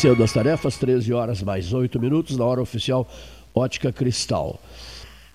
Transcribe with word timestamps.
iniciando 0.00 0.24
as 0.24 0.32
tarefas, 0.32 0.78
13 0.78 1.12
horas 1.12 1.42
mais 1.42 1.74
8 1.74 2.00
minutos, 2.00 2.34
na 2.34 2.42
hora 2.42 2.62
oficial 2.62 3.06
Ótica 3.54 3.92
Cristal. 3.92 4.58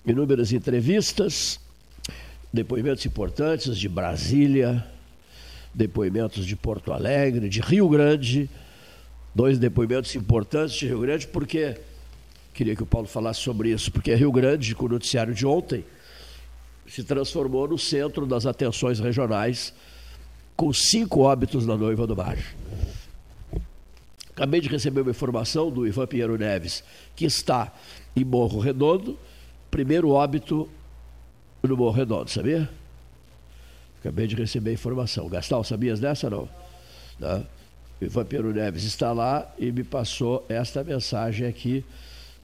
Inúmeras 0.04 0.50
entrevistas, 0.50 1.60
depoimentos 2.52 3.06
importantes 3.06 3.78
de 3.78 3.88
Brasília, 3.88 4.84
depoimentos 5.72 6.44
de 6.44 6.56
Porto 6.56 6.92
Alegre, 6.92 7.48
de 7.48 7.60
Rio 7.60 7.88
Grande, 7.88 8.50
dois 9.32 9.56
depoimentos 9.56 10.16
importantes 10.16 10.74
de 10.74 10.88
Rio 10.88 10.98
Grande, 10.98 11.28
porque 11.28 11.76
queria 12.52 12.74
que 12.74 12.82
o 12.82 12.86
Paulo 12.86 13.06
falasse 13.06 13.42
sobre 13.42 13.70
isso, 13.70 13.92
porque 13.92 14.12
Rio 14.16 14.32
Grande, 14.32 14.74
com 14.74 14.86
o 14.86 14.88
noticiário 14.88 15.32
de 15.32 15.46
ontem, 15.46 15.84
se 16.88 17.04
transformou 17.04 17.68
no 17.68 17.78
centro 17.78 18.26
das 18.26 18.46
atenções 18.46 18.98
regionais, 18.98 19.72
com 20.56 20.72
cinco 20.72 21.20
óbitos 21.20 21.64
na 21.64 21.76
noiva 21.76 22.04
do 22.04 22.16
mar. 22.16 22.36
Acabei 24.36 24.60
de 24.60 24.68
receber 24.68 25.00
uma 25.00 25.12
informação 25.12 25.70
do 25.70 25.86
Ivan 25.86 26.06
Pinheiro 26.06 26.36
Neves, 26.36 26.84
que 27.16 27.24
está 27.24 27.72
em 28.14 28.22
Morro 28.22 28.60
Redondo, 28.60 29.18
primeiro 29.70 30.10
óbito 30.10 30.68
no 31.62 31.74
Morro 31.74 31.96
Redondo, 31.96 32.30
sabia? 32.30 32.68
Acabei 33.98 34.26
de 34.26 34.36
receber 34.36 34.70
a 34.70 34.74
informação. 34.74 35.26
Gastal, 35.26 35.64
sabias 35.64 36.00
dessa 36.00 36.28
não? 36.28 36.46
não? 37.18 37.38
Né? 37.38 37.46
Ivan 38.02 38.26
Pinheiro 38.26 38.52
Neves 38.52 38.84
está 38.84 39.10
lá 39.10 39.50
e 39.58 39.72
me 39.72 39.82
passou 39.82 40.44
esta 40.50 40.84
mensagem 40.84 41.46
aqui 41.46 41.82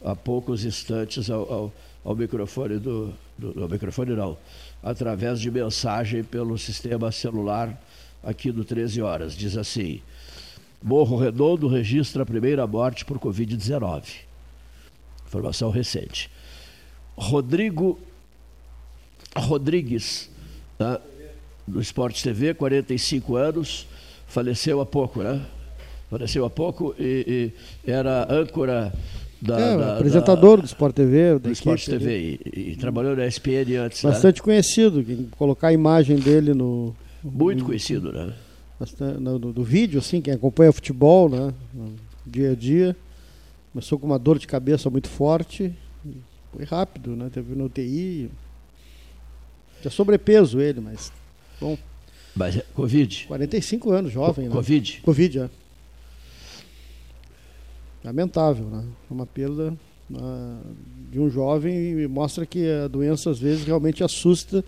há 0.02 0.16
poucos 0.16 0.64
instantes 0.64 1.28
ao, 1.28 1.52
ao, 1.52 1.72
ao 2.02 2.16
microfone 2.16 2.78
do, 2.78 3.12
do. 3.36 3.62
Ao 3.64 3.68
microfone 3.68 4.16
não, 4.16 4.38
através 4.82 5.38
de 5.38 5.50
mensagem 5.50 6.24
pelo 6.24 6.56
sistema 6.56 7.12
celular 7.12 7.78
aqui 8.24 8.50
do 8.50 8.64
13 8.64 9.02
Horas. 9.02 9.36
Diz 9.36 9.58
assim. 9.58 10.00
Morro 10.82 11.16
Redondo 11.16 11.68
registra 11.68 12.22
a 12.22 12.26
primeira 12.26 12.66
morte 12.66 13.04
por 13.04 13.18
Covid-19. 13.18 14.02
Informação 15.26 15.70
recente. 15.70 16.30
Rodrigo 17.16 17.98
Rodrigues, 19.36 20.30
tá? 20.76 21.00
do 21.66 21.80
Esporte 21.80 22.22
TV, 22.22 22.54
45 22.54 23.36
anos, 23.36 23.86
faleceu 24.26 24.80
há 24.80 24.86
pouco, 24.86 25.22
né? 25.22 25.40
Faleceu 26.10 26.44
há 26.44 26.50
pouco 26.50 26.94
e, 26.98 27.52
e 27.86 27.90
era 27.90 28.26
âncora 28.30 28.92
da, 29.40 29.58
é, 29.58 29.76
da, 29.76 29.96
apresentador 29.96 30.56
da, 30.56 30.62
do 30.62 30.66
Sport 30.66 30.94
TV. 30.94 31.38
Do 31.38 31.50
Sport 31.52 31.84
TV 31.86 32.40
e, 32.44 32.70
e, 32.72 32.76
trabalhou 32.76 33.16
na 33.16 33.26
ESPN 33.26 33.76
antes. 33.84 34.02
Né? 34.02 34.10
Bastante 34.10 34.40
né? 34.40 34.44
conhecido, 34.44 35.04
colocar 35.36 35.68
a 35.68 35.72
imagem 35.72 36.16
dele 36.16 36.52
no. 36.52 36.94
Muito 37.22 37.64
conhecido, 37.64 38.12
né? 38.12 38.32
No, 39.20 39.38
do 39.38 39.62
vídeo, 39.62 39.98
assim, 39.98 40.20
quem 40.20 40.34
acompanha 40.34 40.72
futebol, 40.72 41.28
né? 41.28 41.52
Dia 42.26 42.52
a 42.52 42.54
dia. 42.54 42.96
Começou 43.72 43.98
com 43.98 44.06
uma 44.06 44.18
dor 44.18 44.38
de 44.38 44.46
cabeça 44.46 44.90
muito 44.90 45.08
forte. 45.08 45.74
Foi 46.52 46.64
rápido, 46.64 47.16
né? 47.16 47.30
Teve 47.32 47.54
no 47.54 47.64
UTI. 47.64 48.30
Tinha 49.80 49.90
sobrepeso 49.90 50.60
ele, 50.60 50.80
mas. 50.80 51.12
Bom. 51.60 51.78
Mas 52.34 52.56
é 52.56 52.64
Covid? 52.74 53.26
45 53.26 53.90
anos, 53.90 54.12
jovem, 54.12 54.48
né? 54.48 54.54
Covid? 54.54 55.00
Covid, 55.02 55.38
é. 55.40 55.50
Lamentável, 58.04 58.66
né? 58.66 58.84
É 59.10 59.12
uma 59.12 59.26
perda 59.26 59.74
uh, 60.10 60.76
de 61.10 61.20
um 61.20 61.30
jovem 61.30 62.00
e 62.00 62.06
mostra 62.06 62.46
que 62.46 62.68
a 62.70 62.88
doença 62.88 63.30
às 63.30 63.38
vezes 63.38 63.64
realmente 63.64 64.02
assusta 64.02 64.64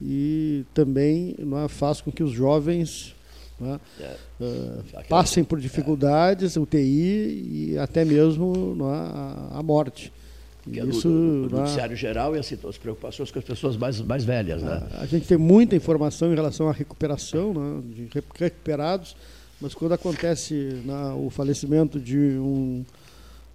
e 0.00 0.64
também 0.72 1.34
não 1.38 1.58
é, 1.58 1.68
faz 1.68 2.00
com 2.00 2.10
que 2.10 2.22
os 2.22 2.32
jovens 2.32 3.14
né? 3.62 3.80
Uh, 4.40 5.08
passem 5.08 5.44
por 5.44 5.60
dificuldades, 5.60 6.56
UTI 6.56 7.70
e 7.72 7.78
até 7.78 8.04
mesmo 8.04 8.76
é, 8.80 9.58
a, 9.58 9.62
morte. 9.62 10.12
Que 10.62 10.80
é 10.80 10.84
Isso, 10.84 11.08
no, 11.08 11.48
no, 11.48 11.58
noticiário 11.58 11.96
geral 11.96 12.36
e 12.36 12.38
assim, 12.38 12.56
as 12.68 12.78
preocupações 12.78 13.30
com 13.30 13.38
as 13.38 13.44
pessoas 13.44 13.76
mais, 13.76 14.00
mais 14.00 14.24
velhas. 14.24 14.62
Né? 14.62 14.82
A, 14.94 15.02
a 15.02 15.06
gente 15.06 15.26
tem 15.26 15.36
muita 15.36 15.74
informação 15.74 16.32
em 16.32 16.34
relação 16.34 16.68
à 16.68 16.72
recuperação, 16.72 17.52
né, 17.52 17.82
de 17.94 18.08
recuperados, 18.38 19.16
mas 19.60 19.74
quando 19.74 19.92
acontece 19.92 20.54
né, 20.84 21.14
o 21.16 21.30
falecimento 21.30 21.98
de 21.98 22.16
um, 22.16 22.84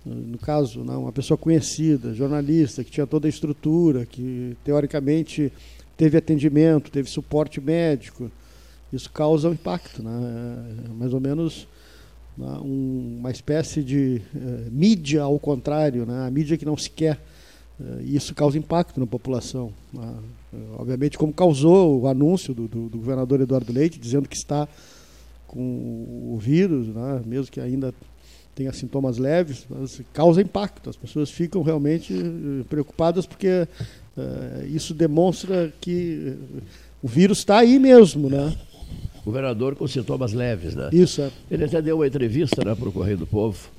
no 0.06 0.38
caso, 0.38 0.84
né, 0.84 0.96
uma 0.96 1.12
pessoa 1.12 1.38
conhecida, 1.38 2.14
jornalista, 2.14 2.84
que 2.84 2.92
tinha 2.92 3.06
toda 3.06 3.28
a 3.28 3.30
estrutura, 3.30 4.06
que 4.06 4.56
teoricamente 4.64 5.52
teve 5.98 6.18
atendimento, 6.18 6.92
teve 6.92 7.10
suporte 7.10 7.60
médico, 7.60 8.32
isso 8.92 9.10
causa 9.12 9.50
um 9.50 9.54
impacto, 9.54 10.02
né? 10.02 10.12
É 10.86 10.94
mais 10.94 11.14
ou 11.14 11.20
menos 11.20 11.68
né, 12.38 12.60
um, 12.62 13.18
uma 13.20 13.32
espécie 13.32 13.84
de 13.84 14.22
uh, 14.36 14.72
mídia 14.72 15.24
ao 15.24 15.40
contrário, 15.40 16.06
né? 16.06 16.28
a 16.28 16.32
mídia 16.32 16.58
que 16.58 16.66
não 16.66 16.78
se 16.78 16.90
quer. 16.90 17.20
Uh, 17.80 18.02
isso 18.04 18.34
causa 18.36 18.58
impacto 18.58 19.00
na 19.00 19.08
população. 19.08 19.74
Né? 19.92 20.14
Uh, 20.54 20.76
obviamente, 20.78 21.18
como 21.18 21.34
causou 21.34 22.02
o 22.02 22.08
anúncio 22.08 22.54
do, 22.54 22.68
do, 22.68 22.90
do, 22.90 22.98
governador 23.00 23.42
Eduardo 23.42 23.74
Leite, 23.74 24.00
dizendo 24.00 24.30
que 24.30 24.36
está 24.36 24.68
com 25.48 25.62
o 26.34 26.38
vírus, 26.40 26.88
né? 26.88 27.22
mesmo 27.26 27.52
que 27.52 27.60
ainda 27.60 27.94
tenha 28.54 28.72
sintomas 28.74 29.18
leves, 29.18 29.66
mas 29.70 30.02
causa 30.14 30.42
impacto. 30.42 30.90
As 30.90 30.96
pessoas 30.96 31.30
ficam 31.30 31.62
realmente 31.62 32.14
preocupadas 32.68 33.28
porque 33.28 33.68
isso 34.68 34.96
demonstra 34.96 35.72
que 35.80 36.36
o 37.02 37.08
vírus 37.08 37.38
está 37.38 37.60
aí 37.60 37.78
mesmo, 37.78 38.32
né? 38.32 38.58
Governador 39.28 39.76
com 39.76 39.86
sintomas 39.86 40.32
leves, 40.32 40.74
né? 40.74 40.90
Isso, 40.94 41.22
é. 41.22 41.30
Ele 41.52 41.66
até 41.66 41.82
deu 41.82 41.98
uma 41.98 42.08
entrevista 42.08 42.64
né, 42.64 42.74
para 42.74 42.88
o 42.88 42.92
Correio 42.94 43.18
do 43.18 43.28
Povo, 43.28 43.70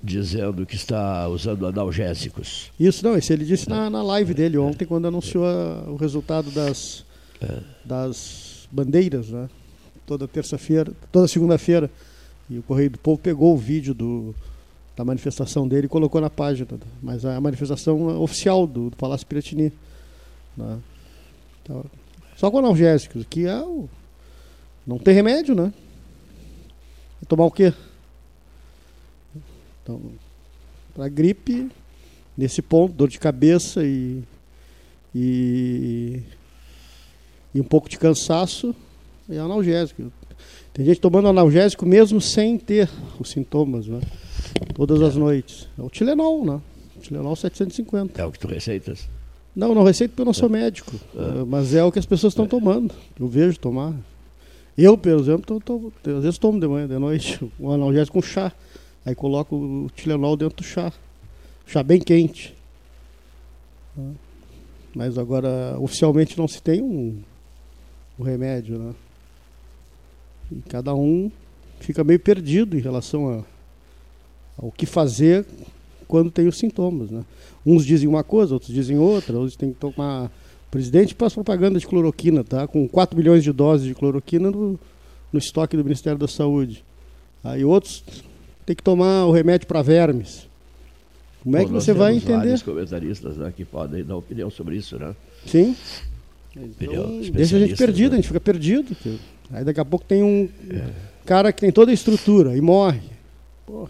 dizendo 0.00 0.64
que 0.64 0.76
está 0.76 1.26
usando 1.26 1.66
analgésicos. 1.66 2.70
Isso, 2.78 3.04
não, 3.04 3.18
isso 3.18 3.32
ele 3.32 3.44
disse 3.44 3.68
na, 3.68 3.90
na 3.90 4.04
live 4.04 4.32
dele 4.32 4.56
ontem, 4.56 4.84
quando 4.84 5.08
anunciou 5.08 5.44
a, 5.46 5.84
o 5.88 5.96
resultado 5.96 6.48
das, 6.52 7.04
é. 7.42 7.58
das 7.84 8.68
bandeiras, 8.70 9.30
né? 9.30 9.48
Toda 10.06 10.28
terça-feira, 10.28 10.92
toda 11.10 11.26
segunda-feira. 11.26 11.90
E 12.48 12.58
o 12.58 12.62
Correio 12.62 12.90
do 12.90 12.98
Povo 12.98 13.18
pegou 13.18 13.52
o 13.52 13.58
vídeo 13.58 13.94
do, 13.94 14.32
da 14.96 15.04
manifestação 15.04 15.66
dele 15.66 15.86
e 15.86 15.88
colocou 15.88 16.20
na 16.20 16.30
página. 16.30 16.68
Mas 17.02 17.24
a 17.24 17.40
manifestação 17.40 18.22
oficial 18.22 18.64
do, 18.64 18.90
do 18.90 18.96
Palácio 18.96 19.26
Piratini. 19.26 19.72
Né? 20.56 20.78
Então, 21.62 21.84
só 22.36 22.48
com 22.48 22.58
analgésicos, 22.58 23.24
que 23.28 23.46
é 23.46 23.60
o 23.60 23.88
não 24.86 24.98
tem 24.98 25.14
remédio, 25.14 25.54
né? 25.54 25.72
Vai 27.20 27.28
tomar 27.28 27.44
o 27.44 27.50
quê? 27.50 27.72
Então, 29.82 30.00
para 30.94 31.08
gripe, 31.08 31.70
nesse 32.36 32.62
ponto, 32.62 32.94
dor 32.94 33.08
de 33.08 33.18
cabeça 33.18 33.84
e, 33.84 34.22
e, 35.14 36.22
e 37.54 37.60
um 37.60 37.64
pouco 37.64 37.88
de 37.88 37.98
cansaço, 37.98 38.74
é 39.28 39.38
analgésico. 39.38 40.12
Tem 40.72 40.84
gente 40.84 41.00
tomando 41.00 41.28
analgésico 41.28 41.86
mesmo 41.86 42.20
sem 42.20 42.58
ter 42.58 42.90
os 43.18 43.30
sintomas, 43.30 43.86
né? 43.86 44.00
Todas 44.74 45.00
as 45.02 45.16
noites. 45.16 45.68
É 45.78 45.82
o 45.82 45.88
Tilenol, 45.88 46.44
né? 46.44 46.60
O 46.96 47.00
Tilenol 47.00 47.36
750. 47.36 48.20
É 48.20 48.24
o 48.24 48.32
que 48.32 48.38
tu 48.38 48.48
receitas? 48.48 49.08
Não, 49.54 49.74
não 49.74 49.84
receito 49.84 50.10
porque 50.10 50.22
eu 50.22 50.26
não 50.26 50.32
sou 50.32 50.48
médico. 50.48 50.92
É. 51.14 51.44
Mas 51.44 51.74
é 51.74 51.84
o 51.84 51.92
que 51.92 51.98
as 51.98 52.06
pessoas 52.06 52.32
estão 52.32 52.46
tomando. 52.46 52.92
Eu 53.18 53.28
vejo 53.28 53.58
tomar. 53.58 53.94
Eu, 54.76 54.98
por 54.98 55.12
exemplo, 55.12 55.60
tô, 55.60 55.60
tô, 55.60 56.10
às 56.10 56.24
vezes 56.24 56.38
tomo 56.38 56.58
de 56.58 56.66
manhã, 56.66 56.88
de 56.88 56.98
noite, 56.98 57.40
um 57.60 57.70
analgésico 57.70 58.20
com 58.20 58.22
chá. 58.22 58.52
Aí 59.04 59.14
coloco 59.14 59.54
o 59.54 59.90
Tilenol 59.94 60.36
dentro 60.36 60.56
do 60.56 60.64
chá. 60.64 60.92
Chá 61.66 61.82
bem 61.82 62.00
quente. 62.00 62.54
Mas 64.94 65.16
agora, 65.16 65.76
oficialmente 65.78 66.36
não 66.36 66.48
se 66.48 66.60
tem 66.60 66.82
um, 66.82 67.20
um 68.18 68.22
remédio, 68.22 68.78
né? 68.78 68.94
E 70.50 70.56
cada 70.68 70.94
um 70.94 71.30
fica 71.80 72.02
meio 72.02 72.20
perdido 72.20 72.76
em 72.76 72.80
relação 72.80 73.28
a, 73.28 73.44
ao 74.62 74.72
que 74.72 74.86
fazer 74.86 75.46
quando 76.06 76.30
tem 76.30 76.46
os 76.46 76.58
sintomas, 76.58 77.10
né? 77.10 77.24
Uns 77.64 77.84
dizem 77.84 78.08
uma 78.08 78.22
coisa, 78.22 78.54
outros 78.54 78.72
dizem 78.72 78.98
outra, 78.98 79.36
outros 79.36 79.56
têm 79.56 79.72
que 79.72 79.78
tomar 79.78 80.30
presidente 80.74 81.14
faz 81.14 81.32
propaganda 81.32 81.78
de 81.78 81.86
cloroquina, 81.86 82.42
tá? 82.42 82.66
Com 82.66 82.88
4 82.88 83.16
milhões 83.16 83.44
de 83.44 83.52
doses 83.52 83.86
de 83.86 83.94
cloroquina 83.94 84.50
no, 84.50 84.76
no 85.32 85.38
estoque 85.38 85.76
do 85.76 85.84
Ministério 85.84 86.18
da 86.18 86.26
Saúde. 86.26 86.84
Aí 87.44 87.64
outros 87.64 88.02
têm 88.66 88.74
que 88.74 88.82
tomar 88.82 89.24
o 89.26 89.30
remédio 89.30 89.68
para 89.68 89.82
vermes. 89.82 90.48
Como 91.44 91.56
é 91.56 91.60
Bom, 91.60 91.64
é 91.64 91.68
que 91.68 91.72
você 91.72 91.92
vai 91.92 92.16
entender? 92.16 92.38
vários 92.38 92.62
comentaristas 92.62 93.36
né, 93.36 93.52
que 93.56 93.64
podem 93.64 94.02
dar 94.02 94.16
opinião 94.16 94.50
sobre 94.50 94.74
isso, 94.76 94.98
né? 94.98 95.14
Sim. 95.46 95.76
Então, 96.56 97.20
deixa 97.32 97.56
a 97.56 97.60
gente 97.60 97.76
perdido, 97.76 98.10
né? 98.10 98.14
a 98.14 98.20
gente 98.20 98.26
fica 98.26 98.40
perdido. 98.40 98.96
Aí 99.52 99.62
daqui 99.62 99.78
a 99.78 99.84
pouco 99.84 100.04
tem 100.04 100.24
um 100.24 100.48
é. 100.70 100.90
cara 101.24 101.52
que 101.52 101.60
tem 101.60 101.70
toda 101.70 101.92
a 101.92 101.94
estrutura 101.94 102.56
e 102.56 102.60
morre. 102.60 103.00
Pô. 103.64 103.88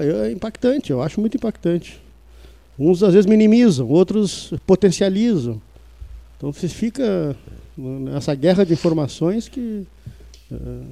É. 0.00 0.28
é 0.28 0.32
impactante, 0.32 0.90
eu 0.90 1.02
acho 1.02 1.20
muito 1.20 1.36
impactante. 1.36 2.00
Uns 2.78 3.02
às 3.02 3.14
vezes 3.14 3.26
minimizam, 3.26 3.88
outros 3.88 4.52
potencializam. 4.66 5.60
Então 6.36 6.52
você 6.52 6.68
fica 6.68 7.36
nessa 7.76 8.34
guerra 8.34 8.64
de 8.64 8.72
informações 8.72 9.48
que 9.48 9.86
uh, 10.50 10.86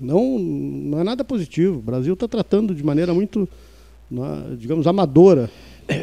Não, 0.00 0.38
não 0.38 0.98
é 0.98 1.04
nada 1.04 1.22
positivo. 1.22 1.78
O 1.78 1.82
Brasil 1.82 2.14
está 2.14 2.26
tratando 2.26 2.74
de 2.74 2.82
maneira 2.82 3.12
muito, 3.12 3.46
é, 4.10 4.56
digamos, 4.56 4.86
amadora. 4.86 5.50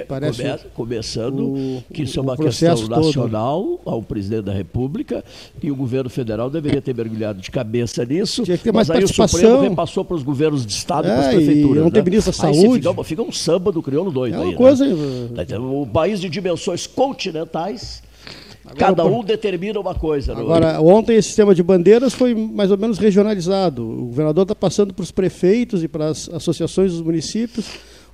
Parece 0.08 0.44
Come, 0.44 0.60
começando 0.74 1.40
o, 1.40 1.84
que 1.94 2.04
isso 2.04 2.20
é 2.20 2.22
uma 2.22 2.38
questão 2.38 2.88
nacional 2.88 3.64
todo. 3.64 3.82
ao 3.86 4.02
presidente 4.02 4.44
da 4.44 4.54
República 4.54 5.24
e 5.62 5.72
o 5.72 5.76
governo 5.76 6.10
federal 6.10 6.50
deveria 6.50 6.82
ter 6.82 6.96
mergulhado 6.96 7.42
de 7.42 7.52
cabeça 7.52 8.06
nisso. 8.06 8.44
Tinha 8.44 8.58
que 8.58 8.64
ter 8.64 8.72
mais 8.72 8.88
mas 8.88 8.98
aí 8.98 9.04
o 9.04 9.08
Supremo 9.08 9.62
repassou 9.62 10.06
para 10.06 10.16
os 10.16 10.24
goveros 10.24 10.66
de 10.66 10.74
Estado 10.74 11.08
é, 11.08 11.12
e 11.12 11.14
para 11.14 11.28
as 11.28 11.36
prefeituras. 11.36 11.84
não 11.84 11.92
tem 11.92 12.02
né? 12.02 12.10
ministro 12.10 12.32
da 12.32 12.38
saúde. 12.38 12.88
Fica, 12.88 13.04
fica, 13.04 13.22
um 13.22 13.32
samba 13.32 13.72
do 13.72 13.82
crioulo 13.82 14.12
doido 14.12 14.36
é 14.36 14.40
uma 14.40 14.50
aí. 14.50 14.56
Coisa... 14.56 14.86
Né? 14.86 15.46
O 15.58 15.86
país 15.86 16.20
de 16.20 16.30
dimensões 16.30 16.88
continentais 16.88 18.02
Agora, 18.68 18.76
Cada 18.78 19.06
um 19.06 19.24
determina 19.24 19.80
uma 19.80 19.96
coisa. 19.96 20.34
É? 20.34 20.36
Agora, 20.36 20.74
não? 20.74 20.88
ontem 20.88 21.16
esse 21.16 21.30
sistema 21.30 21.56
de 21.56 21.64
bandeiras 21.64 22.14
foi 22.14 22.36
mais 22.36 22.70
ou 22.70 22.78
menos 22.78 22.98
regionalizado. 22.98 23.82
O 23.82 24.06
governador 24.08 24.44
está 24.44 24.56
passando 24.56 24.94
para 24.94 25.04
os 25.04 25.12
prefeitos 25.12 25.84
e 25.84 25.88
para 25.88 26.08
as 26.08 26.28
associações 26.30 26.92
dos 26.92 27.02
municípios 27.02 27.66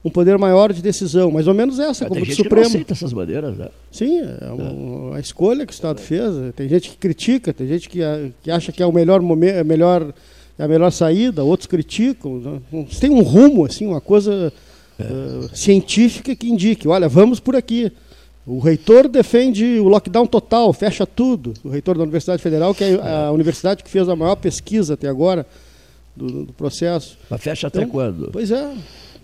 um 0.03 0.09
poder 0.09 0.37
maior 0.37 0.73
de 0.73 0.81
decisão, 0.81 1.31
mais 1.31 1.47
ou 1.47 1.53
menos 1.53 1.79
essa, 1.79 2.05
como 2.05 2.25
do 2.25 2.35
Supremo. 2.35 2.61
Não 2.61 2.67
aceita 2.67 2.93
essas 2.93 3.13
bandeiras, 3.13 3.57
né? 3.57 3.69
Sim, 3.89 4.19
é 4.19 4.51
uma, 4.51 5.15
a 5.15 5.19
escolha 5.19 5.65
que 5.65 5.71
o 5.71 5.75
Estado 5.75 6.01
fez. 6.01 6.33
Tem 6.55 6.67
gente 6.67 6.89
que 6.89 6.97
critica, 6.97 7.53
tem 7.53 7.67
gente 7.67 7.87
que, 7.87 7.99
que 8.41 8.51
acha 8.51 8.71
que 8.71 8.83
é 8.83 8.85
o 8.85 8.91
melhor 8.91 9.21
momento, 9.21 9.55
é 9.55 9.63
melhor, 9.63 10.13
é 10.59 10.63
a 10.63 10.67
melhor 10.67 10.91
saída, 10.91 11.43
outros 11.43 11.67
criticam. 11.67 12.37
Né? 12.39 12.85
Tem 12.99 13.09
um 13.09 13.21
rumo, 13.21 13.65
assim, 13.65 13.87
uma 13.87 14.01
coisa 14.01 14.51
é. 14.99 15.03
uh, 15.03 15.55
científica 15.55 16.35
que 16.35 16.49
indique, 16.49 16.85
olha, 16.87 17.07
vamos 17.07 17.39
por 17.39 17.55
aqui. 17.55 17.89
O 18.45 18.59
reitor 18.59 19.07
defende 19.07 19.79
o 19.79 19.87
lockdown 19.87 20.27
total, 20.27 20.73
fecha 20.73 21.05
tudo. 21.05 21.53
O 21.63 21.69
reitor 21.69 21.97
da 21.97 22.03
Universidade 22.03 22.41
Federal, 22.41 22.75
que 22.75 22.83
é 22.83 22.99
a 23.25 23.31
universidade 23.31 23.81
que 23.81 23.89
fez 23.89 24.09
a 24.09 24.17
maior 24.17 24.35
pesquisa 24.35 24.95
até 24.95 25.07
agora 25.07 25.45
do, 26.13 26.43
do 26.43 26.51
processo. 26.51 27.17
Mas 27.29 27.41
fecha 27.41 27.67
então, 27.67 27.83
até 27.83 27.89
quando? 27.89 28.31
Pois 28.33 28.51
é. 28.51 28.73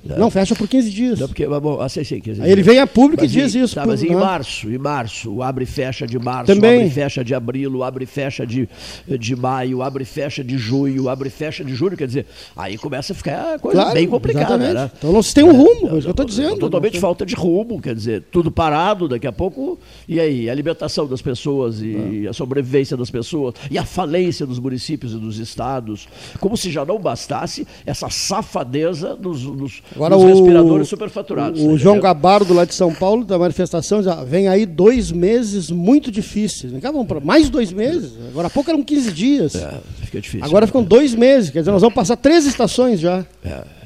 É. 0.07 0.17
Não, 0.17 0.31
fecha 0.31 0.55
por 0.55 0.67
15 0.67 0.89
dias. 0.89 1.19
Não, 1.19 1.27
porque, 1.27 1.45
bom, 1.45 1.81
assim, 1.81 2.03
sim, 2.03 2.19
15 2.21 2.41
Aí 2.41 2.51
ele 2.51 2.63
vem 2.63 2.79
a 2.79 2.87
público 2.87 3.23
mas 3.23 3.31
e 3.31 3.33
diz 3.33 3.53
isso. 3.53 3.75
Tá, 3.75 3.85
mas 3.85 4.01
em 4.01 4.15
março, 4.15 4.69
em 4.69 4.77
março, 4.77 5.31
o 5.31 5.43
abre 5.43 5.65
e 5.65 5.67
fecha 5.67 6.07
de 6.07 6.17
março, 6.17 6.53
Também. 6.53 6.75
abre 6.75 6.87
e 6.87 6.89
fecha 6.89 7.23
de 7.23 7.35
abril, 7.35 7.83
abre 7.83 8.03
e 8.05 8.07
fecha 8.07 8.47
de, 8.47 8.69
de 9.07 9.35
maio, 9.35 9.81
abre 9.81 10.03
e 10.03 10.05
fecha 10.05 10.43
de 10.43 10.57
junho, 10.57 11.09
abre 11.09 11.27
e 11.27 11.31
fecha 11.31 11.63
de 11.63 11.75
julho, 11.75 11.97
quer 11.97 12.07
dizer, 12.07 12.25
aí 12.55 12.77
começa 12.77 13.11
a 13.11 13.15
ficar 13.15 13.59
coisa 13.59 13.81
claro, 13.81 13.93
bem 13.93 14.07
complicada, 14.07 14.57
né? 14.57 14.91
Então 14.97 15.11
não 15.11 15.21
se 15.21 15.33
tem 15.33 15.43
um 15.43 15.51
rumo, 15.51 15.89
é, 15.89 15.95
é 15.95 15.97
isso 15.97 16.01
que 16.01 16.07
eu 16.07 16.11
estou 16.11 16.25
dizendo. 16.25 16.57
Totalmente 16.57 16.99
falta 16.99 17.25
de 17.25 17.35
rumo, 17.35 17.81
quer 17.81 17.93
dizer, 17.93 18.23
tudo 18.31 18.49
parado, 18.49 19.07
daqui 19.07 19.27
a 19.27 19.31
pouco, 19.31 19.77
e 20.07 20.19
aí, 20.19 20.49
a 20.49 20.51
alimentação 20.51 21.07
das 21.07 21.21
pessoas 21.21 21.81
e 21.81 22.25
ah. 22.25 22.29
a 22.29 22.33
sobrevivência 22.33 22.95
das 22.95 23.09
pessoas, 23.09 23.53
e 23.69 23.77
a 23.77 23.83
falência 23.83 24.45
dos 24.45 24.59
municípios 24.59 25.13
e 25.13 25.17
dos 25.17 25.39
estados, 25.39 26.07
como 26.39 26.55
se 26.55 26.71
já 26.71 26.85
não 26.85 26.99
bastasse 26.99 27.67
essa 27.85 28.09
safadeza 28.09 29.15
dos, 29.15 29.43
dos, 29.43 29.83
Agora, 29.95 30.15
dos 30.15 30.25
respiradores 30.25 30.87
superfaturados. 30.87 31.61
O, 31.61 31.69
o 31.69 31.77
João 31.77 31.99
Gabardo, 31.99 32.53
lá 32.53 32.65
de 32.65 32.73
São 32.73 32.93
Paulo, 32.93 33.23
da 33.25 33.37
manifestação, 33.37 34.01
ah, 34.07 34.23
vem 34.23 34.47
aí 34.47 34.65
dois 34.65 35.11
meses 35.11 35.71
muito 35.71 36.11
difíceis. 36.11 36.71
Cá, 36.81 36.91
vamos 36.91 37.07
mais 37.23 37.49
dois 37.49 37.71
meses? 37.71 38.13
Agora 38.29 38.47
há 38.47 38.49
pouco 38.49 38.69
eram 38.69 38.83
15 38.83 39.11
dias. 39.11 39.55
É, 39.55 39.73
fica 40.01 40.21
difícil. 40.21 40.45
Agora 40.45 40.63
né? 40.63 40.67
ficam 40.67 40.83
dois 40.83 41.15
meses, 41.15 41.49
quer 41.49 41.59
dizer, 41.59 41.71
nós 41.71 41.81
vamos 41.81 41.95
passar 41.95 42.15
três 42.15 42.45
estações 42.45 42.99
já. 42.99 43.25
É. 43.43 43.78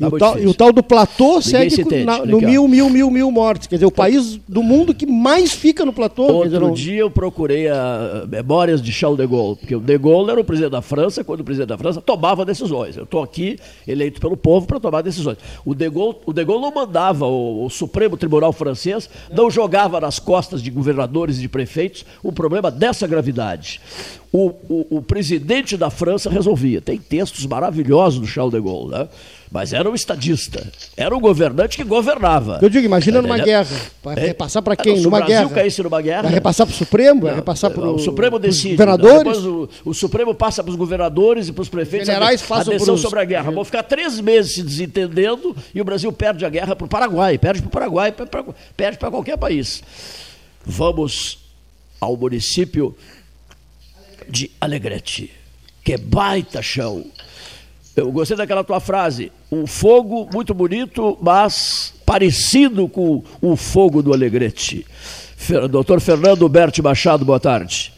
E, 0.00 0.04
o 0.04 0.18
tal, 0.18 0.38
e, 0.38 0.46
o 0.46 0.54
tal, 0.54 0.72
do 0.72 0.82
platô 0.82 1.40
Ninguém 1.44 1.68
segue 1.68 1.70
se 1.70 2.04
na, 2.04 2.24
no 2.24 2.40
mil, 2.40 2.66
mil, 2.66 2.88
mil, 2.88 3.10
mil 3.10 3.30
mortes. 3.30 3.66
Quer 3.66 3.76
dizer, 3.76 3.86
o 3.86 3.90
país 3.90 4.40
do 4.48 4.62
mundo 4.62 4.94
que 4.94 5.04
mais 5.04 5.52
fica 5.52 5.84
no 5.84 5.92
platô. 5.92 6.22
Outro 6.22 6.44
dizer, 6.44 6.60
não... 6.60 6.72
dia 6.72 7.00
eu 7.00 7.10
procurei 7.10 7.68
a 7.68 8.24
memórias 8.26 8.80
de 8.80 8.90
Charles 8.90 9.18
de 9.18 9.26
Gaulle, 9.26 9.56
porque 9.56 9.76
o 9.76 9.80
de 9.80 9.98
Gaulle 9.98 10.30
era 10.30 10.40
o 10.40 10.44
presidente 10.44 10.72
da 10.72 10.80
França, 10.80 11.22
quando 11.22 11.40
o 11.40 11.44
presidente 11.44 11.68
da 11.68 11.76
França 11.76 12.00
tomava 12.00 12.46
decisões. 12.46 12.96
Eu 12.96 13.04
estou 13.04 13.22
aqui 13.22 13.58
eleito 13.86 14.22
pelo 14.22 14.38
povo 14.38 14.66
para 14.66 14.80
tomar 14.80 15.02
decisões. 15.02 15.36
O 15.66 15.74
de 15.74 15.90
Gaulle, 15.90 16.16
o 16.24 16.32
de 16.32 16.44
Gaulle 16.46 16.62
não 16.62 16.72
mandava, 16.72 17.26
o, 17.26 17.66
o 17.66 17.68
Supremo 17.68 18.16
Tribunal 18.16 18.54
francês 18.54 19.10
não 19.30 19.50
jogava 19.50 20.00
nas 20.00 20.18
costas 20.18 20.62
de 20.62 20.70
governadores 20.70 21.36
e 21.36 21.40
de 21.42 21.48
prefeitos 21.48 22.06
um 22.24 22.32
problema 22.32 22.70
dessa 22.70 23.06
gravidade. 23.06 23.80
O, 24.32 24.48
o, 24.68 24.86
o 24.98 25.02
presidente 25.02 25.76
da 25.76 25.90
França 25.90 26.30
resolvia. 26.30 26.80
Tem 26.80 26.96
textos 26.96 27.44
maravilhosos 27.46 28.20
do 28.20 28.26
Charles 28.28 28.54
de 28.54 28.60
Gaulle, 28.60 28.92
né? 28.92 29.08
Mas 29.50 29.72
era 29.72 29.90
um 29.90 29.94
estadista. 29.94 30.64
Era 30.96 31.16
um 31.16 31.20
governante 31.20 31.76
que 31.76 31.82
governava. 31.82 32.60
Eu 32.62 32.68
digo, 32.68 32.86
imagina 32.86 33.20
numa 33.20 33.38
guerra. 33.38 33.76
Vai 34.04 34.16
é, 34.16 34.26
repassar 34.26 34.62
para 34.62 34.76
quem? 34.76 35.00
Numa 35.00 35.18
guerra. 35.18 35.26
Se 35.26 35.32
o 35.32 35.48
Brasil 35.48 35.54
caísse 35.56 35.82
numa 35.82 36.00
guerra. 36.00 36.22
Vai 36.22 36.32
repassar 36.32 36.64
para 36.64 36.74
o 36.74 36.76
Supremo? 36.76 37.22
Vai 37.22 37.34
repassar 37.34 37.70
para 37.72 37.90
o 37.90 37.98
Supremo 37.98 38.38
decide. 38.38 38.76
governadores? 38.76 39.38
O, 39.38 39.68
o, 39.86 39.92
Supremo 39.92 40.32
passa 40.32 40.62
para 40.62 40.70
os 40.70 40.76
governadores 40.76 41.48
e 41.48 41.52
para 41.52 41.62
os 41.62 41.68
prefeitos. 41.68 42.06
Generais 42.06 42.48
a, 42.48 42.60
a 42.60 42.62
decisão 42.62 42.96
sobre 42.96 43.18
a 43.18 43.24
guerra. 43.24 43.50
Vão 43.50 43.64
ficar 43.64 43.82
três 43.82 44.20
meses 44.20 44.54
se 44.54 44.62
desentendendo 44.62 45.56
e 45.74 45.80
o 45.80 45.84
Brasil 45.84 46.12
perde 46.12 46.44
a 46.44 46.48
guerra 46.48 46.76
para 46.76 46.84
o 46.84 46.88
Paraguai. 46.88 47.36
Perde 47.36 47.62
para 47.62 47.68
o 47.68 47.72
Paraguai, 47.72 48.14
perde 48.76 48.98
para 48.98 49.10
qualquer 49.10 49.36
país. 49.36 49.82
Vamos 50.64 51.40
ao 52.00 52.16
município 52.16 52.94
de 54.30 54.50
Alegrete. 54.60 55.30
Que 55.84 55.96
baita 55.96 56.62
chão 56.62 57.04
eu 57.96 58.10
gostei 58.12 58.36
daquela 58.36 58.64
tua 58.64 58.80
frase. 58.80 59.32
Um 59.50 59.66
fogo 59.66 60.28
muito 60.32 60.54
bonito, 60.54 61.18
mas 61.20 61.92
parecido 62.06 62.88
com 62.88 63.22
o 63.40 63.56
fogo 63.56 64.02
do 64.02 64.12
Alegrete. 64.12 64.86
Doutor 65.70 66.00
Fernando 66.00 66.48
Berti 66.48 66.82
Machado, 66.82 67.24
boa 67.24 67.40
tarde. 67.40 67.92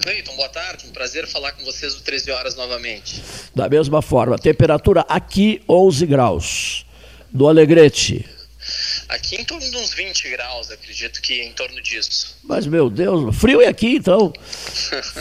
Cleiton, 0.00 0.36
boa 0.36 0.48
tarde. 0.48 0.86
Um 0.86 0.92
prazer 0.92 1.26
falar 1.26 1.52
com 1.52 1.64
vocês 1.64 1.94
do 1.94 2.02
13 2.02 2.30
horas 2.30 2.56
novamente. 2.56 3.22
Da 3.54 3.68
mesma 3.68 4.02
forma, 4.02 4.38
temperatura 4.38 5.04
aqui 5.08 5.62
11 5.68 6.06
graus. 6.06 6.86
Do 7.32 7.48
Alegrete, 7.48 8.24
Aqui 9.08 9.36
em 9.36 9.44
torno 9.44 9.70
de 9.70 9.76
uns 9.76 9.94
20 9.94 10.30
graus, 10.30 10.70
acredito 10.70 11.22
que 11.22 11.42
em 11.42 11.52
torno 11.52 11.80
disso. 11.80 12.36
Mas, 12.42 12.66
meu 12.66 12.90
Deus, 12.90 13.36
frio 13.36 13.60
é 13.60 13.68
aqui 13.68 13.96
então. 13.96 14.32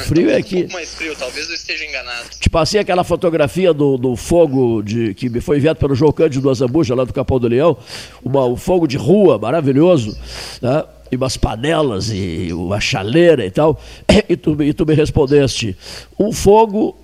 Frio 0.08 0.30
é 0.30 0.38
aqui. 0.38 0.56
um 0.56 0.60
pouco 0.62 0.74
mais 0.74 0.94
frio, 0.94 1.16
talvez 1.16 1.48
eu 1.50 1.56
esteja 1.56 1.86
enganado. 1.86 2.30
Te 2.40 2.50
passei 2.50 2.80
aquela 2.80 3.04
fotografia 3.04 3.74
do, 3.74 3.98
do 3.98 4.16
fogo 4.16 4.82
de, 4.82 5.14
que 5.14 5.30
me 5.30 5.40
foi 5.40 5.58
enviado 5.58 5.80
pelo 5.80 5.96
João 5.96 6.12
Cândido 6.12 6.50
Azambuja, 6.50 6.96
lá 6.96 7.04
do 7.04 7.14
Capão 7.14 7.40
do 7.40 7.48
Leão. 7.48 7.78
Uma, 8.24 8.46
um 8.46 8.56
fogo 8.56 8.88
de 8.88 8.98
rua 8.98 9.38
maravilhoso. 9.38 10.18
Né? 10.62 10.84
e 11.12 11.16
umas 11.16 11.38
panelas 11.38 12.10
e 12.10 12.52
uma 12.52 12.82
chaleira 12.82 13.46
e 13.46 13.52
tal, 13.52 13.80
e 14.28 14.36
tu, 14.36 14.62
e 14.64 14.74
tu 14.74 14.86
me 14.86 14.96
respondeste, 14.96 15.78
um 16.20 16.32
fogo 16.32 16.98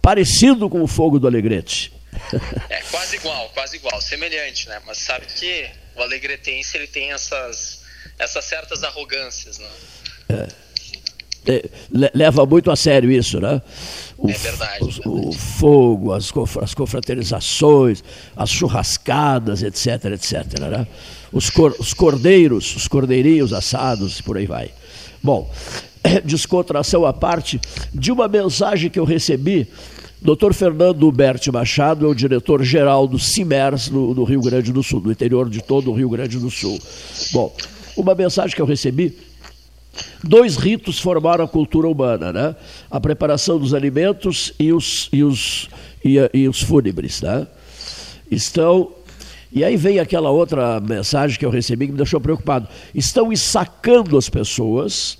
parecido 0.00 0.68
com 0.68 0.82
o 0.82 0.86
fogo 0.86 1.18
do 1.18 1.26
Alegrete. 1.26 1.92
É 2.68 2.82
quase 2.90 3.16
igual, 3.16 3.48
quase 3.54 3.76
igual, 3.76 4.00
semelhante, 4.00 4.68
né? 4.68 4.80
Mas 4.86 4.98
sabe 4.98 5.26
que 5.26 5.68
o 6.02 6.04
alegretense 6.04 6.76
ele 6.76 6.86
tem 6.86 7.12
essas, 7.12 7.80
essas 8.18 8.44
certas 8.44 8.82
arrogâncias, 8.82 9.58
né? 9.58 9.70
É. 10.28 10.62
É, 11.44 11.68
leva 12.14 12.46
muito 12.46 12.70
a 12.70 12.76
sério 12.76 13.10
isso, 13.10 13.40
né? 13.40 13.60
O, 14.16 14.30
é 14.30 14.32
verdade, 14.32 14.84
o, 14.84 14.86
verdade. 14.86 15.08
o 15.08 15.32
fogo, 15.32 16.12
as, 16.12 16.32
as 16.62 16.72
confraternizações, 16.72 18.04
as 18.36 18.48
churrascadas, 18.48 19.60
etc, 19.64 20.04
etc, 20.12 20.60
né? 20.60 20.86
Os, 21.32 21.50
cor, 21.50 21.74
os 21.80 21.92
cordeiros, 21.92 22.76
os 22.76 22.86
cordeirinhos 22.86 23.52
assados, 23.52 24.20
por 24.20 24.36
aí 24.36 24.46
vai. 24.46 24.70
Bom, 25.20 25.52
descontração 26.24 27.04
à 27.04 27.12
parte, 27.12 27.60
de 27.92 28.12
uma 28.12 28.28
mensagem 28.28 28.88
que 28.88 29.00
eu 29.00 29.04
recebi 29.04 29.66
Dr. 30.22 30.52
Fernando 30.52 31.10
Berti 31.10 31.50
Machado 31.50 32.06
é 32.06 32.08
o 32.08 32.14
diretor-geral 32.14 33.08
do 33.08 33.18
CIMERS 33.18 33.90
no, 33.90 34.14
no, 34.14 34.22
Rio 34.22 34.40
Grande 34.40 34.72
do 34.72 34.80
Sul, 34.80 35.00
no 35.00 35.10
interior 35.10 35.50
de 35.50 35.60
todo 35.60 35.90
o 35.90 35.94
Rio 35.94 36.08
Grande 36.08 36.38
do 36.38 36.48
Sul. 36.48 36.78
Bom, 37.32 37.52
uma 37.96 38.14
mensagem 38.14 38.54
que 38.54 38.62
eu 38.62 38.66
recebi. 38.66 39.18
Dois 40.22 40.56
ritos 40.56 41.00
formaram 41.00 41.44
a 41.44 41.48
cultura 41.48 41.88
humana, 41.88 42.32
né? 42.32 42.54
A 42.88 43.00
preparação 43.00 43.58
dos 43.58 43.74
alimentos 43.74 44.52
e 44.60 44.72
os, 44.72 45.08
e 45.12 45.24
os, 45.24 45.68
e, 46.04 46.16
e 46.32 46.48
os 46.48 46.62
fúnebres, 46.62 47.20
né? 47.20 47.44
Estão 48.30 48.92
e 49.54 49.64
aí 49.64 49.76
vem 49.76 49.98
aquela 49.98 50.30
outra 50.30 50.80
mensagem 50.80 51.38
que 51.38 51.44
eu 51.44 51.50
recebi 51.50 51.86
que 51.86 51.92
me 51.92 51.98
deixou 51.98 52.20
preocupado. 52.20 52.68
Estão 52.94 53.30
ensacando 53.30 54.16
as 54.16 54.30
pessoas, 54.30 55.18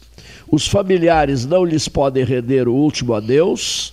os 0.51 0.67
familiares 0.67 1.45
não 1.45 1.65
lhes 1.65 1.87
podem 1.87 2.25
render 2.25 2.67
o 2.67 2.73
último 2.73 3.13
adeus, 3.13 3.93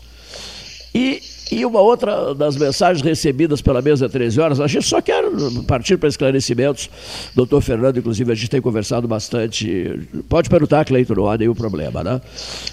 e, 0.93 1.21
e 1.51 1.65
uma 1.65 1.81
outra 1.81 2.33
das 2.33 2.55
mensagens 2.55 3.03
recebidas 3.03 3.61
pela 3.61 3.81
mesa 3.81 4.09
13 4.09 4.39
horas, 4.39 4.59
a 4.59 4.67
gente 4.67 4.87
só 4.87 5.01
quer 5.01 5.23
partir 5.67 5.97
para 5.97 6.09
esclarecimentos. 6.09 6.89
Doutor 7.35 7.61
Fernando, 7.61 7.97
inclusive, 7.97 8.31
a 8.31 8.35
gente 8.35 8.49
tem 8.49 8.61
conversado 8.61 9.07
bastante. 9.07 10.07
Pode 10.27 10.49
perguntar, 10.49 10.85
Cleiton, 10.85 11.15
não 11.15 11.29
há 11.29 11.37
nenhum 11.37 11.55
problema, 11.55 12.03
né? 12.03 12.21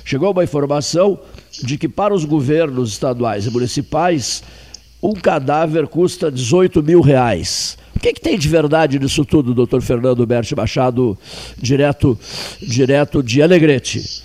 Chegou 0.05 0.31
uma 0.31 0.45
informação 0.45 1.19
de 1.63 1.77
que 1.79 1.89
para 1.89 2.15
os 2.15 2.25
governos 2.25 2.93
estaduais 2.93 3.47
e 3.47 3.51
municipais, 3.51 4.43
um 5.03 5.13
cadáver 5.13 5.87
custa 5.87 6.31
18 6.31 6.83
mil 6.83 7.01
reais. 7.01 7.79
O 7.95 8.01
que, 8.01 8.13
que, 8.13 8.21
tem 8.21 8.39
de 8.39 8.49
verdade 8.49 8.99
nisso 8.99 9.25
tudo, 9.25 9.55
doutor 9.55 9.81
Fernando 9.81 10.27
Berti 10.27 10.55
Machado, 10.55 11.19
direto, 11.57 12.19
direto 12.61 13.23
de 13.23 13.43
Alegrete? 13.43 14.23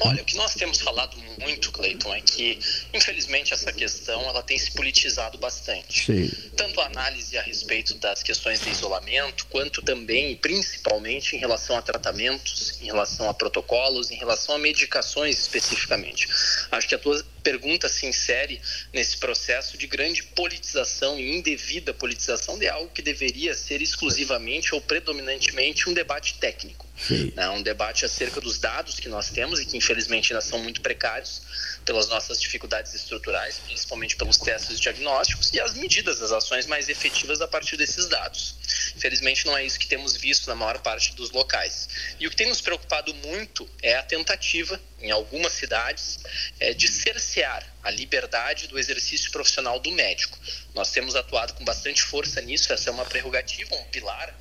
Olha, 0.00 0.22
o 0.22 0.24
que 0.24 0.36
nós 0.36 0.54
temos 0.54 0.80
falado 0.80 1.21
muito, 1.62 1.70
Cleiton, 1.70 2.12
é 2.14 2.20
que, 2.20 2.58
infelizmente, 2.92 3.54
essa 3.54 3.72
questão 3.72 4.22
ela 4.22 4.42
tem 4.42 4.58
se 4.58 4.72
politizado 4.72 5.38
bastante. 5.38 6.06
Sim. 6.06 6.30
Tanto 6.56 6.80
a 6.80 6.86
análise 6.86 7.38
a 7.38 7.42
respeito 7.42 7.94
das 7.94 8.22
questões 8.22 8.60
de 8.60 8.70
isolamento, 8.70 9.46
quanto 9.46 9.80
também, 9.82 10.34
principalmente, 10.36 11.36
em 11.36 11.38
relação 11.38 11.76
a 11.76 11.82
tratamentos, 11.82 12.80
em 12.80 12.86
relação 12.86 13.28
a 13.28 13.34
protocolos, 13.34 14.10
em 14.10 14.16
relação 14.16 14.56
a 14.56 14.58
medicações 14.58 15.38
especificamente. 15.38 16.28
Acho 16.70 16.88
que 16.88 16.94
a 16.94 16.98
tua 16.98 17.24
pergunta 17.42 17.88
se 17.88 18.06
insere 18.06 18.60
nesse 18.92 19.16
processo 19.18 19.76
de 19.76 19.86
grande 19.86 20.22
politização 20.22 21.18
e 21.18 21.36
indevida 21.36 21.92
politização 21.92 22.58
de 22.58 22.68
algo 22.68 22.90
que 22.90 23.02
deveria 23.02 23.54
ser 23.54 23.82
exclusivamente 23.82 24.74
ou 24.74 24.80
predominantemente 24.80 25.88
um 25.88 25.92
debate 25.92 26.34
técnico. 26.38 26.86
Né? 27.34 27.48
Um 27.50 27.62
debate 27.62 28.04
acerca 28.04 28.40
dos 28.40 28.58
dados 28.58 29.00
que 29.00 29.08
nós 29.08 29.30
temos 29.30 29.60
e 29.60 29.66
que 29.66 29.76
infelizmente 29.76 30.32
ainda 30.32 30.44
são 30.44 30.58
muito 30.58 30.80
precários 30.80 31.42
pelas 31.84 32.08
nossas 32.08 32.40
dificuldades 32.40 32.94
estruturais, 32.94 33.58
principalmente 33.58 34.16
pelos 34.16 34.36
testes 34.36 34.78
diagnósticos 34.78 35.52
e 35.52 35.60
as 35.60 35.74
medidas, 35.74 36.22
as 36.22 36.30
ações 36.30 36.66
mais 36.66 36.88
efetivas 36.88 37.40
a 37.40 37.48
partir 37.48 37.76
desses 37.76 38.06
dados. 38.08 38.54
Infelizmente 38.96 39.46
não 39.46 39.56
é 39.56 39.64
isso 39.64 39.78
que 39.78 39.86
temos 39.86 40.16
visto 40.16 40.46
na 40.46 40.54
maior 40.54 40.78
parte 40.78 41.14
dos 41.14 41.30
locais. 41.30 41.88
E 42.20 42.26
o 42.26 42.30
que 42.30 42.36
tem 42.36 42.48
nos 42.48 42.60
preocupado 42.60 43.12
muito 43.14 43.68
é 43.82 43.96
a 43.96 44.02
tentativa, 44.02 44.80
em 45.00 45.10
algumas 45.10 45.52
cidades, 45.52 46.20
é, 46.60 46.72
de 46.72 46.86
cercear 46.86 47.66
a 47.82 47.90
liberdade 47.90 48.68
do 48.68 48.78
exercício 48.78 49.30
profissional 49.32 49.80
do 49.80 49.90
médico. 49.90 50.38
Nós 50.74 50.90
temos 50.92 51.16
atuado 51.16 51.54
com 51.54 51.64
bastante 51.64 52.02
força 52.02 52.40
nisso, 52.40 52.72
essa 52.72 52.90
é 52.90 52.92
uma 52.92 53.04
prerrogativa, 53.04 53.74
um 53.74 53.84
pilar 53.84 54.32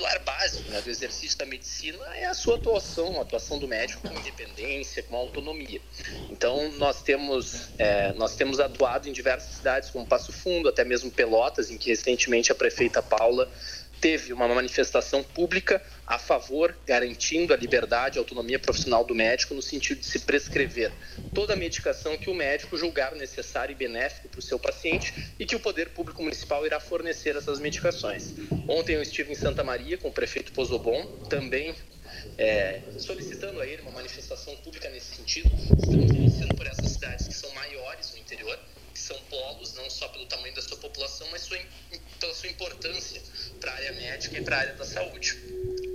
pilar 0.00 0.18
básico 0.24 0.70
né, 0.70 0.80
do 0.80 0.88
exercício 0.88 1.36
da 1.36 1.44
medicina 1.44 1.98
é 2.16 2.24
a 2.24 2.32
sua 2.32 2.54
atuação, 2.54 3.18
a 3.18 3.22
atuação 3.22 3.58
do 3.58 3.68
médico 3.68 4.08
com 4.08 4.14
independência, 4.14 5.02
com 5.02 5.14
autonomia. 5.14 5.80
Então, 6.30 6.72
nós 6.78 7.02
temos, 7.02 7.68
é, 7.78 8.12
nós 8.14 8.34
temos 8.34 8.58
atuado 8.58 9.08
em 9.08 9.12
diversas 9.12 9.56
cidades, 9.56 9.90
como 9.90 10.06
Passo 10.06 10.32
Fundo, 10.32 10.70
até 10.70 10.84
mesmo 10.84 11.10
Pelotas, 11.10 11.70
em 11.70 11.76
que 11.76 11.90
recentemente 11.90 12.50
a 12.50 12.54
prefeita 12.54 13.02
Paula 13.02 13.50
teve 14.00 14.32
uma 14.32 14.48
manifestação 14.48 15.22
pública 15.22 15.82
a 16.06 16.18
favor, 16.18 16.74
garantindo 16.86 17.52
a 17.52 17.56
liberdade 17.56 18.16
e 18.16 18.18
autonomia 18.18 18.58
profissional 18.58 19.04
do 19.04 19.14
médico 19.14 19.54
no 19.54 19.62
sentido 19.62 20.00
de 20.00 20.06
se 20.06 20.20
prescrever 20.20 20.90
toda 21.34 21.52
a 21.52 21.56
medicação 21.56 22.16
que 22.16 22.30
o 22.30 22.34
médico 22.34 22.76
julgar 22.76 23.14
necessária 23.14 23.72
e 23.72 23.76
benéfica 23.76 24.28
para 24.28 24.38
o 24.38 24.42
seu 24.42 24.58
paciente 24.58 25.34
e 25.38 25.46
que 25.46 25.54
o 25.54 25.60
poder 25.60 25.90
público 25.90 26.22
municipal 26.22 26.64
irá 26.66 26.80
fornecer 26.80 27.36
essas 27.36 27.60
medicações. 27.60 28.34
Ontem 28.68 28.94
eu 28.94 29.02
estive 29.02 29.32
em 29.32 29.36
Santa 29.36 29.62
Maria 29.62 29.98
com 29.98 30.08
o 30.08 30.12
prefeito 30.12 30.52
Pozobon, 30.52 31.06
também 31.28 31.74
é, 32.38 32.80
solicitando 32.98 33.60
a 33.60 33.66
ele 33.66 33.82
uma 33.82 33.92
manifestação 33.92 34.56
pública 34.56 34.88
nesse 34.90 35.16
sentido. 35.16 35.50
Estamos 35.78 36.10
iniciando 36.10 36.54
por 36.56 36.66
essas 36.66 36.90
cidades 36.90 37.28
que 37.28 37.34
são 37.34 37.52
maiores 37.54 38.12
no 38.12 38.18
interior, 38.18 38.58
que 39.00 39.06
são 39.06 39.18
polos, 39.24 39.72
não 39.74 39.88
só 39.88 40.06
pelo 40.08 40.26
tamanho 40.26 40.54
da 40.54 40.60
sua 40.60 40.76
população, 40.76 41.26
mas 41.30 41.42
sua, 41.42 41.58
pela 42.20 42.34
sua 42.34 42.50
importância 42.50 43.20
para 43.58 43.72
a 43.72 43.74
área 43.74 43.92
médica 43.92 44.38
e 44.38 44.42
para 44.42 44.56
a 44.56 44.60
área 44.60 44.74
da 44.74 44.84
saúde. 44.84 45.38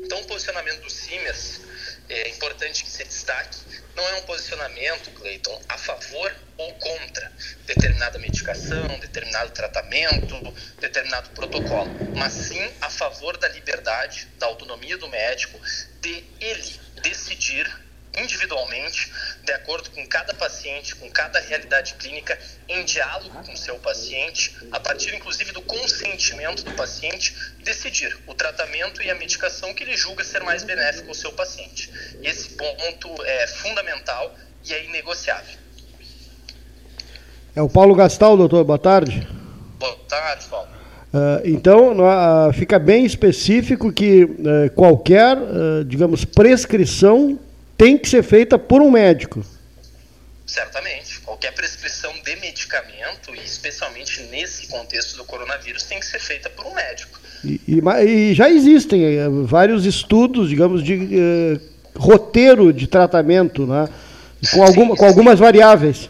Então, 0.03 0.19
o 0.21 0.25
posicionamento 0.25 0.81
do 0.81 0.89
CIMES 0.89 1.61
é 2.09 2.29
importante 2.29 2.83
que 2.83 2.89
se 2.89 3.03
destaque, 3.03 3.57
não 3.95 4.07
é 4.09 4.15
um 4.15 4.21
posicionamento, 4.23 5.11
Cleiton, 5.11 5.61
a 5.69 5.77
favor 5.77 6.35
ou 6.57 6.73
contra 6.75 7.31
determinada 7.65 8.17
medicação, 8.19 8.87
determinado 8.99 9.51
tratamento, 9.51 10.35
determinado 10.79 11.29
protocolo, 11.31 11.95
mas 12.15 12.33
sim 12.33 12.73
a 12.81 12.89
favor 12.89 13.37
da 13.37 13.47
liberdade, 13.49 14.27
da 14.37 14.47
autonomia 14.47 14.97
do 14.97 15.07
médico, 15.09 15.59
de 16.01 16.23
ele 16.39 16.79
decidir 17.01 17.84
individualmente, 18.17 19.11
de 19.43 19.51
acordo 19.51 19.89
com 19.91 20.05
cada 20.07 20.33
paciente, 20.33 20.95
com 20.95 21.09
cada 21.09 21.39
realidade 21.39 21.95
clínica, 21.95 22.37
em 22.67 22.83
diálogo 22.83 23.43
com 23.43 23.53
o 23.53 23.57
seu 23.57 23.75
paciente, 23.79 24.55
a 24.71 24.79
partir 24.79 25.13
inclusive 25.15 25.51
do 25.51 25.61
consentimento 25.61 26.63
do 26.63 26.71
paciente, 26.71 27.35
decidir 27.63 28.17
o 28.27 28.33
tratamento 28.33 29.01
e 29.01 29.09
a 29.09 29.15
medicação 29.15 29.73
que 29.73 29.83
ele 29.83 29.95
julga 29.95 30.23
ser 30.23 30.43
mais 30.43 30.63
benéfico 30.63 31.09
ao 31.09 31.15
seu 31.15 31.31
paciente. 31.33 31.91
Esse 32.23 32.49
ponto 32.49 33.23
é 33.23 33.47
fundamental 33.47 34.35
e 34.63 34.73
é 34.73 34.85
inegociável. 34.85 35.57
É 37.55 37.61
o 37.61 37.69
Paulo 37.69 37.95
Gastal, 37.95 38.35
doutor. 38.35 38.63
Boa 38.65 38.79
tarde. 38.79 39.25
Boa 39.79 39.95
tarde, 40.09 40.45
Paulo. 40.47 40.67
Uh, 41.13 41.39
então, 41.45 41.97
uh, 41.99 42.51
fica 42.51 42.77
bem 42.77 43.05
específico 43.05 43.93
que 43.93 44.25
uh, 44.25 44.69
qualquer, 44.75 45.37
digamos, 45.87 46.25
prescrição 46.25 47.39
tem 47.77 47.97
que 47.97 48.07
ser 48.07 48.23
feita 48.23 48.57
por 48.57 48.81
um 48.81 48.91
médico. 48.91 49.45
Certamente. 50.45 51.19
Qualquer 51.21 51.53
prescrição 51.53 52.13
de 52.23 52.35
medicamento, 52.37 53.35
e 53.35 53.43
especialmente 53.43 54.21
nesse 54.23 54.67
contexto 54.67 55.17
do 55.17 55.25
coronavírus, 55.25 55.83
tem 55.83 55.99
que 55.99 56.05
ser 56.05 56.19
feita 56.19 56.49
por 56.49 56.65
um 56.65 56.73
médico. 56.73 57.19
E, 57.43 57.59
e, 57.67 57.81
e 58.05 58.33
já 58.33 58.49
existem 58.49 59.03
eh, 59.03 59.27
vários 59.43 59.85
estudos, 59.85 60.49
digamos, 60.49 60.83
de 60.83 60.93
eh, 60.93 61.59
roteiro 61.97 62.71
de 62.71 62.87
tratamento, 62.87 63.65
né? 63.65 63.89
com, 64.53 64.63
alguma, 64.63 64.91
Sim, 64.91 64.99
com 64.99 65.05
algumas 65.05 65.39
variáveis. 65.39 66.09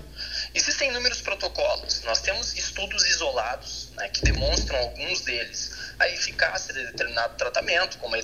Existem 0.53 0.89
inúmeros 0.89 1.21
protocolos. 1.21 2.01
Nós 2.05 2.21
temos 2.21 2.55
estudos 2.55 3.05
isolados 3.09 3.91
né, 3.97 4.07
que 4.09 4.21
demonstram 4.21 4.77
alguns 4.79 5.21
deles 5.21 5.71
a 5.99 6.09
eficácia 6.09 6.73
de 6.73 6.85
determinado 6.85 7.35
tratamento, 7.37 7.97
como 7.97 8.15
a 8.15 8.19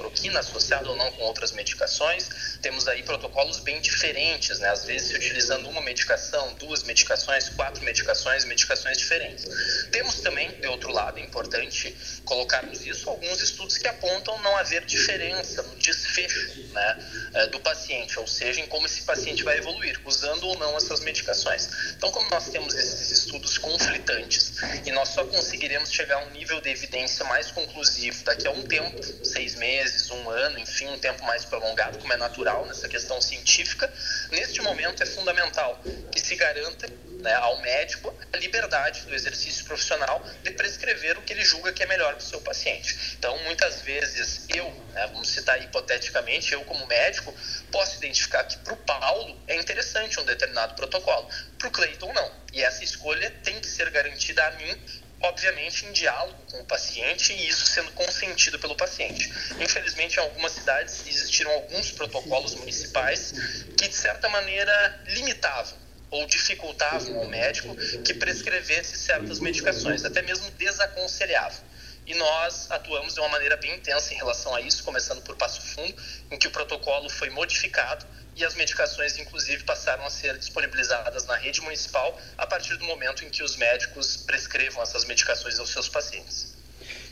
hidroxicloroquina, 0.00 0.40
associado 0.40 0.90
ou 0.90 0.96
não 0.96 1.10
com 1.12 1.22
outras 1.22 1.52
medicações. 1.52 2.58
Temos 2.62 2.88
aí 2.88 3.02
protocolos 3.02 3.60
bem 3.60 3.80
diferentes, 3.80 4.58
né? 4.58 4.68
às 4.68 4.84
vezes 4.84 5.16
utilizando 5.16 5.68
uma 5.68 5.80
medicação, 5.80 6.54
duas 6.54 6.82
medicações, 6.82 7.48
quatro 7.50 7.82
medicações, 7.84 8.44
medicações 8.44 8.98
diferentes. 8.98 9.46
Temos 9.90 10.20
também, 10.20 10.50
de 10.60 10.66
outro 10.66 10.90
lado, 10.92 11.18
é 11.18 11.22
importante 11.22 11.96
colocarmos 12.24 12.84
isso, 12.86 13.08
alguns 13.08 13.40
estudos 13.40 13.76
que 13.78 13.88
apontam 13.88 14.40
não 14.42 14.56
haver 14.56 14.84
diferença 14.84 15.62
no 15.62 15.76
desfecho 15.76 16.68
né, 16.72 16.98
eh, 17.34 17.46
do 17.48 17.60
paciente, 17.60 18.18
ou 18.18 18.26
seja, 18.26 18.60
em 18.60 18.66
como 18.66 18.86
esse 18.86 19.02
paciente 19.02 19.42
vai 19.42 19.58
evoluir, 19.58 20.00
usando 20.04 20.44
ou 20.44 20.58
não 20.58 20.76
essas 20.76 21.00
medicações. 21.00 21.68
Então, 21.96 22.10
como 22.10 22.28
nós 22.30 22.48
temos 22.48 22.74
esses 22.74 23.10
estudos 23.10 23.58
conflitantes 23.58 24.52
e 24.84 24.92
nós 24.92 25.08
só 25.08 25.24
conseguiremos 25.24 25.90
chegar 25.90 26.16
a 26.16 26.24
um 26.26 26.30
nível 26.30 26.60
de 26.60 26.70
evidência 26.70 27.20
evidência 27.20 27.24
mais 27.24 27.50
conclusivo 27.50 28.24
daqui 28.24 28.46
a 28.46 28.50
um 28.50 28.62
tempo, 28.62 29.02
seis 29.24 29.54
meses, 29.56 29.89
um 30.10 30.30
ano, 30.30 30.58
enfim, 30.58 30.88
um 30.88 30.98
tempo 30.98 31.24
mais 31.24 31.44
prolongado, 31.44 31.98
como 31.98 32.12
é 32.12 32.16
natural 32.16 32.66
nessa 32.66 32.88
questão 32.88 33.20
científica, 33.20 33.92
neste 34.30 34.60
momento 34.62 35.02
é 35.02 35.06
fundamental 35.06 35.82
que 36.10 36.20
se 36.20 36.34
garanta 36.36 36.88
né, 37.22 37.34
ao 37.34 37.60
médico 37.60 38.14
a 38.32 38.36
liberdade 38.36 39.02
do 39.06 39.14
exercício 39.14 39.64
profissional 39.64 40.24
de 40.42 40.50
prescrever 40.52 41.18
o 41.18 41.22
que 41.22 41.32
ele 41.32 41.44
julga 41.44 41.72
que 41.72 41.82
é 41.82 41.86
melhor 41.86 42.14
para 42.14 42.22
o 42.22 42.26
seu 42.26 42.40
paciente. 42.40 43.16
Então, 43.18 43.36
muitas 43.44 43.82
vezes, 43.82 44.46
eu, 44.48 44.64
né, 44.92 45.06
vamos 45.08 45.28
citar 45.28 45.62
hipoteticamente, 45.62 46.52
eu 46.52 46.64
como 46.64 46.86
médico, 46.86 47.34
posso 47.70 47.96
identificar 47.96 48.44
que 48.44 48.56
para 48.58 48.72
o 48.72 48.76
Paulo 48.78 49.38
é 49.46 49.56
interessante 49.56 50.18
um 50.18 50.24
determinado 50.24 50.74
protocolo, 50.74 51.28
para 51.58 51.68
o 51.68 51.70
Cleiton 51.70 52.12
não. 52.12 52.32
E 52.52 52.62
essa 52.62 52.82
escolha 52.82 53.30
tem 53.42 53.60
que 53.60 53.66
ser 53.66 53.90
garantida 53.90 54.46
a 54.46 54.50
mim 54.52 54.80
obviamente 55.20 55.84
em 55.86 55.92
diálogo 55.92 56.38
com 56.50 56.60
o 56.60 56.64
paciente 56.64 57.32
e 57.32 57.48
isso 57.48 57.66
sendo 57.66 57.90
consentido 57.92 58.58
pelo 58.58 58.74
paciente. 58.74 59.30
Infelizmente, 59.60 60.16
em 60.16 60.20
algumas 60.20 60.52
cidades 60.52 61.06
existiram 61.06 61.50
alguns 61.50 61.92
protocolos 61.92 62.54
municipais 62.54 63.34
que, 63.76 63.88
de 63.88 63.94
certa 63.94 64.28
maneira, 64.28 65.02
limitavam 65.08 65.78
ou 66.10 66.26
dificultavam 66.26 67.18
ao 67.18 67.28
médico 67.28 67.76
que 68.02 68.14
prescrevesse 68.14 68.96
certas 68.96 69.38
medicações, 69.40 70.04
até 70.04 70.22
mesmo 70.22 70.50
desaconselhavam. 70.52 71.70
E 72.06 72.14
nós 72.14 72.68
atuamos 72.70 73.14
de 73.14 73.20
uma 73.20 73.28
maneira 73.28 73.56
bem 73.56 73.76
intensa 73.76 74.12
em 74.12 74.16
relação 74.16 74.54
a 74.54 74.60
isso, 74.60 74.82
começando 74.82 75.22
por 75.22 75.36
Passo 75.36 75.60
Fundo, 75.60 75.94
em 76.30 76.38
que 76.38 76.48
o 76.48 76.50
protocolo 76.50 77.08
foi 77.08 77.30
modificado 77.30 78.04
e 78.40 78.44
as 78.44 78.54
medicações, 78.54 79.18
inclusive, 79.18 79.62
passaram 79.64 80.04
a 80.04 80.10
ser 80.10 80.36
disponibilizadas 80.38 81.26
na 81.26 81.36
rede 81.36 81.60
municipal 81.60 82.18
a 82.38 82.46
partir 82.46 82.76
do 82.76 82.84
momento 82.84 83.24
em 83.24 83.28
que 83.28 83.42
os 83.42 83.56
médicos 83.56 84.16
prescrevam 84.16 84.82
essas 84.82 85.04
medicações 85.04 85.58
aos 85.58 85.70
seus 85.70 85.88
pacientes. 85.88 86.54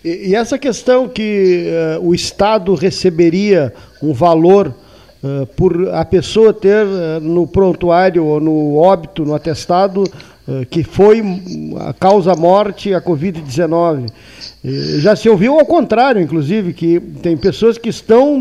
E, 0.05 0.31
e 0.31 0.35
essa 0.35 0.59
questão 0.59 1.09
que 1.09 1.67
uh, 1.99 2.07
o 2.07 2.15
Estado 2.15 2.75
receberia 2.75 3.75
um 4.03 4.13
valor 4.13 4.69
uh, 5.23 5.47
por 5.49 5.89
a 5.91 6.05
pessoa 6.05 6.55
ter 6.55 6.87
uh, 6.87 7.21
no 7.21 7.47
prontuário 7.47 8.25
ou 8.25 8.41
no 8.41 8.77
óbito, 8.77 9.25
no 9.25 9.35
atestado, 9.35 10.05
que 10.71 10.83
foi 10.83 11.23
a 11.87 11.93
causa 11.93 12.35
morte 12.35 12.95
a 12.95 13.01
Covid-19. 13.01 14.11
Já 15.01 15.15
se 15.15 15.29
ouviu 15.29 15.59
ao 15.59 15.67
contrário, 15.67 16.21
inclusive, 16.21 16.73
que 16.73 17.01
tem 17.23 17.37
pessoas 17.37 17.79
que 17.79 17.89
estão 17.89 18.39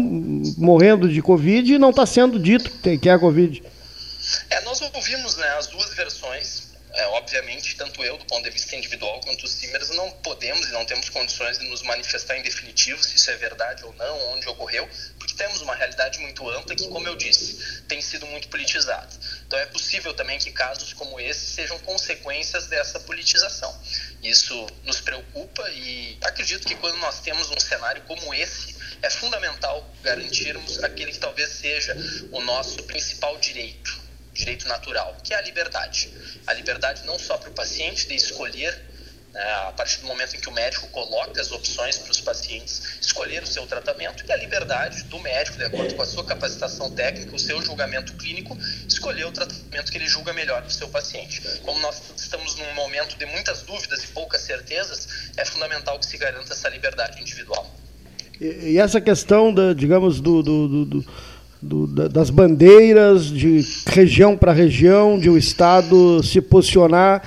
morrendo 0.57 1.09
de 1.09 1.21
Covid 1.21 1.73
e 1.73 1.77
não 1.77 1.89
está 1.89 2.05
sendo 2.05 2.39
dito 2.39 2.71
que 2.99 3.09
é 3.09 3.13
a 3.13 3.19
Covid. 3.19 3.61
É, 4.49 4.61
nós 4.61 4.81
ouvimos 4.81 5.37
né, 5.37 5.47
as 5.57 5.67
duas 5.67 5.93
versões. 5.93 6.67
É, 6.93 7.05
obviamente, 7.09 7.75
tanto 7.75 8.03
eu, 8.03 8.17
do 8.17 8.25
ponto 8.25 8.43
de 8.43 8.49
vista 8.49 8.75
individual, 8.75 9.21
quanto 9.23 9.43
os 9.43 9.51
Simers, 9.51 9.89
não 9.91 10.09
podemos 10.09 10.67
e 10.67 10.71
não 10.71 10.83
temos 10.83 11.09
condições 11.09 11.59
de 11.59 11.69
nos 11.69 11.83
manifestar 11.83 12.35
em 12.37 12.41
definitivo 12.41 13.03
se 13.03 13.15
isso 13.15 13.29
é 13.29 13.35
verdade 13.35 13.85
ou 13.85 13.93
não, 13.93 14.33
onde 14.33 14.47
ocorreu, 14.47 14.87
temos 15.37 15.61
uma 15.61 15.75
realidade 15.75 16.19
muito 16.19 16.49
ampla 16.49 16.75
que, 16.75 16.87
como 16.87 17.07
eu 17.07 17.15
disse, 17.15 17.83
tem 17.83 18.01
sido 18.01 18.25
muito 18.25 18.49
politizada. 18.49 19.07
Então 19.45 19.57
é 19.57 19.65
possível 19.67 20.13
também 20.13 20.39
que 20.39 20.51
casos 20.51 20.91
como 20.93 21.19
esse 21.19 21.53
sejam 21.53 21.77
consequências 21.79 22.65
dessa 22.65 22.99
politização. 22.99 23.73
Isso 24.21 24.67
nos 24.83 24.99
preocupa 24.99 25.69
e 25.69 26.17
acredito 26.21 26.67
que 26.67 26.75
quando 26.75 26.97
nós 26.97 27.21
temos 27.21 27.49
um 27.51 27.59
cenário 27.59 28.01
como 28.03 28.33
esse, 28.33 28.75
é 29.01 29.09
fundamental 29.09 29.87
garantirmos 30.01 30.83
aquele 30.83 31.11
que 31.11 31.19
talvez 31.19 31.49
seja 31.49 31.95
o 32.31 32.41
nosso 32.41 32.81
principal 32.83 33.37
direito, 33.37 34.01
direito 34.33 34.67
natural, 34.67 35.15
que 35.23 35.33
é 35.33 35.37
a 35.37 35.41
liberdade. 35.41 36.11
A 36.47 36.53
liberdade 36.53 37.05
não 37.05 37.19
só 37.19 37.37
para 37.37 37.49
o 37.49 37.53
paciente 37.53 38.07
de 38.07 38.15
escolher 38.15 38.96
né, 39.37 39.43
a 39.67 39.71
partir 39.71 40.01
do 40.01 40.07
momento 40.07 40.35
em 40.35 40.39
que 40.39 40.49
o 40.49 40.51
médico 40.51 40.87
coloca 40.87 41.39
as 41.39 41.51
opções 41.51 41.95
para 41.99 42.09
os 42.09 42.19
pacientes 42.19 42.97
escolher 42.99 43.43
o 43.43 43.45
seu 43.45 43.67
tratamento 43.67 44.23
e 44.27 44.31
a 44.31 44.35
liberdade 44.35 45.03
do 45.03 45.19
médico, 45.19 45.59
de 45.59 45.63
acordo 45.63 45.93
com 45.93 46.01
a 46.01 46.07
sua 46.07 46.25
capacitação 46.25 46.89
técnica, 46.89 47.35
o 47.35 47.39
seu 47.39 47.61
julgamento 47.61 48.13
clínico, 48.13 48.57
escolher 48.87 49.25
o 49.25 49.31
tratamento 49.31 49.91
que 49.91 49.97
ele 49.99 50.07
julga 50.07 50.33
melhor 50.33 50.61
para 50.61 50.69
o 50.69 50.73
seu 50.73 50.89
paciente. 50.89 51.39
Como 51.61 51.79
nós 51.81 52.01
estamos 52.17 52.55
num 52.55 52.73
momento 52.73 53.15
de 53.15 53.27
muitas 53.27 53.61
dúvidas 53.61 54.03
e 54.03 54.07
poucas 54.07 54.41
certezas, 54.41 55.07
é 55.37 55.45
fundamental 55.45 55.99
que 55.99 56.07
se 56.07 56.17
garanta 56.17 56.53
essa 56.53 56.67
liberdade 56.69 57.21
individual. 57.21 57.69
E, 58.41 58.71
e 58.71 58.79
essa 58.79 58.99
questão, 58.99 59.53
da, 59.53 59.71
digamos, 59.71 60.19
do, 60.19 60.41
do, 60.41 60.67
do, 60.67 60.85
do 61.61 62.09
das 62.09 62.31
bandeiras 62.31 63.27
de 63.27 63.63
região 63.87 64.35
para 64.35 64.51
região, 64.51 65.19
de 65.19 65.29
o 65.29 65.33
um 65.33 65.37
Estado 65.37 66.23
se 66.23 66.41
posicionar 66.41 67.21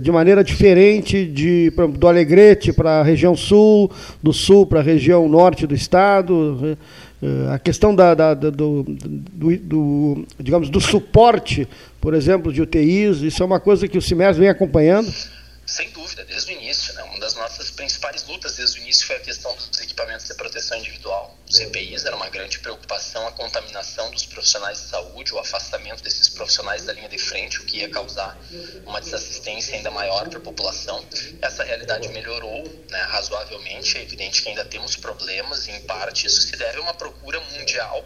de 0.00 0.12
maneira 0.12 0.44
diferente 0.44 1.26
de, 1.26 1.72
do 1.98 2.06
Alegrete 2.06 2.72
para 2.72 3.00
a 3.00 3.02
região 3.02 3.36
sul, 3.36 3.90
do 4.22 4.32
sul 4.32 4.64
para 4.64 4.80
a 4.80 4.82
região 4.82 5.28
norte 5.28 5.66
do 5.66 5.74
estado. 5.74 6.58
Eh, 6.62 7.26
eh, 7.26 7.54
a 7.54 7.58
questão 7.58 7.94
da, 7.94 8.14
da, 8.14 8.34
da 8.34 8.50
do, 8.50 8.84
do, 8.84 9.56
do, 9.56 10.26
digamos, 10.38 10.70
do 10.70 10.80
suporte, 10.80 11.68
por 12.00 12.14
exemplo, 12.14 12.52
de 12.52 12.62
UTIs, 12.62 13.22
isso 13.22 13.42
é 13.42 13.46
uma 13.46 13.58
coisa 13.58 13.88
que 13.88 13.98
o 13.98 14.02
CIMES 14.02 14.36
vem 14.36 14.48
acompanhando? 14.48 15.12
Sem 15.66 15.90
dúvida, 15.90 16.24
desde 16.24 16.52
o 16.52 16.56
início. 16.56 16.94
Né? 16.94 17.02
Uma 17.02 17.18
das 17.18 17.34
nossas 17.34 17.70
principais 17.70 18.26
lutas 18.28 18.56
desde 18.56 18.78
o 18.78 18.82
início 18.82 19.06
foi 19.06 19.16
a 19.16 19.20
questão 19.20 19.52
dos 19.56 19.80
equipamentos 19.80 20.26
de 20.26 20.34
proteção 20.34 20.78
individual. 20.78 21.36
Os 21.52 21.60
EPIs 21.60 22.06
era 22.06 22.16
uma 22.16 22.30
grande 22.30 22.58
preocupação, 22.60 23.28
a 23.28 23.32
contaminação 23.32 24.10
dos 24.10 24.24
profissionais 24.24 24.80
de 24.80 24.88
saúde, 24.88 25.34
o 25.34 25.38
afastamento 25.38 26.02
desses 26.02 26.26
profissionais 26.30 26.86
da 26.86 26.94
linha 26.94 27.10
de 27.10 27.18
frente, 27.18 27.60
o 27.60 27.66
que 27.66 27.80
ia 27.80 27.90
causar 27.90 28.38
uma 28.86 29.02
desassistência 29.02 29.76
ainda 29.76 29.90
maior 29.90 30.30
para 30.30 30.38
a 30.38 30.40
população. 30.40 31.06
Essa 31.42 31.62
realidade 31.62 32.08
melhorou 32.08 32.64
né, 32.88 33.02
razoavelmente. 33.02 33.98
É 33.98 34.02
evidente 34.02 34.40
que 34.40 34.48
ainda 34.48 34.64
temos 34.64 34.96
problemas, 34.96 35.68
e 35.68 35.72
em 35.72 35.82
parte 35.82 36.26
isso 36.26 36.40
se 36.40 36.56
deve 36.56 36.78
a 36.78 36.80
uma 36.80 36.94
procura 36.94 37.38
mundial 37.38 38.02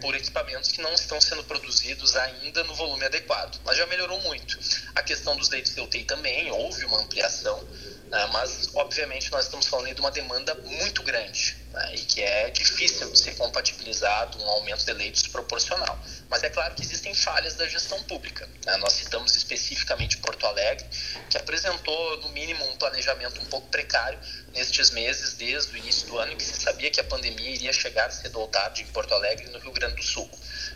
por 0.00 0.14
equipamentos 0.14 0.72
que 0.72 0.80
não 0.80 0.94
estão 0.94 1.20
sendo 1.20 1.44
produzidos 1.44 2.16
ainda 2.16 2.64
no 2.64 2.74
volume 2.74 3.04
adequado. 3.04 3.60
Mas 3.66 3.76
já 3.76 3.84
melhorou 3.88 4.22
muito. 4.22 4.58
A 4.94 5.02
questão 5.02 5.36
dos 5.36 5.50
leitos 5.50 5.74
de 5.74 5.82
UTI 5.82 6.04
também, 6.04 6.50
houve 6.50 6.86
uma 6.86 7.02
ampliação, 7.02 7.62
né, 8.08 8.26
mas 8.32 8.70
obviamente 8.72 9.30
nós 9.30 9.44
estamos 9.44 9.66
falando 9.66 9.94
de 9.94 10.00
uma 10.00 10.10
demanda 10.10 10.54
muito 10.54 11.02
grande 11.02 11.65
né, 11.76 11.94
e 11.94 11.98
que 11.98 12.22
é 12.22 12.50
difícil 12.50 13.10
de 13.12 13.18
ser 13.18 13.36
compatibilizado 13.36 14.42
um 14.42 14.48
aumento 14.48 14.84
de 14.84 14.92
leitos 14.94 15.28
proporcional. 15.28 15.98
Mas 16.30 16.42
é 16.42 16.48
claro 16.48 16.74
que 16.74 16.82
existem 16.82 17.14
falhas 17.14 17.54
da 17.54 17.68
gestão 17.68 18.02
pública. 18.04 18.48
Né? 18.64 18.76
Nós 18.78 18.94
citamos 18.94 19.36
especificamente 19.36 20.16
Porto 20.16 20.46
Alegre, 20.46 20.86
que 21.28 21.36
apresentou, 21.36 22.16
no 22.22 22.30
mínimo, 22.30 22.64
um 22.64 22.76
planejamento 22.76 23.40
um 23.42 23.44
pouco 23.44 23.68
precário 23.68 24.18
nestes 24.54 24.90
meses, 24.90 25.34
desde 25.34 25.74
o 25.74 25.76
início 25.76 26.08
do 26.08 26.18
ano, 26.18 26.32
em 26.32 26.36
que 26.36 26.44
se 26.44 26.58
sabia 26.60 26.90
que 26.90 27.00
a 27.00 27.04
pandemia 27.04 27.50
iria 27.50 27.72
chegar 27.74 28.10
cedo 28.10 28.40
ou 28.40 28.48
tarde 28.48 28.82
em 28.82 28.86
Porto 28.86 29.12
Alegre 29.12 29.46
e 29.46 29.50
no 29.50 29.58
Rio 29.58 29.72
Grande 29.72 29.96
do 29.96 30.02
Sul. 30.02 30.28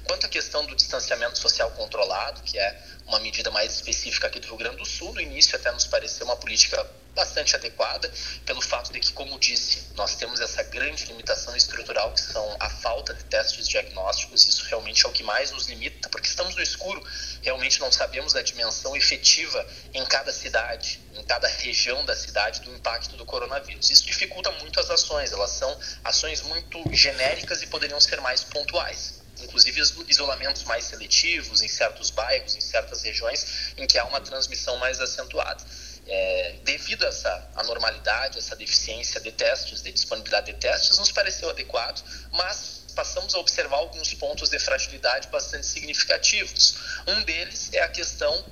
Quanto 0.05 0.27
à 0.27 0.29
questão 0.29 0.67
do 0.67 0.77
distanciamento 0.77 1.39
social 1.39 1.71
controlado, 1.73 2.43
que 2.43 2.59
é 2.59 2.79
uma 3.07 3.21
medida 3.21 3.51
mais 3.51 3.75
específica 3.75 4.27
aqui 4.27 4.39
do 4.39 4.49
Rio 4.49 4.57
Grande 4.59 4.77
do 4.77 4.87
Sul, 4.87 5.15
no 5.15 5.21
início 5.21 5.57
até 5.57 5.73
nos 5.73 5.87
pareceu 5.87 6.27
uma 6.27 6.37
política 6.37 6.87
bastante 7.15 7.57
adequada, 7.57 8.11
pelo 8.47 8.61
fato 8.61 8.93
de 8.93 9.01
que, 9.01 9.13
como 9.13 9.39
disse, 9.39 9.89
nós 9.95 10.17
temos 10.17 10.41
essa 10.41 10.63
grande 10.65 11.05
limitação 11.07 11.55
estrutural 11.57 12.13
que 12.13 12.21
são 12.21 12.57
a 12.59 12.71
falta 12.71 13.13
de 13.15 13.25
testes 13.25 13.69
diagnósticos, 13.69 14.47
isso 14.47 14.65
realmente 14.65 15.05
é 15.05 15.09
o 15.09 15.13
que 15.13 15.23
mais 15.23 15.51
nos 15.51 15.67
limita, 15.67 16.09
porque 16.09 16.29
estamos 16.29 16.55
no 16.55 16.63
escuro, 16.63 17.03
realmente 17.43 17.81
não 17.81 17.91
sabemos 17.91 18.35
a 18.35 18.43
dimensão 18.43 18.97
efetiva 18.97 19.67
em 19.93 20.05
cada 20.07 20.33
cidade, 20.33 21.01
em 21.15 21.23
cada 21.25 21.49
região 21.49 22.05
da 22.05 22.17
cidade 22.17 22.61
do 22.61 22.75
impacto 22.75 23.17
do 23.17 23.25
coronavírus. 23.25 23.91
Isso 23.91 24.07
dificulta 24.07 24.51
muito 24.53 24.79
as 24.81 24.91
ações, 24.91 25.33
elas 25.33 25.51
são 25.51 25.79
ações 26.05 26.43
muito 26.43 26.83
genéricas 26.93 27.63
e 27.63 27.67
poderiam 27.67 28.01
ser 28.01 28.21
mais 28.21 28.45
pontuais 28.45 29.21
inclusive 29.43 29.81
isolamentos 30.09 30.65
mais 30.65 30.85
seletivos 30.85 31.63
em 31.63 31.69
certos 31.69 32.11
bairros, 32.11 32.55
em 32.55 32.61
certas 32.61 33.03
regiões 33.03 33.73
em 33.77 33.87
que 33.87 33.99
há 33.99 34.05
uma 34.05 34.21
transmissão 34.21 34.77
mais 34.79 35.01
acentuada. 35.01 35.65
É, 36.07 36.57
devido 36.65 37.05
a 37.05 37.09
essa 37.09 37.51
anormalidade, 37.57 38.39
essa 38.39 38.57
deficiência 38.57 39.21
de 39.21 39.31
testes, 39.33 39.83
de 39.83 39.93
disponibilidade 39.93 40.53
de 40.53 40.59
testes, 40.59 40.99
nos 40.99 41.13
pareceu 41.13 41.49
adequado, 41.51 42.03
mas 42.33 42.81
passamos 42.95 43.35
a 43.35 43.39
observar 43.39 43.77
alguns 43.77 44.13
pontos 44.15 44.51
de 44.51 44.59
fragilidade 44.59 45.29
bastante 45.29 45.67
significativos. 45.67 46.77
Um 47.07 47.23
deles 47.23 47.71
é 47.73 47.81
a 47.81 47.89
questão 47.89 48.45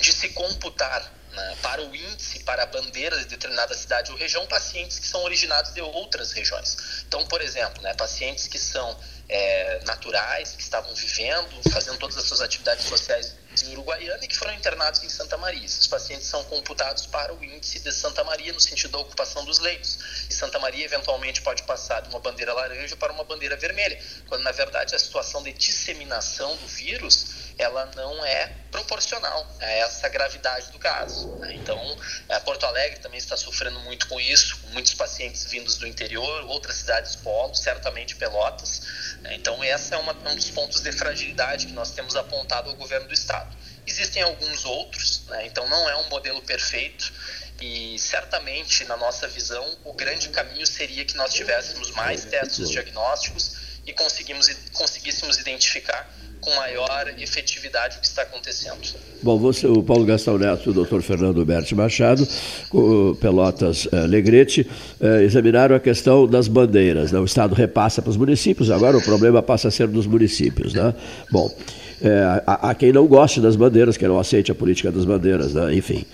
de 0.00 0.12
se 0.12 0.28
computar 0.30 1.12
né, 1.32 1.56
para 1.62 1.82
o 1.82 1.94
índice, 1.94 2.40
para 2.40 2.62
a 2.62 2.66
bandeira 2.66 3.16
de 3.18 3.24
determinada 3.26 3.74
cidade 3.74 4.10
ou 4.10 4.18
região, 4.18 4.46
pacientes 4.46 4.98
que 4.98 5.06
são 5.06 5.22
originados 5.22 5.72
de 5.72 5.80
outras 5.80 6.32
regiões. 6.32 6.76
Então, 7.06 7.26
por 7.26 7.40
exemplo, 7.40 7.82
né, 7.82 7.94
pacientes 7.94 8.46
que 8.46 8.58
são 8.58 8.98
é, 9.28 9.80
naturais, 9.84 10.52
que 10.52 10.62
estavam 10.62 10.94
vivendo, 10.94 11.70
fazendo 11.70 11.98
todas 11.98 12.16
as 12.16 12.24
suas 12.24 12.40
atividades 12.40 12.86
sociais 12.86 13.34
em 13.62 13.72
Uruguaiana 13.72 14.24
e 14.24 14.28
que 14.28 14.36
foram 14.36 14.54
internados 14.54 15.02
em 15.02 15.08
Santa 15.08 15.36
Maria. 15.36 15.64
Esses 15.64 15.86
pacientes 15.86 16.26
são 16.26 16.42
computados 16.44 17.06
para 17.06 17.34
o 17.34 17.42
índice 17.44 17.80
de 17.80 17.92
Santa 17.92 18.22
Maria 18.24 18.52
no 18.52 18.60
sentido 18.60 18.92
da 18.92 18.98
ocupação 18.98 19.44
dos 19.44 19.58
leitos. 19.58 20.26
E 20.28 20.34
Santa 20.34 20.58
Maria 20.58 20.84
eventualmente 20.84 21.42
pode 21.42 21.62
passar 21.62 22.00
de 22.02 22.08
uma 22.08 22.20
bandeira 22.20 22.52
laranja 22.52 22.96
para 22.96 23.12
uma 23.12 23.24
bandeira 23.24 23.56
vermelha, 23.56 24.00
quando 24.28 24.42
na 24.42 24.52
verdade 24.52 24.94
a 24.94 24.98
situação 24.98 25.42
de 25.42 25.52
disseminação 25.52 26.56
do 26.56 26.66
vírus 26.66 27.47
ela 27.58 27.90
não 27.96 28.24
é 28.24 28.52
proporcional 28.70 29.46
a 29.60 29.66
essa 29.66 30.08
gravidade 30.08 30.70
do 30.70 30.78
caso. 30.78 31.28
Né? 31.36 31.54
Então, 31.54 31.98
é, 32.28 32.38
Porto 32.38 32.64
Alegre 32.64 33.00
também 33.00 33.18
está 33.18 33.36
sofrendo 33.36 33.80
muito 33.80 34.06
com 34.06 34.20
isso, 34.20 34.56
com 34.58 34.68
muitos 34.68 34.94
pacientes 34.94 35.44
vindos 35.50 35.76
do 35.76 35.86
interior, 35.86 36.44
outras 36.44 36.76
cidades 36.76 37.16
polo, 37.16 37.54
certamente 37.54 38.14
Pelotas. 38.14 38.82
Né? 39.22 39.34
Então, 39.34 39.62
esse 39.64 39.92
é 39.92 39.96
uma, 39.96 40.12
um 40.12 40.36
dos 40.36 40.50
pontos 40.50 40.80
de 40.80 40.92
fragilidade 40.92 41.66
que 41.66 41.72
nós 41.72 41.90
temos 41.90 42.14
apontado 42.14 42.70
ao 42.70 42.76
governo 42.76 43.08
do 43.08 43.14
Estado. 43.14 43.56
Existem 43.84 44.22
alguns 44.22 44.64
outros, 44.64 45.24
né? 45.26 45.46
então 45.46 45.66
não 45.68 45.88
é 45.88 45.96
um 45.96 46.08
modelo 46.08 46.40
perfeito, 46.42 47.12
e 47.60 47.98
certamente, 47.98 48.84
na 48.84 48.96
nossa 48.96 49.26
visão, 49.26 49.76
o 49.82 49.92
grande 49.92 50.28
caminho 50.28 50.66
seria 50.66 51.04
que 51.04 51.16
nós 51.16 51.34
tivéssemos 51.34 51.90
mais 51.90 52.24
testes 52.24 52.70
diagnósticos 52.70 53.56
e 53.84 53.92
conseguíssemos 53.92 55.38
identificar 55.38 56.08
com 56.48 56.56
maior 56.56 57.12
efetividade 57.18 57.98
o 57.98 58.00
que 58.00 58.06
está 58.06 58.22
acontecendo. 58.22 58.78
Bom, 59.22 59.38
você, 59.38 59.66
o 59.66 59.82
Paulo 59.82 60.04
Gastão 60.04 60.38
Neto 60.38 60.68
e 60.68 60.70
o 60.70 60.72
doutor 60.72 61.02
Fernando 61.02 61.44
Berti 61.44 61.74
Machado, 61.74 62.26
o 62.72 63.14
Pelotas 63.16 63.88
eh, 63.90 64.06
Legrete, 64.06 64.68
eh, 65.00 65.24
examinaram 65.24 65.76
a 65.76 65.80
questão 65.80 66.26
das 66.26 66.48
bandeiras. 66.48 67.12
Né? 67.12 67.18
O 67.18 67.24
Estado 67.24 67.54
repassa 67.54 68.00
para 68.00 68.10
os 68.10 68.16
municípios, 68.16 68.70
agora 68.70 68.96
o 68.96 69.02
problema 69.02 69.42
passa 69.42 69.68
a 69.68 69.70
ser 69.70 69.88
dos 69.88 70.06
municípios. 70.06 70.72
Né? 70.72 70.94
Bom, 71.30 71.52
eh, 72.00 72.42
há, 72.46 72.70
há, 72.70 72.74
quem 72.74 72.92
não 72.92 73.06
goste 73.06 73.40
das 73.40 73.56
bandeiras, 73.56 73.96
quem 73.96 74.08
não 74.08 74.18
aceite 74.18 74.52
a 74.52 74.54
política 74.54 74.90
das 74.90 75.04
bandeiras, 75.04 75.52
né? 75.54 75.74
enfim. 75.74 76.06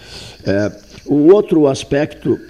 O 1.06 1.32
outro 1.32 1.68
aspecto 1.68 2.40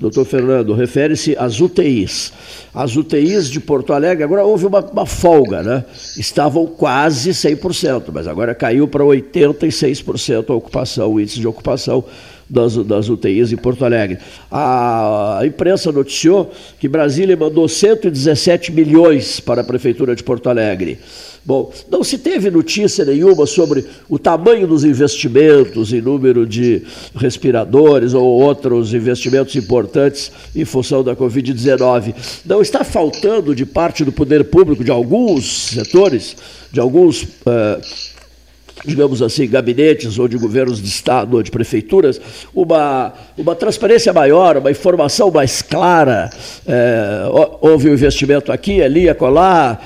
doutor 0.00 0.24
Fernando, 0.24 0.72
refere-se 0.72 1.36
às 1.38 1.60
UTIs. 1.60 2.32
As 2.74 2.96
UTIs 2.96 3.50
de 3.50 3.60
Porto 3.60 3.92
Alegre, 3.92 4.24
agora 4.24 4.42
houve 4.42 4.64
uma, 4.64 4.80
uma 4.80 5.04
folga, 5.04 5.62
né? 5.62 5.84
Estavam 6.16 6.66
quase 6.66 7.30
100%, 7.30 8.04
mas 8.10 8.26
agora 8.26 8.54
caiu 8.54 8.88
para 8.88 9.04
86% 9.04 10.48
a 10.48 10.54
ocupação, 10.54 11.12
o 11.12 11.20
índice 11.20 11.38
de 11.38 11.46
ocupação 11.46 12.02
das, 12.48 12.76
das 12.76 13.08
UTIs 13.10 13.52
em 13.52 13.56
Porto 13.56 13.84
Alegre. 13.84 14.18
A, 14.50 15.40
imprensa 15.44 15.92
noticiou 15.92 16.50
que 16.78 16.88
Brasília 16.88 17.36
mandou 17.36 17.68
117 17.68 18.72
milhões 18.72 19.38
para 19.38 19.60
a 19.60 19.64
Prefeitura 19.64 20.16
de 20.16 20.24
Porto 20.24 20.48
Alegre. 20.48 20.98
Bom, 21.44 21.72
não 21.90 22.04
se 22.04 22.18
teve 22.18 22.50
notícia 22.50 23.04
nenhuma 23.04 23.46
sobre 23.46 23.86
o 24.08 24.18
tamanho 24.18 24.66
dos 24.66 24.84
investimentos 24.84 25.92
em 25.92 26.00
número 26.00 26.46
de 26.46 26.82
respiradores 27.14 28.12
ou 28.12 28.24
outros 28.24 28.92
investimentos 28.92 29.56
importantes 29.56 30.30
em 30.54 30.64
função 30.64 31.02
da 31.02 31.16
Covid-19. 31.16 32.14
Não 32.44 32.60
está 32.60 32.84
faltando 32.84 33.54
de 33.54 33.64
parte 33.64 34.04
do 34.04 34.12
poder 34.12 34.44
público, 34.44 34.84
de 34.84 34.90
alguns 34.90 35.70
setores, 35.70 36.36
de 36.70 36.78
alguns. 36.78 37.22
Uh, 37.22 38.10
digamos 38.84 39.20
assim, 39.20 39.46
gabinetes 39.46 40.18
ou 40.18 40.26
de 40.26 40.38
governos 40.38 40.80
de 40.80 40.88
Estado 40.88 41.36
ou 41.36 41.42
de 41.42 41.50
prefeituras, 41.50 42.20
uma, 42.54 43.12
uma 43.36 43.54
transparência 43.54 44.10
maior, 44.10 44.56
uma 44.56 44.70
informação 44.70 45.30
mais 45.30 45.60
clara. 45.60 46.30
É, 46.66 47.24
houve 47.60 47.90
um 47.90 47.92
investimento 47.92 48.50
aqui, 48.50 48.82
ali, 48.82 49.06
acolá, 49.06 49.78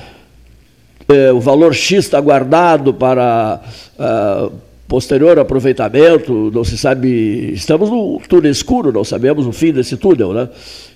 eh, 1.08 1.32
o 1.32 1.40
valor 1.40 1.74
X 1.74 2.04
está 2.04 2.20
guardado 2.20 2.94
para 2.94 3.60
ah, 3.98 4.50
posterior 4.88 5.38
aproveitamento, 5.38 6.50
não 6.52 6.62
se 6.62 6.76
sabe, 6.78 7.52
estamos 7.52 7.90
no 7.90 8.20
túnel 8.28 8.52
escuro, 8.52 8.92
não 8.92 9.04
sabemos 9.04 9.46
o 9.46 9.52
fim 9.52 9.72
desse 9.72 9.96
túnel, 9.96 10.32
né? 10.32 10.48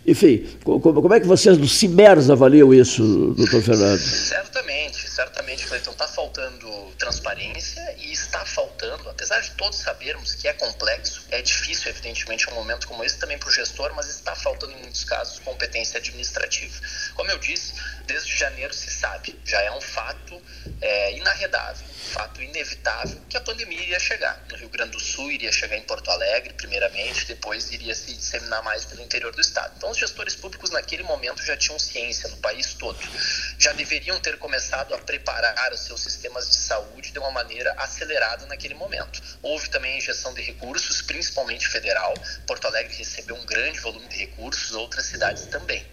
Enfim, 0.06 0.44
como, 0.62 1.12
é 1.12 1.20
que 1.20 1.26
vocês 1.26 1.58
do 1.58 1.68
CIMERS 1.68 2.30
avaliam 2.30 2.72
isso, 2.72 3.34
doutor 3.36 3.60
Fernando? 3.60 3.98
Certamente, 3.98 5.10
certamente, 5.10 5.66
Cleiton, 5.66 5.90
está 5.90 6.06
faltando 6.06 6.67
transparência 6.98 7.94
e 7.98 8.12
está 8.12 8.44
faltando, 8.44 9.08
apesar 9.08 9.40
de 9.40 9.50
todos 9.52 9.78
sabermos 9.78 10.34
que 10.34 10.48
é 10.48 10.52
complexo, 10.52 11.24
é 11.30 11.42
difícil, 11.42 11.90
evidentemente, 11.90 12.48
um 12.50 12.54
momento 12.54 12.86
como 12.86 13.04
esse 13.04 13.18
também 13.18 13.38
para 13.38 13.48
o 13.48 13.52
gestor, 13.52 13.92
mas 13.94 14.08
está 14.08 14.34
faltando 14.34 14.72
em 14.72 14.82
muitos 14.82 15.04
casos 15.04 15.38
competência 15.40 15.98
administrativa. 15.98 16.80
Como 17.14 17.30
eu 17.30 17.38
disse, 17.38 17.74
desde 18.06 18.36
janeiro 18.36 18.72
se 18.72 18.90
sabe, 18.90 19.38
já 19.44 19.60
é 19.62 19.70
um 19.70 19.80
fato 19.80 20.40
é, 20.80 21.12
inarredável, 21.12 21.86
um 21.86 22.10
fato 22.10 22.42
inevitável 22.42 23.20
que 23.28 23.36
a 23.36 23.40
pandemia 23.40 23.80
iria 23.80 24.00
chegar. 24.00 24.44
No 24.50 24.56
Rio 24.56 24.68
Grande 24.68 24.92
do 24.92 25.00
Sul 25.00 25.30
iria 25.30 25.52
chegar 25.52 25.76
em 25.76 25.82
Porto 25.82 26.10
Alegre, 26.10 26.54
primeiramente, 26.54 27.26
depois 27.26 27.70
iria 27.70 27.94
se 27.94 28.14
disseminar 28.14 28.62
mais 28.62 28.84
pelo 28.84 29.02
interior 29.02 29.32
do 29.32 29.40
estado. 29.40 29.74
Então, 29.76 29.90
os 29.90 29.98
gestores 29.98 30.34
públicos 30.34 30.70
naquele 30.70 31.02
momento 31.02 31.42
já 31.44 31.56
tinham 31.56 31.78
ciência 31.78 32.28
no 32.28 32.36
país 32.38 32.74
todo, 32.74 32.98
já 33.58 33.72
deveriam 33.72 34.18
ter 34.20 34.38
começado 34.38 34.94
a 34.94 34.98
preparar 34.98 35.72
os 35.72 35.80
seus 35.80 36.00
sistemas 36.00 36.48
de 36.48 36.54
saúde 36.58 37.12
de 37.12 37.18
uma 37.18 37.30
maneira 37.30 37.72
acelerada 37.78 38.46
naquele 38.46 38.74
momento. 38.74 39.22
Houve 39.42 39.70
também 39.70 39.94
a 39.94 39.98
injeção 39.98 40.34
de 40.34 40.42
recursos, 40.42 41.02
principalmente 41.02 41.68
federal. 41.68 42.12
Porto 42.46 42.66
Alegre 42.66 42.94
recebeu 42.96 43.36
um 43.36 43.46
grande 43.46 43.80
volume 43.80 44.06
de 44.08 44.18
recursos, 44.18 44.72
outras 44.72 45.06
cidades 45.06 45.46
também. 45.46 45.86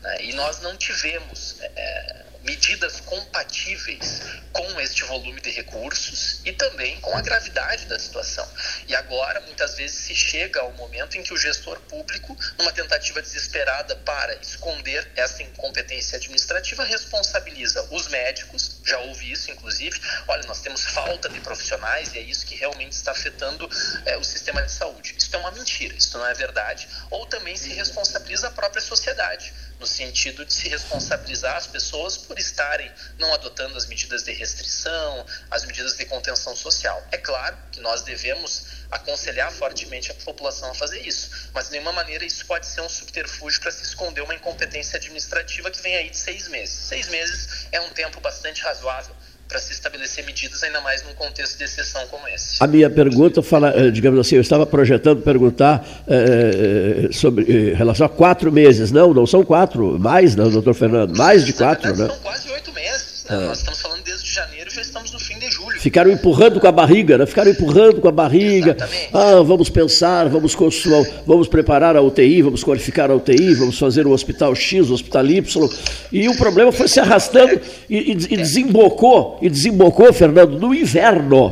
Né? 0.00 0.22
E 0.24 0.32
nós 0.32 0.60
não 0.60 0.76
tivemos 0.76 1.58
é, 1.60 2.26
medidas 2.46 3.00
compatíveis 3.00 4.22
com 4.52 4.80
este 4.80 5.04
volume 5.04 5.40
de 5.40 5.50
recursos 5.50 6.40
e 6.44 6.52
também 6.52 6.98
com 7.00 7.14
a 7.16 7.20
gravidade 7.20 7.86
da 7.86 7.98
situação. 7.98 8.48
E 8.86 8.94
agora, 8.94 9.40
muitas 9.40 9.74
vezes, 9.74 9.98
se 9.98 10.14
chega 10.14 10.60
ao 10.60 10.72
momento 10.72 11.18
em 11.18 11.22
que 11.22 11.34
o 11.34 11.36
gestor 11.36 11.78
público, 11.80 12.36
numa 12.56 12.72
tentativa 12.72 13.20
desesperada 13.20 13.96
para 13.96 14.36
esconder 14.36 15.10
essa 15.16 15.42
incompetência 15.42 16.16
administrativa, 16.16 16.84
responsabiliza 16.84 17.82
os 17.90 18.08
médicos, 18.08 18.80
já 18.84 18.98
houve 18.98 19.30
isso, 19.30 19.50
inclusive, 19.50 20.00
olha, 20.28 20.46
nós 20.46 20.60
temos 20.60 20.84
falta 20.84 21.28
de 21.28 21.40
profissionais 21.40 22.14
e 22.14 22.18
é 22.18 22.22
isso 22.22 22.46
que 22.46 22.54
realmente 22.54 22.92
está 22.92 23.10
afetando 23.10 23.68
é, 24.06 24.16
o 24.16 24.24
sistema 24.24 24.62
de 24.62 24.70
saúde. 24.70 25.16
Isso 25.18 25.34
é 25.34 25.38
uma 25.38 25.50
mentira, 25.50 25.94
isso 25.96 26.16
não 26.16 26.26
é 26.26 26.32
verdade. 26.32 26.88
Ou 27.10 27.26
também 27.26 27.56
se 27.56 27.70
responsabiliza 27.70 28.46
a 28.46 28.50
própria 28.52 28.80
sociedade 28.80 29.52
no 29.78 29.86
sentido 29.86 30.44
de 30.44 30.52
se 30.52 30.68
responsabilizar 30.68 31.56
as 31.56 31.66
pessoas 31.66 32.16
por 32.16 32.38
estarem 32.38 32.90
não 33.18 33.32
adotando 33.34 33.76
as 33.76 33.86
medidas 33.86 34.22
de 34.22 34.32
restrição, 34.32 35.26
as 35.50 35.64
medidas 35.64 35.96
de 35.96 36.04
contenção 36.06 36.56
social. 36.56 37.06
É 37.12 37.18
claro 37.18 37.56
que 37.70 37.80
nós 37.80 38.02
devemos 38.02 38.66
aconselhar 38.90 39.50
fortemente 39.52 40.10
a 40.10 40.14
população 40.14 40.70
a 40.70 40.74
fazer 40.74 41.00
isso, 41.06 41.50
mas 41.52 41.66
de 41.66 41.72
nenhuma 41.72 41.92
maneira 41.92 42.24
isso 42.24 42.46
pode 42.46 42.66
ser 42.66 42.80
um 42.80 42.88
subterfúgio 42.88 43.60
para 43.60 43.70
se 43.70 43.82
esconder 43.82 44.22
uma 44.22 44.34
incompetência 44.34 44.96
administrativa 44.96 45.70
que 45.70 45.80
vem 45.82 45.96
aí 45.96 46.10
de 46.10 46.16
seis 46.16 46.48
meses. 46.48 46.74
Seis 46.74 47.08
meses 47.08 47.66
é 47.72 47.80
um 47.80 47.90
tempo 47.90 48.20
bastante 48.20 48.62
razoável 48.62 49.14
para 49.48 49.58
se 49.58 49.72
estabelecer 49.72 50.24
medidas, 50.24 50.62
ainda 50.62 50.80
mais 50.80 51.02
num 51.02 51.14
contexto 51.14 51.56
de 51.56 51.64
exceção 51.64 52.06
como 52.08 52.26
esse. 52.28 52.56
A 52.62 52.66
minha 52.66 52.90
pergunta 52.90 53.42
fala, 53.42 53.70
eh, 53.70 53.90
digamos 53.90 54.18
assim, 54.20 54.36
eu 54.36 54.40
estava 54.40 54.66
projetando 54.66 55.22
perguntar 55.22 55.86
é, 56.06 57.08
sobre 57.12 57.44
em 57.44 57.74
relação 57.74 58.06
a 58.06 58.08
quatro 58.08 58.50
meses. 58.50 58.90
Não, 58.90 59.14
não 59.14 59.26
são 59.26 59.44
quatro, 59.44 59.98
mais, 59.98 60.34
não, 60.34 60.50
doutor 60.50 60.74
Fernando, 60.74 61.16
mais 61.16 61.44
de 61.44 61.52
quatro, 61.52 61.88
verdade, 61.88 62.02
né? 62.02 62.14
São 62.14 62.22
quase 62.22 62.50
oito 62.50 62.72
meses. 62.72 63.24
Né? 63.28 63.36
Ah. 63.36 63.40
Nós 63.46 63.58
estamos 63.58 63.80
falando 63.80 64.02
desde 64.02 64.30
janeiro, 64.30 64.70
já 64.70 64.80
estamos 64.80 65.10
no 65.12 65.18
fim 65.18 65.38
de 65.38 65.50
julho. 65.50 65.65
Ficaram 65.86 66.10
empurrando 66.10 66.58
com 66.58 66.66
a 66.66 66.72
barriga, 66.72 67.16
né? 67.16 67.26
Ficaram 67.26 67.48
empurrando 67.48 68.00
com 68.00 68.08
a 68.08 68.10
barriga. 68.10 68.72
Exatamente. 68.72 69.10
Ah, 69.12 69.40
vamos 69.40 69.70
pensar, 69.70 70.28
vamos 70.28 70.52
construir, 70.52 71.08
vamos 71.24 71.46
preparar 71.46 71.94
a 71.94 72.02
UTI, 72.02 72.42
vamos 72.42 72.64
qualificar 72.64 73.08
a 73.08 73.14
UTI, 73.14 73.54
vamos 73.54 73.78
fazer 73.78 74.04
o 74.04 74.10
hospital 74.10 74.52
X, 74.52 74.90
o 74.90 74.94
hospital 74.94 75.24
Y. 75.26 75.68
E 76.10 76.28
o 76.28 76.36
problema 76.36 76.72
foi 76.72 76.88
se 76.88 76.98
arrastando 76.98 77.60
e, 77.88 77.98
e, 77.98 78.10
e 78.10 78.36
desembocou, 78.36 79.38
e 79.40 79.48
desembocou, 79.48 80.12
Fernando, 80.12 80.58
no 80.58 80.74
inverno. 80.74 81.50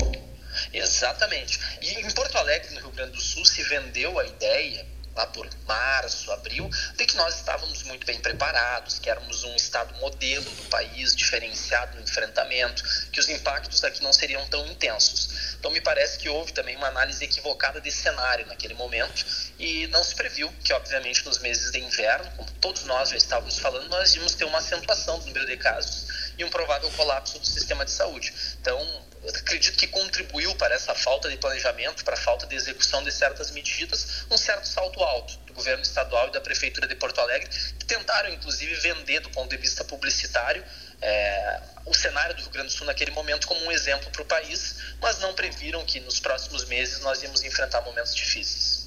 Exatamente. 0.72 1.60
E 1.80 2.00
em 2.00 2.10
Porto 2.10 2.36
Alegre, 2.36 2.74
no 2.74 2.80
Rio 2.80 2.90
Grande 2.90 3.12
do 3.12 3.20
Sul, 3.20 3.44
se 3.44 3.62
vendeu 3.62 4.18
a 4.18 4.26
ideia 4.26 4.84
lá 5.14 5.26
por 5.26 5.48
março, 5.66 6.30
abril, 6.32 6.68
de 6.96 7.06
que 7.06 7.16
nós 7.16 7.36
estávamos 7.36 7.82
muito 7.84 8.06
bem 8.06 8.20
preparados, 8.20 8.98
que 8.98 9.08
éramos 9.08 9.44
um 9.44 9.54
estado 9.54 9.94
modelo 10.00 10.50
do 10.50 10.62
país, 10.64 11.14
diferenciado 11.14 11.96
no 11.96 12.02
enfrentamento, 12.02 12.82
que 13.10 13.20
os 13.20 13.28
impactos 13.28 13.82
aqui 13.84 14.02
não 14.02 14.12
seriam 14.12 14.44
tão 14.48 14.66
intensos. 14.66 15.54
Então 15.58 15.70
me 15.70 15.80
parece 15.80 16.18
que 16.18 16.28
houve 16.28 16.52
também 16.52 16.76
uma 16.76 16.88
análise 16.88 17.24
equivocada 17.24 17.80
de 17.80 17.90
cenário 17.90 18.46
naquele 18.46 18.74
momento 18.74 19.24
e 19.58 19.86
não 19.88 20.02
se 20.02 20.14
previu 20.14 20.52
que, 20.64 20.72
obviamente, 20.72 21.24
nos 21.24 21.38
meses 21.38 21.70
de 21.70 21.78
inverno, 21.78 22.30
como 22.36 22.50
todos 22.60 22.84
nós 22.84 23.10
já 23.10 23.16
estávamos 23.16 23.58
falando, 23.58 23.88
nós 23.88 24.14
íamos 24.14 24.34
ter 24.34 24.44
uma 24.44 24.58
acentuação 24.58 25.18
do 25.20 25.26
número 25.26 25.46
de 25.46 25.56
casos 25.56 26.32
e 26.36 26.44
um 26.44 26.50
provável 26.50 26.90
colapso 26.92 27.38
do 27.38 27.46
sistema 27.46 27.84
de 27.84 27.90
saúde. 27.90 28.32
Então, 28.60 29.04
acredito 29.28 29.78
que 29.78 29.86
contribuiu 29.86 30.54
para 30.56 30.74
essa 30.74 30.94
falta 30.94 31.28
de 31.28 31.36
planejamento, 31.36 32.04
para 32.04 32.14
a 32.14 32.16
falta 32.16 32.46
de 32.46 32.54
execução 32.54 33.02
de 33.02 33.10
certas 33.10 33.50
medidas, 33.50 34.26
um 34.30 34.36
certo 34.36 34.66
salto 34.68 35.02
alto 35.02 35.38
do 35.46 35.52
governo 35.54 35.82
estadual 35.82 36.28
e 36.28 36.32
da 36.32 36.40
prefeitura 36.40 36.86
de 36.86 36.94
Porto 36.94 37.20
Alegre, 37.20 37.48
que 37.78 37.86
tentaram 37.86 38.30
inclusive 38.30 38.74
vender 38.76 39.20
do 39.20 39.30
ponto 39.30 39.48
de 39.48 39.56
vista 39.56 39.84
publicitário 39.84 40.62
é, 41.00 41.60
o 41.86 41.94
cenário 41.94 42.34
do 42.34 42.42
Rio 42.42 42.50
Grande 42.50 42.68
do 42.68 42.72
Sul 42.72 42.86
naquele 42.86 43.10
momento 43.10 43.46
como 43.46 43.64
um 43.64 43.70
exemplo 43.70 44.10
para 44.10 44.22
o 44.22 44.24
país, 44.24 44.76
mas 45.00 45.18
não 45.20 45.34
previram 45.34 45.84
que 45.84 46.00
nos 46.00 46.18
próximos 46.18 46.64
meses 46.66 47.00
nós 47.00 47.22
íamos 47.22 47.42
enfrentar 47.42 47.82
momentos 47.82 48.14
difíceis. 48.14 48.84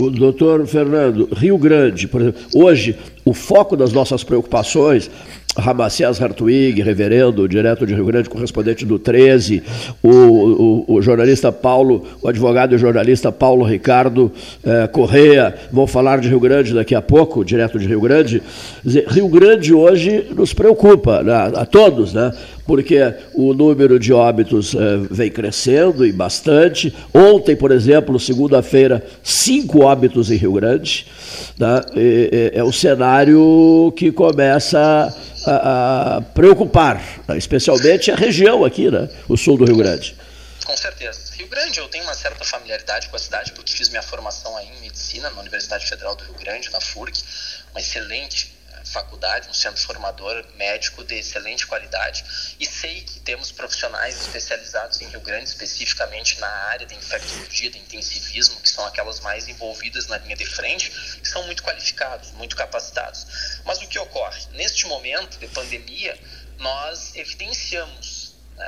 O 0.00 0.10
doutor 0.10 0.64
Fernando, 0.66 1.28
Rio 1.34 1.58
Grande, 1.58 2.06
por 2.06 2.20
exemplo, 2.20 2.46
hoje 2.54 2.96
o 3.24 3.34
foco 3.34 3.76
das 3.76 3.92
nossas 3.92 4.22
preocupações 4.22 5.10
Ramacés 5.58 6.20
Hartwig, 6.22 6.80
reverendo, 6.82 7.48
direto 7.48 7.86
de 7.86 7.94
Rio 7.94 8.06
Grande, 8.06 8.30
correspondente 8.30 8.86
do 8.86 8.98
13, 8.98 9.62
o, 10.02 10.08
o, 10.08 10.94
o 10.94 11.02
jornalista 11.02 11.50
Paulo, 11.50 12.04
o 12.22 12.28
advogado 12.28 12.74
e 12.74 12.78
jornalista 12.78 13.32
Paulo 13.32 13.64
Ricardo 13.64 14.32
eh, 14.64 14.86
Correia, 14.86 15.54
vão 15.72 15.86
falar 15.86 16.20
de 16.20 16.28
Rio 16.28 16.40
Grande 16.40 16.72
daqui 16.74 16.94
a 16.94 17.02
pouco, 17.02 17.44
direto 17.44 17.78
de 17.78 17.86
Rio 17.86 18.00
Grande. 18.00 18.42
Rio 19.08 19.28
Grande 19.28 19.74
hoje 19.74 20.26
nos 20.34 20.54
preocupa, 20.54 21.22
né, 21.22 21.52
a 21.54 21.66
todos, 21.66 22.14
né? 22.14 22.32
Porque 22.68 22.98
o 23.32 23.54
número 23.54 23.98
de 23.98 24.12
óbitos 24.12 24.74
eh, 24.74 24.78
vem 25.10 25.30
crescendo 25.30 26.06
e 26.06 26.12
bastante. 26.12 26.94
Ontem, 27.14 27.56
por 27.56 27.72
exemplo, 27.72 28.20
segunda-feira, 28.20 29.02
cinco 29.24 29.84
óbitos 29.84 30.30
em 30.30 30.36
Rio 30.36 30.52
Grande. 30.52 31.06
Né? 31.58 31.80
é 32.52 32.62
o 32.62 32.70
cenário 32.70 33.92
que 33.96 34.12
começa 34.12 34.78
a, 35.46 36.16
a 36.16 36.20
preocupar, 36.20 37.02
né? 37.26 37.38
especialmente 37.38 38.10
a 38.10 38.14
região 38.14 38.64
aqui, 38.64 38.90
né? 38.90 39.08
o 39.26 39.36
sul 39.36 39.56
do 39.56 39.64
Rio 39.64 39.78
Grande. 39.78 40.14
Com 40.64 40.76
certeza. 40.76 41.32
Rio 41.36 41.48
Grande, 41.48 41.78
eu 41.78 41.88
tenho 41.88 42.04
uma 42.04 42.14
certa 42.14 42.44
familiaridade 42.44 43.08
com 43.08 43.16
a 43.16 43.18
cidade, 43.18 43.52
porque 43.52 43.72
fiz 43.72 43.88
minha 43.88 44.02
formação 44.02 44.54
aí 44.58 44.66
em 44.76 44.80
medicina 44.82 45.30
na 45.30 45.40
Universidade 45.40 45.86
Federal 45.86 46.14
do 46.14 46.22
Rio 46.24 46.34
Grande, 46.34 46.70
na 46.70 46.80
FURG, 46.80 47.18
uma 47.72 47.80
excelente 47.80 48.57
faculdade, 48.88 49.48
um 49.48 49.54
centro 49.54 49.80
formador 49.82 50.44
médico 50.56 51.04
de 51.04 51.16
excelente 51.16 51.66
qualidade 51.66 52.24
e 52.58 52.66
sei 52.66 53.02
que 53.02 53.20
temos 53.20 53.52
profissionais 53.52 54.20
especializados 54.20 55.00
em 55.00 55.08
Rio 55.08 55.20
Grande, 55.20 55.48
especificamente 55.48 56.38
na 56.40 56.48
área 56.48 56.86
de 56.86 56.94
infectologia, 56.94 57.70
de 57.70 57.78
intensivismo, 57.78 58.60
que 58.60 58.68
são 58.68 58.84
aquelas 58.86 59.20
mais 59.20 59.48
envolvidas 59.48 60.06
na 60.06 60.18
linha 60.18 60.36
de 60.36 60.46
frente, 60.46 60.90
que 61.20 61.28
são 61.28 61.44
muito 61.44 61.62
qualificados, 61.62 62.32
muito 62.32 62.56
capacitados. 62.56 63.26
Mas 63.64 63.80
o 63.80 63.86
que 63.86 63.98
ocorre? 63.98 64.40
Neste 64.52 64.86
momento 64.86 65.38
de 65.38 65.46
pandemia, 65.48 66.18
nós 66.58 67.14
evidenciamos 67.14 68.17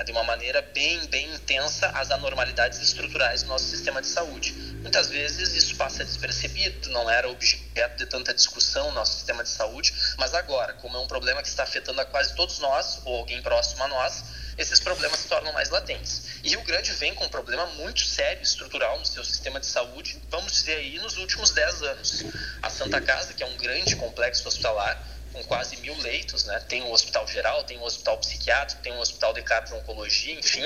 de 0.04 0.12
uma 0.12 0.22
maneira 0.22 0.62
bem, 0.74 1.06
bem 1.06 1.34
intensa 1.34 1.88
as 1.88 2.10
anormalidades 2.10 2.80
estruturais 2.80 3.42
do 3.42 3.48
nosso 3.48 3.66
sistema 3.66 4.00
de 4.00 4.06
saúde. 4.06 4.52
Muitas 4.80 5.08
vezes 5.08 5.54
isso 5.54 5.76
passa 5.76 6.04
despercebido, 6.04 6.90
não 6.90 7.10
era 7.10 7.28
objeto 7.28 7.96
de 7.96 8.06
tanta 8.06 8.32
discussão 8.32 8.88
no 8.88 8.94
nosso 8.94 9.14
sistema 9.14 9.42
de 9.42 9.50
saúde, 9.50 9.92
mas 10.16 10.32
agora, 10.34 10.72
como 10.74 10.96
é 10.96 11.00
um 11.00 11.06
problema 11.06 11.42
que 11.42 11.48
está 11.48 11.64
afetando 11.64 12.00
a 12.00 12.04
quase 12.04 12.34
todos 12.34 12.58
nós, 12.60 13.00
ou 13.04 13.16
alguém 13.16 13.42
próximo 13.42 13.82
a 13.84 13.88
nós, 13.88 14.24
esses 14.56 14.78
problemas 14.78 15.20
se 15.20 15.28
tornam 15.28 15.52
mais 15.52 15.70
latentes. 15.70 16.22
E 16.42 16.50
Rio 16.50 16.62
Grande 16.62 16.92
vem 16.92 17.14
com 17.14 17.24
um 17.24 17.28
problema 17.28 17.66
muito 17.66 18.04
sério 18.04 18.42
estrutural 18.42 18.98
no 18.98 19.06
seu 19.06 19.24
sistema 19.24 19.58
de 19.58 19.66
saúde, 19.66 20.20
vamos 20.28 20.52
dizer 20.52 20.76
aí, 20.76 20.98
nos 20.98 21.16
últimos 21.16 21.50
10 21.50 21.82
anos. 21.82 22.24
A 22.62 22.68
Santa 22.68 23.00
Casa, 23.00 23.32
que 23.32 23.42
é 23.42 23.46
um 23.46 23.56
grande 23.56 23.96
complexo 23.96 24.46
hospitalar, 24.46 25.02
com 25.32 25.42
quase 25.44 25.76
mil 25.78 25.96
leitos, 25.98 26.44
né? 26.44 26.58
Tem 26.60 26.82
um 26.82 26.90
hospital 26.90 27.26
geral, 27.26 27.64
tem 27.64 27.78
um 27.78 27.82
hospital 27.82 28.18
psiquiátrico, 28.18 28.82
tem 28.82 28.92
um 28.92 28.98
hospital 29.00 29.32
de 29.32 29.42
cardio-oncologia, 29.42 30.34
enfim, 30.34 30.62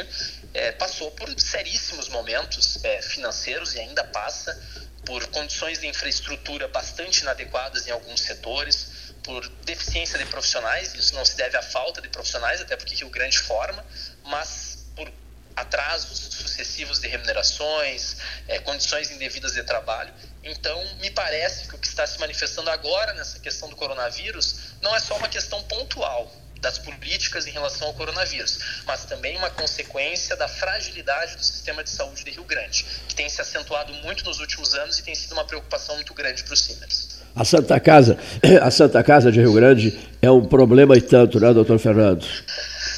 é, 0.52 0.72
passou 0.72 1.10
por 1.10 1.28
seríssimos 1.38 2.08
momentos 2.08 2.82
é, 2.84 3.02
financeiros 3.02 3.74
e 3.74 3.80
ainda 3.80 4.04
passa 4.04 4.58
por 5.04 5.26
condições 5.28 5.78
de 5.78 5.86
infraestrutura 5.86 6.66
bastante 6.68 7.20
inadequadas 7.20 7.86
em 7.86 7.90
alguns 7.90 8.20
setores, 8.20 8.88
por 9.22 9.46
deficiência 9.64 10.18
de 10.18 10.26
profissionais, 10.26 10.94
isso 10.94 11.14
não 11.14 11.24
se 11.24 11.36
deve 11.36 11.56
à 11.56 11.62
falta 11.62 12.00
de 12.00 12.08
profissionais, 12.08 12.60
até 12.60 12.76
porque 12.76 12.94
Rio 12.94 13.08
Grande 13.08 13.38
forma, 13.38 13.84
mas 14.24 14.86
por 14.94 15.10
atrasos 15.56 16.18
sucessivos 16.18 16.98
de 16.98 17.08
remunerações, 17.08 18.16
é, 18.48 18.58
condições 18.58 19.10
indevidas 19.10 19.52
de 19.52 19.62
trabalho. 19.62 20.12
Então, 20.44 20.82
me 21.00 21.10
parece 21.10 21.66
que 21.68 21.74
o 21.74 21.78
que 21.78 21.86
está 21.86 22.06
se 22.06 22.20
manifestando 22.20 22.68
agora 22.70 23.14
nessa 23.14 23.38
questão 23.38 23.68
do 23.68 23.76
coronavírus 23.76 24.56
não 24.82 24.94
é 24.94 25.00
só 25.00 25.16
uma 25.16 25.28
questão 25.28 25.62
pontual 25.62 26.30
das 26.60 26.78
políticas 26.78 27.46
em 27.46 27.50
relação 27.50 27.88
ao 27.88 27.94
coronavírus, 27.94 28.58
mas 28.86 29.04
também 29.04 29.36
uma 29.36 29.50
consequência 29.50 30.34
da 30.34 30.48
fragilidade 30.48 31.36
do 31.36 31.44
sistema 31.44 31.84
de 31.84 31.90
saúde 31.90 32.24
de 32.24 32.30
Rio 32.30 32.44
Grande, 32.44 32.84
que 33.06 33.14
tem 33.14 33.28
se 33.28 33.40
acentuado 33.40 33.92
muito 33.94 34.24
nos 34.24 34.40
últimos 34.40 34.74
anos 34.74 34.98
e 34.98 35.02
tem 35.02 35.14
sido 35.14 35.32
uma 35.32 35.44
preocupação 35.44 35.94
muito 35.96 36.14
grande 36.14 36.42
para 36.42 36.54
os 36.54 36.60
Simers. 36.60 37.18
A 37.36 37.44
Santa 37.44 37.78
Casa, 37.78 38.18
a 38.62 38.70
Santa 38.70 39.02
Casa 39.04 39.30
de 39.30 39.40
Rio 39.40 39.52
Grande 39.52 40.08
é 40.22 40.30
um 40.30 40.44
problema 40.44 40.96
e 40.96 41.02
tanto, 41.02 41.38
né, 41.38 41.52
doutor 41.52 41.78
Fernando? 41.78 42.26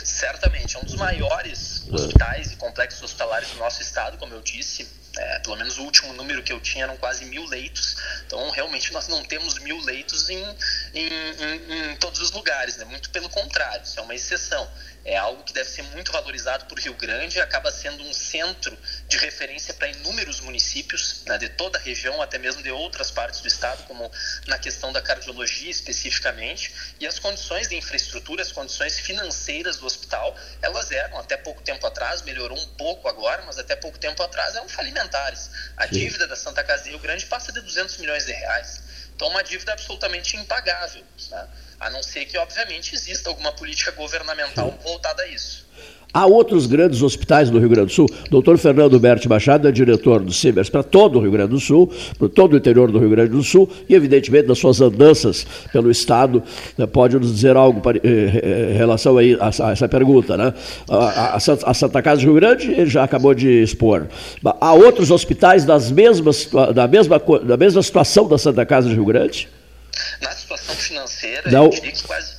Certamente, 0.04 0.76
é 0.76 0.78
um 0.78 0.84
dos 0.84 0.94
maiores 0.94 1.84
hospitais 1.90 2.52
e 2.52 2.56
complexos 2.56 3.02
hospitalares 3.02 3.50
do 3.50 3.58
nosso 3.58 3.82
estado, 3.82 4.16
como 4.16 4.32
eu 4.34 4.42
disse. 4.42 4.86
É, 5.16 5.38
pelo 5.38 5.56
menos 5.56 5.78
o 5.78 5.82
último 5.82 6.12
número 6.12 6.42
que 6.42 6.52
eu 6.52 6.60
tinha 6.60 6.84
eram 6.84 6.96
quase 6.96 7.24
mil 7.24 7.44
leitos. 7.46 7.96
Então, 8.26 8.50
realmente, 8.50 8.92
nós 8.92 9.08
não 9.08 9.24
temos 9.24 9.58
mil 9.60 9.78
leitos 9.80 10.28
em, 10.28 10.44
em, 10.94 11.08
em, 11.08 11.92
em 11.92 11.96
todos 11.96 12.20
os 12.20 12.30
lugares. 12.32 12.76
Né? 12.76 12.84
Muito 12.84 13.10
pelo 13.10 13.28
contrário, 13.30 13.82
isso 13.82 13.98
é 13.98 14.02
uma 14.02 14.14
exceção 14.14 14.68
é 15.06 15.16
algo 15.16 15.44
que 15.44 15.52
deve 15.52 15.70
ser 15.70 15.82
muito 15.84 16.10
valorizado 16.10 16.64
por 16.66 16.80
Rio 16.80 16.94
Grande, 16.94 17.40
acaba 17.40 17.70
sendo 17.70 18.02
um 18.02 18.12
centro 18.12 18.76
de 19.06 19.16
referência 19.18 19.72
para 19.72 19.86
inúmeros 19.86 20.40
municípios 20.40 21.22
né, 21.26 21.38
de 21.38 21.48
toda 21.50 21.78
a 21.78 21.80
região, 21.80 22.20
até 22.20 22.38
mesmo 22.38 22.60
de 22.60 22.72
outras 22.72 23.12
partes 23.12 23.40
do 23.40 23.46
estado, 23.46 23.84
como 23.84 24.10
na 24.48 24.58
questão 24.58 24.92
da 24.92 25.00
cardiologia 25.00 25.70
especificamente, 25.70 26.74
e 26.98 27.06
as 27.06 27.20
condições 27.20 27.68
de 27.68 27.76
infraestrutura, 27.76 28.42
as 28.42 28.50
condições 28.50 28.98
financeiras 28.98 29.76
do 29.76 29.86
hospital, 29.86 30.36
elas 30.60 30.90
eram 30.90 31.18
até 31.18 31.36
pouco 31.36 31.62
tempo 31.62 31.86
atrás, 31.86 32.22
melhorou 32.22 32.58
um 32.58 32.66
pouco 32.74 33.08
agora, 33.08 33.44
mas 33.46 33.58
até 33.58 33.76
pouco 33.76 33.98
tempo 33.98 34.20
atrás 34.24 34.56
eram 34.56 34.68
falimentares. 34.68 35.50
A 35.76 35.86
dívida 35.86 36.26
da 36.26 36.34
Santa 36.34 36.64
Casa 36.64 36.82
de 36.82 36.90
Rio 36.90 36.98
Grande 36.98 37.24
passa 37.26 37.52
de 37.52 37.60
200 37.60 37.98
milhões 37.98 38.26
de 38.26 38.32
reais. 38.32 38.82
Então, 39.14 39.28
uma 39.28 39.44
dívida 39.44 39.72
absolutamente 39.72 40.36
impagável. 40.36 41.04
Né? 41.30 41.48
A 41.80 41.90
não 41.90 42.02
ser 42.02 42.24
que, 42.24 42.38
obviamente, 42.38 42.94
exista 42.94 43.28
alguma 43.28 43.52
política 43.52 43.90
governamental 43.92 44.76
voltada 44.82 45.22
a 45.22 45.28
isso. 45.28 45.66
Há 46.16 46.24
outros 46.24 46.66
grandes 46.66 47.02
hospitais 47.02 47.50
no 47.50 47.58
Rio 47.58 47.68
Grande 47.68 47.88
do 47.88 47.92
Sul. 47.92 48.06
Doutor 48.30 48.56
Fernando 48.56 48.98
Berti 48.98 49.28
Machado 49.28 49.68
é 49.68 49.70
diretor 49.70 50.20
do 50.20 50.32
CIMERS 50.32 50.70
para 50.70 50.82
todo 50.82 51.18
o 51.18 51.20
Rio 51.20 51.30
Grande 51.30 51.50
do 51.50 51.60
Sul, 51.60 51.92
para 52.18 52.26
todo 52.26 52.54
o 52.54 52.56
interior 52.56 52.90
do 52.90 52.98
Rio 52.98 53.10
Grande 53.10 53.32
do 53.32 53.42
Sul, 53.42 53.68
e, 53.86 53.94
evidentemente, 53.94 54.48
nas 54.48 54.58
suas 54.58 54.80
andanças 54.80 55.46
pelo 55.70 55.90
Estado, 55.90 56.42
né, 56.78 56.86
pode 56.86 57.18
nos 57.18 57.34
dizer 57.34 57.54
algo 57.54 57.82
para, 57.82 57.98
eh, 57.98 58.70
em 58.72 58.76
relação 58.78 59.18
a, 59.18 59.20
a, 59.20 59.72
essa 59.72 59.86
pergunta. 59.88 60.38
Né? 60.38 60.54
A, 60.88 61.38
Santa 61.74 62.00
Casa 62.00 62.22
do 62.22 62.24
Rio 62.24 62.34
Grande, 62.34 62.72
ele 62.72 62.86
já 62.88 63.04
acabou 63.04 63.34
de 63.34 63.62
expor. 63.62 64.06
Há 64.58 64.72
outros 64.72 65.10
hospitais 65.10 65.66
das 65.66 65.90
mesmas, 65.90 66.48
da, 66.74 66.88
mesma, 66.88 67.20
da 67.44 67.56
mesma 67.58 67.82
situação 67.82 68.26
da 68.26 68.38
Santa 68.38 68.64
Casa 68.64 68.88
do 68.88 68.94
Rio 68.94 69.04
Grande? 69.04 69.50
Na 70.20 70.30
situação 70.32 70.74
financeira, 70.74 71.50
Não. 71.50 71.64
eu 71.64 71.70
diria 71.70 71.92
que 71.92 72.02
quase. 72.02 72.34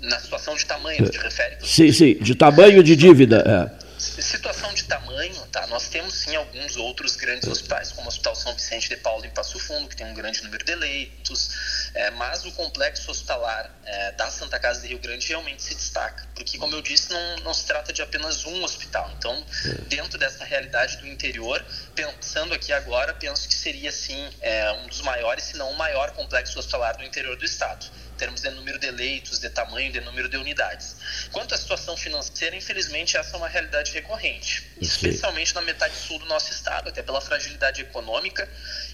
Na 0.00 0.18
situação 0.20 0.54
de 0.54 0.64
tamanho, 0.66 1.08
te 1.08 1.18
refere? 1.18 1.56
Sim, 1.64 1.90
sim, 1.92 2.14
de 2.14 2.34
tamanho 2.34 2.82
de 2.82 2.94
dívida. 2.94 3.70
É. 3.82 3.85
Situação 3.98 4.74
de 4.74 4.84
tamanho, 4.84 5.34
tá? 5.46 5.66
Nós 5.68 5.88
temos 5.88 6.14
sim 6.14 6.36
alguns 6.36 6.76
outros 6.76 7.16
grandes 7.16 7.48
hospitais, 7.48 7.92
como 7.92 8.04
o 8.04 8.08
Hospital 8.08 8.34
São 8.34 8.54
Vicente 8.54 8.90
de 8.90 8.96
Paulo 8.96 9.24
em 9.24 9.30
Passo 9.30 9.58
Fundo, 9.58 9.88
que 9.88 9.96
tem 9.96 10.06
um 10.06 10.12
grande 10.14 10.42
número 10.44 10.64
de 10.64 10.74
leitos, 10.74 11.90
é, 11.94 12.10
mas 12.10 12.44
o 12.44 12.52
complexo 12.52 13.10
hospitalar 13.10 13.70
é, 13.84 14.12
da 14.12 14.30
Santa 14.30 14.58
Casa 14.58 14.82
de 14.82 14.88
Rio 14.88 14.98
Grande 14.98 15.26
realmente 15.28 15.62
se 15.62 15.74
destaca, 15.74 16.28
porque, 16.34 16.58
como 16.58 16.74
eu 16.74 16.82
disse, 16.82 17.10
não, 17.10 17.36
não 17.38 17.54
se 17.54 17.64
trata 17.64 17.92
de 17.92 18.02
apenas 18.02 18.44
um 18.44 18.62
hospital. 18.62 19.10
Então, 19.16 19.46
dentro 19.88 20.18
dessa 20.18 20.44
realidade 20.44 20.98
do 20.98 21.06
interior, 21.06 21.64
pensando 21.94 22.52
aqui 22.52 22.72
agora, 22.72 23.14
penso 23.14 23.48
que 23.48 23.54
seria 23.54 23.90
sim 23.90 24.28
é, 24.42 24.70
um 24.72 24.86
dos 24.88 25.00
maiores, 25.00 25.44
se 25.44 25.56
não 25.56 25.70
o 25.70 25.76
maior 25.76 26.10
complexo 26.12 26.58
hospitalar 26.58 26.96
do 26.98 27.04
interior 27.04 27.36
do 27.36 27.44
estado 27.44 27.86
termos 28.16 28.40
de 28.40 28.50
número 28.50 28.78
de 28.78 28.90
leitos, 28.90 29.38
de 29.38 29.48
tamanho, 29.50 29.92
de 29.92 30.00
número 30.00 30.28
de 30.28 30.36
unidades. 30.36 30.96
Quanto 31.30 31.54
à 31.54 31.58
situação 31.58 31.96
financeira, 31.96 32.56
infelizmente, 32.56 33.16
essa 33.16 33.34
é 33.34 33.36
uma 33.36 33.48
realidade 33.48 33.92
recorrente, 33.92 34.66
especialmente 34.80 35.54
na 35.54 35.62
metade 35.62 35.94
sul 35.96 36.18
do 36.18 36.26
nosso 36.26 36.50
estado, 36.50 36.88
até 36.88 37.02
pela 37.02 37.20
fragilidade 37.20 37.82
econômica 37.82 38.48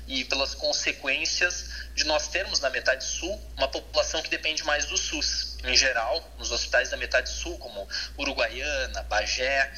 e 0.06 0.24
pelas 0.24 0.54
consequências 0.54 1.70
de 1.94 2.04
nós 2.04 2.28
termos 2.28 2.61
na 2.61 2.70
metade 2.70 3.04
sul 3.04 3.40
uma 3.56 3.68
população 3.68 4.22
que 4.22 4.30
depende 4.30 4.64
mais 4.64 4.87
do 4.87 4.96
SUS. 4.96 5.58
Em 5.64 5.76
geral, 5.76 6.28
nos 6.38 6.50
hospitais 6.50 6.90
da 6.90 6.96
metade 6.96 7.30
sul, 7.30 7.56
como 7.58 7.88
Uruguaiana, 8.18 9.02
Bagé, 9.04 9.72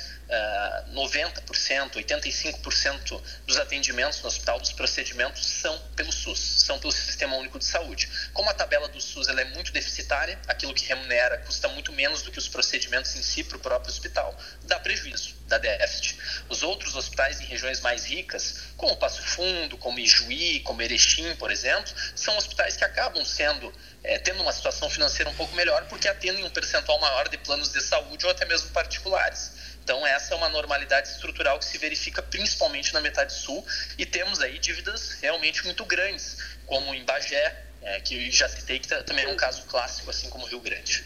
90%, 0.92 1.92
85% 1.92 3.20
dos 3.46 3.56
atendimentos 3.56 4.20
no 4.22 4.28
hospital, 4.28 4.58
dos 4.58 4.72
procedimentos, 4.72 5.44
são 5.44 5.78
pelo 5.94 6.12
SUS, 6.12 6.38
são 6.38 6.78
pelo 6.78 6.92
Sistema 6.92 7.36
Único 7.36 7.58
de 7.58 7.64
Saúde. 7.64 8.08
Como 8.32 8.48
a 8.48 8.54
tabela 8.54 8.88
do 8.88 9.00
SUS 9.00 9.28
ela 9.28 9.40
é 9.40 9.44
muito 9.44 9.72
deficitária, 9.72 10.38
aquilo 10.46 10.74
que 10.74 10.86
remunera 10.86 11.38
custa 11.38 11.68
muito 11.68 11.92
menos 11.92 12.22
do 12.22 12.30
que 12.30 12.38
os 12.38 12.48
procedimentos 12.48 13.14
em 13.16 13.22
si 13.22 13.44
para 13.44 13.56
o 13.56 13.60
próprio 13.60 13.90
hospital, 13.90 14.36
dá 14.64 14.78
prejuízo, 14.78 15.34
dá 15.46 15.58
déficit. 15.58 16.18
Os 16.48 16.62
outros 16.62 16.94
hospitais 16.96 17.40
em 17.40 17.44
regiões 17.44 17.80
mais 17.80 18.04
ricas, 18.04 18.62
como 18.76 18.96
Passo 18.96 19.22
Fundo, 19.22 19.76
como 19.76 19.98
Ijuí, 19.98 20.60
como 20.60 20.82
Erechim, 20.82 21.34
por 21.36 21.50
exemplo, 21.50 21.92
são 22.14 22.36
hospitais 22.36 22.76
que 22.76 22.84
acabam 22.84 23.24
sendo 23.24 23.72
é, 24.04 24.18
tendo 24.18 24.42
uma 24.42 24.52
situação 24.52 24.88
financeira 24.90 25.30
um 25.30 25.34
pouco 25.34 25.54
melhor 25.54 25.86
porque 25.88 26.06
atendem 26.06 26.44
um 26.44 26.50
percentual 26.50 27.00
maior 27.00 27.26
de 27.28 27.38
planos 27.38 27.72
de 27.72 27.80
saúde 27.80 28.26
ou 28.26 28.30
até 28.30 28.44
mesmo 28.44 28.68
particulares. 28.70 29.52
Então, 29.84 30.04
essa 30.06 30.32
é 30.32 30.36
uma 30.36 30.48
normalidade 30.48 31.08
estrutural 31.08 31.58
que 31.58 31.64
se 31.66 31.76
verifica 31.76 32.22
principalmente 32.22 32.94
na 32.94 33.02
metade 33.02 33.34
sul 33.34 33.62
e 33.98 34.06
temos 34.06 34.40
aí 34.40 34.58
dívidas 34.58 35.18
realmente 35.20 35.62
muito 35.62 35.84
grandes, 35.84 36.38
como 36.64 36.94
em 36.94 37.04
Bagé, 37.04 37.54
é, 37.82 38.00
que 38.00 38.30
já 38.30 38.48
citei, 38.48 38.78
que 38.78 38.88
também 38.88 39.26
é 39.26 39.28
um 39.28 39.36
caso 39.36 39.62
clássico, 39.66 40.08
assim 40.08 40.30
como 40.30 40.46
Rio 40.46 40.60
Grande. 40.60 41.04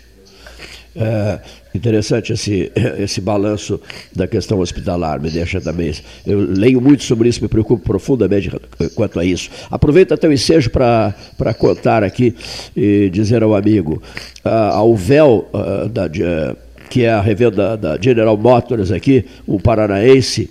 É 0.95 1.41
interessante 1.75 2.33
esse, 2.33 2.73
esse 2.99 3.21
balanço 3.21 3.81
da 4.15 4.27
questão 4.27 4.61
hospitalar, 4.61 5.21
me 5.21 5.31
deixa 5.31 5.61
também. 5.61 5.93
Eu 6.25 6.41
leio 6.41 6.81
muito 6.81 7.03
sobre 7.03 7.29
isso, 7.29 7.43
me 7.43 7.49
preocupo 7.49 7.85
profundamente 7.85 8.51
quanto 8.95 9.19
a 9.19 9.25
isso. 9.25 9.51
Aproveito 9.71 10.15
até 10.15 10.29
o 10.29 10.33
ensejo 10.33 10.71
para 10.71 11.55
contar 11.59 12.03
aqui 12.05 12.35
e 12.77 13.11
dizer 13.11 13.43
ao 13.43 13.55
amigo: 13.55 14.03
uh, 14.45 14.49
ao 14.49 14.95
véu 14.97 15.49
uh, 15.53 15.89
da. 15.89 16.07
Uh, 16.07 16.68
que 16.89 17.05
é 17.05 17.11
a 17.11 17.21
revenda 17.21 17.77
da 17.77 17.99
General 18.01 18.37
Motors 18.37 18.91
aqui, 18.91 19.25
o 19.47 19.61
paranaense, 19.61 20.51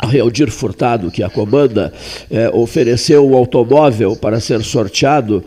a 0.00 0.06
Realdir 0.06 0.50
Furtado, 0.50 1.10
que 1.10 1.22
a 1.22 1.30
comanda, 1.30 1.92
é, 2.30 2.48
ofereceu 2.50 3.28
um 3.28 3.36
automóvel 3.36 4.16
para 4.16 4.40
ser 4.40 4.62
sorteado 4.62 5.44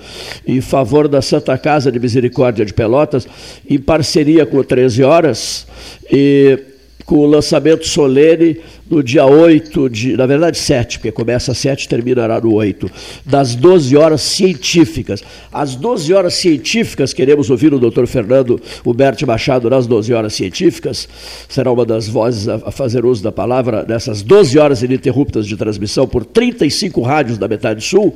em 0.48 0.62
favor 0.62 1.08
da 1.08 1.22
Santa 1.22 1.58
Casa 1.58 1.92
de 1.92 2.00
Misericórdia 2.00 2.66
de 2.66 2.74
Pelotas, 2.74 3.28
em 3.70 3.78
parceria 3.78 4.46
com 4.46 4.58
o 4.58 4.64
13 4.64 5.04
Horas, 5.04 5.68
e 6.12 6.60
com 7.06 7.20
o 7.20 7.26
lançamento 7.26 7.88
solene 7.88 8.60
no 8.90 9.04
dia 9.04 9.26
8 9.26 9.90
de, 9.90 10.18
na 10.18 10.26
verdade 10.26 10.58
7, 10.58 11.00
porque 11.00 11.12
começa 11.12 11.52
às 11.52 11.58
7 11.58 11.84
e 11.84 11.88
terminará 11.88 12.40
no 12.40 12.54
8, 12.54 12.90
das 13.26 13.56
12 13.56 13.96
horas 13.98 14.22
científicas. 14.22 15.24
As 15.52 15.76
12 15.76 16.14
horas 16.14 16.36
científicas, 16.36 17.14
queremos 17.14 17.50
ouvir 17.50 17.74
o 17.74 17.80
doutor 17.80 18.08
Fernando 18.08 18.62
Huberto 18.86 19.26
Machado 19.28 19.70
nas 19.70 19.88
12 19.88 20.14
horas 20.14 20.34
científicas, 20.34 21.08
será 21.50 21.72
uma 21.72 21.86
das 21.86 22.08
vozes 22.08 22.48
a 22.48 22.72
fazer 22.72 23.06
uso 23.06 23.24
da 23.24 23.32
palavra 23.32 23.86
nessas 23.88 24.22
12 24.22 24.58
horas 24.58 24.84
ininterruptas 24.84 25.46
de 25.46 25.58
transmissão 25.58 26.08
por 26.08 26.26
35 26.26 27.02
rádios 27.02 27.38
da 27.38 27.48
metade 27.48 27.84
sul. 27.84 28.16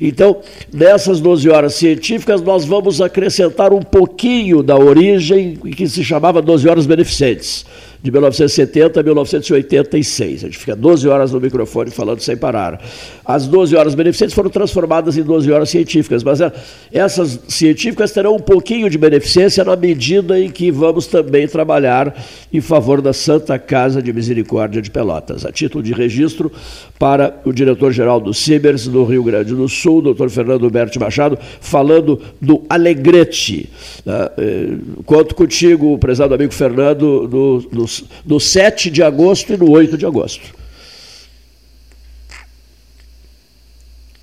Então, 0.00 0.40
nessas 0.72 1.20
12 1.20 1.48
horas 1.48 1.74
científicas, 1.74 2.40
nós 2.40 2.64
vamos 2.64 3.00
acrescentar 3.00 3.72
um 3.72 3.82
pouquinho 3.82 4.62
da 4.62 4.76
origem 4.76 5.56
que 5.56 5.88
se 5.88 6.04
chamava 6.04 6.40
12 6.40 6.68
horas 6.68 6.86
beneficentes 6.86 7.64
de 8.02 8.10
1970 8.10 8.98
a 8.98 9.02
1986. 9.02 10.42
A 10.42 10.46
gente 10.46 10.58
fica 10.58 10.74
12 10.74 11.06
horas 11.08 11.30
no 11.32 11.40
microfone 11.40 11.90
falando 11.90 12.20
sem 12.20 12.36
parar. 12.36 12.82
As 13.24 13.46
12 13.46 13.76
horas 13.76 13.94
beneficentes 13.94 14.34
foram 14.34 14.50
transformadas 14.50 15.16
em 15.16 15.22
12 15.22 15.50
horas 15.52 15.70
científicas, 15.70 16.24
mas 16.24 16.40
é, 16.40 16.52
essas 16.92 17.38
científicas 17.46 18.10
terão 18.10 18.34
um 18.34 18.40
pouquinho 18.40 18.90
de 18.90 18.98
beneficência 18.98 19.62
na 19.62 19.76
medida 19.76 20.38
em 20.38 20.50
que 20.50 20.70
vamos 20.70 21.06
também 21.06 21.46
trabalhar 21.46 22.14
em 22.52 22.60
favor 22.60 23.00
da 23.00 23.12
Santa 23.12 23.56
Casa 23.58 24.02
de 24.02 24.12
Misericórdia 24.12 24.82
de 24.82 24.90
Pelotas. 24.90 25.46
A 25.46 25.52
título 25.52 25.84
de 25.84 25.92
registro 25.92 26.50
para 26.98 27.40
o 27.44 27.52
diretor-geral 27.52 28.20
do 28.20 28.34
CIBERS 28.34 28.88
do 28.88 29.04
Rio 29.04 29.22
Grande 29.22 29.54
do 29.54 29.68
Sul, 29.68 30.02
doutor 30.02 30.28
Fernando 30.28 30.68
Berti 30.68 30.98
Machado, 30.98 31.38
falando 31.60 32.20
do 32.40 32.62
Alegrete. 32.68 33.68
Né? 34.04 34.28
Eh, 34.38 34.68
conto 35.04 35.34
contigo, 35.34 35.96
prezado 35.98 36.34
amigo 36.34 36.52
Fernando, 36.52 37.28
do, 37.28 37.58
do 37.70 37.91
no 38.24 38.38
7 38.38 38.90
de 38.90 39.02
agosto 39.02 39.52
e 39.52 39.56
no 39.56 39.70
8 39.70 39.96
de 39.98 40.06
agosto. 40.06 40.54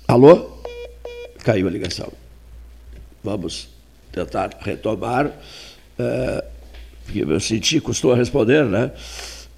Alô? 0.08 0.50
Caiu 1.44 1.68
a 1.68 1.70
ligação. 1.70 2.12
vamos 3.22 3.68
tentar 4.12 4.50
retomar. 4.60 5.30
É, 5.98 6.44
porque 7.04 7.20
eu 7.20 7.40
senti, 7.40 7.80
custou 7.80 8.12
a 8.12 8.16
responder, 8.16 8.64
né? 8.64 8.90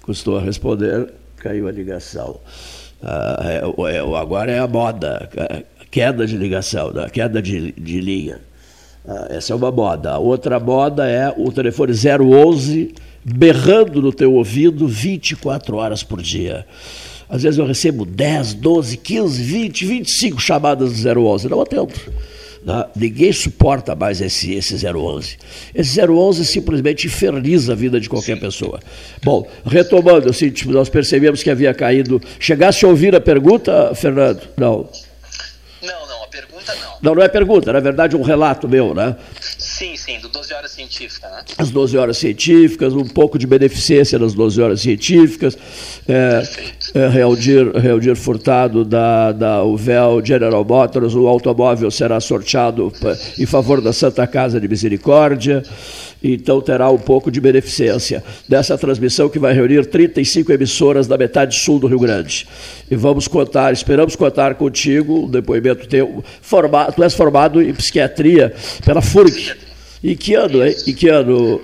Custou 0.01 0.37
a 0.37 0.41
responder, 0.41 1.13
caiu 1.37 1.67
a 1.67 1.71
ligação. 1.71 2.39
Ah, 3.01 3.39
é, 3.45 3.95
é, 3.95 3.99
agora 3.99 4.51
é 4.51 4.59
a 4.59 4.67
moda, 4.67 5.29
queda 5.91 6.25
de 6.25 6.37
ligação, 6.37 6.91
né? 6.91 7.09
queda 7.09 7.41
de, 7.41 7.71
de 7.73 7.99
linha. 7.99 8.39
Ah, 9.07 9.27
essa 9.29 9.53
é 9.53 9.55
uma 9.55 9.71
moda. 9.71 10.11
A 10.11 10.17
outra 10.17 10.59
moda 10.59 11.07
é 11.07 11.33
o 11.35 11.51
telefone 11.51 11.93
011 11.93 12.93
berrando 13.23 14.01
no 14.01 14.11
teu 14.11 14.33
ouvido 14.33 14.87
24 14.87 15.77
horas 15.77 16.03
por 16.03 16.21
dia. 16.21 16.65
Às 17.29 17.43
vezes 17.43 17.57
eu 17.57 17.65
recebo 17.65 18.05
10, 18.05 18.53
12, 18.55 18.97
15, 18.97 19.43
20, 19.43 19.85
25 19.85 20.41
chamadas 20.41 21.01
do 21.01 21.19
011. 21.19 21.49
Não 21.49 21.61
atendo. 21.61 21.93
Né? 22.65 22.85
Ninguém 22.95 23.31
suporta 23.31 23.95
mais 23.95 24.21
esse, 24.21 24.53
esse 24.53 24.75
011. 24.85 25.37
Esse 25.73 26.01
011 26.01 26.45
simplesmente 26.45 27.07
inferniza 27.07 27.73
a 27.73 27.75
vida 27.75 27.99
de 27.99 28.07
qualquer 28.07 28.39
pessoa. 28.39 28.79
Bom, 29.23 29.47
retomando, 29.65 30.29
assim, 30.29 30.49
tipo, 30.49 30.71
nós 30.71 30.89
percebemos 30.89 31.43
que 31.43 31.49
havia 31.49 31.73
caído. 31.73 32.21
Chegasse 32.39 32.85
a 32.85 32.87
ouvir 32.87 33.15
a 33.15 33.21
pergunta, 33.21 33.93
Fernando? 33.95 34.41
Não. 34.55 34.87
Não, 35.81 36.07
não, 36.07 36.23
a 36.23 36.27
pergunta 36.27 36.75
não. 36.75 36.93
Não, 37.01 37.15
não 37.15 37.23
é 37.23 37.27
pergunta, 37.27 37.73
na 37.73 37.79
verdade 37.81 38.15
é 38.15 38.17
um 38.17 38.21
relato 38.21 38.69
meu, 38.69 38.93
né? 38.93 39.17
Sim, 39.73 39.97
sim, 39.97 40.19
do 40.19 40.29
12 40.29 40.53
horas 40.53 40.71
científicas, 40.71 41.31
né? 41.31 41.43
As 41.57 41.71
12 41.71 41.97
horas 41.97 42.17
científicas, 42.19 42.93
um 42.93 43.07
pouco 43.07 43.39
de 43.39 43.47
beneficência 43.47 44.19
nas 44.19 44.35
12 44.35 44.61
horas 44.61 44.81
científicas. 44.81 45.57
É, 46.07 46.43
é, 46.93 47.07
Realdir, 47.07 47.71
Realdir 47.75 48.15
Furtado 48.15 48.85
da, 48.85 49.31
da 49.31 49.63
Uvel 49.63 50.23
General 50.23 50.63
Motors, 50.63 51.15
o 51.15 51.27
automóvel 51.27 51.89
será 51.89 52.19
sorteado 52.19 52.93
em 53.39 53.47
favor 53.47 53.81
da 53.81 53.91
Santa 53.91 54.27
Casa 54.27 54.61
de 54.61 54.67
Misericórdia 54.67 55.63
então 56.23 56.61
terá 56.61 56.89
um 56.89 56.97
pouco 56.97 57.29
de 57.29 57.41
beneficência 57.41 58.23
dessa 58.47 58.77
transmissão 58.77 59.29
que 59.29 59.37
vai 59.37 59.53
reunir 59.53 59.85
35 59.85 60.51
emissoras 60.53 61.07
da 61.07 61.17
metade 61.17 61.59
sul 61.59 61.79
do 61.79 61.87
Rio 61.87 61.99
Grande. 61.99 62.47
E 62.89 62.95
vamos 62.95 63.27
contar, 63.27 63.73
esperamos 63.73 64.15
contar 64.15 64.55
contigo, 64.55 65.25
um 65.25 65.29
depoimento 65.29 65.87
teu. 65.87 66.23
Formado, 66.41 66.93
tu 66.93 67.03
és 67.03 67.13
formado 67.13 67.61
em 67.61 67.73
psiquiatria 67.73 68.53
pela 68.85 69.01
FURG. 69.01 69.55
E 70.01 70.15
que 70.15 70.33
ano, 70.33 70.65
hein? 70.65 70.75
E 70.87 70.93
que 70.93 71.09
ano? 71.09 71.61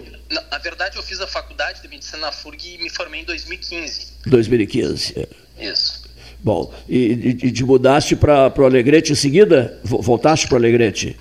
Na 0.52 0.58
verdade, 0.58 0.98
eu 0.98 1.04
fiz 1.04 1.20
a 1.22 1.28
faculdade 1.28 1.82
de 1.82 1.88
medicina 1.88 2.20
na 2.20 2.32
FURG 2.32 2.76
e 2.76 2.84
me 2.84 2.90
formei 2.90 3.22
em 3.22 3.26
2015. 3.26 4.08
2015. 4.26 5.14
É. 5.18 5.28
Isso. 5.72 6.04
Bom, 6.42 6.74
e, 6.88 6.98
e, 6.98 7.48
e 7.48 7.52
te 7.52 7.64
mudaste 7.64 8.16
para 8.16 8.54
o 8.58 8.64
Alegrete 8.64 9.12
em 9.12 9.16
seguida? 9.16 9.78
Voltaste 9.84 10.48
para 10.48 10.56
o 10.56 10.58
Alegrete? 10.58 11.18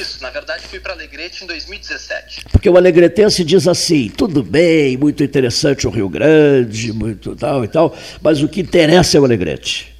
Isso, 0.00 0.22
na 0.22 0.30
verdade 0.30 0.66
fui 0.66 0.80
para 0.80 0.92
Alegrete 0.94 1.44
em 1.44 1.46
2017. 1.46 2.44
Porque 2.50 2.68
o 2.68 2.76
alegretense 2.76 3.44
diz 3.44 3.68
assim, 3.68 4.08
tudo 4.08 4.42
bem, 4.42 4.96
muito 4.96 5.22
interessante 5.22 5.86
o 5.86 5.90
Rio 5.90 6.08
Grande, 6.08 6.92
muito 6.92 7.36
tal 7.36 7.64
e 7.64 7.68
tal, 7.68 7.96
mas 8.20 8.42
o 8.42 8.48
que 8.48 8.60
interessa 8.60 9.18
é 9.18 9.20
o 9.20 9.24
Alegrete. 9.24 9.91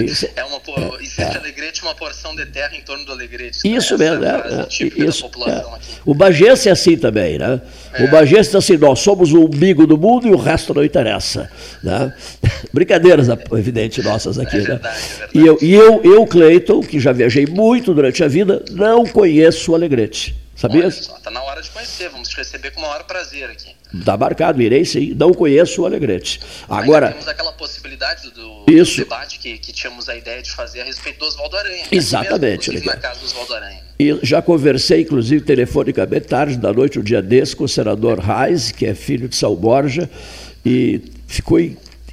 Isso, 0.00 0.26
é 0.34 0.44
uma, 0.44 0.60
existe 1.00 1.20
é, 1.20 1.36
Alegrete 1.36 1.82
uma 1.82 1.94
porção 1.94 2.34
de 2.34 2.46
terra 2.46 2.74
em 2.74 2.80
torno 2.80 3.04
do 3.04 3.12
Alegrete. 3.12 3.58
Isso 3.64 3.98
né? 3.98 4.10
mesmo, 4.10 4.24
é, 4.24 4.28
é, 4.28 5.04
isso, 5.04 5.30
é. 5.46 5.64
O 6.04 6.14
Bagense 6.14 6.68
é 6.68 6.72
assim 6.72 6.96
também, 6.96 7.38
né? 7.38 7.60
É. 7.92 8.04
O 8.04 8.10
Bagense 8.10 8.50
diz 8.50 8.54
assim, 8.56 8.76
nós 8.76 9.00
somos 9.00 9.32
o 9.32 9.44
umbigo 9.44 9.86
do 9.86 9.98
mundo 9.98 10.26
e 10.26 10.30
o 10.30 10.36
resto 10.36 10.72
não 10.72 10.84
interessa. 10.84 11.50
Né? 11.82 12.12
Brincadeiras, 12.72 13.28
evidente, 13.52 14.02
nossas 14.02 14.38
aqui. 14.38 14.56
É 14.56 14.60
né? 14.60 14.66
verdade? 14.66 14.98
E, 15.34 15.46
eu, 15.46 15.58
e 15.60 15.74
eu, 15.74 16.00
eu, 16.02 16.26
Cleiton, 16.26 16.80
que 16.80 16.98
já 16.98 17.12
viajei 17.12 17.46
muito 17.46 17.92
durante 17.92 18.24
a 18.24 18.28
vida, 18.28 18.64
não 18.70 19.04
conheço 19.06 19.72
o 19.72 19.74
Alegrete. 19.74 20.43
Sabia? 20.56 20.86
Está 20.86 21.30
na 21.30 21.42
hora 21.42 21.60
de 21.60 21.70
conhecer, 21.70 22.08
vamos 22.08 22.28
te 22.28 22.36
receber 22.36 22.70
com 22.70 22.80
o 22.80 22.82
maior 22.82 23.04
prazer 23.04 23.50
aqui. 23.50 23.74
Está 23.92 24.16
marcado, 24.16 24.62
irei 24.62 24.84
sim. 24.84 25.12
Não 25.14 25.32
conheço 25.32 25.82
o 25.82 25.86
Alegrete. 25.86 26.40
Agora. 26.68 27.06
Ainda 27.06 27.18
temos 27.18 27.28
aquela 27.28 27.52
possibilidade 27.52 28.30
do, 28.30 28.64
isso. 28.68 28.98
do 28.98 29.04
debate 29.04 29.38
que, 29.38 29.58
que, 29.58 29.72
tínhamos 29.72 30.08
a 30.08 30.16
ideia 30.16 30.42
de 30.42 30.50
fazer 30.50 30.82
a 30.82 30.84
respeito 30.84 31.18
do 31.18 31.26
Oswaldo 31.26 31.56
Aranha. 31.56 31.82
Né? 31.82 31.88
Exatamente. 31.90 32.70
Mesmo, 32.70 32.86
na 32.86 32.96
casa 32.96 33.20
do 33.20 33.26
Oswaldo 33.26 33.54
Aranha. 33.54 33.82
E 33.98 34.18
já 34.22 34.40
conversei, 34.40 35.02
inclusive, 35.02 35.44
telefonicamente, 35.44 36.26
tarde 36.26 36.56
da 36.56 36.72
noite, 36.72 36.98
um 36.98 37.02
dia 37.02 37.22
desse, 37.22 37.54
com 37.54 37.64
o 37.64 37.68
senador 37.68 38.18
Reis, 38.18 38.70
que 38.70 38.86
é 38.86 38.94
filho 38.94 39.28
de 39.28 39.36
São 39.36 39.54
Borja, 39.54 40.08
e 40.64 41.00
ficou 41.26 41.58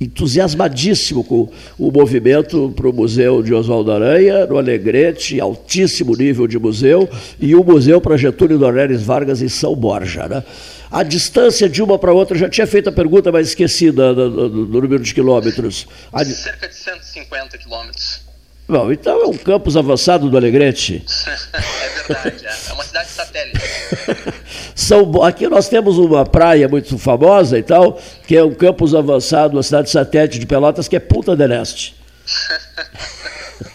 entusiasmadíssimo 0.02 1.24
com 1.24 1.48
o 1.78 1.92
movimento 1.92 2.74
para 2.76 2.90
o 2.90 2.94
Museu 2.94 3.44
de 3.44 3.54
Oswaldo 3.54 3.92
Aranha, 3.92 4.48
no 4.48 4.58
Alegrete, 4.58 5.40
altíssimo 5.40 6.16
nível 6.16 6.48
de 6.48 6.58
museu, 6.58 7.08
e 7.40 7.56
o 7.56 7.64
Museu 7.64 8.02
para 8.02 8.18
Getúlio 8.18 8.58
Dornelles 8.58 9.04
Vargas 9.04 9.42
em 9.44 9.48
São 9.48 9.76
Borja. 9.76 10.28
Né? 10.28 10.44
A 10.90 11.04
distância 11.04 11.70
de 11.70 11.84
uma 11.84 12.00
para 12.00 12.12
outra, 12.12 12.36
já 12.36 12.50
tinha 12.50 12.66
feito 12.66 12.90
a 12.90 12.92
pergunta, 12.92 13.32
mas 13.32 13.50
esqueci 13.50 13.92
do, 13.92 14.14
do, 14.14 14.50
do, 14.50 14.82
número 14.82 15.04
de 15.04 15.14
quilômetros. 15.14 15.88
A... 16.12 16.26
Cerca 16.26 16.68
de 16.68 16.76
150 16.76 17.58
quilômetros. 17.60 18.22
Bom, 18.68 18.92
então 18.92 19.22
é 19.22 19.26
um 19.26 19.38
campus 19.38 19.78
avançado 19.78 20.30
do 20.30 20.38
Alegrete. 20.38 21.04
é 21.54 22.08
verdade, 22.08 22.46
é. 22.46 22.70
é 22.70 22.74
uma 22.74 22.84
cidade 22.84 23.10
satélite. 23.10 23.60
São, 24.76 25.24
aqui 25.24 25.48
nós 25.48 25.70
temos 25.70 25.98
uma 25.98 26.26
praia 26.26 26.68
muito 26.68 26.98
famosa 26.98 27.58
e 27.58 27.64
tal, 27.64 28.00
que 28.26 28.36
é 28.36 28.44
um 28.44 28.54
campus 28.54 28.96
avançado, 28.96 29.56
uma 29.56 29.64
cidade 29.64 29.90
satélite 29.90 30.40
de 30.40 30.46
Pelotas, 30.46 30.88
que 30.88 30.96
é 30.96 31.00
Punta 31.00 31.36
del 31.36 31.52
Este. 31.52 31.96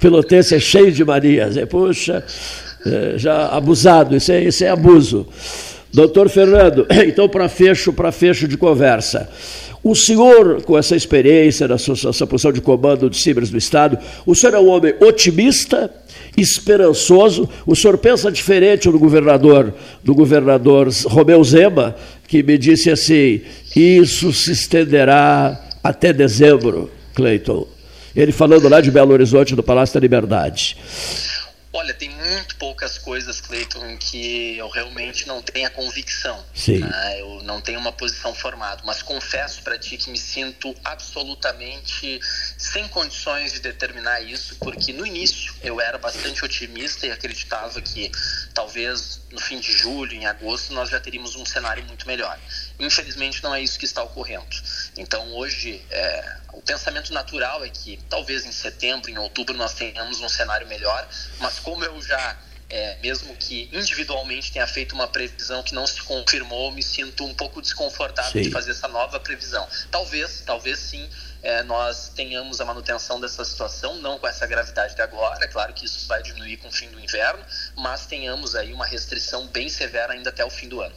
Pelotense 0.00 0.54
é 0.54 0.60
cheio 0.60 0.92
de 0.92 1.04
manias. 1.04 1.56
É, 1.56 1.64
puxa, 1.64 2.22
é, 2.86 3.14
já 3.16 3.48
abusado, 3.48 4.14
isso 4.14 4.30
é, 4.30 4.44
isso 4.44 4.64
é 4.64 4.68
abuso. 4.68 5.26
Doutor 5.92 6.28
Fernando, 6.28 6.86
então 7.06 7.28
para 7.28 7.48
fecho, 7.48 7.92
para 7.92 8.12
fecho 8.12 8.48
de 8.48 8.56
conversa. 8.56 9.28
O 9.82 9.94
senhor, 9.94 10.62
com 10.62 10.78
essa 10.78 10.96
experiência, 10.96 11.68
nessa 11.68 11.92
essa 11.92 12.26
posição 12.26 12.50
de 12.50 12.60
comando 12.60 13.10
de 13.10 13.18
Cibras 13.18 13.50
do 13.50 13.58
Estado, 13.58 13.98
o 14.24 14.34
senhor 14.34 14.54
é 14.54 14.58
um 14.58 14.68
homem 14.68 14.94
otimista, 15.00 15.90
esperançoso. 16.36 17.48
O 17.66 17.74
senhor 17.74 17.98
pensa 17.98 18.30
diferente 18.30 18.90
do 18.90 18.98
governador, 18.98 19.74
do 20.02 20.14
governador 20.14 20.88
Romeu 21.06 21.42
Zema, 21.44 21.94
que 22.26 22.42
me 22.42 22.58
disse 22.58 22.90
assim: 22.90 23.40
isso 23.74 24.32
se 24.32 24.52
estenderá 24.52 25.60
até 25.82 26.12
dezembro, 26.12 26.90
Cleiton. 27.14 27.66
Ele 28.14 28.32
falando 28.32 28.68
lá 28.68 28.80
de 28.80 28.90
Belo 28.90 29.12
Horizonte, 29.12 29.56
do 29.56 29.62
Palácio 29.62 29.94
da 29.94 30.00
Liberdade. 30.00 30.76
Olha, 31.76 31.92
tem 31.92 32.08
muito 32.08 32.54
poucas 32.54 32.98
coisas, 32.98 33.40
Cleiton, 33.40 33.96
que 33.98 34.56
eu 34.56 34.68
realmente 34.68 35.26
não 35.26 35.42
tenho 35.42 35.66
a 35.66 35.70
convicção. 35.70 36.46
Sim. 36.54 36.78
Né? 36.78 37.20
Eu 37.20 37.42
não 37.42 37.60
tenho 37.60 37.80
uma 37.80 37.90
posição 37.90 38.32
formada, 38.32 38.80
mas 38.84 39.02
confesso 39.02 39.60
para 39.60 39.76
ti 39.76 39.96
que 39.96 40.08
me 40.08 40.16
sinto 40.16 40.72
absolutamente 40.84 42.20
sem 42.56 42.86
condições 42.86 43.54
de 43.54 43.58
determinar 43.58 44.20
isso, 44.20 44.54
porque 44.60 44.92
no 44.92 45.04
início 45.04 45.52
eu 45.64 45.80
era 45.80 45.98
bastante 45.98 46.44
otimista 46.44 47.08
e 47.08 47.10
acreditava 47.10 47.80
que 47.82 48.08
talvez 48.54 49.20
no 49.32 49.40
fim 49.40 49.58
de 49.58 49.72
julho, 49.72 50.12
em 50.14 50.26
agosto, 50.26 50.72
nós 50.72 50.88
já 50.88 51.00
teríamos 51.00 51.34
um 51.34 51.44
cenário 51.44 51.84
muito 51.84 52.06
melhor. 52.06 52.38
Infelizmente, 52.78 53.42
não 53.42 53.52
é 53.52 53.60
isso 53.60 53.76
que 53.78 53.84
está 53.84 54.02
ocorrendo. 54.02 54.46
Então, 54.96 55.34
hoje, 55.34 55.84
é, 55.90 56.36
o 56.52 56.62
pensamento 56.62 57.12
natural 57.12 57.64
é 57.64 57.68
que 57.68 57.98
talvez 58.08 58.46
em 58.46 58.52
setembro, 58.52 59.10
em 59.10 59.18
outubro, 59.18 59.56
nós 59.56 59.74
tenhamos 59.74 60.20
um 60.20 60.28
cenário 60.28 60.68
melhor, 60.68 61.06
mas 61.40 61.58
como 61.58 61.84
eu 61.84 62.00
já, 62.00 62.38
é, 62.70 62.96
mesmo 63.02 63.34
que 63.36 63.68
individualmente 63.72 64.52
tenha 64.52 64.66
feito 64.68 64.94
uma 64.94 65.08
previsão 65.08 65.62
que 65.64 65.74
não 65.74 65.86
se 65.86 66.00
confirmou, 66.02 66.70
me 66.70 66.82
sinto 66.82 67.24
um 67.24 67.34
pouco 67.34 67.60
desconfortável 67.60 68.32
sim. 68.32 68.42
de 68.42 68.50
fazer 68.52 68.70
essa 68.70 68.86
nova 68.86 69.18
previsão. 69.18 69.68
Talvez, 69.90 70.44
talvez 70.46 70.78
sim, 70.78 71.10
é, 71.44 71.62
nós 71.62 72.08
tenhamos 72.08 72.60
a 72.60 72.64
manutenção 72.64 73.20
dessa 73.20 73.44
situação, 73.44 73.96
não 73.98 74.18
com 74.18 74.26
essa 74.26 74.46
gravidade 74.46 74.94
de 74.94 75.02
agora, 75.02 75.44
é 75.44 75.46
claro 75.46 75.74
que 75.74 75.84
isso 75.84 76.08
vai 76.08 76.22
diminuir 76.22 76.56
com 76.56 76.68
o 76.68 76.72
fim 76.72 76.88
do 76.88 76.98
inverno, 76.98 77.40
mas 77.76 78.06
tenhamos 78.06 78.56
aí 78.56 78.72
uma 78.72 78.86
restrição 78.86 79.46
bem 79.48 79.68
severa 79.68 80.14
ainda 80.14 80.30
até 80.30 80.42
o 80.44 80.50
fim 80.50 80.68
do 80.68 80.80
ano. 80.80 80.94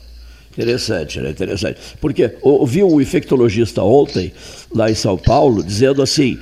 Interessante, 0.51 1.19
né? 1.19 1.29
Interessante. 1.29 1.79
Porque 1.99 2.37
ouvi 2.41 2.81
um 2.81 2.99
infectologista 2.99 3.83
ontem, 3.83 4.33
lá 4.73 4.89
em 4.89 4.95
São 4.95 5.17
Paulo, 5.17 5.63
dizendo 5.63 6.01
assim: 6.01 6.39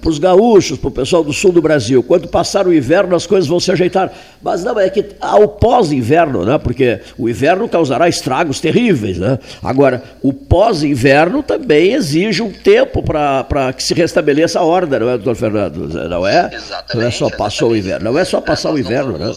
para 0.00 0.10
os 0.10 0.18
gaúchos, 0.18 0.78
para 0.78 0.88
o 0.88 0.92
pessoal 0.92 1.22
do 1.22 1.32
sul 1.32 1.52
do 1.52 1.62
Brasil, 1.62 2.02
quando 2.02 2.28
passar 2.28 2.66
o 2.66 2.74
inverno 2.74 3.14
as 3.14 3.26
coisas 3.26 3.48
vão 3.48 3.60
se 3.60 3.70
ajeitar. 3.70 4.12
Mas 4.42 4.62
não, 4.64 4.78
é 4.78 4.88
que 4.88 5.04
há 5.20 5.36
o 5.36 5.48
pós-inverno, 5.48 6.44
né? 6.44 6.58
porque 6.58 7.00
o 7.18 7.28
inverno 7.28 7.68
causará 7.68 8.08
estragos 8.08 8.60
terríveis. 8.60 9.18
Né? 9.18 9.38
Agora, 9.62 10.02
o 10.22 10.32
pós-inverno 10.32 11.42
também 11.42 11.92
exige 11.92 12.42
um 12.42 12.52
tempo 12.52 13.02
para 13.02 13.72
que 13.72 13.82
se 13.82 13.94
restabeleça 13.94 14.60
a 14.60 14.62
ordem, 14.62 15.00
não 15.00 15.08
é, 15.08 15.12
doutor 15.12 15.36
Fernando? 15.36 15.88
Não 16.08 16.26
é? 16.26 16.50
Exatamente, 16.52 16.96
não 16.96 17.06
é 17.06 17.10
só 17.10 17.30
passou 17.30 17.70
o 17.70 17.76
inverno, 17.76 18.12
não 18.12 18.18
é 18.18 18.24
só 18.24 18.40
passar 18.40 18.70
é, 18.70 18.72
o 18.72 18.78
inverno. 18.78 19.18
Não, 19.18 19.28
né? 19.28 19.34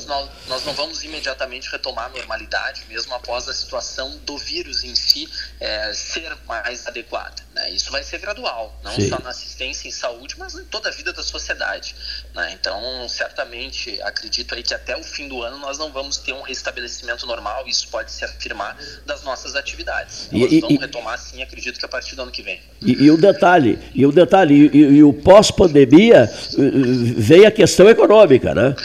Nós, 0.50 0.66
não 0.66 0.74
vamos 0.74 1.04
imediatamente 1.04 1.70
retomar 1.72 2.06
a 2.06 2.10
normalidade, 2.10 2.84
mesmo 2.90 3.14
após 3.14 3.48
a 3.48 3.54
situação 3.54 4.18
do 4.26 4.38
vírus 4.38 4.84
em 4.84 4.96
si 4.96 5.30
é, 5.60 5.94
ser 5.94 6.36
mais 6.48 6.88
adequada. 6.88 7.36
Né? 7.54 7.70
Isso 7.72 7.92
vai 7.92 8.04
ser 8.04 8.18
gradual, 8.18 8.78
não 8.84 8.92
Sim. 8.96 9.10
só 9.10 9.20
na 9.20 9.30
assistência 9.30 9.88
em 9.88 9.92
saúde, 9.92 10.36
mas 10.38 10.56
em 10.56 10.66
toda 10.66 10.90
a 10.90 10.92
vida 10.92 11.14
da 11.14 11.22
sociedade. 11.22 11.96
Né? 12.34 12.58
Então, 12.60 13.08
certamente, 13.08 14.02
acredito 14.02 14.56
aí 14.56 14.64
que 14.64 14.74
até 14.74 14.98
o 14.98 15.04
fim 15.04 15.28
do 15.28 15.44
ano 15.44 15.58
nós 15.60 15.78
não 15.78 15.92
vamos 15.92 16.18
ter 16.18 16.34
um 16.34 16.42
restabelecimento 16.42 17.28
normal, 17.28 17.68
isso 17.68 17.88
pode 17.90 18.12
se 18.12 18.26
afirmar 18.26 18.76
das 19.06 19.24
nossas 19.24 19.56
atividades. 19.56 20.30
Nós 20.32 20.52
e, 20.52 20.62
vamos 20.62 20.76
e, 20.78 20.80
retomar, 20.80 21.18
sim, 21.20 21.44
acredito 21.44 21.78
que 21.78 21.86
a 21.86 21.90
partir 21.90 22.16
do 22.16 22.24
ano 22.24 22.32
que 22.32 22.42
vem. 22.42 22.60
E, 22.82 23.04
e 23.04 23.12
o 23.12 23.18
detalhe, 23.18 23.80
e 23.94 24.06
o 24.06 24.12
detalhe, 24.12 24.70
e, 24.74 25.04
o 25.04 25.14
pós-pandemia 25.14 26.24
eh, 26.24 26.62
eh, 26.62 26.72
veio 27.18 27.48
a 27.48 27.52
questão 27.52 27.88
econômica, 27.88 28.56
né? 28.56 28.76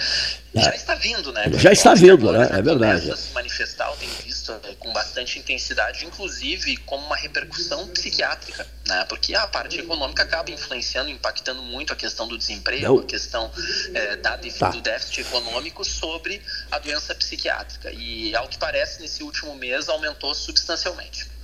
Já 0.54 0.74
está 0.74 0.94
vindo, 0.94 1.32
né? 1.32 1.50
Já 1.54 1.72
está 1.72 1.94
vindo, 1.94 2.30
né? 2.30 2.48
É 2.52 2.62
verdade. 2.62 3.10
A 3.10 3.16
se 3.16 3.32
manifestar, 3.32 3.90
eu 3.90 3.96
tenho 3.96 4.12
visto 4.24 4.52
é, 4.52 4.74
com 4.78 4.92
bastante 4.92 5.38
intensidade, 5.38 6.06
inclusive 6.06 6.76
como 6.78 7.04
uma 7.06 7.16
repercussão 7.16 7.88
psiquiátrica, 7.88 8.64
né? 8.86 9.04
Porque 9.08 9.34
a 9.34 9.48
parte 9.48 9.80
econômica 9.80 10.22
acaba 10.22 10.50
influenciando, 10.52 11.10
impactando 11.10 11.60
muito 11.62 11.92
a 11.92 11.96
questão 11.96 12.28
do 12.28 12.38
desemprego, 12.38 13.00
a 13.00 13.04
questão 13.04 13.50
é, 13.92 14.16
da, 14.16 14.38
tá. 14.38 14.70
do 14.70 14.80
déficit 14.80 15.22
econômico 15.22 15.84
sobre 15.84 16.40
a 16.70 16.78
doença 16.78 17.14
psiquiátrica. 17.14 17.90
E, 17.90 18.34
ao 18.36 18.46
que 18.46 18.56
parece, 18.56 19.02
nesse 19.02 19.24
último 19.24 19.56
mês 19.56 19.88
aumentou 19.88 20.34
substancialmente. 20.34 21.34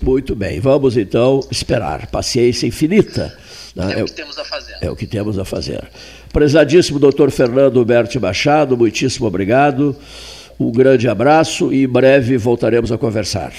Muito 0.00 0.36
bem, 0.36 0.60
vamos 0.60 0.96
então 0.96 1.40
esperar. 1.50 2.06
Paciência 2.08 2.66
infinita. 2.66 3.36
Né? 3.74 4.00
É, 4.00 4.02
o 4.02 4.06
que 4.06 4.12
temos 4.12 4.38
a 4.38 4.44
fazer. 4.44 4.76
É 4.80 4.90
o 4.90 4.96
que 4.96 5.06
temos 5.06 5.38
a 5.38 5.44
fazer. 5.44 5.90
Prezadíssimo 6.34 6.98
doutor 6.98 7.30
Fernando 7.30 7.84
Berti 7.84 8.18
Machado, 8.18 8.76
muitíssimo 8.76 9.24
obrigado. 9.24 9.96
Um 10.58 10.72
grande 10.72 11.08
abraço 11.08 11.72
e 11.72 11.84
em 11.84 11.88
breve 11.88 12.36
voltaremos 12.36 12.90
a 12.90 12.98
conversar. 12.98 13.52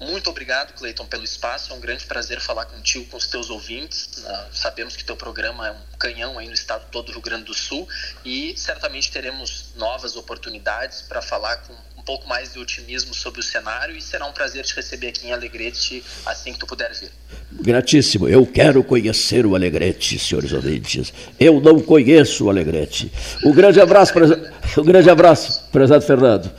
Muito 0.00 0.30
obrigado, 0.30 0.74
Cleiton, 0.74 1.06
pelo 1.06 1.24
espaço. 1.24 1.72
É 1.72 1.76
um 1.76 1.80
grande 1.80 2.04
prazer 2.04 2.40
falar 2.40 2.66
contigo, 2.66 3.06
com 3.06 3.16
os 3.16 3.26
teus 3.26 3.50
ouvintes. 3.50 4.18
Uh, 4.18 4.46
sabemos 4.52 4.94
que 4.94 5.04
teu 5.04 5.16
programa 5.16 5.66
é 5.66 5.72
um 5.72 5.98
canhão 5.98 6.38
aí 6.38 6.46
no 6.46 6.54
estado 6.54 6.84
todo 6.92 7.06
do 7.06 7.12
Rio 7.14 7.20
Grande 7.20 7.46
do 7.46 7.54
Sul 7.54 7.88
e 8.24 8.54
certamente 8.56 9.10
teremos 9.10 9.72
novas 9.74 10.14
oportunidades 10.14 11.02
para 11.02 11.20
falar 11.20 11.56
com 11.56 11.74
pouco 12.04 12.28
mais 12.28 12.52
de 12.52 12.58
otimismo 12.58 13.14
sobre 13.14 13.40
o 13.40 13.42
cenário 13.42 13.96
e 13.96 14.02
será 14.02 14.26
um 14.26 14.32
prazer 14.32 14.64
te 14.64 14.74
receber 14.74 15.08
aqui 15.08 15.26
em 15.26 15.32
Alegrete 15.32 16.04
assim 16.26 16.52
que 16.52 16.58
tu 16.58 16.66
puder 16.66 16.92
vir. 16.92 17.10
Gratíssimo. 17.50 18.28
Eu 18.28 18.46
quero 18.46 18.82
conhecer 18.84 19.46
o 19.46 19.54
Alegrete, 19.54 20.18
senhores 20.18 20.52
ouvintes. 20.52 21.12
Eu 21.38 21.60
não 21.60 21.80
conheço 21.80 22.44
o 22.44 22.50
Alegrete. 22.50 23.10
Um 23.44 23.52
grande 23.52 23.80
abraço, 23.80 24.12
preza... 24.12 24.52
um 24.76 24.84
grande 24.84 25.08
abraço, 25.08 25.64
prezado 25.72 26.04
Fernando. 26.04 26.50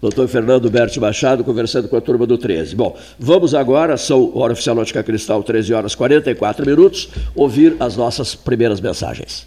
Doutor 0.00 0.28
Fernando 0.28 0.68
Berti 0.68 1.00
Machado, 1.00 1.42
conversando 1.42 1.88
com 1.88 1.96
a 1.96 2.00
turma 2.00 2.26
do 2.26 2.36
13. 2.36 2.76
Bom, 2.76 2.94
vamos 3.18 3.54
agora, 3.54 3.96
são 3.96 4.36
hora 4.36 4.52
oficial 4.52 4.76
Ótica 4.76 5.02
Cristal, 5.02 5.42
13 5.42 5.72
horas 5.72 5.94
44 5.94 6.66
minutos, 6.66 7.08
ouvir 7.34 7.74
as 7.80 7.96
nossas 7.96 8.34
primeiras 8.34 8.82
mensagens. 8.82 9.46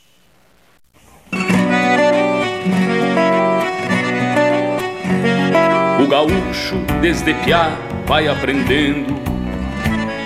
Gaúcho, 6.11 6.75
desde 6.99 7.33
piá, 7.35 7.71
vai 8.05 8.27
aprendendo 8.27 9.15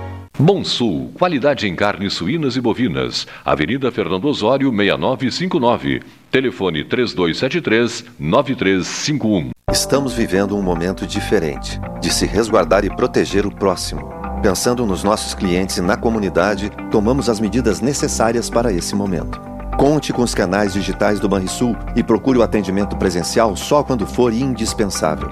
Bom 0.39 0.63
Sul, 0.63 1.11
qualidade 1.13 1.67
em 1.67 1.75
carnes 1.75 2.13
suínas 2.13 2.55
e 2.55 2.61
bovinas. 2.61 3.27
Avenida 3.43 3.91
Fernando 3.91 4.23
Osório, 4.25 4.71
6959. 4.71 6.01
Telefone 6.31 6.85
3273-9351. 6.85 9.49
Estamos 9.71 10.13
vivendo 10.13 10.57
um 10.57 10.61
momento 10.61 11.05
diferente 11.05 11.77
de 11.99 12.09
se 12.11 12.25
resguardar 12.25 12.85
e 12.85 12.95
proteger 12.95 13.45
o 13.45 13.53
próximo. 13.53 14.09
Pensando 14.41 14.85
nos 14.85 15.03
nossos 15.03 15.35
clientes 15.35 15.75
e 15.77 15.81
na 15.81 15.97
comunidade, 15.97 16.71
tomamos 16.89 17.29
as 17.29 17.39
medidas 17.39 17.79
necessárias 17.81 18.49
para 18.49 18.73
esse 18.73 18.95
momento. 18.95 19.39
Conte 19.77 20.11
com 20.13 20.23
os 20.23 20.33
canais 20.33 20.73
digitais 20.73 21.19
do 21.19 21.29
Banrisul 21.29 21.77
e 21.95 22.01
procure 22.03 22.39
o 22.39 22.43
atendimento 22.43 22.95
presencial 22.95 23.55
só 23.55 23.83
quando 23.83 24.07
for 24.07 24.33
indispensável. 24.33 25.29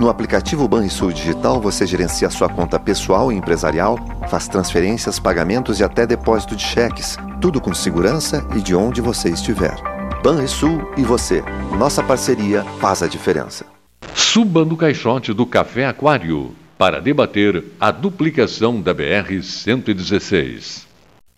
No 0.00 0.08
aplicativo 0.08 0.66
Banrisul 0.66 1.12
Digital, 1.12 1.60
você 1.60 1.86
gerencia 1.86 2.30
sua 2.30 2.48
conta 2.48 2.80
pessoal 2.80 3.30
e 3.30 3.34
empresarial, 3.34 3.98
faz 4.30 4.48
transferências, 4.48 5.18
pagamentos 5.18 5.78
e 5.78 5.84
até 5.84 6.06
depósito 6.06 6.56
de 6.56 6.62
cheques, 6.62 7.18
tudo 7.38 7.60
com 7.60 7.74
segurança 7.74 8.42
e 8.56 8.62
de 8.62 8.74
onde 8.74 9.02
você 9.02 9.28
estiver. 9.28 9.76
Banrisul 10.24 10.90
e 10.96 11.02
você. 11.02 11.44
Nossa 11.78 12.02
parceria 12.02 12.64
faz 12.80 13.02
a 13.02 13.08
diferença. 13.08 13.66
Suba 14.14 14.64
no 14.64 14.74
caixote 14.74 15.34
do 15.34 15.44
Café 15.44 15.84
Aquário 15.84 16.54
para 16.78 16.98
debater 16.98 17.62
a 17.78 17.90
duplicação 17.90 18.80
da 18.80 18.94
BR-116. 18.94 20.86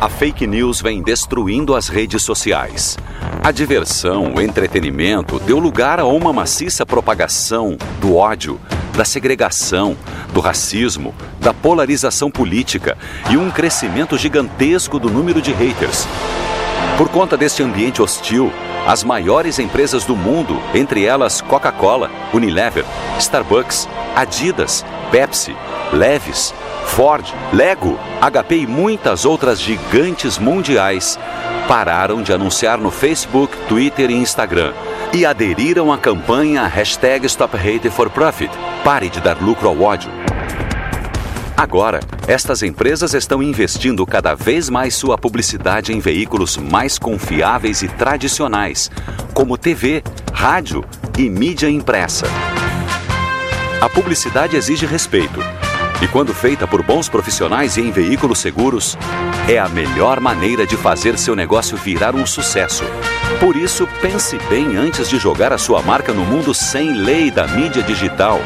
A 0.00 0.08
fake 0.08 0.46
news 0.46 0.80
vem 0.80 1.02
destruindo 1.02 1.74
as 1.74 1.88
redes 1.88 2.22
sociais. 2.22 2.98
A 3.42 3.50
diversão, 3.50 4.34
o 4.34 4.40
entretenimento 4.40 5.38
deu 5.38 5.58
lugar 5.58 5.98
a 5.98 6.04
uma 6.04 6.32
maciça 6.32 6.84
propagação 6.84 7.76
do 8.00 8.16
ódio, 8.16 8.60
da 8.94 9.04
segregação, 9.04 9.96
do 10.32 10.40
racismo, 10.40 11.14
da 11.40 11.54
polarização 11.54 12.30
política 12.30 12.98
e 13.30 13.36
um 13.36 13.50
crescimento 13.50 14.18
gigantesco 14.18 14.98
do 14.98 15.08
número 15.08 15.40
de 15.40 15.52
haters. 15.52 16.06
Por 16.98 17.08
conta 17.08 17.36
deste 17.36 17.62
ambiente 17.62 18.02
hostil, 18.02 18.52
as 18.86 19.02
maiores 19.02 19.58
empresas 19.58 20.04
do 20.04 20.14
mundo, 20.14 20.60
entre 20.74 21.04
elas 21.04 21.40
Coca-Cola, 21.40 22.10
Unilever, 22.32 22.84
Starbucks, 23.18 23.88
Adidas, 24.14 24.84
Pepsi, 25.10 25.56
Levis, 25.92 26.52
Ford, 26.86 27.26
Lego, 27.52 27.98
HP 28.20 28.58
e 28.58 28.66
muitas 28.66 29.24
outras 29.24 29.60
gigantes 29.60 30.38
mundiais 30.38 31.18
pararam 31.66 32.22
de 32.22 32.32
anunciar 32.32 32.78
no 32.78 32.90
Facebook, 32.90 33.56
Twitter 33.68 34.10
e 34.10 34.14
Instagram 34.14 34.72
e 35.12 35.24
aderiram 35.24 35.92
à 35.92 35.98
campanha 35.98 36.66
hashtag 36.66 37.26
Stop 37.26 37.56
Hate 37.56 37.90
for 37.90 38.10
Profit. 38.10 38.50
Pare 38.82 39.08
de 39.08 39.20
dar 39.20 39.40
lucro 39.40 39.68
ao 39.68 39.80
ódio. 39.80 40.10
Agora, 41.56 42.00
estas 42.26 42.62
empresas 42.62 43.14
estão 43.14 43.42
investindo 43.42 44.04
cada 44.04 44.34
vez 44.34 44.68
mais 44.68 44.94
sua 44.94 45.16
publicidade 45.16 45.92
em 45.92 46.00
veículos 46.00 46.56
mais 46.56 46.98
confiáveis 46.98 47.82
e 47.82 47.88
tradicionais, 47.88 48.90
como 49.32 49.56
TV, 49.56 50.02
rádio 50.32 50.84
e 51.16 51.30
mídia 51.30 51.70
impressa. 51.70 52.26
A 53.80 53.88
publicidade 53.88 54.56
exige 54.56 54.84
respeito 54.84 55.40
e 56.02 56.08
quando 56.08 56.34
feita 56.34 56.66
por 56.66 56.82
bons 56.82 57.08
profissionais 57.08 57.76
e 57.76 57.80
em 57.80 57.90
veículos 57.90 58.38
seguros, 58.38 58.96
é 59.48 59.58
a 59.58 59.68
melhor 59.68 60.20
maneira 60.20 60.66
de 60.66 60.76
fazer 60.76 61.18
seu 61.18 61.36
negócio 61.36 61.76
virar 61.76 62.14
um 62.14 62.26
sucesso. 62.26 62.84
Por 63.40 63.56
isso, 63.56 63.86
pense 64.00 64.38
bem 64.48 64.76
antes 64.76 65.08
de 65.08 65.18
jogar 65.18 65.52
a 65.52 65.58
sua 65.58 65.82
marca 65.82 66.12
no 66.12 66.24
mundo 66.24 66.54
sem 66.54 66.92
lei 66.92 67.30
da 67.30 67.46
mídia 67.46 67.82
digital, 67.82 68.38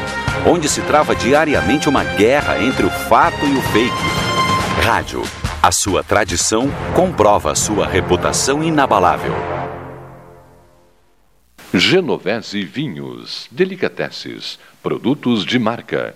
onde 0.45 0.69
se 0.69 0.81
trava 0.81 1.15
diariamente 1.15 1.89
uma 1.89 2.03
guerra 2.03 2.61
entre 2.61 2.85
o 2.85 2.89
fato 2.89 3.45
e 3.45 3.57
o 3.57 3.61
fake. 3.61 4.85
Rádio. 4.85 5.23
A 5.61 5.73
sua 5.73 6.01
tradição 6.01 6.69
comprova 6.95 7.53
sua 7.53 7.85
reputação 7.85 8.63
inabalável. 8.63 9.33
Genovese 11.73 12.63
Vinhos, 12.63 13.47
Delicateces, 13.51 14.57
produtos 14.81 15.45
de 15.45 15.59
marca 15.59 16.15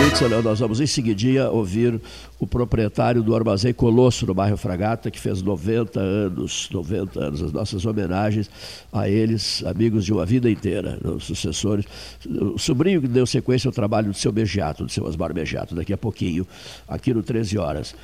Ouvintes, 0.00 0.44
nós 0.44 0.58
vamos 0.60 0.80
em 0.80 0.86
seguidinha 0.86 1.50
ouvir 1.50 2.00
o 2.38 2.46
proprietário 2.46 3.22
do 3.22 3.36
Armazém 3.36 3.74
Colosso, 3.74 4.26
no 4.26 4.32
bairro 4.32 4.56
Fragata, 4.56 5.10
que 5.10 5.20
fez 5.20 5.42
90 5.42 6.00
anos, 6.00 6.70
90 6.72 7.20
anos, 7.20 7.42
as 7.42 7.52
nossas 7.52 7.84
homenagens 7.84 8.50
a 8.90 9.08
eles, 9.08 9.62
amigos 9.64 10.06
de 10.06 10.12
uma 10.12 10.24
vida 10.24 10.50
inteira, 10.50 10.98
os 11.04 11.24
sucessores. 11.24 11.84
O 12.26 12.58
sobrinho 12.58 13.02
que 13.02 13.08
deu 13.08 13.26
sequência 13.26 13.68
ao 13.68 13.72
trabalho 13.72 14.08
do 14.08 14.14
seu 14.14 14.32
Bejato, 14.32 14.84
do 14.84 14.90
seu 14.90 15.04
Osmar 15.04 15.34
Bejato, 15.34 15.74
daqui 15.74 15.92
a 15.92 15.98
pouquinho, 15.98 16.46
aqui 16.88 17.12
no 17.12 17.22
13 17.22 17.58
Horas. 17.58 17.94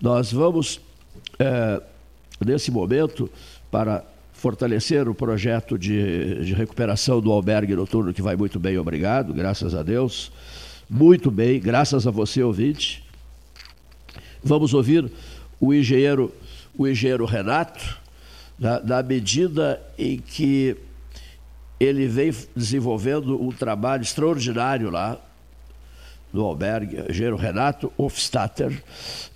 Nós 0.00 0.32
vamos, 0.32 0.80
é, 1.38 1.82
nesse 2.44 2.70
momento, 2.70 3.28
para 3.70 4.02
fortalecer 4.32 5.06
o 5.06 5.14
projeto 5.14 5.78
de, 5.78 6.44
de 6.44 6.54
recuperação 6.54 7.20
do 7.20 7.30
albergue 7.30 7.74
noturno, 7.76 8.12
que 8.14 8.22
vai 8.22 8.36
muito 8.36 8.58
bem, 8.58 8.78
obrigado, 8.78 9.34
graças 9.34 9.74
a 9.74 9.82
Deus 9.82 10.32
muito 10.94 11.30
bem, 11.30 11.58
graças 11.58 12.06
a 12.06 12.10
você, 12.10 12.42
ouvinte. 12.42 13.02
Vamos 14.44 14.74
ouvir 14.74 15.10
o 15.58 15.72
engenheiro, 15.72 16.30
o 16.76 16.86
engenheiro 16.86 17.24
Renato, 17.24 17.98
na, 18.58 18.78
na 18.80 19.02
medida 19.02 19.82
em 19.98 20.18
que 20.18 20.76
ele 21.80 22.06
vem 22.06 22.34
desenvolvendo 22.54 23.42
um 23.42 23.50
trabalho 23.50 24.02
extraordinário 24.02 24.90
lá 24.90 25.18
no 26.30 26.44
albergue, 26.44 27.02
engenheiro 27.08 27.36
Renato 27.36 27.90
Hofstatter, 27.96 28.82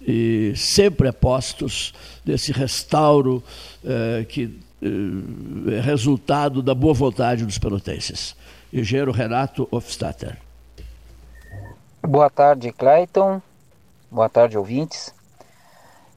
e 0.07 0.53
sempre 0.57 1.09
apostos 1.09 1.95
nesse 2.23 2.53
restauro 2.53 3.43
eh, 3.83 4.27
que 4.29 4.59
eh, 4.83 5.77
é 5.77 5.81
resultado 5.81 6.61
da 6.61 6.75
boa 6.75 6.93
vontade 6.93 7.47
dos 7.47 7.57
pelotenses. 7.57 8.37
Engenheiro 8.71 9.11
Renato 9.11 9.67
Hofstatter. 9.71 10.46
Boa 12.09 12.31
tarde, 12.31 12.71
Clayton. 12.71 13.43
Boa 14.09 14.29
tarde, 14.29 14.57
ouvintes. 14.57 15.13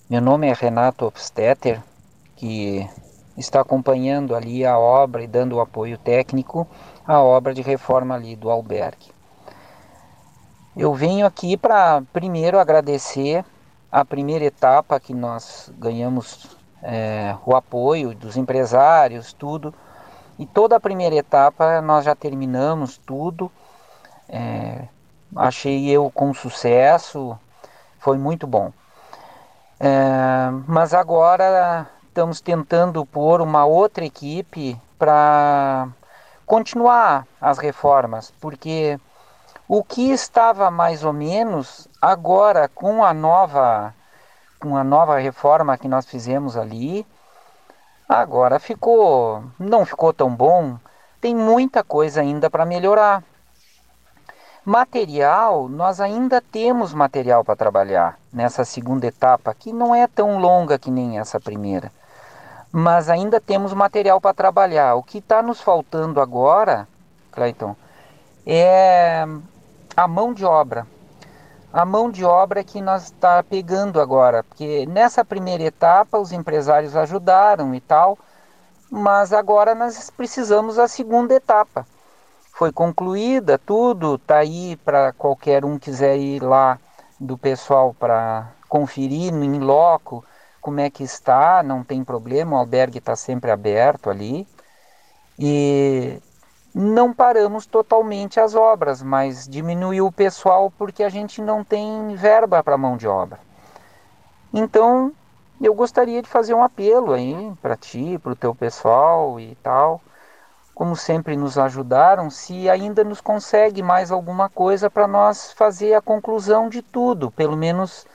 Meu 0.08 0.22
nome 0.22 0.48
é 0.48 0.54
Renato 0.54 1.04
Obstetter, 1.04 1.82
que 2.36 2.88
está 3.36 3.62
acompanhando 3.62 4.36
ali 4.36 4.64
a 4.64 4.78
obra 4.78 5.24
e 5.24 5.28
dando 5.28 5.56
o 5.56 5.60
apoio 5.60 5.98
técnico 5.98 6.68
à 7.08 7.20
obra 7.24 7.56
de 7.56 7.64
reforma 7.64 8.14
ali 8.14 8.36
do 8.36 8.52
albergue. 8.52 9.12
Eu 10.78 10.94
venho 10.94 11.26
aqui 11.26 11.58
para 11.58 12.04
primeiro 12.14 12.60
agradecer 12.60 13.44
a 13.92 14.06
primeira 14.06 14.46
etapa 14.46 15.00
que 15.00 15.16
nós 15.16 15.74
ganhamos 15.76 16.56
é, 16.84 17.36
o 17.44 17.56
apoio 17.56 18.14
dos 18.14 18.38
empresários, 18.38 19.34
tudo. 19.34 19.74
E 20.38 20.46
toda 20.46 20.76
a 20.76 20.80
primeira 20.80 21.16
etapa 21.16 21.82
nós 21.82 22.06
já 22.06 22.14
terminamos 22.14 23.00
tudo. 23.00 23.52
É, 24.30 24.84
achei 25.36 25.90
eu 25.90 26.12
com 26.14 26.34
sucesso, 26.34 27.38
foi 28.00 28.18
muito 28.18 28.48
bom. 28.48 28.72
É, 29.80 30.50
mas 30.68 30.94
agora 30.94 31.88
estamos 32.08 32.42
tentando 32.42 33.06
pôr 33.06 33.42
uma 33.42 33.66
outra 33.66 34.04
equipe 34.04 34.80
para 34.98 35.88
continuar 36.46 37.26
as 37.40 37.58
reformas, 37.58 38.34
porque 38.42 39.00
o 39.68 39.84
que 39.84 40.12
estava 40.12 40.70
mais 40.72 41.04
ou 41.04 41.14
menos 41.14 41.88
agora 42.02 42.68
com 42.68 43.06
a 43.06 43.14
nova 43.14 43.94
com 44.60 44.76
a 44.76 44.84
nova 44.84 45.18
reforma 45.20 45.78
que 45.78 45.88
nós 45.88 46.06
fizemos 46.06 46.58
ali, 46.58 47.08
agora 48.10 48.60
ficou 48.60 49.44
não 49.58 49.86
ficou 49.86 50.12
tão 50.12 50.36
bom. 50.36 50.78
Tem 51.22 51.36
muita 51.36 51.84
coisa 51.84 52.22
ainda 52.22 52.50
para 52.50 52.66
melhorar. 52.66 53.24
Material, 54.66 55.70
nós 55.70 56.02
ainda 56.02 56.42
temos 56.42 56.94
material 56.94 57.46
para 57.46 57.56
trabalhar 57.56 58.20
nessa 58.32 58.66
segunda 58.66 59.08
etapa, 59.08 59.56
que 59.58 59.72
não 59.72 59.96
é 59.96 60.06
tão 60.06 60.38
longa 60.38 60.78
que 60.78 60.92
nem 60.92 61.18
essa 61.18 61.40
primeira. 61.40 61.90
Mas 62.70 63.10
ainda 63.10 63.40
temos 63.40 63.74
material 63.74 64.20
para 64.20 64.34
trabalhar. 64.34 64.96
O 64.96 65.04
que 65.04 65.20
está 65.20 65.42
nos 65.42 65.62
faltando 65.62 66.20
agora, 66.20 66.88
Clayton, 67.32 67.74
é 68.46 69.26
a 69.96 70.08
mão 70.08 70.34
de 70.34 70.44
obra. 70.44 70.86
A 71.72 71.86
mão 71.86 72.12
de 72.12 72.26
obra 72.26 72.64
que 72.64 72.82
nós 72.82 73.06
está 73.06 73.42
pegando 73.42 74.02
agora, 74.02 74.44
porque 74.44 74.86
nessa 74.88 75.24
primeira 75.24 75.64
etapa 75.64 76.20
os 76.20 76.32
empresários 76.34 76.96
ajudaram 76.96 77.74
e 77.74 77.80
tal, 77.80 78.18
mas 78.92 79.32
agora 79.32 79.74
nós 79.74 80.10
precisamos 80.10 80.76
da 80.76 80.88
segunda 80.88 81.34
etapa. 81.34 81.86
Foi 82.60 82.74
concluída 82.74 83.58
tudo, 83.58 84.18
tá 84.18 84.40
aí 84.40 84.76
para 84.84 85.14
qualquer 85.14 85.64
um 85.64 85.80
quiser 85.80 86.18
ir 86.18 86.44
lá 86.44 86.78
do 87.18 87.38
pessoal 87.38 87.96
para 87.98 88.52
conferir 88.68 89.34
no 89.34 89.46
in 89.46 89.60
loco 89.60 90.26
como 90.60 90.82
é 90.82 90.90
que 90.90 91.02
está, 91.02 91.64
não 91.64 91.86
tem 91.86 92.04
problema, 92.04 92.58
o 92.58 92.60
albergue 92.60 92.98
está 92.98 93.16
sempre 93.16 93.50
aberto 93.50 94.10
ali. 94.10 94.46
E 95.40 96.22
não 96.76 97.14
paramos 97.14 97.66
totalmente 97.66 98.42
as 98.42 98.54
obras, 98.56 99.02
mas 99.02 99.48
diminuiu 99.48 100.08
o 100.08 100.12
pessoal 100.12 100.70
porque 100.78 101.02
a 101.02 101.10
gente 101.10 101.42
não 101.42 101.64
tem 101.64 102.14
verba 102.18 102.62
para 102.62 102.78
mão 102.78 102.98
de 102.98 103.08
obra. 103.08 103.40
Então, 104.54 105.14
eu 105.62 105.74
gostaria 105.74 106.22
de 106.22 106.28
fazer 106.28 106.54
um 106.54 106.62
apelo 106.62 107.14
aí 107.14 107.54
para 107.62 107.78
ti, 107.78 108.20
para 108.22 108.34
o 108.34 108.36
teu 108.36 108.54
pessoal 108.54 109.40
e 109.40 109.56
tal, 109.64 110.02
como 110.80 110.96
sempre 110.96 111.36
nos 111.36 111.58
ajudaram, 111.58 112.30
se 112.30 112.70
ainda 112.70 113.04
nos 113.04 113.20
consegue 113.20 113.84
mais 113.84 114.14
alguma 114.14 114.48
coisa 114.48 114.90
para 114.90 115.10
nós 115.10 115.52
fazer 115.52 115.94
a 115.94 116.02
conclusão 116.02 116.70
de 116.70 116.82
tudo, 116.82 117.30
pelo 117.30 117.58
menos 117.58 118.08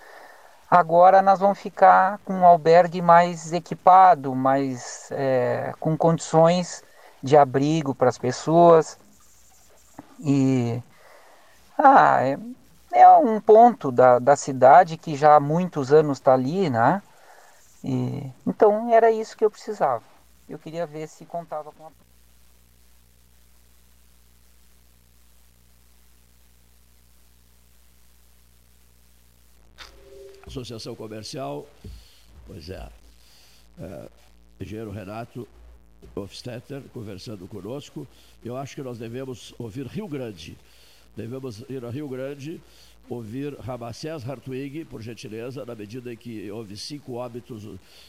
Agora 0.71 1.21
nós 1.21 1.41
vamos 1.41 1.59
ficar 1.59 2.19
com 2.25 2.33
um 2.33 2.45
albergue 2.45 3.03
mais 3.03 3.53
equipado, 3.53 4.35
mais 4.35 5.09
é, 5.13 5.75
com 5.79 5.97
condições 5.97 6.83
de 7.23 7.37
abrigo 7.37 7.95
para 7.95 8.09
as 8.09 8.19
pessoas. 8.19 8.99
E 10.19 10.83
ah, 11.79 12.25
é, 12.25 12.39
é, 12.93 13.09
um 13.19 13.41
ponto 13.41 13.93
da, 13.93 14.19
da 14.19 14.35
cidade 14.35 14.97
que 14.97 15.15
já 15.15 15.37
há 15.37 15.41
muitos 15.41 15.93
anos 15.93 16.19
está 16.19 16.33
ali, 16.33 16.69
né? 16.71 17.01
E, 17.85 18.33
então 18.45 18.93
era 18.93 19.13
isso 19.13 19.37
que 19.37 19.45
eu 19.45 19.51
precisava. 19.51 20.03
Eu 20.49 20.59
queria 20.59 20.87
ver 20.87 21.07
se 21.07 21.25
contava 21.25 21.71
com 21.71 21.87
a 21.87 21.91
Associação 30.47 30.95
Comercial, 30.95 31.67
pois 32.47 32.69
é, 32.69 32.89
é 33.81 34.09
engenheiro 34.61 34.91
Renato 34.91 35.49
Hofstetter 36.15 36.83
conversando 36.93 37.47
conosco. 37.49 38.07
Eu 38.45 38.57
acho 38.57 38.75
que 38.75 38.83
nós 38.83 38.99
devemos 38.99 39.55
ouvir 39.59 39.87
Rio 39.87 40.07
Grande. 40.07 40.57
Devemos 41.17 41.65
ir 41.69 41.85
a 41.85 41.91
Rio 41.91 42.09
Grande, 42.09 42.61
ouvir 43.09 43.55
Ramacés 43.59 44.29
Hartwig, 44.29 44.85
por 44.85 45.01
gentileza, 45.01 45.65
na 45.65 45.75
medida 45.75 46.13
em 46.13 46.17
que 46.17 46.51
houve 46.51 46.77
cinco 46.77 47.15
óbitos 47.15 47.65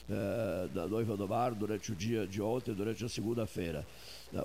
é, 0.10 0.68
da 0.74 0.88
noiva 0.88 1.16
do 1.16 1.28
mar 1.28 1.54
durante 1.54 1.92
o 1.92 1.96
dia 1.96 2.28
de 2.28 2.42
ontem, 2.42 2.74
durante 2.74 3.06
a 3.06 3.10
segunda-feira. 3.10 3.86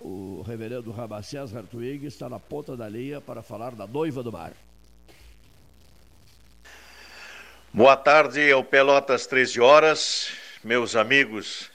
O 0.03 0.43
reverendo 0.47 0.93
Ramacés 0.93 1.55
Hartwig 1.55 2.07
está 2.07 2.29
na 2.29 2.39
ponta 2.39 2.77
da 2.77 2.89
linha 2.89 3.21
para 3.21 3.43
falar 3.43 3.75
da 3.75 3.87
noiva 3.87 4.23
do 4.23 4.31
mar. 4.31 4.53
Boa 7.73 7.97
tarde 7.97 8.51
ao 8.51 8.65
Pelotas 8.65 9.29
13 9.29 9.61
horas, 9.61 10.33
meus 10.65 10.97
amigos 10.97 11.71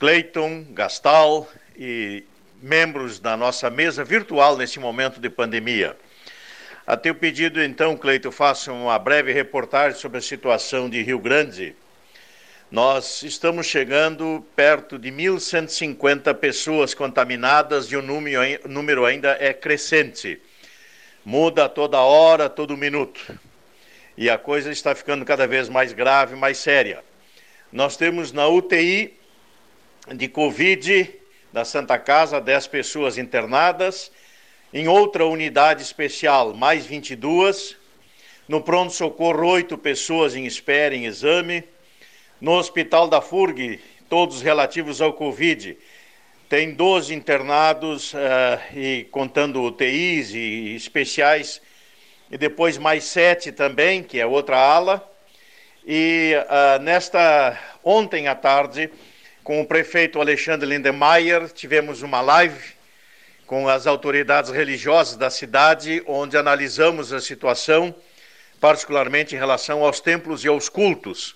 Cleiton, 0.00 0.66
Gastal 0.70 1.48
e 1.76 2.24
membros 2.60 3.20
da 3.20 3.36
nossa 3.36 3.70
mesa 3.70 4.02
virtual 4.02 4.56
nesse 4.56 4.80
momento 4.80 5.20
de 5.20 5.30
pandemia. 5.30 5.96
A 6.84 6.96
teu 6.96 7.14
pedido, 7.14 7.62
então, 7.62 7.96
Cleiton, 7.96 8.32
faço 8.32 8.72
uma 8.72 8.98
breve 8.98 9.32
reportagem 9.32 9.96
sobre 9.96 10.18
a 10.18 10.22
situação 10.22 10.90
de 10.90 11.02
Rio 11.02 11.20
Grande. 11.20 11.76
Nós 12.68 13.22
estamos 13.22 13.64
chegando 13.64 14.44
perto 14.56 14.98
de 14.98 15.12
1.150 15.12 16.34
pessoas 16.34 16.94
contaminadas 16.94 17.92
e 17.92 17.96
o 17.96 18.02
número 18.02 19.04
ainda 19.04 19.36
é 19.38 19.52
crescente. 19.52 20.42
Muda 21.24 21.68
toda 21.68 22.00
hora, 22.00 22.48
todo 22.48 22.76
minuto 22.76 23.38
e 24.18 24.28
a 24.28 24.36
coisa 24.36 24.72
está 24.72 24.96
ficando 24.96 25.24
cada 25.24 25.46
vez 25.46 25.68
mais 25.68 25.92
grave, 25.92 26.34
mais 26.34 26.58
séria. 26.58 27.04
Nós 27.70 27.96
temos 27.96 28.32
na 28.32 28.48
UTI 28.48 29.16
de 30.12 30.26
Covid 30.26 31.08
da 31.52 31.64
Santa 31.64 31.96
Casa 32.00 32.40
10 32.40 32.66
pessoas 32.66 33.16
internadas, 33.16 34.10
em 34.74 34.88
outra 34.88 35.24
unidade 35.24 35.82
especial 35.84 36.52
mais 36.52 36.84
22, 36.84 37.76
no 38.48 38.60
pronto-socorro 38.60 39.46
8 39.46 39.78
pessoas 39.78 40.34
em 40.34 40.46
espera 40.46 40.96
em 40.96 41.06
exame, 41.06 41.62
no 42.40 42.54
Hospital 42.54 43.06
da 43.06 43.20
FURG, 43.20 43.78
todos 44.08 44.42
relativos 44.42 45.00
ao 45.00 45.12
Covid, 45.12 45.78
tem 46.48 46.74
12 46.74 47.14
internados 47.14 48.14
uh, 48.14 48.18
e 48.76 49.06
contando 49.12 49.62
UTIs 49.62 50.34
e 50.34 50.74
especiais 50.74 51.62
e 52.30 52.36
depois 52.36 52.76
mais 52.76 53.04
sete 53.04 53.50
também, 53.50 54.02
que 54.02 54.20
é 54.20 54.26
outra 54.26 54.56
ala. 54.56 55.06
E 55.86 56.34
uh, 56.36 56.82
nesta 56.82 57.58
ontem 57.82 58.28
à 58.28 58.34
tarde, 58.34 58.90
com 59.42 59.60
o 59.60 59.66
prefeito 59.66 60.20
Alexandre 60.20 60.68
Lindemeyer, 60.68 61.48
tivemos 61.50 62.02
uma 62.02 62.20
live 62.20 62.76
com 63.46 63.66
as 63.66 63.86
autoridades 63.86 64.50
religiosas 64.50 65.16
da 65.16 65.30
cidade, 65.30 66.02
onde 66.06 66.36
analisamos 66.36 67.14
a 67.14 67.20
situação, 67.20 67.94
particularmente 68.60 69.34
em 69.34 69.38
relação 69.38 69.82
aos 69.82 70.00
templos 70.00 70.44
e 70.44 70.48
aos 70.48 70.68
cultos. 70.68 71.34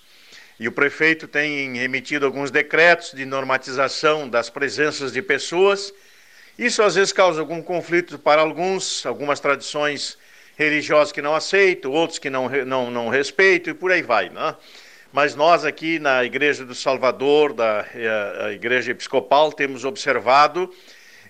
E 0.59 0.67
o 0.67 0.71
prefeito 0.71 1.27
tem 1.27 1.79
emitido 1.79 2.27
alguns 2.27 2.51
decretos 2.51 3.13
de 3.13 3.25
normatização 3.25 4.29
das 4.29 4.51
presenças 4.51 5.11
de 5.11 5.23
pessoas. 5.23 5.91
Isso 6.55 6.83
às 6.83 6.93
vezes 6.93 7.11
causa 7.11 7.39
algum 7.39 7.63
conflito 7.63 8.19
para 8.19 8.41
alguns, 8.43 9.03
algumas 9.07 9.39
tradições 9.39 10.19
religiosos 10.57 11.11
que 11.11 11.21
não 11.21 11.35
aceitam, 11.35 11.91
outros 11.91 12.19
que 12.19 12.29
não, 12.29 12.49
não, 12.65 12.91
não 12.91 13.09
respeitam 13.09 13.71
e 13.71 13.75
por 13.75 13.91
aí 13.91 14.01
vai. 14.01 14.29
Né? 14.29 14.55
Mas 15.11 15.35
nós 15.35 15.65
aqui 15.65 15.99
na 15.99 16.23
Igreja 16.23 16.65
do 16.65 16.75
Salvador, 16.75 17.53
da 17.53 17.85
eh, 17.93 18.53
Igreja 18.53 18.91
Episcopal, 18.91 19.51
temos 19.51 19.85
observado 19.85 20.73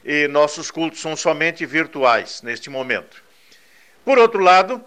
e 0.05 0.27
nossos 0.27 0.69
cultos 0.69 0.99
são 0.99 1.15
somente 1.15 1.65
virtuais 1.65 2.41
neste 2.41 2.69
momento. 2.69 3.23
Por 4.03 4.17
outro 4.17 4.41
lado, 4.41 4.83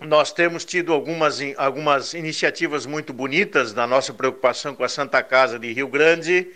nós 0.00 0.32
temos 0.32 0.64
tido 0.64 0.92
algumas, 0.92 1.38
algumas 1.56 2.14
iniciativas 2.14 2.84
muito 2.84 3.12
bonitas 3.12 3.72
na 3.72 3.86
nossa 3.86 4.12
preocupação 4.12 4.74
com 4.74 4.84
a 4.84 4.88
Santa 4.88 5.22
Casa 5.22 5.58
de 5.58 5.72
Rio 5.72 5.88
Grande, 5.88 6.48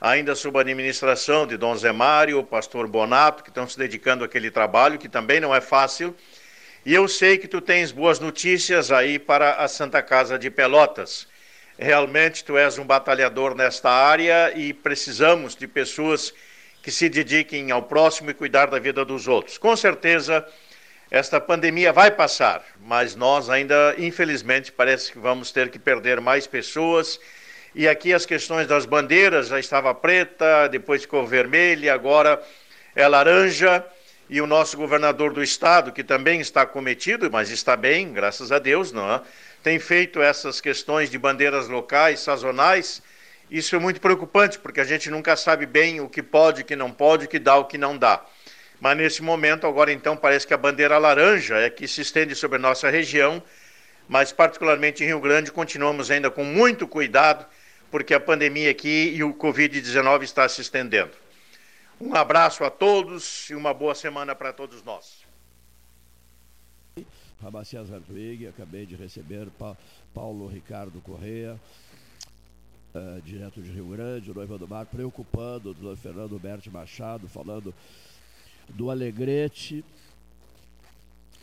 ainda 0.00 0.34
sob 0.34 0.58
a 0.58 0.60
administração 0.60 1.46
de 1.46 1.56
Dom 1.56 1.74
Zé 1.76 1.90
Mário, 1.90 2.38
o 2.38 2.44
pastor 2.44 2.86
Bonato, 2.86 3.42
que 3.42 3.50
estão 3.50 3.68
se 3.68 3.78
dedicando 3.78 4.24
àquele 4.24 4.50
trabalho, 4.50 4.98
que 4.98 5.08
também 5.08 5.40
não 5.40 5.54
é 5.54 5.60
fácil, 5.60 6.14
e 6.84 6.92
eu 6.92 7.06
sei 7.06 7.38
que 7.38 7.46
tu 7.46 7.60
tens 7.60 7.92
boas 7.92 8.18
notícias 8.18 8.90
aí 8.90 9.16
para 9.16 9.54
a 9.54 9.68
Santa 9.68 10.02
Casa 10.02 10.36
de 10.36 10.50
Pelotas. 10.50 11.28
Realmente 11.78 12.44
tu 12.44 12.58
és 12.58 12.76
um 12.76 12.84
batalhador 12.84 13.54
nesta 13.54 13.88
área 13.88 14.52
e 14.56 14.72
precisamos 14.72 15.54
de 15.54 15.68
pessoas 15.68 16.34
que 16.82 16.90
se 16.90 17.08
dediquem 17.08 17.70
ao 17.70 17.84
próximo 17.84 18.30
e 18.30 18.34
cuidar 18.34 18.66
da 18.66 18.80
vida 18.80 19.04
dos 19.04 19.28
outros. 19.28 19.58
Com 19.58 19.76
certeza 19.76 20.44
esta 21.08 21.40
pandemia 21.40 21.92
vai 21.92 22.10
passar, 22.10 22.64
mas 22.80 23.14
nós 23.14 23.48
ainda, 23.48 23.94
infelizmente, 23.96 24.72
parece 24.72 25.12
que 25.12 25.18
vamos 25.18 25.52
ter 25.52 25.70
que 25.70 25.78
perder 25.78 26.20
mais 26.20 26.48
pessoas. 26.48 27.20
E 27.76 27.86
aqui 27.86 28.12
as 28.12 28.26
questões 28.26 28.66
das 28.66 28.86
bandeiras 28.86 29.46
já 29.46 29.60
estava 29.60 29.94
preta, 29.94 30.66
depois 30.68 31.02
ficou 31.02 31.24
vermelha, 31.24 31.94
agora 31.94 32.42
é 32.96 33.06
laranja 33.06 33.84
e 34.32 34.40
o 34.40 34.46
nosso 34.46 34.78
governador 34.78 35.34
do 35.34 35.42
estado, 35.42 35.92
que 35.92 36.02
também 36.02 36.40
está 36.40 36.64
cometido, 36.64 37.30
mas 37.30 37.50
está 37.50 37.76
bem, 37.76 38.14
graças 38.14 38.50
a 38.50 38.58
Deus, 38.58 38.90
não 38.90 39.16
é? 39.16 39.20
tem 39.62 39.78
feito 39.78 40.22
essas 40.22 40.58
questões 40.58 41.10
de 41.10 41.18
bandeiras 41.18 41.68
locais, 41.68 42.20
sazonais. 42.20 43.02
Isso 43.50 43.76
é 43.76 43.78
muito 43.78 44.00
preocupante, 44.00 44.58
porque 44.58 44.80
a 44.80 44.84
gente 44.84 45.10
nunca 45.10 45.36
sabe 45.36 45.66
bem 45.66 46.00
o 46.00 46.08
que 46.08 46.22
pode, 46.22 46.62
o 46.62 46.64
que 46.64 46.74
não 46.74 46.90
pode, 46.90 47.26
o 47.26 47.28
que 47.28 47.38
dá, 47.38 47.56
o 47.56 47.66
que 47.66 47.76
não 47.76 47.98
dá. 47.98 48.24
Mas 48.80 48.96
nesse 48.96 49.22
momento, 49.22 49.66
agora 49.66 49.92
então, 49.92 50.16
parece 50.16 50.46
que 50.46 50.54
a 50.54 50.56
bandeira 50.56 50.96
laranja 50.96 51.58
é 51.58 51.68
que 51.68 51.86
se 51.86 52.00
estende 52.00 52.34
sobre 52.34 52.56
a 52.56 52.60
nossa 52.60 52.88
região, 52.88 53.42
mas 54.08 54.32
particularmente 54.32 55.04
em 55.04 55.08
Rio 55.08 55.20
Grande, 55.20 55.52
continuamos 55.52 56.10
ainda 56.10 56.30
com 56.30 56.42
muito 56.42 56.88
cuidado, 56.88 57.44
porque 57.90 58.14
a 58.14 58.18
pandemia 58.18 58.70
aqui 58.70 59.12
e 59.14 59.22
o 59.22 59.34
Covid-19 59.34 60.22
está 60.22 60.48
se 60.48 60.62
estendendo. 60.62 61.12
Um 62.04 62.16
abraço 62.16 62.64
a 62.64 62.70
todos 62.70 63.48
e 63.48 63.54
uma 63.54 63.72
boa 63.72 63.94
semana 63.94 64.34
para 64.34 64.52
todos 64.52 64.82
nós. 64.82 65.22
Rabacias 67.40 67.92
Hartwig, 67.92 68.48
acabei 68.48 68.84
de 68.84 68.96
receber 68.96 69.48
pa 69.50 69.76
Paulo 70.12 70.48
Ricardo 70.48 71.00
Correia, 71.00 71.60
uh, 72.92 73.22
direto 73.22 73.62
de 73.62 73.70
Rio 73.70 73.86
Grande, 73.86 74.32
o 74.32 74.34
noivo 74.34 74.58
do 74.58 74.66
mar, 74.66 74.84
preocupando 74.86 75.70
o 75.70 75.74
doutor 75.74 75.96
Fernando 75.96 76.36
Berti 76.40 76.68
Machado, 76.70 77.28
falando 77.28 77.72
do 78.70 78.90
Alegrete, 78.90 79.84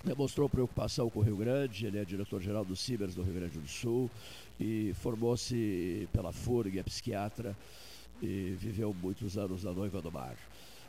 demonstrou 0.04 0.50
preocupação 0.50 1.10
com 1.10 1.20
o 1.20 1.24
Rio 1.24 1.38
Grande, 1.38 1.86
ele 1.86 2.00
é 2.00 2.04
diretor-geral 2.04 2.66
do 2.66 2.76
Cibers 2.76 3.16
do 3.16 3.24
Rio 3.24 3.36
Grande 3.36 3.58
do 3.58 3.68
Sul 3.68 4.12
e 4.60 4.94
formou-se 4.96 6.10
pela 6.12 6.34
FURG, 6.34 6.80
é 6.80 6.84
psiquiatra, 6.84 7.56
e 8.22 8.56
viveu 8.60 8.94
muitos 8.94 9.38
anos 9.38 9.64
na 9.64 9.72
Noiva 9.72 10.02
do 10.02 10.12
Mar. 10.12 10.36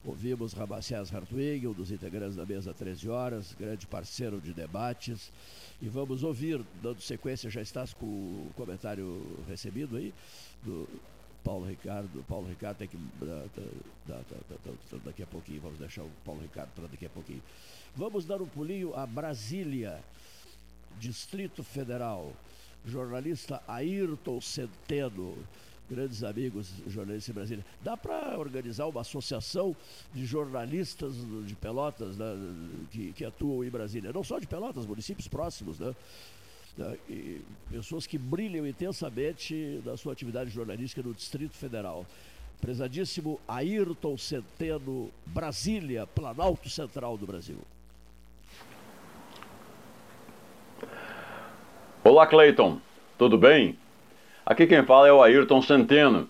Ouvimos 0.04 0.54
Ramacés 0.54 1.14
Hartwig, 1.14 1.66
um 1.66 1.74
dos 1.74 1.90
integrantes 1.90 2.34
da 2.34 2.46
mesa 2.46 2.72
13 2.72 3.08
horas, 3.10 3.54
grande 3.58 3.86
parceiro 3.86 4.40
de 4.40 4.54
debates. 4.54 5.30
E 5.80 5.88
vamos 5.88 6.22
ouvir, 6.22 6.64
dando 6.82 7.02
sequência, 7.02 7.50
já 7.50 7.60
estás 7.60 7.92
com 7.92 8.06
o 8.06 8.50
comentário 8.56 9.22
recebido 9.46 9.96
aí, 9.96 10.14
do 10.62 10.88
Paulo 11.44 11.66
Ricardo. 11.66 12.24
Paulo 12.26 12.48
Ricardo 12.48 12.78
tem 12.78 12.88
que. 12.88 12.98
Daqui 15.04 15.22
a 15.22 15.26
pouquinho, 15.26 15.60
vamos 15.60 15.78
deixar 15.78 16.02
o 16.02 16.10
Paulo 16.24 16.40
Ricardo 16.40 16.70
para 16.74 16.86
daqui 16.86 17.04
a 17.04 17.10
pouquinho. 17.10 17.42
Vamos 17.94 18.24
dar 18.24 18.40
um 18.40 18.46
pulinho 18.46 18.94
a 18.94 19.06
Brasília, 19.06 20.02
Distrito 20.98 21.62
Federal. 21.62 22.32
Jornalista 22.86 23.62
Ayrton 23.68 24.40
Centeno 24.40 25.36
grandes 25.90 26.22
amigos 26.22 26.72
jornalistas 26.86 27.28
em 27.28 27.34
Brasília. 27.34 27.64
Dá 27.82 27.96
para 27.96 28.38
organizar 28.38 28.86
uma 28.86 29.00
associação 29.00 29.74
de 30.14 30.24
jornalistas 30.24 31.14
de 31.44 31.54
Pelotas 31.56 32.16
né, 32.16 32.26
que, 32.92 33.12
que, 33.12 33.24
atuam 33.24 33.64
em 33.64 33.70
Brasília, 33.70 34.12
não 34.12 34.22
só 34.22 34.38
de 34.38 34.46
Pelotas, 34.46 34.86
municípios 34.86 35.26
próximos, 35.26 35.80
né? 35.80 35.94
né 36.78 36.96
e 37.08 37.40
pessoas 37.70 38.06
que 38.06 38.16
brilham 38.16 38.66
intensamente 38.66 39.82
na 39.84 39.96
sua 39.96 40.12
atividade 40.12 40.50
jornalística 40.50 41.02
no 41.02 41.12
Distrito 41.12 41.56
Federal. 41.56 42.06
Prezadíssimo 42.60 43.40
Ayrton 43.48 44.16
Centeno, 44.16 45.10
Brasília, 45.26 46.06
Planalto 46.06 46.68
Central 46.68 47.16
do 47.16 47.26
Brasil. 47.26 47.58
Olá, 52.04 52.26
Cleiton. 52.26 52.80
Tudo 53.18 53.36
bem? 53.36 53.79
Aqui 54.50 54.66
quem 54.66 54.82
fala 54.82 55.06
é 55.06 55.12
o 55.12 55.22
Ayrton 55.22 55.62
Centeno. 55.62 56.28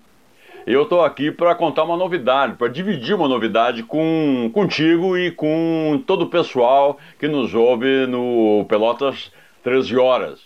Eu 0.66 0.82
estou 0.82 1.02
aqui 1.02 1.30
para 1.30 1.54
contar 1.54 1.84
uma 1.84 1.96
novidade, 1.96 2.54
para 2.54 2.68
dividir 2.68 3.14
uma 3.14 3.26
novidade 3.26 3.82
com 3.82 4.50
contigo 4.52 5.16
e 5.16 5.30
com 5.30 6.04
todo 6.06 6.24
o 6.24 6.28
pessoal 6.28 6.98
que 7.18 7.26
nos 7.26 7.54
ouve 7.54 8.06
no 8.06 8.66
Pelotas 8.68 9.32
13 9.62 9.96
horas. 9.96 10.38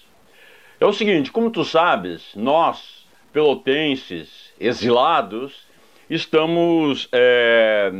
É 0.79 0.87
o 0.87 0.93
seguinte, 0.93 1.33
como 1.33 1.51
tu 1.51 1.64
sabes, 1.64 2.31
nós, 2.37 3.05
pelotenses, 3.33 4.53
exilados, 4.61 5.66
estamos 6.09 7.09
é, 7.11 7.91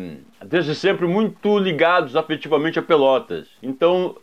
desde 0.45 0.77
sempre 0.77 1.09
muito 1.09 1.59
ligados 1.59 2.15
afetivamente 2.15 2.79
a 2.79 2.83
Pelotas. 2.83 3.49
Então, 3.61 4.15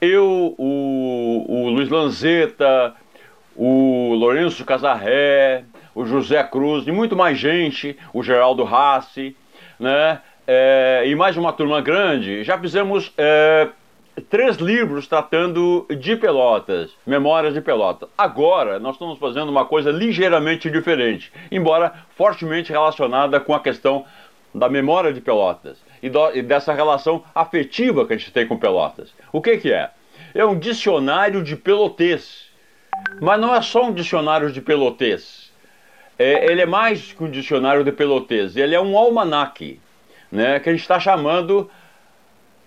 eu, 0.00 0.54
o, 0.56 1.44
o 1.46 1.68
Luiz 1.68 1.90
Lanzetta, 1.90 2.94
o 3.56 4.14
Lourenço 4.14 4.64
Casarré, 4.64 5.64
o 5.94 6.04
José 6.04 6.42
Cruz 6.44 6.86
e 6.86 6.92
muito 6.92 7.16
mais 7.16 7.38
gente, 7.38 7.96
o 8.12 8.22
Geraldo 8.22 8.64
Rassi, 8.64 9.36
né? 9.78 10.20
É, 10.46 11.04
e 11.06 11.14
mais 11.14 11.36
uma 11.36 11.52
turma 11.52 11.80
grande, 11.80 12.44
já 12.44 12.58
fizemos 12.58 13.10
é, 13.16 13.68
três 14.28 14.56
livros 14.56 15.06
tratando 15.06 15.86
de 15.88 16.16
Pelotas, 16.16 16.90
Memórias 17.06 17.54
de 17.54 17.60
Pelotas. 17.60 18.08
Agora 18.16 18.78
nós 18.78 18.96
estamos 18.96 19.18
fazendo 19.18 19.48
uma 19.48 19.64
coisa 19.64 19.90
ligeiramente 19.90 20.70
diferente, 20.70 21.32
embora 21.50 21.94
fortemente 22.14 22.70
relacionada 22.70 23.40
com 23.40 23.54
a 23.54 23.60
questão 23.60 24.04
da 24.54 24.68
memória 24.68 25.12
de 25.12 25.20
Pelotas 25.20 25.78
e, 26.02 26.10
do, 26.10 26.36
e 26.36 26.42
dessa 26.42 26.72
relação 26.72 27.24
afetiva 27.34 28.06
que 28.06 28.12
a 28.12 28.16
gente 28.16 28.32
tem 28.32 28.46
com 28.46 28.58
Pelotas. 28.58 29.14
O 29.32 29.40
que, 29.40 29.56
que 29.56 29.72
é? 29.72 29.90
É 30.34 30.44
um 30.44 30.58
dicionário 30.58 31.42
de 31.42 31.56
pelotês 31.56 32.53
mas 33.20 33.40
não 33.40 33.54
é 33.54 33.62
só 33.62 33.84
um 33.84 33.92
dicionário 33.92 34.50
de 34.52 34.60
pelotês. 34.60 35.52
É, 36.18 36.50
ele 36.50 36.62
é 36.62 36.66
mais 36.66 37.12
que 37.12 37.22
um 37.22 37.30
dicionário 37.30 37.84
de 37.84 37.92
pelotês. 37.92 38.56
Ele 38.56 38.74
é 38.74 38.80
um 38.80 38.96
almanaque, 38.96 39.80
né, 40.30 40.60
que 40.60 40.68
a 40.68 40.72
gente 40.72 40.82
está 40.82 41.00
chamando, 41.00 41.70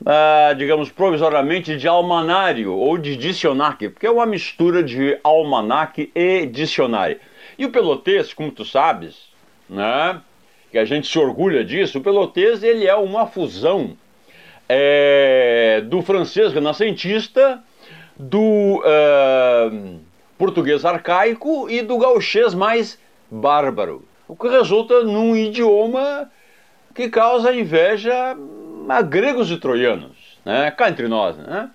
ah, 0.05 0.53
digamos, 0.57 0.89
provisoriamente 0.89 1.77
de 1.77 1.87
almanário 1.87 2.73
ou 2.73 2.97
de 2.97 3.15
dicionário, 3.15 3.91
porque 3.91 4.07
é 4.07 4.11
uma 4.11 4.25
mistura 4.25 4.83
de 4.83 5.17
almanaque 5.23 6.11
e 6.13 6.45
dicionário. 6.45 7.19
E 7.57 7.65
o 7.65 7.71
pelotês, 7.71 8.33
como 8.33 8.51
tu 8.51 8.65
sabes, 8.65 9.29
né, 9.69 10.21
que 10.71 10.77
a 10.77 10.85
gente 10.85 11.07
se 11.07 11.17
orgulha 11.17 11.63
disso, 11.63 11.99
o 11.99 12.01
pelotês 12.01 12.63
ele 12.63 12.85
é 12.85 12.95
uma 12.95 13.25
fusão 13.27 13.97
é, 14.67 15.81
do 15.85 16.01
francês 16.01 16.51
renascentista, 16.53 17.63
do... 18.17 18.81
Uh, 18.83 20.06
português 20.37 20.85
arcaico 20.85 21.69
e 21.69 21.81
do 21.81 21.97
gauchês 21.97 22.53
mais 22.53 22.99
bárbaro, 23.29 24.05
o 24.27 24.35
que 24.35 24.47
resulta 24.47 25.03
num 25.03 25.35
idioma 25.35 26.31
que 26.93 27.09
causa 27.09 27.53
inveja 27.53 28.35
a 28.89 29.01
gregos 29.01 29.51
e 29.51 29.57
troianos, 29.57 30.39
né? 30.45 30.71
cá 30.71 30.89
entre 30.89 31.07
nós. 31.07 31.35
Né? 31.37 31.69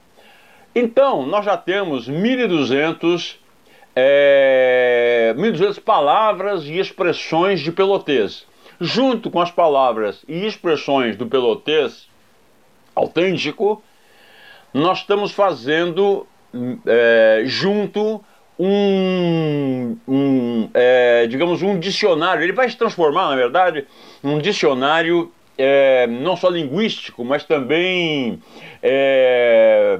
Então, 0.75 1.27
nós 1.27 1.45
já 1.45 1.57
temos 1.57 2.09
1.200 2.09 3.37
é, 3.95 5.35
1.200 5.37 5.81
palavras 5.81 6.65
e 6.65 6.79
expressões 6.79 7.61
de 7.61 7.71
pelotês. 7.71 8.47
Junto 8.81 9.31
com 9.31 9.41
as 9.41 9.51
palavras 9.51 10.25
e 10.27 10.47
expressões 10.47 11.17
do 11.17 11.27
pelotês 11.27 12.09
autêntico, 12.95 13.83
nós 14.73 14.99
estamos 14.99 15.33
fazendo 15.33 16.27
é, 16.87 17.43
junto 17.45 18.25
um, 18.59 19.97
um 20.07 20.69
é, 20.75 21.27
digamos, 21.27 21.63
um 21.63 21.79
dicionário. 21.79 22.43
Ele 22.43 22.53
vai 22.53 22.69
se 22.69 22.77
transformar, 22.77 23.31
na 23.31 23.37
verdade, 23.37 23.87
num 24.23 24.39
dicionário 24.39 25.33
é, 25.57 26.07
não 26.07 26.37
só 26.37 26.49
linguístico, 26.49 27.25
mas 27.25 27.45
também 27.45 28.41
é, 28.83 29.99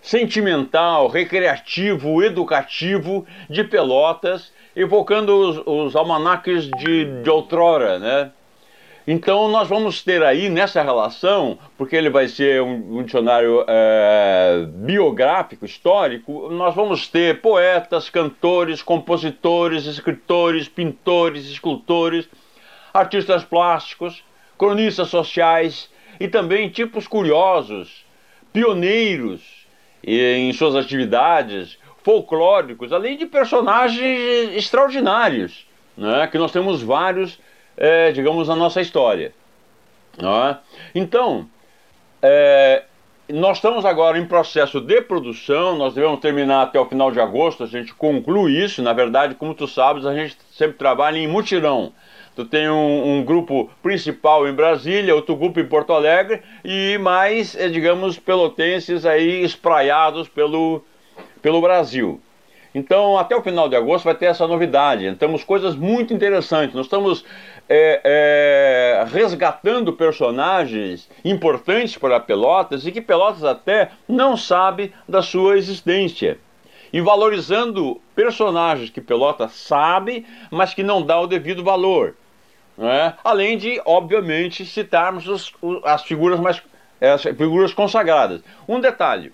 sentimental, 0.00 1.08
recreativo, 1.08 2.22
educativo 2.22 3.26
de 3.50 3.64
Pelotas, 3.64 4.52
evocando 4.74 5.34
os, 5.34 5.62
os 5.66 5.96
almanaques 5.96 6.68
de, 6.78 7.22
de 7.22 7.30
outrora, 7.30 7.98
né? 7.98 8.30
Então 9.06 9.46
nós 9.48 9.68
vamos 9.68 10.02
ter 10.02 10.20
aí 10.24 10.48
nessa 10.48 10.82
relação, 10.82 11.58
porque 11.78 11.94
ele 11.94 12.10
vai 12.10 12.26
ser 12.26 12.60
um, 12.60 12.98
um 12.98 13.02
dicionário 13.04 13.64
é, 13.68 14.66
biográfico, 14.68 15.64
histórico, 15.64 16.48
nós 16.50 16.74
vamos 16.74 17.06
ter 17.06 17.40
poetas, 17.40 18.10
cantores, 18.10 18.82
compositores, 18.82 19.86
escritores, 19.86 20.68
pintores, 20.68 21.46
escultores, 21.46 22.28
artistas 22.92 23.44
plásticos, 23.44 24.24
cronistas 24.58 25.08
sociais 25.08 25.88
e 26.18 26.26
também 26.26 26.68
tipos 26.68 27.06
curiosos, 27.06 28.04
pioneiros 28.52 29.40
em 30.02 30.52
suas 30.52 30.74
atividades, 30.74 31.78
folclóricos, 32.02 32.92
além 32.92 33.16
de 33.16 33.26
personagens 33.26 34.56
extraordinários, 34.56 35.66
né, 35.96 36.26
que 36.26 36.38
nós 36.38 36.52
temos 36.52 36.82
vários 36.82 37.38
é, 37.76 38.12
digamos, 38.12 38.48
a 38.48 38.56
nossa 38.56 38.80
história. 38.80 39.32
É? 40.18 40.56
Então, 40.94 41.46
é, 42.22 42.84
nós 43.28 43.58
estamos 43.58 43.84
agora 43.84 44.18
em 44.18 44.26
processo 44.26 44.80
de 44.80 45.02
produção, 45.02 45.76
nós 45.76 45.94
devemos 45.94 46.20
terminar 46.20 46.62
até 46.62 46.78
o 46.78 46.86
final 46.86 47.10
de 47.10 47.20
agosto, 47.20 47.64
a 47.64 47.66
gente 47.66 47.92
conclui 47.92 48.52
isso. 48.52 48.82
Na 48.82 48.92
verdade, 48.92 49.34
como 49.34 49.54
tu 49.54 49.66
sabes, 49.66 50.06
a 50.06 50.14
gente 50.14 50.36
sempre 50.52 50.78
trabalha 50.78 51.18
em 51.18 51.28
mutirão. 51.28 51.92
Tu 52.36 52.44
tem 52.44 52.68
um, 52.68 53.16
um, 53.18 53.24
grupo 53.24 53.70
principal 53.82 54.46
em 54.46 54.52
Brasília, 54.52 55.14
outro 55.14 55.34
grupo 55.34 55.58
em 55.58 55.66
Porto 55.66 55.92
Alegre 55.92 56.42
e 56.62 56.98
mais, 56.98 57.56
é, 57.56 57.66
digamos, 57.68 58.18
pelotenses 58.18 59.06
aí 59.06 59.42
espraiados 59.42 60.28
pelo, 60.28 60.84
pelo 61.40 61.62
Brasil. 61.62 62.20
Então, 62.74 63.16
até 63.16 63.34
o 63.34 63.42
final 63.42 63.70
de 63.70 63.74
agosto 63.74 64.04
vai 64.04 64.14
ter 64.14 64.26
essa 64.26 64.46
novidade. 64.46 65.16
Temos 65.16 65.42
coisas 65.42 65.74
muito 65.74 66.12
interessantes. 66.12 66.74
Nós 66.74 66.84
estamos 66.84 67.24
é, 67.68 68.00
é, 68.04 69.04
resgatando 69.08 69.92
personagens 69.92 71.08
importantes 71.24 71.96
para 71.96 72.20
Pelotas 72.20 72.86
e 72.86 72.92
que 72.92 73.00
Pelotas 73.00 73.44
até 73.44 73.90
não 74.08 74.36
sabe 74.36 74.92
da 75.08 75.22
sua 75.22 75.56
existência. 75.56 76.38
E 76.92 77.00
valorizando 77.00 78.00
personagens 78.14 78.90
que 78.90 79.00
Pelotas 79.00 79.52
sabe, 79.52 80.24
mas 80.50 80.72
que 80.72 80.82
não 80.82 81.02
dá 81.02 81.20
o 81.20 81.26
devido 81.26 81.64
valor. 81.64 82.14
É? 82.78 83.14
Além 83.24 83.56
de, 83.56 83.80
obviamente, 83.84 84.64
citarmos 84.64 85.26
os, 85.26 85.52
as 85.82 86.02
figuras 86.02 86.38
mais 86.38 86.62
as 87.00 87.22
figuras 87.22 87.74
consagradas. 87.74 88.42
Um 88.68 88.80
detalhe: 88.80 89.32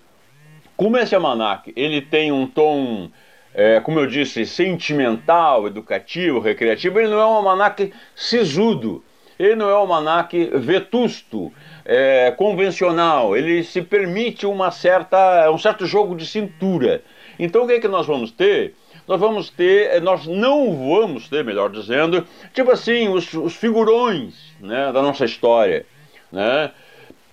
como 0.75 0.97
esse 0.97 1.15
almanac 1.15 1.71
ele 1.75 2.01
tem 2.01 2.31
um 2.31 2.47
tom 2.47 3.09
é, 3.53 3.79
como 3.79 3.99
eu 3.99 4.07
disse, 4.07 4.45
sentimental, 4.45 5.67
educativo, 5.67 6.39
recreativo, 6.39 6.99
ele 6.99 7.09
não 7.09 7.19
é 7.19 7.25
um 7.25 7.35
almanac 7.35 7.91
sisudo, 8.15 9.03
ele 9.37 9.55
não 9.55 9.69
é 9.69 9.73
um 9.73 9.77
almanac 9.77 10.45
vetusto, 10.57 11.51
é, 11.85 12.31
convencional, 12.31 13.35
ele 13.35 13.63
se 13.63 13.81
permite 13.81 14.45
uma 14.45 14.71
certa, 14.71 15.51
um 15.51 15.57
certo 15.57 15.85
jogo 15.85 16.15
de 16.15 16.25
cintura. 16.25 17.03
Então 17.37 17.63
o 17.63 17.67
que 17.67 17.73
é 17.73 17.79
que 17.79 17.87
nós 17.87 18.05
vamos 18.05 18.31
ter? 18.31 18.75
nós 19.07 19.19
vamos 19.19 19.49
ter, 19.49 20.01
nós 20.01 20.25
não 20.25 20.75
vamos 20.75 21.27
ter, 21.27 21.43
melhor 21.43 21.69
dizendo, 21.69 22.25
tipo 22.53 22.71
assim, 22.71 23.09
os, 23.09 23.33
os 23.33 23.55
figurões 23.55 24.33
né, 24.59 24.91
da 24.91 25.01
nossa 25.01 25.25
história. 25.25 25.85
Né? 26.31 26.71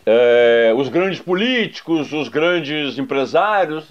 É, 0.05 0.73
os 0.77 0.89
grandes 0.89 1.21
políticos, 1.21 2.13
os 2.13 2.29
grandes 2.29 2.99
empresários, 2.99 3.85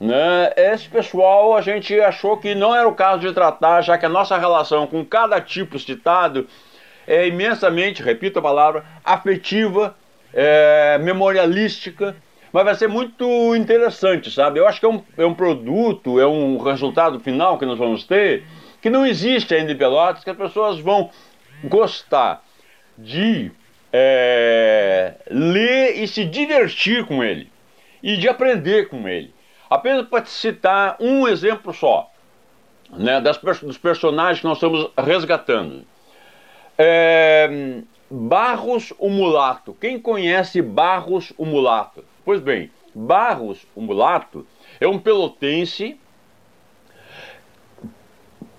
né? 0.00 0.52
Esse 0.56 0.88
pessoal 0.88 1.56
a 1.56 1.60
gente 1.60 1.98
achou 2.00 2.36
que 2.36 2.54
não 2.54 2.74
era 2.74 2.88
o 2.88 2.94
caso 2.94 3.20
de 3.20 3.32
tratar, 3.32 3.82
já 3.82 3.96
que 3.96 4.06
a 4.06 4.10
nossa 4.10 4.36
relação 4.36 4.86
com 4.86 5.04
cada 5.04 5.40
tipo 5.40 5.78
citado 5.78 6.46
é 7.06 7.26
imensamente, 7.26 8.02
repito 8.02 8.38
a 8.38 8.42
palavra, 8.42 8.84
afetiva, 9.04 9.96
é, 10.34 10.98
memorialística, 10.98 12.16
mas 12.52 12.64
vai 12.64 12.74
ser 12.74 12.88
muito 12.88 13.54
interessante, 13.54 14.30
sabe? 14.30 14.58
Eu 14.58 14.66
acho 14.66 14.80
que 14.80 14.86
é 14.86 14.88
um, 14.88 15.02
é 15.16 15.24
um 15.24 15.34
produto, 15.34 16.20
é 16.20 16.26
um 16.26 16.58
resultado 16.58 17.20
final 17.20 17.58
que 17.58 17.66
nós 17.66 17.78
vamos 17.78 18.04
ter, 18.04 18.44
que 18.80 18.90
não 18.90 19.06
existe 19.06 19.54
ainda 19.54 19.72
em 19.72 19.76
Pelotas, 19.76 20.24
que 20.24 20.30
as 20.30 20.36
pessoas 20.36 20.78
vão 20.78 21.10
gostar 21.64 22.42
de 22.96 23.50
é, 23.92 25.14
ler 25.30 26.02
e 26.02 26.08
se 26.08 26.24
divertir 26.24 27.04
com 27.06 27.22
ele, 27.22 27.50
e 28.02 28.16
de 28.16 28.28
aprender 28.28 28.88
com 28.88 29.08
ele. 29.08 29.35
Apenas 29.68 30.06
para 30.08 30.24
citar 30.24 30.96
um 31.00 31.26
exemplo 31.26 31.72
só, 31.72 32.10
né, 32.90 33.20
das, 33.20 33.38
dos 33.38 33.78
personagens 33.78 34.40
que 34.40 34.46
nós 34.46 34.58
estamos 34.58 34.90
resgatando. 34.96 35.84
É, 36.78 37.82
Barros 38.10 38.92
o 38.98 39.08
Mulato. 39.08 39.74
Quem 39.80 39.98
conhece 39.98 40.62
Barros 40.62 41.32
o 41.36 41.44
Mulato? 41.44 42.04
Pois 42.24 42.40
bem, 42.40 42.70
Barros 42.94 43.66
o 43.74 43.80
Mulato 43.80 44.46
é 44.80 44.86
um 44.86 44.98
pelotense, 44.98 45.98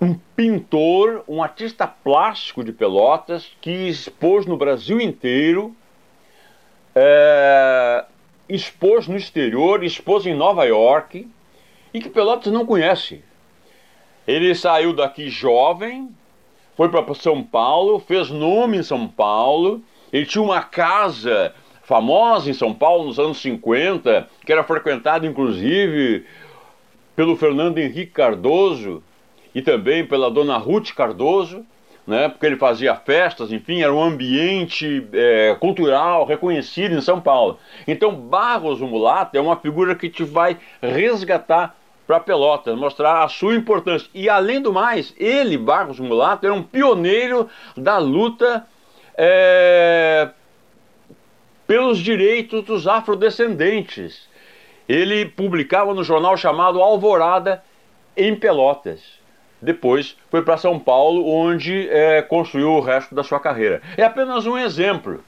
um 0.00 0.14
pintor, 0.36 1.24
um 1.26 1.42
artista 1.42 1.86
plástico 1.86 2.62
de 2.62 2.72
Pelotas 2.72 3.50
que 3.60 3.88
expôs 3.88 4.46
no 4.46 4.56
Brasil 4.56 5.00
inteiro. 5.00 5.74
É, 6.94 8.04
expôs 8.48 9.06
no 9.06 9.16
exterior, 9.16 9.84
expôs 9.84 10.26
em 10.26 10.34
Nova 10.34 10.64
York 10.64 11.28
e 11.92 12.00
que 12.00 12.08
Pelotas 12.08 12.52
não 12.52 12.64
conhece. 12.66 13.22
Ele 14.26 14.54
saiu 14.54 14.92
daqui 14.92 15.28
jovem, 15.28 16.08
foi 16.76 16.88
para 16.88 17.14
São 17.14 17.42
Paulo, 17.42 17.98
fez 17.98 18.30
nome 18.30 18.78
em 18.78 18.82
São 18.82 19.08
Paulo, 19.08 19.82
ele 20.12 20.26
tinha 20.26 20.42
uma 20.42 20.62
casa 20.62 21.54
famosa 21.82 22.50
em 22.50 22.54
São 22.54 22.74
Paulo 22.74 23.06
nos 23.06 23.18
anos 23.18 23.38
50, 23.38 24.28
que 24.44 24.52
era 24.52 24.62
frequentada 24.62 25.26
inclusive 25.26 26.26
pelo 27.16 27.36
Fernando 27.36 27.78
Henrique 27.78 28.12
Cardoso 28.12 29.02
e 29.54 29.62
também 29.62 30.06
pela 30.06 30.30
dona 30.30 30.56
Ruth 30.56 30.92
Cardoso 30.92 31.64
né, 32.08 32.26
porque 32.26 32.46
ele 32.46 32.56
fazia 32.56 32.94
festas, 32.96 33.52
enfim, 33.52 33.82
era 33.82 33.92
um 33.92 34.02
ambiente 34.02 35.06
é, 35.12 35.54
cultural 35.60 36.24
reconhecido 36.24 36.94
em 36.94 37.02
São 37.02 37.20
Paulo. 37.20 37.58
Então, 37.86 38.14
Barros, 38.14 38.80
o 38.80 38.86
mulato, 38.86 39.36
é 39.36 39.40
uma 39.42 39.56
figura 39.56 39.94
que 39.94 40.08
te 40.08 40.24
vai 40.24 40.56
resgatar 40.80 41.76
para 42.06 42.18
Pelotas, 42.18 42.78
mostrar 42.78 43.22
a 43.22 43.28
sua 43.28 43.54
importância. 43.54 44.08
E, 44.14 44.26
além 44.26 44.62
do 44.62 44.72
mais, 44.72 45.14
ele, 45.18 45.58
Barros, 45.58 46.00
mulato, 46.00 46.46
era 46.46 46.54
um 46.54 46.62
pioneiro 46.62 47.46
da 47.76 47.98
luta 47.98 48.66
é, 49.14 50.30
pelos 51.66 51.98
direitos 51.98 52.64
dos 52.64 52.88
afrodescendentes. 52.88 54.26
Ele 54.88 55.26
publicava 55.26 55.92
no 55.92 56.02
jornal 56.02 56.38
chamado 56.38 56.80
Alvorada, 56.80 57.62
em 58.16 58.34
Pelotas. 58.34 59.17
Depois 59.60 60.16
foi 60.30 60.42
para 60.42 60.56
São 60.56 60.78
Paulo, 60.78 61.26
onde 61.26 61.88
é, 61.88 62.22
construiu 62.22 62.72
o 62.72 62.80
resto 62.80 63.14
da 63.14 63.24
sua 63.24 63.40
carreira. 63.40 63.82
É 63.96 64.04
apenas 64.04 64.46
um 64.46 64.56
exemplo, 64.56 65.22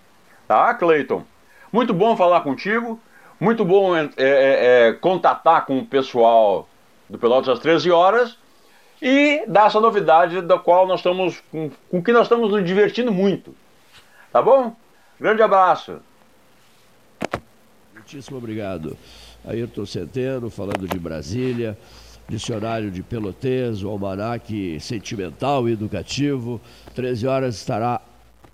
tá, 0.47 0.73
Cleiton? 0.75 1.25
Muito 1.73 1.93
bom 1.93 2.17
falar 2.17 2.41
contigo, 2.43 3.01
muito 3.39 3.65
bom 3.65 3.97
é, 3.97 4.09
é, 4.17 4.89
é, 4.89 4.93
contatar 4.93 5.67
com 5.67 5.79
o 5.79 5.87
pessoal 5.87 6.69
do 7.09 7.19
Pelotas 7.19 7.49
às 7.49 7.59
13 7.59 7.91
horas 7.91 8.37
e 9.03 9.45
dar 9.49 9.67
essa 9.67 9.81
novidade 9.81 10.43
da 10.43 10.59
qual 10.59 10.87
nós 10.87 11.01
estamos, 11.01 11.43
com, 11.51 11.71
com 11.91 12.03
que 12.03 12.13
nós 12.13 12.23
estamos 12.23 12.51
nos 12.51 12.65
divertindo 12.65 13.11
muito. 13.11 13.55
Tá 14.33 14.41
bom? 14.41 14.77
Grande 15.19 15.43
abraço. 15.43 16.01
Muitíssimo 17.93 18.39
obrigado. 18.39 18.97
Ayrton 19.45 19.87
Centeno, 19.87 20.51
falando 20.51 20.87
de 20.87 20.99
Brasília 20.99 21.77
dicionário 22.31 22.91
de 22.91 23.03
pelotês, 23.03 23.83
o 23.83 23.89
almanaque 23.89 24.79
sentimental 24.81 25.69
e 25.69 25.73
educativo. 25.73 26.61
13 26.95 27.27
horas 27.27 27.57
estará 27.57 28.01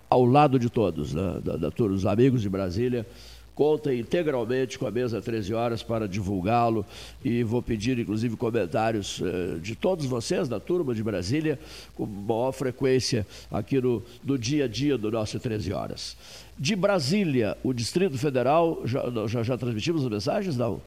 ao 0.09 0.25
lado 0.25 0.59
de 0.59 0.71
todos, 0.71 1.13
né? 1.13 1.41
da, 1.45 1.57
da, 1.57 1.85
os 1.85 2.07
amigos 2.07 2.41
de 2.41 2.49
Brasília. 2.49 3.07
Contem 3.55 4.01
integralmente 4.01 4.79
com 4.79 4.87
a 4.87 4.91
mesa 4.91 5.21
13 5.21 5.55
horas 5.55 5.83
para 5.83 6.07
divulgá-lo 6.07 6.85
e 7.25 7.43
vou 7.43 7.63
pedir, 7.63 7.99
inclusive, 7.99 8.37
comentários 8.37 9.23
eh, 9.25 9.59
de 9.63 9.75
todos 9.75 10.05
vocês 10.05 10.47
da 10.47 10.61
turma 10.61 10.95
de 10.95 11.03
Brasília 11.03 11.59
com 11.95 12.05
maior 12.05 12.53
frequência 12.53 13.27
aqui 13.51 13.81
no, 13.81 14.03
no 14.23 14.39
dia 14.39 14.67
a 14.67 14.69
dia 14.69 14.99
do 14.99 15.11
nosso 15.11 15.41
13 15.41 15.73
horas. 15.73 16.19
De 16.59 16.77
Brasília, 16.77 17.57
o 17.65 17.73
Distrito 17.73 18.19
Federal, 18.19 18.83
já, 18.85 19.03
já, 19.27 19.43
já 19.43 19.57
transmitimos 19.57 20.05
as 20.05 20.11
mensagens? 20.11 20.55
Não. 20.55 20.83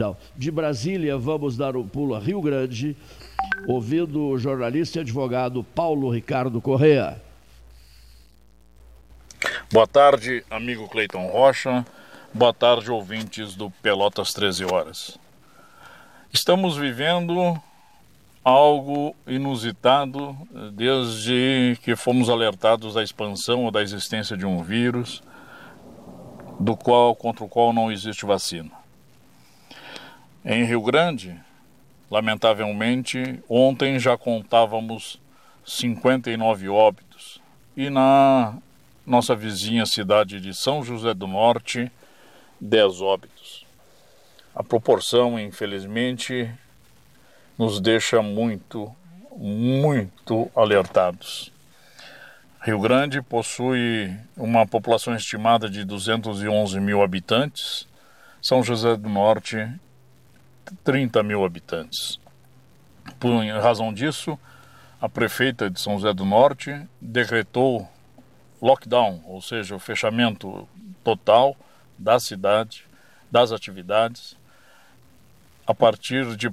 Não. 0.00 0.16
De 0.34 0.50
Brasília, 0.50 1.18
vamos 1.18 1.58
dar 1.58 1.76
um 1.76 1.86
pulo 1.86 2.14
a 2.14 2.18
Rio 2.18 2.40
Grande, 2.40 2.96
ouvindo 3.68 4.28
o 4.28 4.38
jornalista 4.38 4.96
e 4.96 5.02
advogado 5.02 5.62
Paulo 5.62 6.08
Ricardo 6.08 6.58
Correa. 6.58 7.20
Boa 9.70 9.86
tarde, 9.86 10.42
amigo 10.50 10.88
Cleiton 10.88 11.26
Rocha. 11.26 11.84
Boa 12.32 12.54
tarde, 12.54 12.90
ouvintes 12.90 13.54
do 13.54 13.70
Pelotas 13.82 14.32
13 14.32 14.64
Horas. 14.64 15.18
Estamos 16.32 16.78
vivendo 16.78 17.60
algo 18.42 19.14
inusitado 19.26 20.34
desde 20.72 21.78
que 21.82 21.94
fomos 21.94 22.30
alertados 22.30 22.94
da 22.94 23.02
expansão 23.02 23.66
ou 23.66 23.70
da 23.70 23.82
existência 23.82 24.34
de 24.34 24.46
um 24.46 24.62
vírus 24.62 25.22
do 26.58 26.74
qual 26.74 27.14
contra 27.14 27.44
o 27.44 27.48
qual 27.48 27.70
não 27.74 27.92
existe 27.92 28.24
vacina. 28.24 28.79
Em 30.42 30.64
Rio 30.64 30.80
Grande, 30.80 31.38
lamentavelmente, 32.10 33.38
ontem 33.46 33.98
já 33.98 34.16
contávamos 34.16 35.20
59 35.66 36.66
óbitos 36.70 37.42
e 37.76 37.90
na 37.90 38.56
nossa 39.06 39.36
vizinha 39.36 39.84
cidade 39.84 40.40
de 40.40 40.54
São 40.54 40.82
José 40.82 41.12
do 41.12 41.26
Norte, 41.26 41.92
10 42.58 43.02
óbitos. 43.02 43.66
A 44.54 44.62
proporção, 44.62 45.38
infelizmente, 45.38 46.50
nos 47.58 47.78
deixa 47.78 48.22
muito, 48.22 48.90
muito 49.36 50.50
alertados. 50.56 51.52
Rio 52.62 52.80
Grande 52.80 53.20
possui 53.20 54.10
uma 54.38 54.66
população 54.66 55.14
estimada 55.14 55.68
de 55.68 55.84
211 55.84 56.80
mil 56.80 57.02
habitantes, 57.02 57.86
São 58.40 58.62
José 58.62 58.96
do 58.96 59.08
Norte 59.10 59.68
30 60.84 61.22
mil 61.22 61.44
habitantes. 61.44 62.18
Por 63.18 63.44
razão 63.60 63.92
disso, 63.92 64.38
a 65.00 65.08
prefeita 65.08 65.70
de 65.70 65.80
São 65.80 65.94
José 65.94 66.12
do 66.12 66.24
Norte 66.24 66.86
decretou 67.00 67.88
lockdown, 68.60 69.22
ou 69.26 69.40
seja, 69.40 69.74
o 69.74 69.78
fechamento 69.78 70.68
total 71.02 71.56
da 71.98 72.20
cidade, 72.20 72.84
das 73.30 73.52
atividades, 73.52 74.36
a 75.66 75.74
partir 75.74 76.36
de 76.36 76.48
1 76.48 76.52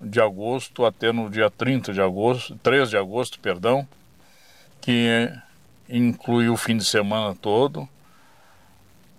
de 0.00 0.20
agosto 0.20 0.84
até 0.84 1.12
no 1.12 1.28
dia 1.28 1.50
30 1.50 1.92
de 1.92 2.00
agosto, 2.00 2.58
3 2.62 2.90
de 2.90 2.96
agosto, 2.96 3.38
perdão, 3.38 3.86
que 4.80 5.30
inclui 5.88 6.48
o 6.48 6.56
fim 6.56 6.76
de 6.76 6.84
semana 6.84 7.34
todo, 7.34 7.88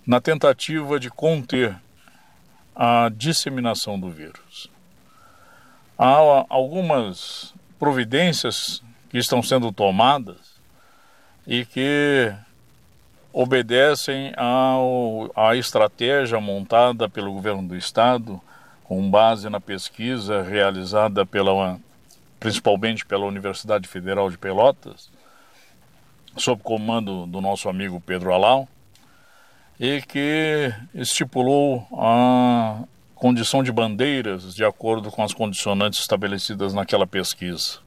na 0.05 0.19
tentativa 0.19 0.99
de 0.99 1.09
conter 1.09 1.77
a 2.79 3.09
disseminação 3.09 3.99
do 3.99 4.07
vírus. 4.07 4.69
Há 5.97 6.45
algumas 6.47 7.55
providências 7.79 8.83
que 9.09 9.17
estão 9.17 9.41
sendo 9.41 9.71
tomadas 9.71 10.37
e 11.47 11.65
que 11.65 12.31
obedecem 13.33 14.31
ao, 14.37 15.31
à 15.35 15.55
estratégia 15.55 16.39
montada 16.39 17.09
pelo 17.09 17.33
governo 17.33 17.67
do 17.67 17.75
estado 17.75 18.39
com 18.83 19.09
base 19.09 19.49
na 19.49 19.59
pesquisa 19.59 20.43
realizada 20.43 21.25
pela 21.25 21.79
principalmente 22.39 23.03
pela 23.03 23.25
Universidade 23.25 23.87
Federal 23.87 24.29
de 24.29 24.37
Pelotas 24.37 25.09
sob 26.35 26.61
comando 26.61 27.25
do 27.25 27.41
nosso 27.41 27.67
amigo 27.69 27.99
Pedro 27.99 28.31
Alau 28.31 28.67
e 29.79 30.01
que 30.01 30.73
estipulou 30.93 31.87
a 31.93 32.83
condição 33.13 33.63
de 33.63 33.71
bandeiras 33.71 34.53
de 34.53 34.63
acordo 34.63 35.11
com 35.11 35.23
as 35.23 35.33
condicionantes 35.33 35.99
estabelecidas 35.99 36.73
naquela 36.73 37.05
pesquisa. 37.05 37.79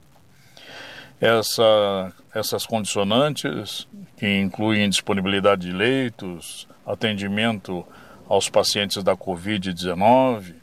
Essa, 1.20 2.12
essas 2.34 2.64
condicionantes, 2.64 3.86
que 4.16 4.40
incluem 4.40 4.88
disponibilidade 4.88 5.66
de 5.66 5.72
leitos, 5.72 6.66
atendimento 6.86 7.84
aos 8.28 8.48
pacientes 8.48 9.02
da 9.02 9.16
Covid-19 9.16 10.54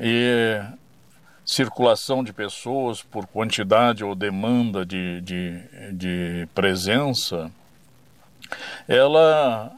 e 0.00 0.60
circulação 1.44 2.24
de 2.24 2.32
pessoas 2.32 3.02
por 3.02 3.26
quantidade 3.26 4.02
ou 4.04 4.14
demanda 4.14 4.86
de, 4.86 5.20
de, 5.20 5.60
de 5.92 6.48
presença, 6.54 7.50
ela 8.88 9.72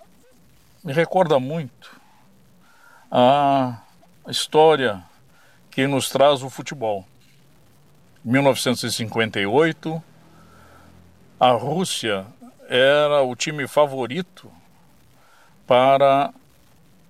me 0.85 0.93
recorda 0.93 1.41
muito 1.41 1.99
a 3.11 3.81
história 4.29 5.03
que 5.71 5.87
nos 5.87 6.11
traz 6.11 6.43
o 6.43 6.51
futebol. 6.51 7.07
1958, 8.23 10.03
a 11.41 11.51
Rússia 11.53 12.27
era 12.69 13.23
o 13.23 13.35
time 13.35 13.67
favorito 13.67 14.53
para 15.67 16.33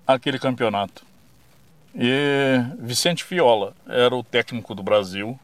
aquele 0.06 0.38
campeonato. 0.38 1.04
E 1.94 2.60
Vicente 2.78 3.24
Fiola 3.24 3.74
era 3.88 4.14
o 4.14 4.22
técnico 4.22 4.74
do 4.74 4.82
Brasil. 4.82 5.38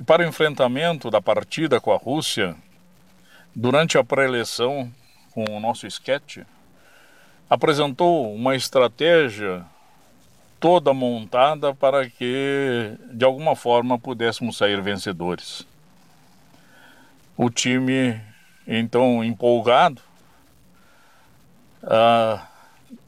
E 0.00 0.04
para 0.04 0.24
o 0.24 0.26
enfrentamento 0.26 1.10
da 1.10 1.20
partida 1.20 1.80
com 1.80 1.92
a 1.92 1.96
Rússia, 1.96 2.56
durante 3.54 3.96
a 3.96 4.04
pré-eleição, 4.04 4.92
com 5.32 5.44
o 5.44 5.60
nosso 5.60 5.86
esquete, 5.86 6.44
apresentou 7.48 8.34
uma 8.34 8.54
estratégia 8.54 9.64
toda 10.60 10.92
montada 10.92 11.74
para 11.74 12.08
que, 12.08 12.96
de 13.12 13.24
alguma 13.24 13.54
forma, 13.54 13.98
pudéssemos 13.98 14.56
sair 14.56 14.80
vencedores. 14.82 15.66
O 17.36 17.48
time, 17.48 18.20
então, 18.66 19.22
empolgado, 19.22 20.02
ah, 21.82 22.46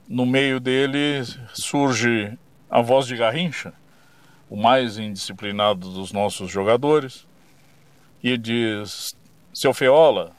no 0.08 0.24
meio 0.24 0.60
dele 0.60 1.22
surge 1.52 2.38
a 2.70 2.80
voz 2.80 3.06
de 3.06 3.16
Garrincha, 3.16 3.72
o 4.48 4.56
mais 4.56 4.98
indisciplinado 4.98 5.90
dos 5.90 6.12
nossos 6.12 6.50
jogadores, 6.50 7.26
e 8.22 8.38
diz: 8.38 9.14
Seu 9.52 9.74
Feola, 9.74 10.32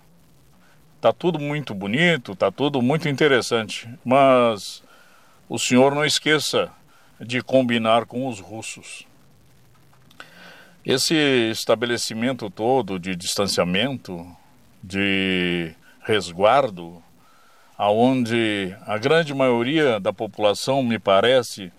tá 1.01 1.11
tudo 1.11 1.39
muito 1.39 1.73
bonito, 1.73 2.35
tá 2.35 2.51
tudo 2.51 2.79
muito 2.79 3.09
interessante, 3.09 3.89
mas 4.05 4.83
o 5.49 5.57
senhor 5.57 5.95
não 5.95 6.05
esqueça 6.05 6.71
de 7.19 7.41
combinar 7.41 8.05
com 8.05 8.27
os 8.27 8.39
russos. 8.39 9.07
Esse 10.85 11.15
estabelecimento 11.51 12.51
todo 12.51 12.99
de 12.99 13.15
distanciamento, 13.15 14.25
de 14.83 15.73
resguardo, 16.03 17.01
aonde 17.75 18.75
a 18.85 18.97
grande 18.99 19.33
maioria 19.33 19.99
da 19.99 20.13
população 20.13 20.83
me 20.83 20.99
parece 20.99 21.71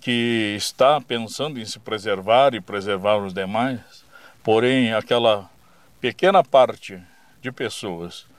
que 0.00 0.54
está 0.56 1.00
pensando 1.00 1.60
em 1.60 1.64
se 1.64 1.78
preservar 1.78 2.54
e 2.54 2.60
preservar 2.60 3.18
os 3.18 3.32
demais, 3.32 3.80
porém 4.42 4.92
aquela 4.92 5.48
pequena 6.00 6.42
parte 6.42 7.00
de 7.40 7.52
pessoas 7.52 8.33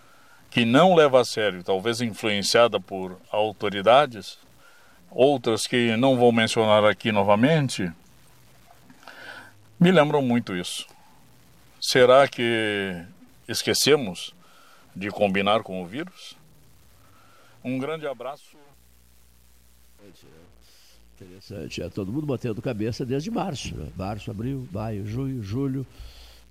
que 0.56 0.64
não 0.64 0.96
leva 0.96 1.20
a 1.20 1.26
sério, 1.26 1.62
talvez 1.62 2.00
influenciada 2.00 2.80
por 2.80 3.20
autoridades, 3.30 4.40
outras 5.12 5.68
que 5.68 5.98
não 5.98 6.16
vou 6.16 6.32
mencionar 6.32 6.86
aqui 6.86 7.12
novamente, 7.12 7.92
me 9.78 9.92
lembram 9.92 10.22
muito 10.22 10.56
isso. 10.56 10.88
Será 11.82 12.26
que 12.26 13.04
esquecemos 13.50 14.34
de 14.96 15.12
combinar 15.12 15.62
com 15.62 15.84
o 15.84 15.86
vírus? 15.86 16.38
Um 17.62 17.78
grande 17.78 18.08
abraço. 18.08 18.56
Interessante. 21.20 21.82
É 21.82 21.90
todo 21.90 22.14
mundo 22.14 22.28
batendo 22.28 22.62
cabeça 22.62 23.06
desde 23.06 23.30
março. 23.30 23.76
Né? 23.76 23.92
Março, 23.98 24.32
abril, 24.32 24.66
maio, 24.72 25.06
junho, 25.06 25.44
julho, 25.44 25.86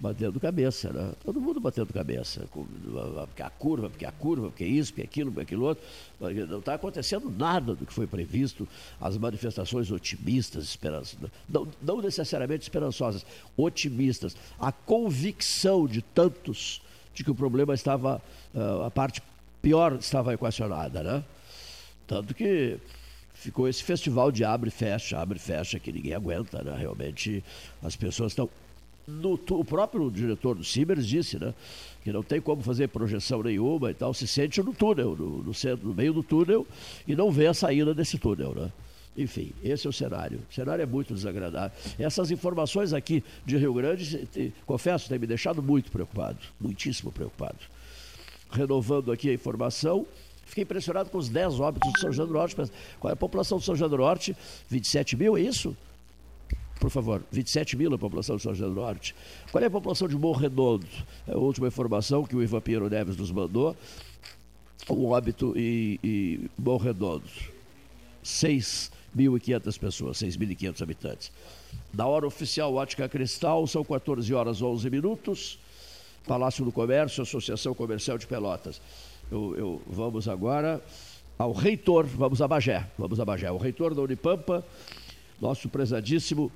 batendo 0.05 0.39
cabeça. 0.39 0.93
Né? 0.93 1.13
Todo 1.25 1.41
mundo 1.41 1.61
batendo 1.61 1.93
cabeça. 1.93 2.47
Porque 2.53 3.43
a 3.43 3.51
curva, 3.51 3.89
porque 3.89 4.05
a 4.05 4.13
curva, 4.13 4.49
porque 4.49 4.65
isso, 4.65 4.93
porque 4.93 5.03
aquilo, 5.03 5.33
porque 5.33 5.55
aquilo 5.55 5.65
outro. 5.65 5.85
Não 6.21 6.59
está 6.59 6.75
acontecendo 6.75 7.31
nada 7.31 7.75
do 7.75 7.87
que 7.87 7.93
foi 7.93 8.07
previsto. 8.07 8.69
As 9.01 9.17
manifestações 9.17 9.91
otimistas, 9.91 10.65
esperançosas. 10.65 11.31
Não, 11.49 11.67
não 11.83 12.01
necessariamente 12.01 12.63
esperançosas, 12.63 13.25
otimistas. 13.57 14.37
A 14.61 14.71
convicção 14.71 15.87
de 15.87 16.03
tantos 16.03 16.83
de 17.15 17.25
que 17.25 17.31
o 17.31 17.35
problema 17.35 17.75
estava, 17.75 18.21
uh, 18.55 18.83
a 18.83 18.91
parte 18.91 19.23
pior 19.63 19.97
estava 19.99 20.35
equacionada, 20.35 21.03
né? 21.03 21.25
Tanto 22.07 22.35
que 22.35 22.79
ficou 23.33 23.69
esse 23.69 23.83
festival 23.83 24.31
de 24.31 24.45
abre 24.45 24.69
e 24.69 24.73
fecha, 24.73 25.19
abre 25.19 25.39
e 25.39 25.41
fecha, 25.41 25.79
que 25.79 25.93
ninguém 25.93 26.13
aguenta, 26.13 26.63
né? 26.63 26.77
Realmente 26.77 27.43
as 27.83 27.97
pessoas 27.97 28.33
estão. 28.33 28.51
No, 29.07 29.35
o 29.35 29.65
próprio 29.65 30.11
diretor 30.11 30.55
do 30.55 30.65
Cibers 30.65 31.07
disse, 31.07 31.39
né? 31.39 31.55
Que 32.03 32.13
não 32.13 32.23
tem 32.23 32.41
como 32.41 32.63
fazer 32.63 32.89
projeção 32.89 33.43
nenhuma 33.43 33.91
e 33.91 33.95
tal, 33.95 34.15
se 34.15 34.27
sente 34.27 34.63
no 34.63 34.73
túnel, 34.73 35.17
no, 35.17 35.43
no 35.43 35.55
centro, 35.55 35.89
no 35.89 35.95
meio 35.95 36.13
do 36.13 36.23
túnel, 36.23 36.67
e 37.07 37.15
não 37.15 37.31
vê 37.31 37.47
a 37.47 37.55
saída 37.55 37.95
desse 37.95 38.19
túnel, 38.19 38.55
né? 38.55 38.73
Enfim, 39.17 39.53
esse 39.63 39.87
é 39.87 39.91
o 39.91 39.93
cenário. 39.93 40.41
O 40.51 40.55
cenário 40.55 40.83
é 40.83 40.87
muito 40.87 41.15
desagradável. 41.15 41.77
Essas 41.99 42.31
informações 42.31 42.93
aqui 42.93 43.23
de 43.47 43.57
Rio 43.57 43.73
Grande, 43.75 44.27
confesso, 44.67 45.09
tem 45.09 45.19
me 45.19 45.27
deixado 45.27 45.63
muito 45.63 45.91
preocupado, 45.91 46.39
muitíssimo 46.61 47.13
preocupado 47.13 47.59
renovando 48.55 49.13
aqui 49.13 49.29
a 49.29 49.35
informação. 49.35 50.07
Fiquei 50.47 50.63
impressionado 50.63 51.11
com 51.11 51.19
os 51.19 51.29
10 51.29 51.61
óbitos 51.61 51.93
de 51.93 52.01
São 52.01 52.13
João 52.13 52.29
do 52.29 52.35
Norte. 52.35 52.55
Qual 52.55 53.11
é 53.11 53.13
a 53.13 53.17
população 53.17 53.59
de 53.59 53.65
São 53.65 53.75
João 53.75 53.91
do 53.91 53.97
Norte? 53.97 54.37
27 54.69 55.17
mil, 55.17 55.37
é 55.37 55.41
isso? 55.41 55.77
Por 56.85 56.91
favor, 56.91 57.23
27 57.33 57.79
mil 57.79 57.95
a 57.95 57.99
população 57.99 58.37
de 58.37 58.43
São 58.43 58.55
João 58.55 58.69
do 58.69 58.79
Norte. 58.79 59.15
Qual 59.51 59.65
é 59.65 59.69
a 59.69 59.71
população 59.71 60.07
de 60.07 60.19
Morro 60.19 60.39
Redondo? 60.39 60.87
É 61.27 61.33
a 61.33 61.39
última 61.39 61.67
informação 61.67 62.25
que 62.25 62.37
o 62.37 62.43
Ivan 62.43 62.61
Pinheiro 62.61 62.91
Neves 62.91 63.17
nos 63.17 63.33
mandou. 63.33 63.75
Um 64.91 65.07
óbito 65.07 65.55
em, 65.57 65.99
em 66.05 66.51
Morro 66.59 66.85
Redondo. 66.85 67.25
6.500 68.23 69.79
pessoas, 69.79 70.19
6.500 70.19 70.83
habitantes. 70.83 71.33
Na 71.91 72.07
hora 72.07 72.27
oficial 72.27 72.75
Ótica 72.75 73.09
Cristal, 73.09 73.67
são 73.67 73.83
14 73.83 74.35
horas 74.35 74.61
11 74.61 74.91
minutos. 74.91 75.59
Palácio 76.29 76.67
do 76.67 76.71
Comércio, 76.71 77.23
Associação 77.23 77.73
Comercial 77.73 78.19
de 78.19 78.27
Pelotas. 78.27 78.79
Eu, 79.33 79.57
eu, 79.57 79.83
vamos 79.87 80.29
agora 80.29 80.83
ao 81.39 81.53
reitor, 81.53 82.05
vamos 82.05 82.43
a 82.43 82.47
Bagé, 82.47 82.87
vamos 82.99 83.19
a 83.19 83.25
Bagé. 83.25 83.51
O 83.51 83.57
reitor 83.57 83.95
da 83.95 84.03
Unipampa, 84.03 84.63
nosso 85.41 85.69
prezadíssimo 85.69 86.51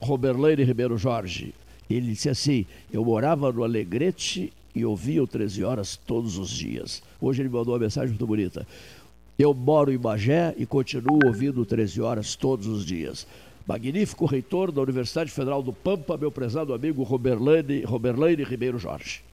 Roberlane 0.00 0.64
Ribeiro 0.64 0.96
Jorge. 0.96 1.54
Ele 1.88 2.12
disse 2.12 2.28
assim: 2.28 2.66
Eu 2.92 3.04
morava 3.04 3.52
no 3.52 3.62
Alegrete 3.62 4.52
e 4.74 4.84
ouvia 4.84 5.22
o 5.22 5.26
13 5.26 5.64
horas 5.64 5.96
todos 5.96 6.38
os 6.38 6.50
dias. 6.50 7.02
Hoje 7.20 7.42
ele 7.42 7.48
mandou 7.48 7.74
uma 7.74 7.80
mensagem 7.80 8.10
muito 8.10 8.26
bonita. 8.26 8.66
Eu 9.38 9.52
moro 9.52 9.92
em 9.92 9.98
Bagé 9.98 10.54
e 10.56 10.64
continuo 10.64 11.18
ouvindo 11.26 11.64
13 11.64 12.00
horas 12.00 12.34
todos 12.36 12.66
os 12.66 12.84
dias 12.84 13.26
magnífico 13.66 14.26
reitor 14.26 14.70
da 14.70 14.82
Universidade 14.82 15.30
Federal 15.30 15.62
do 15.62 15.72
Pampa, 15.72 16.16
meu 16.16 16.30
prezado 16.30 16.74
amigo 16.74 17.02
Roberlane, 17.02 17.82
Roberlane 17.82 18.44
Ribeiro 18.44 18.78
Jorge. 18.78 19.24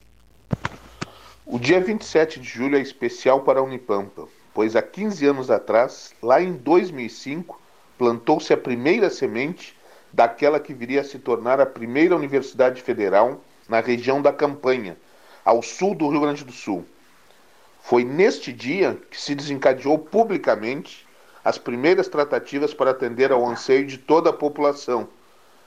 O 1.44 1.58
dia 1.58 1.80
27 1.80 2.40
de 2.40 2.48
julho 2.48 2.76
é 2.76 2.80
especial 2.80 3.42
para 3.42 3.60
a 3.60 3.62
Unipampa, 3.62 4.26
pois 4.54 4.74
há 4.74 4.80
15 4.80 5.26
anos 5.26 5.50
atrás, 5.50 6.14
lá 6.22 6.40
em 6.40 6.54
2005, 6.54 7.60
plantou-se 8.02 8.52
a 8.52 8.56
primeira 8.56 9.08
semente 9.08 9.78
daquela 10.12 10.58
que 10.58 10.74
viria 10.74 11.02
a 11.02 11.04
se 11.04 11.20
tornar 11.20 11.60
a 11.60 11.66
primeira 11.66 12.16
universidade 12.16 12.82
federal 12.82 13.40
na 13.68 13.78
região 13.78 14.20
da 14.20 14.32
Campanha, 14.32 14.96
ao 15.44 15.62
sul 15.62 15.94
do 15.94 16.08
Rio 16.08 16.22
Grande 16.22 16.42
do 16.42 16.50
Sul. 16.50 16.84
Foi 17.80 18.02
neste 18.02 18.52
dia 18.52 18.98
que 19.08 19.20
se 19.20 19.36
desencadeou 19.36 19.96
publicamente 19.96 21.06
as 21.44 21.58
primeiras 21.58 22.08
tratativas 22.08 22.74
para 22.74 22.90
atender 22.90 23.30
ao 23.30 23.46
anseio 23.46 23.86
de 23.86 23.98
toda 23.98 24.30
a 24.30 24.32
população, 24.32 25.06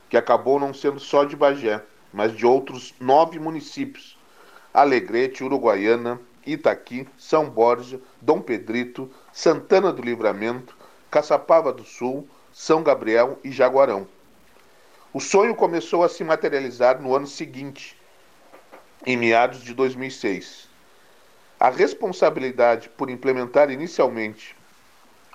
que 0.09 0.17
acabou 0.17 0.59
não 0.59 0.73
sendo 0.73 0.99
só 0.99 1.23
de 1.23 1.37
Bagé, 1.37 1.81
mas 2.11 2.35
de 2.35 2.45
outros 2.45 2.93
nove 2.99 3.39
municípios: 3.39 4.19
Alegrete, 4.73 5.41
Uruguaiana, 5.41 6.19
Itaqui, 6.45 7.07
São 7.17 7.49
Borja, 7.49 7.97
Dom 8.21 8.41
Pedrito, 8.41 9.09
Santana 9.31 9.93
do 9.93 10.01
Livramento, 10.01 10.74
Caçapava 11.15 11.71
do 11.71 11.85
Sul, 11.85 12.27
São 12.51 12.83
Gabriel 12.83 13.39
e 13.41 13.49
Jaguarão. 13.49 14.05
O 15.13 15.21
sonho 15.21 15.55
começou 15.55 16.03
a 16.03 16.09
se 16.09 16.25
materializar 16.25 17.01
no 17.01 17.15
ano 17.15 17.25
seguinte, 17.25 17.97
em 19.05 19.15
meados 19.15 19.61
de 19.61 19.73
2006. 19.73 20.67
A 21.57 21.69
responsabilidade 21.69 22.89
por 22.89 23.09
implementar 23.09 23.71
inicialmente 23.71 24.57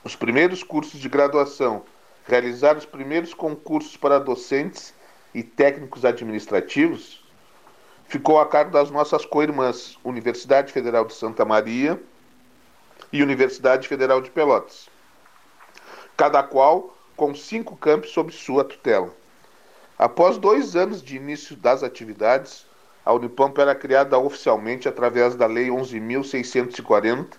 os 0.05 0.15
primeiros 0.15 0.63
cursos 0.63 1.01
de 1.01 1.09
graduação, 1.09 1.83
realizar 2.29 2.77
os 2.77 2.85
primeiros 2.85 3.33
concursos 3.33 3.97
para 3.97 4.21
docentes 4.21 4.93
e 5.33 5.43
técnicos 5.43 6.05
administrativos, 6.05 7.25
ficou 8.05 8.39
a 8.39 8.47
cargo 8.47 8.71
das 8.71 8.91
nossas 8.91 9.25
co-irmãs, 9.25 9.99
Universidade 10.05 10.75
Federal 10.75 11.07
de 11.07 11.15
Santa 11.15 11.43
Maria 11.43 11.99
e 13.11 13.23
Universidade 13.23 13.89
Federal 13.89 14.21
de 14.21 14.31
Pelotas, 14.31 14.91
cada 16.21 16.43
qual 16.43 16.95
com 17.17 17.35
cinco 17.35 17.75
campos 17.75 18.11
sob 18.11 18.31
sua 18.31 18.63
tutela. 18.63 19.09
Após 19.99 20.37
dois 20.37 20.77
anos 20.77 21.03
de 21.03 21.17
início 21.17 21.57
das 21.57 21.83
atividades, 21.83 22.67
a 23.03 23.15
Unipampa 23.15 23.63
era 23.63 23.75
criada 23.75 24.19
oficialmente 24.19 24.87
através 24.87 25.35
da 25.35 25.47
Lei 25.47 25.69
11.640, 25.69 27.39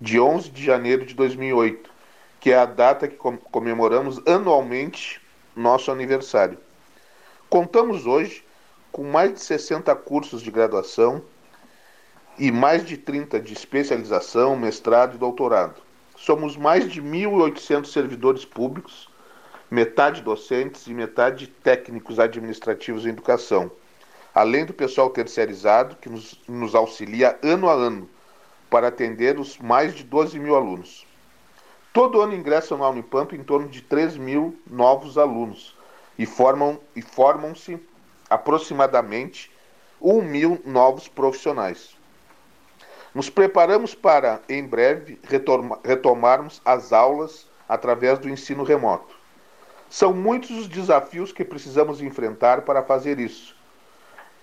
de 0.00 0.18
11 0.18 0.50
de 0.50 0.64
janeiro 0.64 1.06
de 1.06 1.14
2008, 1.14 1.88
que 2.40 2.50
é 2.50 2.58
a 2.58 2.66
data 2.66 3.06
que 3.06 3.14
comemoramos 3.14 4.20
anualmente 4.26 5.22
nosso 5.54 5.92
aniversário. 5.92 6.58
Contamos 7.48 8.06
hoje 8.06 8.44
com 8.90 9.04
mais 9.04 9.34
de 9.34 9.40
60 9.40 9.94
cursos 9.94 10.42
de 10.42 10.50
graduação 10.50 11.22
e 12.36 12.50
mais 12.50 12.84
de 12.84 12.96
30 12.96 13.38
de 13.38 13.52
especialização, 13.52 14.56
mestrado 14.56 15.14
e 15.14 15.18
doutorado. 15.18 15.85
Somos 16.16 16.56
mais 16.56 16.90
de 16.90 17.02
1.800 17.02 17.86
servidores 17.86 18.44
públicos, 18.44 19.08
metade 19.70 20.22
docentes 20.22 20.86
e 20.86 20.94
metade 20.94 21.46
técnicos 21.46 22.18
administrativos 22.18 23.04
em 23.04 23.10
educação, 23.10 23.70
além 24.34 24.64
do 24.64 24.72
pessoal 24.72 25.10
terceirizado 25.10 25.94
que 25.96 26.08
nos, 26.08 26.40
nos 26.48 26.74
auxilia 26.74 27.38
ano 27.42 27.68
a 27.68 27.74
ano 27.74 28.08
para 28.70 28.88
atender 28.88 29.38
os 29.38 29.58
mais 29.58 29.94
de 29.94 30.04
12 30.04 30.38
mil 30.38 30.56
alunos. 30.56 31.06
Todo 31.92 32.20
ano 32.20 32.34
ingressam 32.34 32.78
na 32.78 32.88
Unipamp 32.88 33.32
em 33.32 33.44
torno 33.44 33.68
de 33.68 33.82
3 33.82 34.16
mil 34.16 34.58
novos 34.66 35.18
alunos 35.18 35.76
e 36.18 36.24
formam 36.24 36.80
e 36.94 37.02
formam-se 37.02 37.78
aproximadamente 38.28 39.50
1 40.00 40.22
mil 40.22 40.60
novos 40.64 41.08
profissionais. 41.08 41.94
Nos 43.16 43.30
preparamos 43.30 43.94
para, 43.94 44.42
em 44.46 44.62
breve, 44.62 45.18
retomarmos 45.82 46.60
as 46.62 46.92
aulas 46.92 47.48
através 47.66 48.18
do 48.18 48.28
ensino 48.28 48.62
remoto. 48.62 49.16
São 49.88 50.12
muitos 50.12 50.50
os 50.50 50.68
desafios 50.68 51.32
que 51.32 51.42
precisamos 51.42 52.02
enfrentar 52.02 52.60
para 52.60 52.82
fazer 52.82 53.18
isso, 53.18 53.56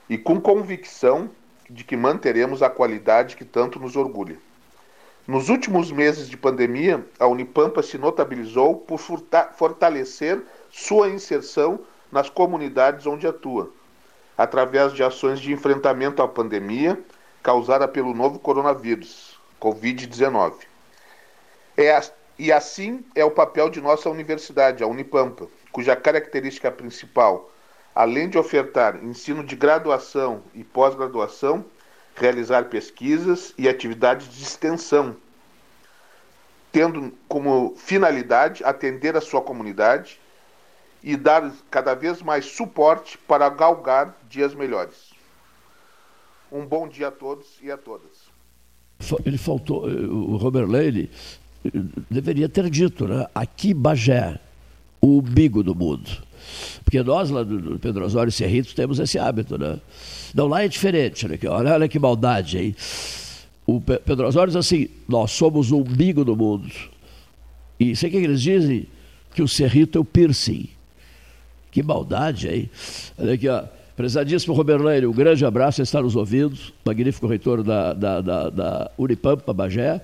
e 0.10 0.18
com 0.18 0.42
convicção 0.42 1.30
de 1.70 1.84
que 1.84 1.96
manteremos 1.96 2.64
a 2.64 2.70
qualidade 2.70 3.36
que 3.36 3.46
tanto 3.46 3.80
nos 3.80 3.96
orgulha. 3.96 4.38
Nos 5.28 5.50
últimos 5.50 5.92
meses 5.92 6.28
de 6.28 6.36
pandemia, 6.36 7.06
a 7.20 7.28
Unipampa 7.28 7.84
se 7.84 8.00
notabilizou 8.00 8.78
por 8.78 8.98
fortalecer 9.56 10.42
sua 10.72 11.10
inserção 11.10 11.82
nas 12.12 12.28
comunidades 12.28 13.06
onde 13.06 13.28
atua, 13.28 13.70
através 14.36 14.94
de 14.94 15.04
ações 15.04 15.40
de 15.40 15.54
enfrentamento 15.54 16.24
à 16.24 16.28
pandemia 16.28 17.00
causada 17.44 17.88
pelo 17.90 18.14
novo 18.14 18.40
coronavírus, 18.40 19.38
Covid-19. 19.62 20.54
É, 21.78 22.02
e 22.40 22.52
assim 22.52 23.06
é 23.14 23.26
o 23.26 23.32
papel 23.32 23.70
de 23.70 23.82
nossa 23.82 24.10
universidade, 24.10 24.82
a 24.82 24.88
Unipampa, 24.88 25.48
cuja 25.72 25.96
característica 25.96 26.72
principal, 26.72 27.52
além 27.94 28.30
de 28.30 28.38
ofertar 28.38 29.04
ensino 29.04 29.44
de 29.44 29.58
graduação 29.58 30.42
e 30.56 30.64
pós-graduação, 30.64 31.66
realizar 32.16 32.66
pesquisas 32.66 33.54
e 33.58 33.68
atividades 33.68 34.28
de 34.34 34.42
extensão, 34.42 35.16
tendo 36.72 37.14
como 37.28 37.76
finalidade 37.76 38.64
atender 38.64 39.18
a 39.18 39.22
sua 39.22 39.42
comunidade 39.42 40.20
e 41.04 41.18
dar 41.18 41.52
cada 41.70 41.94
vez 41.94 42.22
mais 42.22 42.46
suporte 42.46 43.18
para 43.18 43.50
galgar 43.50 44.16
dias 44.30 44.56
melhores. 44.56 45.13
Um 46.54 46.68
bom 46.68 46.88
dia 46.88 47.08
a 47.08 47.12
todos 47.12 47.48
e 47.64 47.72
a 47.72 47.78
todas. 47.78 48.32
Ele 49.26 49.40
faltou, 49.40 49.90
eh, 49.90 49.94
o 49.94 50.38
Robert 50.38 50.68
Leile 50.68 51.10
eh, 51.66 51.70
deveria 52.12 52.48
ter 52.48 52.70
dito, 52.70 53.08
né? 53.08 53.26
Aqui 53.34 53.74
Bagé, 53.74 54.40
o 55.02 55.18
umbigo 55.18 55.64
do 55.64 55.74
mundo. 55.74 56.12
Porque 56.84 57.02
nós 57.02 57.32
lá 57.32 57.42
do 57.42 57.80
Pedro 57.80 58.06
Osório 58.06 58.32
Cerritos 58.32 58.76
temos 58.76 59.00
esse 59.00 59.18
hábito, 59.18 59.58
né? 59.58 59.80
Não, 60.36 60.48
lá 60.48 60.64
é 60.64 60.68
diferente, 60.68 61.28
né? 61.28 61.40
olha, 61.50 61.74
olha 61.74 61.88
que 61.88 61.98
maldade 61.98 62.60
aí. 62.60 62.76
O 63.66 63.82
Pedro 63.82 64.28
Osório 64.28 64.54
diz 64.54 64.58
assim, 64.58 64.90
nós 65.08 65.32
somos 65.32 65.72
o 65.72 65.78
umbigo 65.78 66.24
do 66.24 66.36
mundo. 66.36 66.72
E 67.80 67.96
sei 67.96 68.10
o 68.10 68.12
que 68.12 68.18
eles 68.20 68.42
dizem? 68.42 68.86
Que 69.34 69.42
o 69.42 69.48
Cerrito 69.48 69.98
é 69.98 70.02
o 70.02 70.06
piercing. 70.06 70.70
Que 71.72 71.82
maldade 71.82 72.48
aí. 72.48 72.70
Olha 73.18 73.34
aqui, 73.34 73.50
ó. 73.50 73.64
Prezadíssimo 73.96 74.54
Roberto 74.56 74.84
um 75.08 75.14
grande 75.14 75.46
abraço, 75.46 75.82
está 75.82 76.02
nos 76.02 76.16
ouvindo, 76.16 76.58
magnífico 76.84 77.28
reitor 77.28 77.64
da, 77.64 77.94
da, 77.94 78.22
da, 78.22 78.50
da 78.50 78.92
Unipampa, 78.98 79.54
Bagé. 79.54 80.02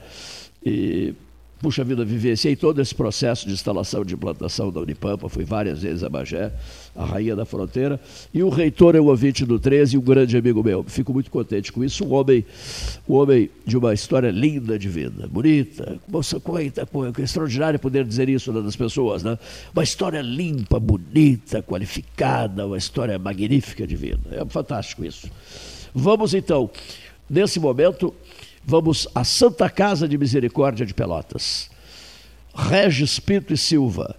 E 0.63 1.15
puxa 1.61 1.83
vida, 1.83 2.05
vivenciei 2.05 2.55
todo 2.55 2.81
esse 2.81 2.93
processo 2.93 3.47
de 3.47 3.53
instalação 3.53 4.05
de 4.05 4.13
implantação 4.13 4.71
da 4.71 4.79
Unipampa, 4.79 5.27
fui 5.27 5.43
várias 5.43 5.81
vezes 5.81 6.03
a 6.03 6.09
Bagé, 6.09 6.51
a 6.95 7.05
rainha 7.05 7.35
da 7.35 7.45
fronteira, 7.45 7.99
e 8.33 8.43
o 8.43 8.49
reitor 8.49 8.95
é 8.95 8.99
o 8.99 9.05
ouvinte 9.05 9.45
do 9.45 9.59
13 9.59 9.95
e 9.95 9.97
um 9.97 10.01
grande 10.01 10.37
amigo 10.37 10.63
meu. 10.63 10.83
Fico 10.83 11.13
muito 11.13 11.31
contente 11.31 11.71
com 11.71 11.83
isso. 11.83 12.05
Um 12.05 12.13
homem, 12.13 12.45
um 13.07 13.15
homem 13.15 13.49
de 13.65 13.77
uma 13.77 13.93
história 13.93 14.29
linda 14.29 14.77
de 14.77 14.87
vida, 14.87 15.27
bonita. 15.27 15.97
Moça, 16.07 16.39
como 16.39 16.59
como 16.91 17.05
é, 17.05 17.11
é 17.17 17.21
extraordinário 17.23 17.79
poder 17.79 18.05
dizer 18.05 18.29
isso 18.29 18.51
né, 18.51 18.61
das 18.61 18.75
pessoas, 18.75 19.23
né? 19.23 19.37
Uma 19.73 19.83
história 19.83 20.21
limpa, 20.21 20.79
bonita, 20.79 21.61
qualificada, 21.61 22.65
uma 22.65 22.77
história 22.77 23.17
magnífica 23.17 23.85
de 23.87 23.95
vida. 23.95 24.21
É 24.31 24.45
fantástico 24.45 25.05
isso. 25.05 25.29
Vamos 25.93 26.33
então, 26.33 26.69
nesse 27.29 27.59
momento, 27.59 28.13
Vamos 28.63 29.07
à 29.15 29.23
Santa 29.23 29.69
Casa 29.69 30.07
de 30.07 30.17
Misericórdia 30.17 30.85
de 30.85 30.93
Pelotas. 30.93 31.69
Regis 32.53 33.19
Pinto 33.19 33.53
e 33.53 33.57
Silva. 33.57 34.15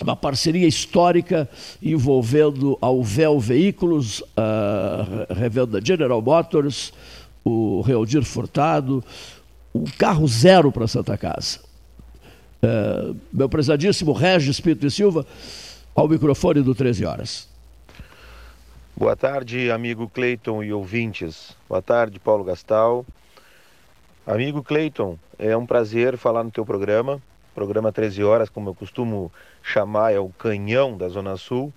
Uma 0.00 0.16
parceria 0.16 0.66
histórica 0.66 1.48
envolvendo 1.82 2.76
a 2.80 2.90
Uvel 2.90 3.38
Veículos, 3.38 4.22
a 4.36 5.32
revenda 5.32 5.80
General 5.84 6.20
Motors, 6.20 6.92
o 7.44 7.80
Reodir 7.80 8.24
Furtado, 8.24 9.04
um 9.74 9.84
carro 9.84 10.26
zero 10.26 10.72
para 10.72 10.88
Santa 10.88 11.16
Casa. 11.16 11.60
É, 12.62 13.14
meu 13.32 13.48
prezadíssimo 13.48 14.12
Regis 14.12 14.58
Pinto 14.60 14.86
e 14.86 14.90
Silva, 14.90 15.26
ao 15.94 16.08
microfone 16.08 16.60
do 16.60 16.74
13 16.74 17.04
Horas. 17.04 17.53
Boa 18.96 19.16
tarde, 19.16 19.72
amigo 19.72 20.08
Cleiton 20.08 20.62
e 20.62 20.72
ouvintes. 20.72 21.56
Boa 21.68 21.82
tarde, 21.82 22.20
Paulo 22.20 22.44
Gastal. 22.44 23.04
Amigo 24.24 24.62
Cleiton, 24.62 25.18
é 25.36 25.56
um 25.56 25.66
prazer 25.66 26.16
falar 26.16 26.44
no 26.44 26.50
teu 26.52 26.64
programa. 26.64 27.20
Programa 27.56 27.90
13 27.90 28.22
horas, 28.22 28.48
como 28.48 28.70
eu 28.70 28.74
costumo 28.74 29.32
chamar, 29.64 30.12
é 30.12 30.20
o 30.20 30.28
canhão 30.28 30.96
da 30.96 31.08
Zona 31.08 31.36
Sul, 31.36 31.72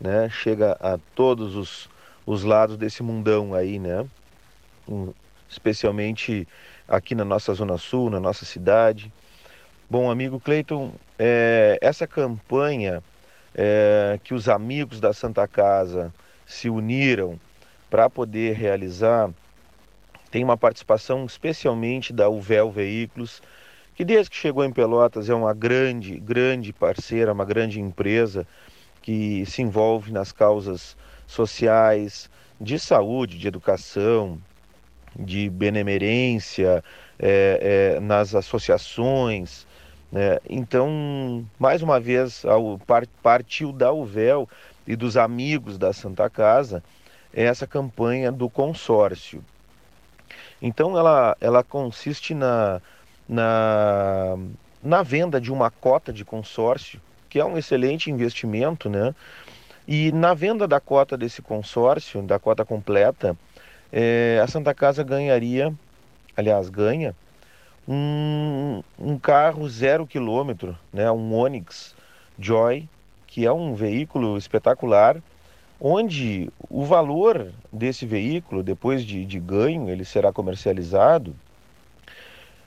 né? 0.00 0.30
Chega 0.30 0.72
a 0.80 0.98
todos 1.14 1.56
os, 1.56 1.90
os 2.24 2.42
lados 2.42 2.78
desse 2.78 3.02
mundão 3.02 3.52
aí, 3.52 3.78
né? 3.78 4.06
Um, 4.88 5.12
especialmente 5.50 6.48
aqui 6.88 7.14
na 7.14 7.24
nossa 7.24 7.52
Zona 7.52 7.76
Sul, 7.76 8.08
na 8.08 8.18
nossa 8.18 8.46
cidade. 8.46 9.12
Bom, 9.90 10.10
amigo 10.10 10.40
Cleiton, 10.40 10.94
é, 11.18 11.78
essa 11.82 12.06
campanha 12.06 13.02
é, 13.54 14.18
que 14.24 14.32
os 14.32 14.48
amigos 14.48 15.00
da 15.00 15.12
Santa 15.12 15.46
Casa 15.46 16.10
se 16.46 16.68
uniram 16.68 17.38
para 17.90 18.08
poder 18.08 18.54
realizar 18.54 19.30
tem 20.32 20.42
uma 20.42 20.56
participação 20.56 21.26
especialmente 21.26 22.10
da 22.10 22.26
Uvel 22.26 22.70
Veículos, 22.70 23.42
que 23.94 24.02
desde 24.02 24.30
que 24.30 24.36
chegou 24.36 24.64
em 24.64 24.72
Pelotas 24.72 25.28
é 25.28 25.34
uma 25.34 25.52
grande, 25.52 26.18
grande 26.18 26.72
parceira, 26.72 27.34
uma 27.34 27.44
grande 27.44 27.78
empresa 27.78 28.46
que 29.02 29.44
se 29.44 29.60
envolve 29.60 30.10
nas 30.10 30.32
causas 30.32 30.96
sociais, 31.26 32.30
de 32.58 32.78
saúde, 32.78 33.38
de 33.38 33.46
educação, 33.46 34.40
de 35.14 35.50
benemerência, 35.50 36.82
é, 37.18 37.96
é, 37.96 38.00
nas 38.00 38.34
associações. 38.34 39.66
Né? 40.10 40.38
Então, 40.48 41.46
mais 41.58 41.82
uma 41.82 42.00
vez, 42.00 42.42
ao, 42.46 42.80
partiu 43.22 43.70
da 43.70 43.92
UVEL 43.92 44.48
e 44.86 44.96
dos 44.96 45.16
amigos 45.16 45.78
da 45.78 45.92
Santa 45.92 46.28
Casa 46.28 46.82
essa 47.32 47.66
campanha 47.66 48.30
do 48.30 48.48
consórcio. 48.48 49.42
Então 50.60 50.98
ela, 50.98 51.36
ela 51.40 51.64
consiste 51.64 52.34
na, 52.34 52.80
na, 53.28 54.36
na 54.82 55.02
venda 55.02 55.40
de 55.40 55.50
uma 55.50 55.70
cota 55.70 56.12
de 56.12 56.24
consórcio, 56.24 57.00
que 57.28 57.38
é 57.38 57.44
um 57.44 57.56
excelente 57.56 58.10
investimento, 58.10 58.90
né? 58.90 59.14
E 59.88 60.12
na 60.12 60.34
venda 60.34 60.68
da 60.68 60.78
cota 60.78 61.16
desse 61.16 61.42
consórcio, 61.42 62.22
da 62.22 62.38
cota 62.38 62.64
completa, 62.64 63.36
é, 63.90 64.40
a 64.42 64.46
Santa 64.46 64.72
Casa 64.72 65.02
ganharia, 65.02 65.74
aliás, 66.36 66.68
ganha 66.68 67.16
um, 67.86 68.82
um 68.98 69.18
carro 69.18 69.68
zero 69.68 70.06
quilômetro, 70.06 70.78
né, 70.92 71.10
um 71.10 71.34
Onix 71.34 71.94
Joy, 72.38 72.88
que 73.32 73.46
é 73.46 73.52
um 73.52 73.74
veículo 73.74 74.36
espetacular, 74.36 75.16
onde 75.80 76.50
o 76.68 76.84
valor 76.84 77.50
desse 77.72 78.04
veículo, 78.04 78.62
depois 78.62 79.02
de, 79.02 79.24
de 79.24 79.40
ganho, 79.40 79.88
ele 79.88 80.04
será 80.04 80.30
comercializado, 80.30 81.34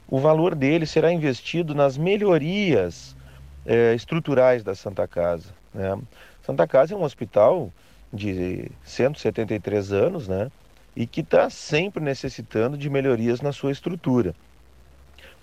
o 0.08 0.18
valor 0.18 0.56
dele 0.56 0.88
será 0.88 1.14
investido 1.14 1.76
nas 1.76 2.00
melhorias 2.00 3.16
é, 3.64 3.94
estruturais 3.94 4.64
da 4.64 4.74
Santa 4.74 5.08
Casa. 5.08 5.50
Né? 5.72 6.00
Santa 6.42 6.66
Casa 6.66 6.96
é 6.96 6.98
um 6.98 7.04
hospital 7.04 7.72
de 8.12 8.72
173 8.84 9.94
anos, 9.94 10.28
né? 10.28 10.50
E 10.96 11.06
que 11.06 11.22
está 11.22 11.48
sempre 11.48 12.04
necessitando 12.04 12.76
de 12.76 12.90
melhorias 12.90 13.40
na 13.40 13.52
sua 13.52 13.72
estrutura 13.72 14.34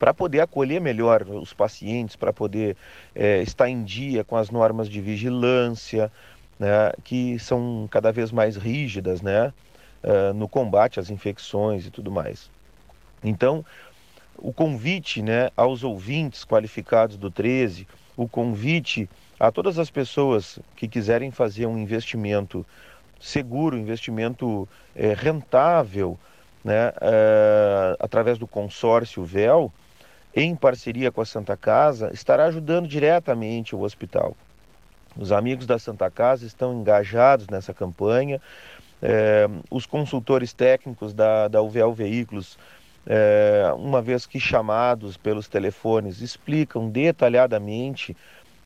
para 0.03 0.13
poder 0.13 0.41
acolher 0.41 0.81
melhor 0.81 1.23
os 1.29 1.53
pacientes, 1.53 2.17
para 2.17 2.33
poder 2.33 2.77
é, 3.15 3.41
estar 3.41 3.69
em 3.69 3.85
dia 3.85 4.25
com 4.25 4.37
as 4.37 4.51
normas 4.51 4.89
de 4.89 5.01
vigilância, 5.01 6.11
né, 6.59 6.91
que 7.05 7.39
são 7.39 7.87
cada 7.89 8.11
vez 8.11 8.33
mais 8.33 8.57
rígidas 8.57 9.23
né, 9.23 9.53
uh, 10.03 10.35
no 10.35 10.49
combate 10.49 10.99
às 10.99 11.09
infecções 11.09 11.87
e 11.87 11.91
tudo 11.93 12.11
mais. 12.11 12.51
Então, 13.23 13.65
o 14.37 14.53
convite 14.53 15.23
né, 15.23 15.51
aos 15.57 15.85
ouvintes 15.85 16.45
qualificados 16.45 17.17
do 17.17 17.31
13, 17.31 17.87
o 18.17 18.27
convite 18.27 19.09
a 19.39 19.53
todas 19.53 19.79
as 19.79 19.89
pessoas 19.89 20.59
que 20.75 20.89
quiserem 20.89 21.31
fazer 21.31 21.67
um 21.67 21.79
investimento 21.79 22.67
seguro, 23.21 23.79
investimento 23.79 24.69
é, 24.97 25.15
rentável, 25.15 26.19
né, 26.65 26.93
é, 27.01 27.97
através 28.01 28.37
do 28.37 28.49
consórcio 28.49 29.25
VEL, 29.25 29.73
em 30.35 30.57
parceria 30.57 31.13
com 31.13 31.21
a 31.21 31.27
Santa 31.27 31.57
Casa, 31.57 32.11
estará 32.13 32.47
ajudando 32.47 32.89
diretamente 32.89 33.77
o 33.77 33.83
hospital. 33.83 34.37
Os 35.17 35.31
amigos 35.31 35.67
da 35.67 35.79
Santa 35.79 36.11
Casa 36.11 36.47
estão 36.47 36.73
engajados 36.73 37.47
nessa 37.49 37.75
campanha. 37.75 38.41
É, 39.03 39.47
os 39.71 39.85
consultores 39.85 40.53
técnicos 40.53 41.13
da, 41.13 41.49
da 41.49 41.61
UVL 41.61 41.93
Veículos, 41.93 42.59
é, 43.07 43.71
uma 43.77 44.01
vez 44.01 44.27
que 44.27 44.41
chamados 44.41 45.17
pelos 45.17 45.49
telefones, 45.49 46.21
explicam 46.21 46.89
detalhadamente, 46.89 48.17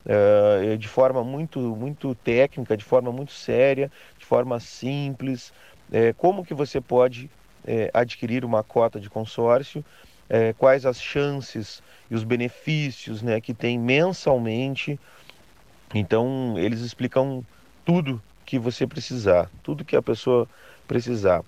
é, 0.05 0.77
de 0.77 0.87
forma 0.87 1.21
muito, 1.21 1.59
muito 1.59 2.15
técnica, 2.15 2.77
de 2.77 2.85
forma 2.85 3.11
muito 3.11 3.33
séria, 3.33 3.91
de 4.17 4.25
forma 4.25 4.59
simples, 4.59 5.51
como 6.17 6.45
que 6.45 6.53
você 6.53 6.81
pode 6.81 7.29
adquirir 7.93 8.43
uma 8.43 8.61
cota 8.61 8.99
de 8.99 9.09
consórcio 9.09 9.85
é, 10.29 10.53
quais 10.53 10.85
as 10.85 11.01
chances 11.01 11.81
e 12.09 12.15
os 12.15 12.23
benefícios 12.23 13.21
né, 13.21 13.39
que 13.41 13.53
tem 13.53 13.77
mensalmente. 13.77 14.99
Então, 15.93 16.55
eles 16.57 16.81
explicam 16.81 17.43
tudo 17.85 18.21
que 18.45 18.59
você 18.59 18.85
precisar, 18.85 19.49
tudo 19.63 19.85
que 19.85 19.95
a 19.95 20.01
pessoa 20.01 20.47
precisar. 20.87 21.43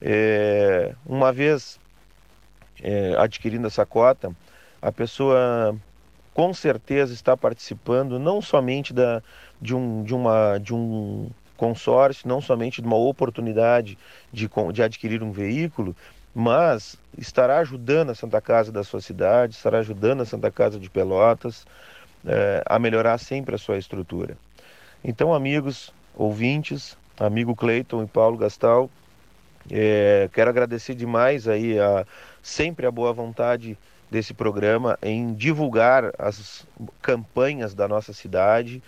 É, 0.00 0.94
uma 1.06 1.32
vez 1.32 1.78
é, 2.82 3.14
adquirindo 3.18 3.66
essa 3.66 3.86
cota, 3.86 4.34
a 4.80 4.92
pessoa 4.92 5.76
com 6.32 6.52
certeza 6.52 7.14
está 7.14 7.36
participando 7.36 8.18
não 8.18 8.42
somente 8.42 8.92
da, 8.92 9.22
de, 9.60 9.74
um, 9.74 10.02
de, 10.02 10.14
uma, 10.14 10.58
de 10.58 10.74
um 10.74 11.30
consórcio, 11.56 12.28
não 12.28 12.40
somente 12.40 12.82
de 12.82 12.86
uma 12.86 12.96
oportunidade 12.96 13.96
de, 14.32 14.50
de 14.72 14.82
adquirir 14.82 15.22
um 15.22 15.30
veículo, 15.30 15.96
mas 16.34 16.96
estará 17.16 17.58
ajudando 17.58 18.10
a 18.10 18.14
Santa 18.14 18.40
Casa 18.40 18.72
da 18.72 18.82
sua 18.82 19.00
cidade, 19.00 19.54
estará 19.54 19.78
ajudando 19.78 20.22
a 20.22 20.26
Santa 20.26 20.50
Casa 20.50 20.78
de 20.78 20.90
Pelotas 20.90 21.64
é, 22.26 22.62
a 22.66 22.78
melhorar 22.78 23.18
sempre 23.18 23.54
a 23.54 23.58
sua 23.58 23.78
estrutura. 23.78 24.36
Então, 25.02 25.32
amigos, 25.32 25.92
ouvintes, 26.14 26.96
amigo 27.18 27.54
Cleiton 27.54 28.02
e 28.02 28.06
Paulo 28.06 28.36
Gastal, 28.36 28.90
é, 29.70 30.28
quero 30.32 30.50
agradecer 30.50 30.94
demais 30.94 31.46
aí 31.46 31.78
a, 31.78 32.04
sempre 32.42 32.86
a 32.86 32.90
boa 32.90 33.12
vontade 33.12 33.78
desse 34.10 34.34
programa 34.34 34.98
em 35.02 35.32
divulgar 35.34 36.12
as 36.18 36.66
campanhas 37.00 37.74
da 37.74 37.88
nossa 37.88 38.12
cidade. 38.12 38.82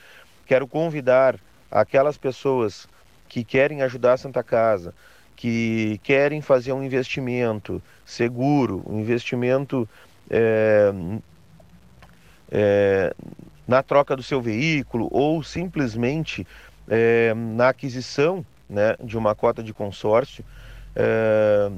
Quero 0.47 0.67
convidar 0.67 1.37
aquelas 1.71 2.17
pessoas 2.17 2.89
que 3.29 3.43
querem 3.43 3.83
ajudar 3.83 4.15
a 4.15 4.19
Santa 4.19 4.43
Casa, 4.43 4.95
que 5.37 6.01
querem 6.03 6.41
fazer 6.41 6.73
um 6.73 6.83
investimento 6.83 7.83
seguro, 8.05 8.83
um 8.87 8.99
investimento 8.99 9.87
é, 10.31 10.93
é, 12.51 13.15
na 13.69 13.83
troca 13.83 14.17
do 14.17 14.23
seu 14.23 14.41
veículo 14.41 15.09
ou 15.13 15.43
simplesmente 15.43 16.47
é, 16.89 17.35
na 17.35 17.69
aquisição 17.69 18.45
né, 18.69 18.97
de 19.05 19.19
uma 19.19 19.35
cota 19.35 19.63
de 19.63 19.75
consórcio 19.75 20.45
é, 20.95 21.71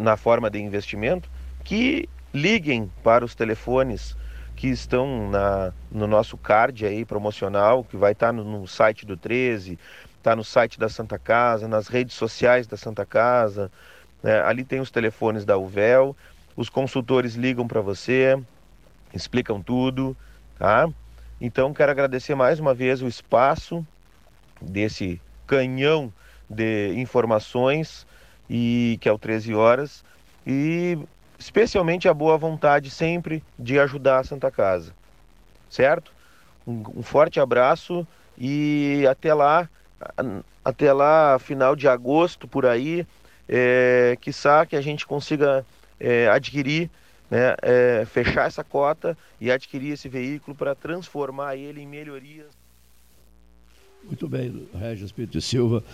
na 0.00 0.16
forma 0.16 0.50
de 0.50 0.58
investimento, 0.58 1.30
que 1.62 2.08
liguem 2.32 2.90
para 3.02 3.24
os 3.24 3.34
telefones 3.34 4.16
que 4.56 4.68
estão 4.68 5.30
na, 5.30 5.72
no 5.90 6.06
nosso 6.06 6.36
card 6.36 6.84
aí 6.84 7.04
promocional, 7.04 7.82
que 7.82 7.96
vai 7.96 8.12
estar 8.12 8.32
no, 8.32 8.44
no 8.44 8.66
site 8.66 9.06
do 9.06 9.16
13, 9.16 9.78
está 10.20 10.36
no 10.36 10.44
site 10.44 10.78
da 10.78 10.88
Santa 10.88 11.18
Casa, 11.18 11.66
nas 11.66 11.88
redes 11.88 12.14
sociais 12.14 12.66
da 12.66 12.76
Santa 12.76 13.04
Casa. 13.06 13.70
Né? 14.22 14.40
Ali 14.42 14.64
tem 14.64 14.78
os 14.80 14.90
telefones 14.90 15.44
da 15.44 15.56
UVEL, 15.56 16.14
os 16.54 16.68
consultores 16.68 17.34
ligam 17.34 17.66
para 17.66 17.80
você, 17.80 18.38
explicam 19.14 19.62
tudo, 19.62 20.16
tá? 20.58 20.88
Então 21.40 21.72
quero 21.72 21.90
agradecer 21.90 22.34
mais 22.34 22.60
uma 22.60 22.74
vez 22.74 23.00
o 23.00 23.08
espaço 23.08 23.84
desse 24.60 25.20
canhão 25.46 26.12
de 26.48 26.92
informações 26.96 28.06
e 28.48 28.98
que 29.00 29.08
é 29.08 29.12
o 29.12 29.18
13 29.18 29.54
horas 29.54 30.04
e 30.46 30.98
especialmente 31.38 32.08
a 32.08 32.14
boa 32.14 32.36
vontade 32.36 32.90
sempre 32.90 33.42
de 33.58 33.78
ajudar 33.78 34.18
a 34.18 34.24
Santa 34.24 34.50
Casa, 34.50 34.92
certo? 35.70 36.12
Um, 36.66 36.82
um 36.96 37.02
forte 37.02 37.40
abraço 37.40 38.06
e 38.36 39.06
até 39.08 39.32
lá 39.32 39.66
até 40.64 40.92
lá, 40.92 41.38
final 41.38 41.76
de 41.76 41.86
agosto, 41.88 42.48
por 42.48 42.66
aí, 42.66 43.06
é, 43.48 44.16
quiçá 44.20 44.64
que 44.64 44.76
a 44.76 44.80
gente 44.80 45.06
consiga 45.06 45.64
é, 45.98 46.28
adquirir, 46.28 46.90
né, 47.30 47.54
é, 47.62 48.04
fechar 48.06 48.46
essa 48.46 48.64
cota 48.64 49.16
e 49.40 49.50
adquirir 49.50 49.92
esse 49.92 50.08
veículo 50.08 50.56
para 50.56 50.74
transformar 50.74 51.56
ele 51.56 51.80
em 51.80 51.86
melhorias. 51.86 52.46
Muito 54.04 54.26
bem, 54.26 54.66
Regis 54.74 55.12
Pinto 55.12 55.40
Silva, 55.40 55.84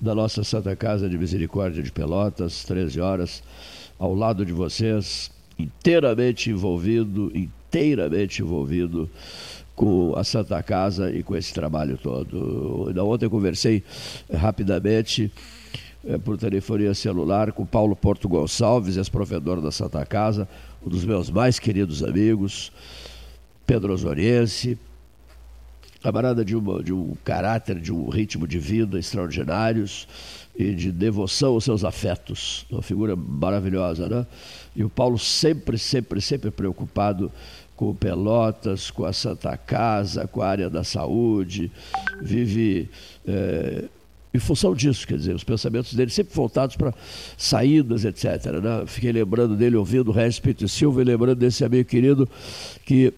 da 0.00 0.14
nossa 0.14 0.42
Santa 0.42 0.74
Casa 0.74 1.08
de 1.08 1.16
Misericórdia 1.16 1.82
de 1.82 1.92
Pelotas, 1.92 2.64
13 2.64 3.00
horas, 3.00 3.42
ao 3.98 4.14
lado 4.14 4.44
de 4.44 4.52
vocês, 4.52 5.30
inteiramente 5.56 6.50
envolvido, 6.50 7.30
inteiramente 7.34 8.42
envolvido 8.42 9.08
com 9.74 10.14
a 10.16 10.24
Santa 10.24 10.62
Casa 10.62 11.10
e 11.10 11.22
com 11.22 11.36
esse 11.36 11.52
trabalho 11.52 11.98
todo. 11.98 12.92
Da 12.92 13.02
ontem 13.04 13.26
eu 13.26 13.30
conversei 13.30 13.82
eh, 14.28 14.36
rapidamente 14.36 15.32
é, 16.04 16.18
por 16.18 16.36
telefonia 16.36 16.94
celular 16.94 17.52
com 17.52 17.64
Paulo 17.64 17.94
Porto 17.94 18.28
Gonçalves, 18.28 18.96
ex-provedor 18.96 19.60
da 19.60 19.70
Santa 19.70 20.04
Casa, 20.04 20.48
um 20.84 20.88
dos 20.88 21.04
meus 21.04 21.30
mais 21.30 21.58
queridos 21.58 22.02
amigos, 22.02 22.72
Pedro 23.66 23.92
Osoriense, 23.92 24.76
camarada 26.02 26.44
de, 26.44 26.56
uma, 26.56 26.82
de 26.82 26.92
um 26.92 27.14
caráter, 27.24 27.78
de 27.78 27.92
um 27.92 28.08
ritmo 28.08 28.46
de 28.46 28.58
vida 28.58 28.98
extraordinários 28.98 30.08
e 30.58 30.74
de 30.74 30.90
devoção 30.90 31.52
aos 31.54 31.64
seus 31.64 31.84
afetos. 31.84 32.66
Uma 32.68 32.82
figura 32.82 33.14
maravilhosa, 33.14 34.08
né? 34.08 34.26
E 34.74 34.82
o 34.82 34.90
Paulo 34.90 35.18
sempre, 35.18 35.78
sempre, 35.78 36.20
sempre 36.20 36.50
preocupado 36.50 37.30
com 37.82 37.92
Pelotas, 37.92 38.92
com 38.92 39.04
a 39.04 39.12
Santa 39.12 39.56
Casa, 39.56 40.28
com 40.28 40.40
a 40.40 40.46
área 40.46 40.70
da 40.70 40.84
saúde, 40.84 41.68
vive 42.22 42.88
é, 43.26 43.86
em 44.32 44.38
função 44.38 44.72
disso, 44.72 45.04
quer 45.04 45.16
dizer, 45.16 45.34
os 45.34 45.42
pensamentos 45.42 45.92
dele 45.92 46.12
sempre 46.12 46.32
voltados 46.32 46.76
para 46.76 46.94
saídas, 47.36 48.04
etc. 48.04 48.24
Né? 48.62 48.84
Fiquei 48.86 49.10
lembrando 49.10 49.56
dele, 49.56 49.74
ouvindo 49.74 50.12
o 50.12 50.12
Regis 50.12 50.38
Pinto 50.38 50.68
Silva 50.68 51.02
e 51.02 51.04
lembrando 51.04 51.40
desse 51.40 51.64
amigo 51.64 51.88
querido 51.88 52.28
que 52.86 53.12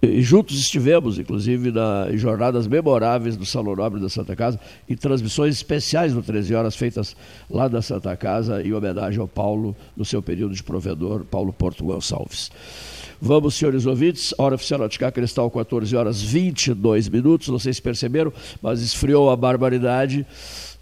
e 0.00 0.22
juntos 0.22 0.60
estivemos, 0.60 1.18
inclusive, 1.18 1.72
na, 1.72 2.06
em 2.08 2.16
jornadas 2.16 2.68
memoráveis 2.68 3.36
do 3.36 3.44
Salão 3.44 3.74
Nobre 3.74 4.00
da 4.00 4.08
Santa 4.08 4.36
Casa 4.36 4.60
e 4.88 4.94
transmissões 4.94 5.56
especiais 5.56 6.14
no 6.14 6.22
13 6.22 6.54
Horas 6.54 6.76
feitas 6.76 7.16
lá 7.50 7.66
da 7.66 7.82
Santa 7.82 8.16
Casa 8.16 8.62
em 8.62 8.72
homenagem 8.72 9.20
ao 9.20 9.26
Paulo, 9.26 9.74
no 9.96 10.04
seu 10.04 10.22
período 10.22 10.54
de 10.54 10.62
provedor, 10.62 11.24
Paulo 11.24 11.52
Porto 11.52 11.82
Gonçalves. 11.82 12.48
Vamos, 13.20 13.56
senhores 13.56 13.84
ouvintes, 13.84 14.32
hora 14.38 14.54
oficial 14.54 14.78
Noticar 14.78 15.10
Cristal, 15.10 15.50
14 15.50 15.96
horas 15.96 16.22
22 16.22 17.08
minutos. 17.08 17.48
Não 17.48 17.58
sei 17.58 17.72
se 17.72 17.82
perceberam, 17.82 18.32
mas 18.62 18.80
esfriou 18.80 19.28
a 19.30 19.36
barbaridade. 19.36 20.24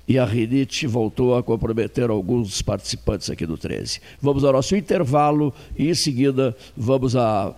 e 0.09 0.19
a 0.19 0.25
rinite 0.25 0.87
voltou 0.87 1.37
a 1.37 1.43
comprometer 1.43 2.11
alguns 2.11 2.63
participantes 2.63 3.29
aqui 3.29 3.45
do 3.45 3.57
13. 3.57 4.01
Vamos 4.21 4.45
ao 4.45 4.53
nosso 4.53 4.77
intervalo 4.77 5.53
e 5.77 5.89
em 5.89 5.95
seguida 5.95 6.57
vamos 6.77 7.17
à 7.17 7.53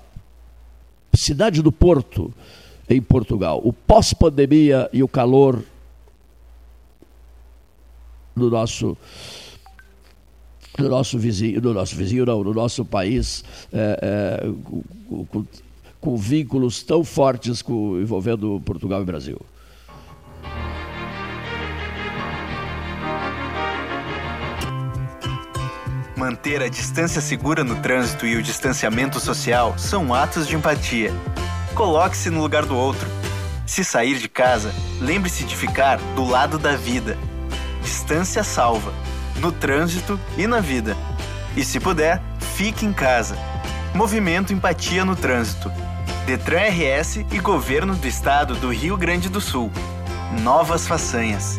cidade 1.12 1.60
do 1.60 1.70
Porto, 1.70 2.32
em 2.88 3.02
Portugal. 3.02 3.60
O 3.62 3.72
pós-pandemia 3.72 4.88
e 4.94 5.02
o 5.02 5.08
calor 5.08 5.62
do 8.34 8.48
nosso 8.48 8.96
do 10.78 10.88
nosso 10.88 11.18
vizinho, 11.18 11.60
do 11.60 11.74
nosso 11.74 11.96
vizinho 11.96 12.24
não, 12.24 12.42
do 12.42 12.54
nosso 12.54 12.84
país, 12.84 13.44
é, 13.72 13.98
é, 14.00 14.46
com, 15.30 15.44
com, 16.00 16.16
vínculos 16.16 16.82
tão 16.82 17.02
fortes 17.02 17.60
com, 17.60 18.00
envolvendo 18.00 18.62
Portugal 18.64 19.02
e 19.02 19.04
Brasil. 19.04 19.40
Manter 26.16 26.62
a 26.62 26.68
distância 26.68 27.20
segura 27.20 27.62
no 27.62 27.76
trânsito 27.76 28.26
e 28.26 28.36
o 28.36 28.42
distanciamento 28.42 29.20
social 29.20 29.76
são 29.78 30.14
atos 30.14 30.46
de 30.46 30.56
empatia. 30.56 31.12
Coloque-se 31.74 32.30
no 32.30 32.40
lugar 32.40 32.64
do 32.64 32.76
outro. 32.76 33.08
Se 33.66 33.84
sair 33.84 34.18
de 34.18 34.28
casa, 34.28 34.72
lembre-se 35.00 35.44
de 35.44 35.54
ficar 35.54 35.98
do 36.16 36.24
lado 36.24 36.58
da 36.58 36.74
vida. 36.74 37.16
Distância 37.82 38.42
salva 38.42 38.92
no 39.38 39.52
trânsito 39.52 40.18
e 40.36 40.46
na 40.46 40.60
vida. 40.60 40.96
E 41.56 41.64
se 41.64 41.80
puder, 41.80 42.22
fique 42.54 42.84
em 42.84 42.92
casa. 42.92 43.36
Movimento 43.94 44.52
Empatia 44.52 45.04
no 45.04 45.16
Trânsito. 45.16 45.70
Detran 46.26 46.68
RS 46.68 47.24
e 47.32 47.38
Governo 47.38 47.94
do 47.94 48.06
Estado 48.06 48.54
do 48.54 48.70
Rio 48.70 48.96
Grande 48.96 49.28
do 49.28 49.40
Sul. 49.40 49.72
Novas 50.42 50.86
façanhas. 50.86 51.58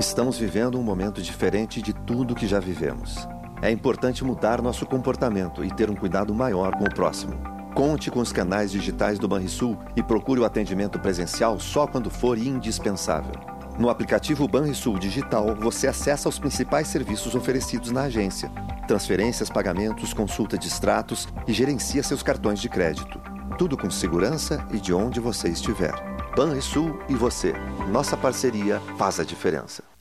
Estamos 0.00 0.38
vivendo 0.38 0.78
um 0.78 0.82
momento 0.82 1.20
diferente 1.20 1.82
de 1.82 1.92
tudo 1.92 2.34
que 2.34 2.46
já 2.46 2.58
vivemos. 2.58 3.28
É 3.60 3.70
importante 3.70 4.24
mudar 4.24 4.62
nosso 4.62 4.86
comportamento 4.86 5.62
e 5.62 5.70
ter 5.70 5.90
um 5.90 5.94
cuidado 5.94 6.34
maior 6.34 6.74
com 6.74 6.84
o 6.84 6.94
próximo. 6.94 7.34
Conte 7.74 8.10
com 8.10 8.20
os 8.20 8.32
canais 8.32 8.72
digitais 8.72 9.18
do 9.18 9.28
Banrisul 9.28 9.78
e 9.94 10.02
procure 10.02 10.40
o 10.40 10.46
atendimento 10.46 10.98
presencial 10.98 11.60
só 11.60 11.86
quando 11.86 12.08
for 12.08 12.38
indispensável. 12.38 13.32
No 13.78 13.90
aplicativo 13.90 14.48
Banrisul 14.48 14.98
Digital, 14.98 15.54
você 15.54 15.86
acessa 15.86 16.28
os 16.28 16.38
principais 16.38 16.88
serviços 16.88 17.34
oferecidos 17.34 17.90
na 17.90 18.04
agência: 18.04 18.50
transferências, 18.88 19.50
pagamentos, 19.50 20.14
consulta 20.14 20.56
de 20.56 20.68
extratos 20.68 21.28
e 21.46 21.52
gerencia 21.52 22.02
seus 22.02 22.22
cartões 22.22 22.60
de 22.60 22.68
crédito. 22.68 23.20
Tudo 23.58 23.76
com 23.76 23.90
segurança 23.90 24.66
e 24.72 24.80
de 24.80 24.94
onde 24.94 25.20
você 25.20 25.48
estiver. 25.48 25.92
Banrisul 26.34 26.98
e 27.10 27.14
você. 27.14 27.52
Nossa 27.90 28.16
parceria 28.16 28.80
faz 28.96 29.20
a 29.20 29.24
diferença. 29.24 29.91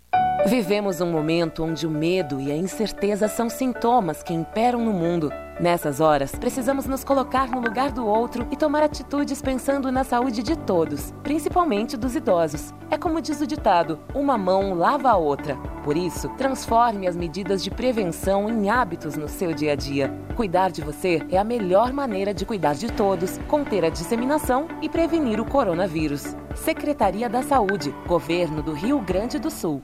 Vivemos 0.45 0.99
um 0.99 1.11
momento 1.11 1.63
onde 1.63 1.85
o 1.85 1.89
medo 1.89 2.41
e 2.41 2.51
a 2.51 2.55
incerteza 2.55 3.27
são 3.27 3.47
sintomas 3.47 4.23
que 4.23 4.33
imperam 4.33 4.83
no 4.83 4.91
mundo. 4.91 5.31
Nessas 5.59 5.99
horas, 5.99 6.31
precisamos 6.31 6.87
nos 6.87 7.03
colocar 7.03 7.47
no 7.47 7.61
lugar 7.61 7.91
do 7.91 8.07
outro 8.07 8.47
e 8.49 8.57
tomar 8.57 8.81
atitudes 8.81 9.39
pensando 9.39 9.91
na 9.91 10.03
saúde 10.03 10.41
de 10.41 10.57
todos, 10.57 11.13
principalmente 11.21 11.95
dos 11.95 12.15
idosos. 12.15 12.73
É 12.89 12.97
como 12.97 13.21
diz 13.21 13.39
o 13.39 13.45
ditado: 13.45 13.99
uma 14.15 14.35
mão 14.35 14.73
lava 14.73 15.11
a 15.11 15.15
outra. 15.15 15.55
Por 15.83 15.95
isso, 15.95 16.27
transforme 16.29 17.07
as 17.07 17.15
medidas 17.15 17.63
de 17.63 17.69
prevenção 17.69 18.49
em 18.49 18.67
hábitos 18.67 19.15
no 19.15 19.29
seu 19.29 19.53
dia 19.53 19.73
a 19.73 19.75
dia. 19.75 20.11
Cuidar 20.35 20.71
de 20.71 20.81
você 20.81 21.21
é 21.29 21.37
a 21.37 21.43
melhor 21.43 21.93
maneira 21.93 22.33
de 22.33 22.47
cuidar 22.47 22.73
de 22.73 22.91
todos, 22.91 23.37
conter 23.47 23.85
a 23.85 23.89
disseminação 23.89 24.67
e 24.81 24.89
prevenir 24.89 25.39
o 25.39 25.45
coronavírus. 25.45 26.35
Secretaria 26.55 27.29
da 27.29 27.43
Saúde, 27.43 27.93
Governo 28.07 28.63
do 28.63 28.73
Rio 28.73 28.99
Grande 28.99 29.37
do 29.37 29.51
Sul. 29.51 29.83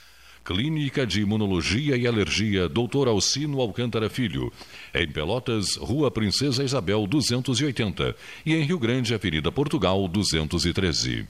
Clínica 0.43 1.05
de 1.05 1.21
Imunologia 1.21 1.95
e 1.95 2.07
Alergia 2.07 2.67
Dr. 2.67 3.07
Alcino 3.07 3.61
Alcântara 3.61 4.09
Filho. 4.09 4.51
Em 4.93 5.07
Pelotas, 5.07 5.75
Rua 5.75 6.09
Princesa 6.09 6.63
Isabel 6.63 7.05
280. 7.05 8.15
E 8.45 8.55
em 8.55 8.63
Rio 8.63 8.79
Grande, 8.79 9.13
Avenida 9.13 9.51
Portugal 9.51 10.07
213. 10.07 11.27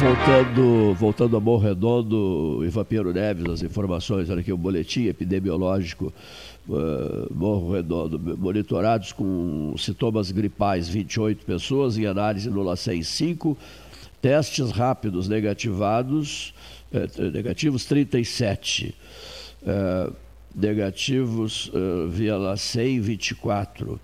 Voltando, 0.00 0.94
voltando 0.94 1.36
a 1.36 1.40
Morro 1.40 1.62
Redondo, 1.62 2.62
Ivan 2.64 2.84
Piero 2.84 3.12
Neves, 3.12 3.48
as 3.48 3.62
informações, 3.62 4.28
olha 4.28 4.40
aqui, 4.40 4.52
o 4.52 4.56
boletim 4.56 5.06
epidemiológico 5.06 6.12
uh, 6.68 7.32
Morro 7.32 7.72
Redondo, 7.72 8.18
monitorados 8.36 9.12
com 9.12 9.74
sintomas 9.78 10.30
gripais 10.30 10.88
28 10.88 11.44
pessoas, 11.46 11.96
em 11.96 12.06
análise 12.06 12.50
no 12.50 12.62
LACEN 12.62 13.02
5, 13.02 13.56
testes 14.24 14.70
rápidos 14.70 15.28
negativados, 15.28 16.54
eh, 16.90 17.06
negativos 17.30 17.84
37, 17.84 18.94
eh, 19.66 20.12
negativos 20.54 21.70
eh, 21.74 22.08
via 22.08 22.34
LACEN 22.38 23.02
24, 23.02 24.00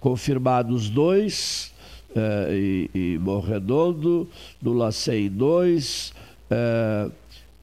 confirmados 0.00 0.88
2, 0.88 1.74
eh, 2.16 2.88
e, 2.94 3.14
e 3.14 3.18
Morro 3.18 3.48
Redondo, 3.48 4.26
no 4.62 4.72
LACEN 4.72 5.28
2, 5.28 6.14
eh, 6.50 7.10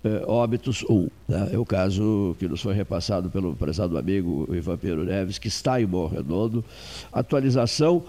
eh, 0.04 0.24
óbitos 0.28 0.84
1. 0.88 1.10
Né? 1.28 1.50
É 1.54 1.58
o 1.58 1.66
caso 1.66 2.36
que 2.38 2.48
nos 2.48 2.62
foi 2.62 2.76
repassado 2.76 3.32
pelo 3.32 3.56
prezado 3.56 3.98
amigo 3.98 4.48
Ivan 4.54 4.78
Pedro 4.78 5.04
Neves, 5.04 5.40
que 5.40 5.48
está 5.48 5.82
em 5.82 5.88
Morro 5.88 6.16
Redondo. 6.16 6.64
Atualização 7.12 8.04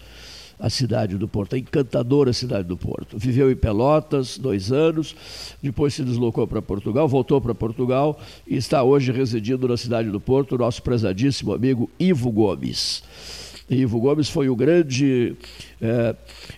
a 0.61 0.69
cidade 0.69 1.16
do 1.16 1.27
Porto, 1.27 1.55
a 1.55 1.59
encantadora 1.59 2.32
cidade 2.32 2.69
do 2.69 2.77
Porto. 2.77 3.19
Viveu 3.19 3.51
em 3.51 3.57
Pelotas 3.57 4.37
dois 4.37 4.70
anos, 4.70 5.16
depois 5.62 5.95
se 5.95 6.05
deslocou 6.05 6.47
para 6.47 6.61
Portugal, 6.61 7.09
voltou 7.09 7.41
para 7.41 7.55
Portugal 7.55 8.20
e 8.47 8.57
está 8.57 8.82
hoje 8.82 9.11
residindo 9.11 9.66
na 9.66 9.77
cidade 9.77 10.11
do 10.11 10.20
Porto, 10.20 10.59
nosso 10.59 10.82
prezadíssimo 10.82 11.55
amigo 11.55 11.91
Ivo 11.99 12.31
Gomes. 12.31 13.03
Ivo 13.70 14.01
Gomes 14.01 14.28
foi 14.28 14.49
o 14.49 14.57
grande, 14.57 15.37
é, 15.81 16.16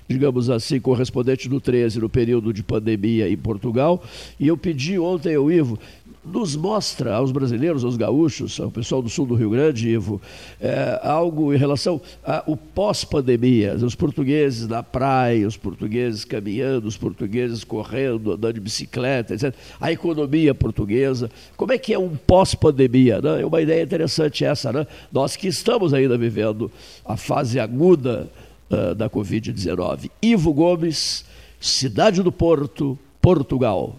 digamos 0.08 0.48
assim, 0.48 0.80
correspondente 0.80 1.46
do 1.46 1.60
13 1.60 2.00
no 2.00 2.08
período 2.08 2.54
de 2.54 2.62
pandemia 2.62 3.28
em 3.28 3.36
Portugal. 3.36 4.02
E 4.40 4.48
eu 4.48 4.56
pedi 4.56 4.98
ontem 4.98 5.34
ao 5.34 5.52
Ivo, 5.52 5.78
nos 6.24 6.54
mostra 6.54 7.14
aos 7.14 7.32
brasileiros, 7.32 7.84
aos 7.84 7.96
gaúchos, 7.96 8.60
ao 8.60 8.70
pessoal 8.70 9.02
do 9.02 9.08
sul 9.08 9.26
do 9.26 9.34
Rio 9.34 9.50
Grande, 9.50 9.88
Ivo, 9.88 10.20
é, 10.60 11.00
algo 11.02 11.52
em 11.52 11.56
relação 11.56 12.00
ao 12.22 12.56
pós-pandemia, 12.56 13.74
os 13.74 13.94
portugueses 13.96 14.68
na 14.68 14.82
praia, 14.82 15.46
os 15.46 15.56
portugueses 15.56 16.24
caminhando, 16.24 16.86
os 16.86 16.96
portugueses 16.96 17.64
correndo, 17.64 18.32
andando 18.32 18.54
de 18.54 18.60
bicicleta, 18.60 19.34
etc. 19.34 19.52
A 19.80 19.90
economia 19.90 20.54
portuguesa, 20.54 21.28
como 21.56 21.72
é 21.72 21.78
que 21.78 21.92
é 21.92 21.98
um 21.98 22.16
pós-pandemia? 22.16 23.20
Né? 23.20 23.42
É 23.42 23.46
uma 23.46 23.60
ideia 23.60 23.82
interessante 23.82 24.44
essa, 24.44 24.72
né? 24.72 24.86
Nós 25.10 25.34
que 25.34 25.48
estamos 25.48 25.92
ainda 25.92 26.16
vivendo 26.16 26.70
a 27.04 27.16
fase 27.16 27.58
aguda 27.58 28.30
uh, 28.70 28.94
da 28.94 29.10
Covid-19. 29.10 30.10
Ivo 30.22 30.52
Gomes, 30.52 31.24
Cidade 31.60 32.22
do 32.22 32.30
Porto, 32.30 32.98
Portugal. 33.20 33.96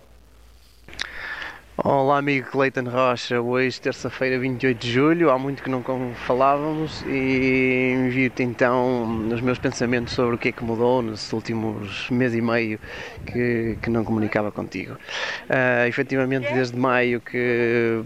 Olá, 1.85 2.19
amigo 2.19 2.49
Cleiton 2.49 2.89
Rocha. 2.89 3.41
Hoje, 3.41 3.81
terça-feira, 3.81 4.39
28 4.39 4.79
de 4.79 4.89
julho, 4.89 5.29
há 5.29 5.37
muito 5.37 5.61
que 5.61 5.69
não 5.69 5.83
falávamos 6.15 7.03
e 7.05 7.93
envio-te 7.93 8.41
então 8.41 9.27
os 9.27 9.41
meus 9.41 9.59
pensamentos 9.59 10.13
sobre 10.13 10.35
o 10.35 10.37
que 10.37 10.47
é 10.47 10.51
que 10.53 10.63
mudou 10.63 11.01
nos 11.01 11.33
últimos 11.33 12.09
mês 12.09 12.33
e 12.33 12.39
meio 12.39 12.79
que, 13.25 13.77
que 13.81 13.89
não 13.89 14.05
comunicava 14.05 14.49
contigo. 14.49 14.93
Uh, 14.93 15.85
efetivamente, 15.85 16.53
desde 16.53 16.79
maio 16.79 17.19
que 17.19 18.01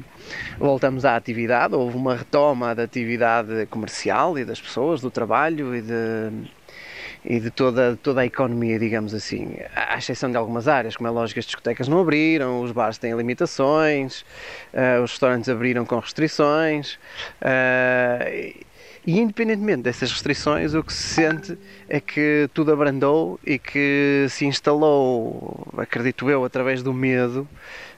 voltamos 0.58 1.06
à 1.06 1.16
atividade, 1.16 1.76
houve 1.76 1.98
uma 1.98 2.16
retoma 2.16 2.74
da 2.74 2.82
atividade 2.82 3.68
comercial 3.68 4.40
e 4.40 4.44
das 4.44 4.60
pessoas, 4.60 5.02
do 5.02 5.12
trabalho 5.12 5.76
e 5.76 5.84
de 5.84 6.32
e 7.24 7.40
de 7.40 7.50
toda, 7.52 7.98
toda 8.02 8.22
a 8.22 8.26
economia, 8.26 8.80
digamos 8.80 9.14
assim, 9.14 9.56
à 9.76 9.98
exceção 9.98 10.32
de 10.32 10.38
algumas 10.38 10.68
áreas, 10.68 10.96
como 10.96 11.08
é 11.08 11.12
lógico, 11.12 11.40
as 11.40 11.46
discotecas 11.46 11.88
não 11.88 12.00
abriram, 12.00 12.62
os 12.62 12.72
bares 12.72 12.98
têm 12.98 13.16
limitações, 13.16 14.22
uh, 14.74 15.04
os 15.04 15.12
restaurantes 15.12 15.50
abriram 15.50 15.86
com 15.86 16.00
restrições. 16.00 16.98
Uh, 17.42 18.66
e 19.06 19.20
independentemente 19.20 19.84
dessas 19.84 20.12
restrições, 20.12 20.74
o 20.74 20.84
que 20.84 20.92
se 20.92 21.16
sente 21.16 21.58
é 21.88 22.02
que 22.02 22.50
tudo 22.54 22.74
abrandou 22.74 23.40
e 23.46 23.58
que 23.58 24.26
se 24.30 24.46
instalou, 24.46 25.66
acredito 25.78 26.30
eu, 26.30 26.44
através 26.44 26.84
do 26.84 26.94
medo, 26.94 27.48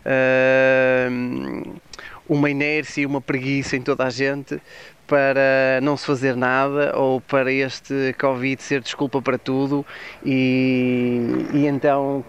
uh, 0.05 1.79
uma 2.27 2.49
inércia 2.51 3.01
e 3.01 3.05
uma 3.07 3.19
preguiça 3.19 3.75
em 3.75 3.81
toda 3.81 4.05
a 4.05 4.09
gente 4.11 4.61
para 5.09 5.81
não 5.81 5.97
se 5.97 6.05
fazer 6.05 6.35
nada 6.35 6.95
ou 6.95 7.19
para 7.19 7.51
este 7.51 8.15
Covid 8.19 8.61
ser 8.61 8.79
desculpa 8.79 9.19
para 9.19 9.39
tudo 9.39 9.83
e, 10.23 11.47
e 11.51 11.65
então 11.65 12.23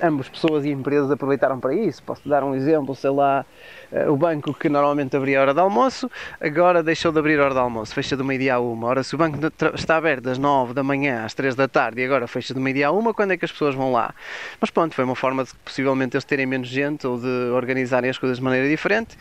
ambas 0.00 0.28
pessoas 0.28 0.64
e 0.64 0.70
empresas 0.70 1.10
aproveitaram 1.10 1.58
para 1.58 1.74
isso. 1.74 2.00
Posso 2.02 2.28
dar 2.28 2.44
um 2.44 2.54
exemplo, 2.54 2.94
sei 2.94 3.10
lá, 3.10 3.44
eh, 3.90 4.08
o 4.08 4.16
banco 4.16 4.54
que 4.54 4.68
normalmente 4.68 5.16
abria 5.16 5.38
a 5.38 5.42
hora 5.42 5.54
de 5.54 5.60
almoço, 5.60 6.08
agora 6.40 6.82
deixou 6.82 7.10
de 7.10 7.18
abrir 7.18 7.40
a 7.40 7.44
hora 7.44 7.54
de 7.54 7.60
almoço, 7.60 7.92
fecha 7.92 8.16
do 8.16 8.24
meio-dia 8.24 8.54
a 8.54 8.60
uma. 8.60 8.86
Ora, 8.86 9.02
se 9.02 9.14
o 9.14 9.18
banco 9.18 9.38
está 9.74 9.96
aberto 9.96 10.22
das 10.22 10.38
nove 10.38 10.74
da 10.74 10.82
manhã 10.82 11.24
às 11.24 11.34
três 11.34 11.56
da 11.56 11.66
tarde 11.66 12.00
e 12.00 12.04
agora 12.04 12.28
fecha 12.28 12.54
do 12.54 12.60
meio-dia 12.60 12.88
a 12.88 12.92
uma, 12.92 13.12
quando 13.12 13.32
é 13.32 13.36
que 13.36 13.44
as 13.44 13.50
pessoas 13.50 13.74
vão 13.74 13.90
lá? 13.90 14.14
Mas 14.60 14.70
pronto, 14.70 14.94
foi 14.94 15.04
uma 15.04 15.16
forma 15.16 15.44
de 15.44 15.52
possivelmente 15.64 16.16
eles 16.16 16.24
terem 16.24 16.46
menos 16.46 16.68
gente 16.68 17.04
ou 17.04 17.18
de 17.18 17.50
organizarem 17.52 18.08
as 18.08 18.18
coisas 18.18 18.38
de 18.38 18.44
maneira 18.44 18.68
diferente 18.68 19.16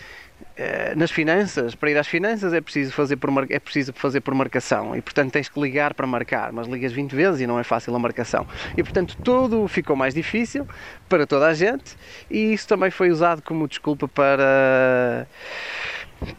nas 0.96 1.12
finanças, 1.12 1.74
para 1.76 1.90
ir 1.92 1.98
às 1.98 2.08
finanças 2.08 2.54
é 2.54 2.62
preciso 2.62 2.92
fazer 2.92 3.16
por, 3.16 3.30
é 3.50 3.60
preciso 3.60 3.94
fazer 3.94 4.22
por 4.22 4.34
marcação 4.36 4.96
e 4.96 5.02
portanto 5.02 5.32
tens 5.32 5.50
que 5.50 5.60
ligar 5.60 5.94
para 5.94 6.06
marcar, 6.06 6.52
mas 6.52 6.68
ligas 6.68 6.92
20 6.92 7.16
vezes 7.16 7.42
e 7.42 7.48
não 7.48 7.60
é 7.60 7.64
fácil 7.64 7.96
a 7.96 8.00
marcação. 8.00 8.46
E 8.78 8.84
portanto 8.84 9.18
tudo 9.24 9.68
ficou 9.68 9.96
mais 9.96 10.14
difícil 10.14 10.68
para 11.10 11.26
toda 11.26 11.48
a 11.48 11.54
gente 11.54 11.96
e 12.30 12.54
isso 12.54 12.68
também 12.68 12.92
foi 12.92 13.10
usado 13.10 13.42
como 13.42 13.68
desculpa 13.68 14.08
para 14.08 15.28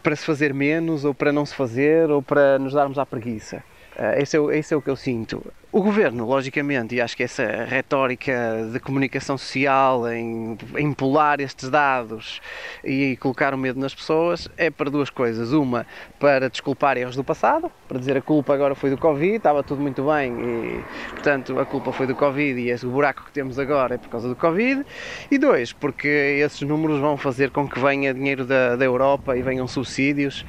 para 0.01 0.15
se 0.15 0.25
fazer 0.25 0.53
menos 0.53 1.03
ou 1.03 1.13
para 1.13 1.31
não 1.31 1.45
se 1.45 1.53
fazer 1.53 2.09
ou 2.09 2.21
para 2.21 2.57
nos 2.57 2.73
darmos 2.73 2.97
à 2.97 3.05
preguiça. 3.05 3.63
Uh, 3.97 4.19
esse, 4.19 4.37
é, 4.37 4.57
esse 4.57 4.73
é 4.73 4.77
o 4.77 4.81
que 4.81 4.89
eu 4.89 4.95
sinto. 4.95 5.43
O 5.73 5.81
governo, 5.81 6.27
logicamente, 6.27 6.93
e 6.93 7.01
acho 7.01 7.17
que 7.17 7.23
essa 7.23 7.65
retórica 7.67 8.69
de 8.71 8.79
comunicação 8.79 9.39
social 9.39 10.07
em, 10.07 10.55
em 10.77 10.93
pular 10.93 11.39
estes 11.39 11.67
dados 11.67 12.39
e 12.83 13.17
colocar 13.17 13.55
o 13.55 13.57
medo 13.57 13.79
nas 13.79 13.91
pessoas 13.95 14.47
é 14.55 14.69
para 14.69 14.87
duas 14.91 15.09
coisas. 15.09 15.51
Uma, 15.51 15.83
para 16.19 16.47
desculpar 16.47 16.95
erros 16.95 17.15
do 17.15 17.23
passado, 17.23 17.71
para 17.87 17.97
dizer 17.97 18.15
a 18.15 18.21
culpa 18.21 18.53
agora 18.53 18.75
foi 18.75 18.91
do 18.91 18.99
Covid, 18.99 19.37
estava 19.37 19.63
tudo 19.63 19.81
muito 19.81 20.03
bem 20.03 20.31
e, 20.39 20.83
portanto, 21.09 21.59
a 21.59 21.65
culpa 21.65 21.91
foi 21.91 22.05
do 22.05 22.13
Covid 22.13 22.61
e 22.61 22.69
esse 22.69 22.85
buraco 22.85 23.25
que 23.25 23.31
temos 23.31 23.57
agora 23.57 23.95
é 23.95 23.97
por 23.97 24.09
causa 24.09 24.29
do 24.29 24.35
Covid. 24.35 24.85
E 25.31 25.39
dois, 25.39 25.73
porque 25.73 26.07
esses 26.07 26.61
números 26.61 26.99
vão 26.99 27.17
fazer 27.17 27.49
com 27.49 27.67
que 27.67 27.79
venha 27.79 28.13
dinheiro 28.13 28.45
da, 28.45 28.75
da 28.75 28.85
Europa 28.85 29.35
e 29.35 29.41
venham 29.41 29.67
subsídios 29.67 30.45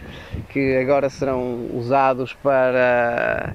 que 0.51 0.76
agora 0.76 1.09
serão 1.09 1.70
usados 1.72 2.34
para. 2.34 3.55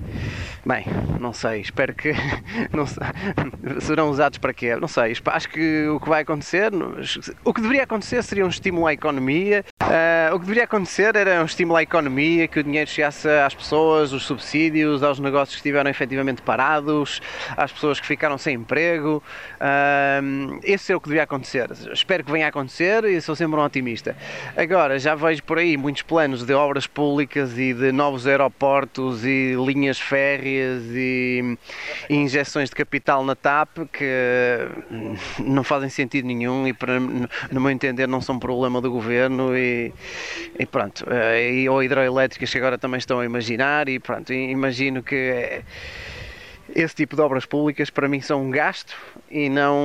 Bem, 0.66 0.84
não 1.20 1.32
sei, 1.32 1.59
espero 1.62 1.94
que. 1.94 2.14
Não 2.74 2.86
sei, 2.86 3.04
serão 3.82 4.10
usados 4.10 4.38
para 4.38 4.54
quê? 4.54 4.76
Não 4.76 4.88
sei, 4.88 5.14
acho 5.26 5.50
que 5.50 5.88
o 5.88 6.00
que 6.00 6.10
vai 6.10 6.22
acontecer. 6.22 6.72
O 7.44 7.54
que 7.54 7.62
deveria 7.62 7.84
acontecer 7.84 8.24
seria 8.24 8.46
um 8.46 8.50
estímulo 8.50 8.88
à 8.88 8.94
economia. 8.94 9.64
Ah, 9.80 10.32
o 10.34 10.40
que 10.40 10.46
deveria 10.46 10.66
acontecer 10.66 11.16
era 11.16 11.42
um 11.42 11.46
estímulo 11.46 11.78
à 11.78 11.84
economia, 11.84 12.48
que 12.48 12.60
o 12.60 12.64
dinheiro 12.64 12.90
chegasse 12.90 13.28
às 13.28 13.54
pessoas, 13.54 14.14
os 14.14 14.24
subsídios, 14.24 15.04
aos 15.04 15.20
negócios 15.20 15.56
que 15.56 15.60
estiveram 15.60 15.90
efetivamente 15.90 16.42
parados, 16.42 17.22
às 17.58 17.72
pessoas 17.72 18.00
que 18.00 18.06
ficaram 18.06 18.38
sem 18.38 18.56
emprego. 18.56 19.24
Ah, 19.60 20.22
esse 20.64 20.92
é 20.92 20.96
o 20.96 21.02
que 21.02 21.08
deveria 21.08 21.24
acontecer. 21.24 21.70
Espero 21.92 22.24
que 22.24 22.32
venha 22.32 22.46
a 22.46 22.50
acontecer 22.50 23.04
e 23.06 23.20
sou 23.22 23.36
sempre 23.36 23.60
um 23.60 23.64
otimista. 23.64 24.16
Agora, 24.56 25.00
já 25.00 25.16
vejo 25.16 25.44
por 25.44 25.58
aí 25.58 25.78
muitos 25.78 26.02
planos 26.04 26.46
de 26.46 26.54
obras 26.54 26.88
públicas 26.88 27.58
e 27.58 27.74
de 27.74 27.92
novos 27.92 28.28
aeroportos 28.28 29.26
e 29.26 29.56
linhas 29.56 30.00
férreas 30.00 30.84
e 30.92 31.49
injeções 32.10 32.70
de 32.70 32.76
capital 32.76 33.24
na 33.24 33.36
TAP 33.36 33.80
que 33.92 34.06
hum, 34.92 35.16
não 35.40 35.64
fazem 35.64 35.90
sentido 35.90 36.26
nenhum 36.26 36.68
e, 36.68 36.74
para, 36.74 37.00
no 37.00 37.62
meu 37.62 37.70
entender, 37.70 38.08
não 38.08 38.22
são 38.22 38.40
problema 38.40 38.82
do 38.82 38.92
governo. 38.92 39.56
E, 39.56 39.94
e 40.58 40.66
pronto, 40.66 41.06
eh, 41.10 41.52
e, 41.54 41.70
ou 41.70 41.84
hidroelétricas 41.84 42.50
que 42.50 42.58
agora 42.58 42.78
também 42.78 42.98
estão 42.98 43.20
a 43.20 43.26
imaginar. 43.26 43.88
E 43.90 44.00
pronto, 44.00 44.34
imagino 44.34 45.04
que. 45.04 45.16
eh, 45.16 45.64
esse 46.76 46.96
tipo 46.96 47.16
de 47.16 47.22
obras 47.22 47.46
públicas 47.46 47.90
para 47.90 48.08
mim 48.08 48.22
são 48.22 48.44
um 48.44 48.52
gasto 48.52 48.96
e 49.32 49.50
não 49.50 49.78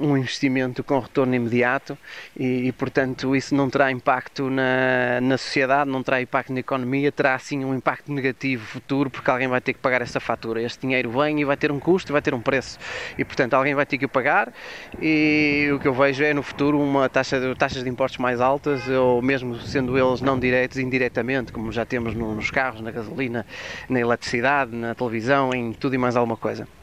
um 0.00 0.16
investimento 0.16 0.82
com 0.82 0.98
retorno 0.98 1.34
imediato 1.34 1.96
e, 2.36 2.66
e, 2.68 2.72
portanto 2.72 3.34
isso 3.36 3.54
não 3.54 3.70
terá 3.70 3.90
impacto 3.90 4.50
na, 4.50 5.20
na 5.20 5.38
sociedade, 5.38 5.90
não 5.90 6.02
terá 6.02 6.20
impacto 6.20 6.52
na 6.52 6.60
economia, 6.60 7.12
terá 7.12 7.38
sim 7.38 7.64
um 7.64 7.74
impacto 7.74 8.12
negativo 8.12 8.64
futuro 8.66 9.10
porque 9.10 9.30
alguém 9.30 9.48
vai 9.48 9.60
ter 9.60 9.72
que 9.72 9.78
pagar 9.78 10.02
essa 10.02 10.20
fatura. 10.20 10.62
Este 10.62 10.80
dinheiro 10.82 11.10
vem 11.10 11.40
e 11.40 11.44
vai 11.44 11.56
ter 11.56 11.70
um 11.70 11.78
custo, 11.78 12.12
vai 12.12 12.22
ter 12.22 12.34
um 12.34 12.40
preço 12.40 12.78
e 13.16 13.24
portanto 13.24 13.54
alguém 13.54 13.74
vai 13.74 13.86
ter 13.86 13.98
que 13.98 14.04
o 14.04 14.08
pagar 14.08 14.52
e 15.00 15.70
o 15.72 15.78
que 15.78 15.86
eu 15.88 15.94
vejo 15.94 16.22
é 16.24 16.34
no 16.34 16.42
futuro 16.42 16.80
uma 16.80 17.08
taxa 17.08 17.38
de, 17.40 17.54
taxas 17.54 17.82
de 17.84 17.88
impostos 17.90 18.18
mais 18.18 18.40
altas 18.40 18.88
ou 18.88 19.22
mesmo 19.22 19.56
sendo 19.60 19.96
eles 19.96 20.20
não 20.20 20.38
diretos, 20.38 20.78
indiretamente, 20.78 21.52
como 21.52 21.70
já 21.70 21.84
temos 21.84 22.14
no- 22.14 22.34
nos 22.34 22.50
carros, 22.50 22.80
na 22.80 22.90
gasolina, 22.90 23.46
na 23.88 24.00
eletricidade, 24.00 24.74
na 24.74 24.94
televisão, 24.94 25.52
em 25.54 25.72
tudo 25.72 25.94
e 25.94 25.98
mais 25.98 26.16
alguma 26.16 26.36
coisa. 26.36 26.79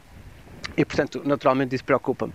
E, 0.76 0.84
portanto, 0.84 1.22
naturalmente 1.24 1.74
isso 1.74 1.84
preocupa-me. 1.84 2.32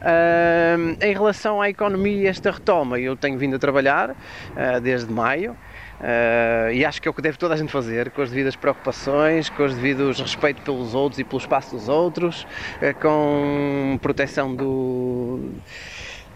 Ahm, 0.00 0.96
em 1.00 1.12
relação 1.12 1.62
à 1.62 1.68
economia, 1.68 2.28
esta 2.28 2.50
retoma, 2.50 2.98
eu 2.98 3.16
tenho 3.16 3.38
vindo 3.38 3.56
a 3.56 3.58
trabalhar 3.58 4.16
ah, 4.56 4.78
desde 4.80 5.12
maio. 5.12 5.56
ah, 6.00 6.72
e 6.72 6.84
acho 6.84 7.00
que 7.00 7.06
é 7.06 7.10
o 7.10 7.14
que 7.14 7.22
deve 7.22 7.38
toda 7.38 7.54
a 7.54 7.56
gente 7.56 7.70
fazer, 7.70 8.10
com 8.10 8.22
as 8.22 8.30
devidas 8.30 8.56
preocupações, 8.56 9.48
com 9.48 9.64
os 9.64 9.74
devidos 9.74 10.20
respeito 10.20 10.62
pelos 10.62 10.94
outros 10.94 11.18
e 11.20 11.24
pelo 11.24 11.38
espaço 11.38 11.76
dos 11.76 11.88
outros, 11.88 12.46
ah, 12.82 12.92
com 12.94 13.98
proteção 14.02 14.54
do, 14.54 15.52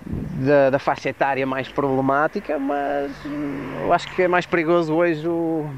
da, 0.06 0.70
da 0.70 0.78
faixa 0.78 1.08
etária 1.08 1.46
mais 1.46 1.68
problemática, 1.68 2.58
mas 2.58 3.10
eu 3.82 3.92
acho 3.92 4.14
que 4.14 4.22
é 4.22 4.28
mais 4.28 4.46
perigoso 4.46 4.94
hoje 4.94 5.26
o, 5.26 5.68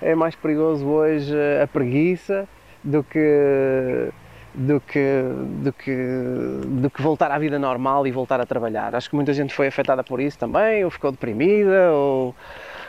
é 0.00 0.14
mais 0.14 0.34
perigoso 0.34 0.86
hoje 0.86 1.34
a 1.62 1.66
preguiça 1.66 2.48
do 2.82 3.04
que 3.04 4.10
do 4.54 4.80
que, 4.80 5.22
do, 5.62 5.72
que, 5.72 5.96
do 6.66 6.90
que 6.90 7.00
voltar 7.00 7.30
à 7.30 7.38
vida 7.38 7.58
normal 7.58 8.06
e 8.06 8.10
voltar 8.10 8.40
a 8.40 8.46
trabalhar. 8.46 8.94
Acho 8.94 9.08
que 9.08 9.16
muita 9.16 9.32
gente 9.32 9.54
foi 9.54 9.68
afetada 9.68 10.02
por 10.02 10.20
isso 10.20 10.38
também, 10.38 10.84
ou 10.84 10.90
ficou 10.90 11.12
deprimida, 11.12 11.92
ou, 11.92 12.34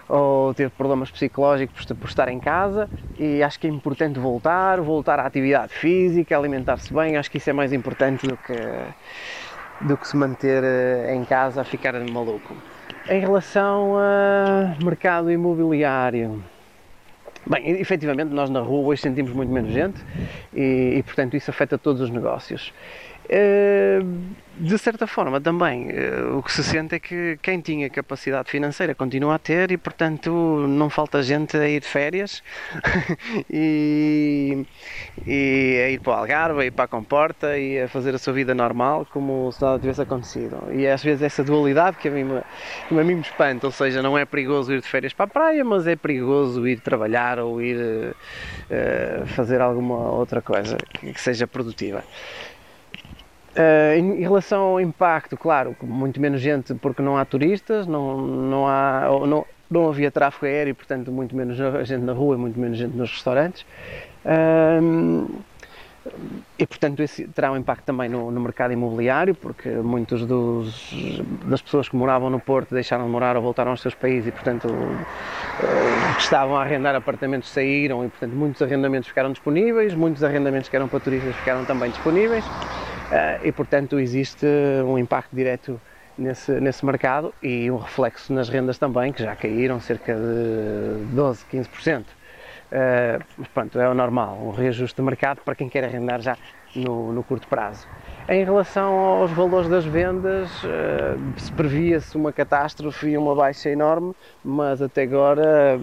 ou 0.09 0.53
teve 0.53 0.71
problemas 0.71 1.11
psicológicos 1.11 1.85
por, 1.85 1.95
por 1.95 2.07
estar 2.07 2.27
em 2.29 2.39
casa 2.39 2.89
e 3.17 3.43
acho 3.43 3.59
que 3.59 3.67
é 3.67 3.69
importante 3.69 4.19
voltar, 4.19 4.81
voltar 4.81 5.19
à 5.19 5.25
atividade 5.25 5.73
física, 5.73 6.37
alimentar-se 6.37 6.93
bem, 6.93 7.17
acho 7.17 7.29
que 7.29 7.37
isso 7.37 7.49
é 7.49 7.53
mais 7.53 7.71
importante 7.71 8.25
do 8.25 8.37
que, 8.37 8.53
do 9.81 9.97
que 9.97 10.07
se 10.07 10.17
manter 10.17 10.63
eh, 10.63 11.13
em 11.13 11.23
casa 11.23 11.61
a 11.61 11.63
ficar 11.63 11.93
maluco. 12.09 12.55
Em 13.09 13.19
relação 13.19 13.97
a 13.97 14.75
mercado 14.83 15.31
imobiliário, 15.31 16.43
Bem, 17.45 17.79
efetivamente 17.79 18.29
nós 18.29 18.49
na 18.49 18.59
rua 18.59 18.87
hoje 18.87 19.01
sentimos 19.01 19.31
muito 19.31 19.51
menos 19.51 19.73
gente 19.73 19.99
e, 20.53 20.95
e, 20.97 21.03
portanto 21.03 21.35
isso 21.35 21.49
afeta 21.49 21.77
todos 21.77 22.01
os 22.01 22.09
negócios. 22.09 22.71
Eh, 23.31 24.01
De 24.61 24.77
certa 24.77 25.07
forma 25.07 25.41
também 25.41 25.89
eh, 25.89 26.21
o 26.37 26.43
que 26.43 26.51
se 26.51 26.63
sente 26.63 26.93
é 26.95 26.99
que 26.99 27.39
quem 27.41 27.59
tinha 27.61 27.89
capacidade 27.89 28.51
financeira 28.51 28.93
continua 28.93 29.35
a 29.35 29.39
ter 29.39 29.71
e 29.71 29.77
portanto 29.77 30.29
não 30.67 30.87
falta 30.89 31.23
gente 31.23 31.57
a 31.57 31.67
ir 31.67 31.79
de 31.81 31.87
férias 31.87 32.43
e, 33.49 34.63
e 35.25 35.81
a 35.85 35.89
ir 35.89 35.99
para 36.01 36.11
o 36.11 36.15
Algarve, 36.15 36.61
a 36.61 36.65
ir 36.65 36.71
para 36.71 36.85
a 36.85 36.87
Comporta 36.87 37.57
e 37.57 37.81
a 37.81 37.87
fazer 37.87 38.13
a 38.13 38.19
sua 38.19 38.33
vida 38.33 38.53
normal 38.53 39.07
como 39.11 39.51
se 39.51 39.61
nada 39.63 39.79
tivesse 39.79 40.01
acontecido. 40.01 40.57
E 40.71 40.85
às 40.87 41.01
vezes 41.03 41.23
essa 41.23 41.43
dualidade 41.43 41.97
que 41.97 42.07
a 42.09 42.11
mim, 42.11 42.27
que 42.87 42.99
a 42.99 43.03
mim 43.03 43.15
me 43.15 43.21
espanta, 43.21 43.65
ou 43.67 43.71
seja, 43.71 44.01
não 44.01 44.15
é 44.17 44.25
perigoso 44.25 44.71
ir 44.73 44.81
de 44.81 44.87
férias 44.87 45.13
para 45.13 45.25
a 45.25 45.27
praia, 45.29 45.63
mas 45.65 45.87
é 45.87 45.95
perigoso 45.95 46.67
ir 46.67 46.79
trabalhar 46.81 47.39
ou 47.39 47.61
ir 47.61 48.15
eh, 48.69 49.23
fazer 49.27 49.59
alguma 49.61 50.11
outra 50.11 50.41
coisa 50.41 50.77
que 50.99 51.19
seja 51.19 51.47
produtiva. 51.47 52.03
Eh, 53.55 53.97
em 53.97 54.19
em 54.19 54.21
relação 54.21 54.61
ao 54.61 54.81
impacto, 54.81 55.35
claro, 55.37 55.75
muito 55.81 56.21
menos 56.21 56.39
gente 56.41 56.73
porque 56.75 57.01
não 57.01 57.17
há 57.17 57.25
turistas, 57.25 57.85
não, 57.85 58.17
não, 58.17 58.67
há, 58.67 59.01
não, 59.27 59.45
não 59.69 59.89
havia 59.89 60.09
tráfego 60.09 60.45
aéreo, 60.45 60.75
portanto, 60.75 61.11
muito 61.11 61.35
menos 61.35 61.57
gente 61.85 62.03
na 62.03 62.13
rua, 62.13 62.37
muito 62.37 62.59
menos 62.59 62.77
gente 62.77 62.95
nos 62.95 63.11
restaurantes. 63.11 63.65
Ahm, 64.25 65.27
e 66.57 66.65
portanto 66.65 67.01
esse 67.03 67.27
terá 67.27 67.51
um 67.51 67.57
impacto 67.57 67.83
também 67.85 68.09
no, 68.09 68.31
no 68.31 68.41
mercado 68.41 68.73
imobiliário, 68.73 69.35
porque 69.35 69.69
muitos 69.69 70.25
dos, 70.25 70.89
das 71.45 71.61
pessoas 71.61 71.87
que 71.87 71.95
moravam 71.95 72.29
no 72.29 72.39
Porto 72.39 72.73
deixaram 72.73 73.05
de 73.05 73.11
morar 73.11 73.35
ou 73.35 73.41
voltaram 73.43 73.71
aos 73.71 73.81
seus 73.81 73.93
países 73.93 74.27
e 74.27 74.31
portanto 74.31 75.07
eh, 75.59 76.13
que 76.15 76.21
estavam 76.21 76.55
a 76.57 76.63
arrendar 76.63 76.95
apartamentos 76.95 77.49
saíram 77.49 78.03
e 78.03 78.09
portanto 78.09 78.33
muitos 78.33 78.61
arrendamentos 78.63 79.09
ficaram 79.09 79.31
disponíveis, 79.31 79.93
muitos 79.93 80.23
arrendamentos 80.23 80.69
que 80.69 80.75
eram 80.75 80.87
para 80.87 80.99
turistas 80.99 81.35
ficaram 81.35 81.65
também 81.65 81.91
disponíveis 81.91 82.51
e 83.43 83.51
portanto 83.51 83.99
existe 83.99 84.45
um 84.85 84.97
impacto 84.97 85.35
direto 85.35 85.79
nesse, 86.17 86.51
nesse 86.59 86.85
mercado 86.85 87.33
e 87.41 87.69
um 87.71 87.77
reflexo 87.77 88.33
nas 88.33 88.49
rendas 88.49 88.77
também, 88.77 89.11
que 89.11 89.23
já 89.23 89.35
caíram 89.35 89.79
cerca 89.79 90.15
de 90.15 91.13
12, 91.13 91.45
15%. 91.45 92.05
Uh, 92.71 93.45
mas 93.53 93.75
é 93.75 93.89
o 93.89 93.93
normal, 93.93 94.37
um 94.41 94.51
reajuste 94.51 94.95
de 94.95 95.01
mercado 95.01 95.41
para 95.43 95.55
quem 95.55 95.67
quer 95.67 95.83
arrendar 95.83 96.21
já 96.21 96.37
no, 96.73 97.11
no 97.11 97.23
curto 97.23 97.47
prazo. 97.47 97.85
Em 98.31 98.45
relação 98.45 98.93
aos 98.93 99.29
valores 99.31 99.67
das 99.67 99.83
vendas, 99.83 100.49
uh, 100.63 101.19
se 101.35 101.51
previa-se 101.51 102.15
uma 102.15 102.31
catástrofe 102.31 103.09
e 103.09 103.17
uma 103.17 103.35
baixa 103.35 103.69
enorme, 103.69 104.13
mas 104.41 104.81
até 104.81 105.01
agora, 105.03 105.77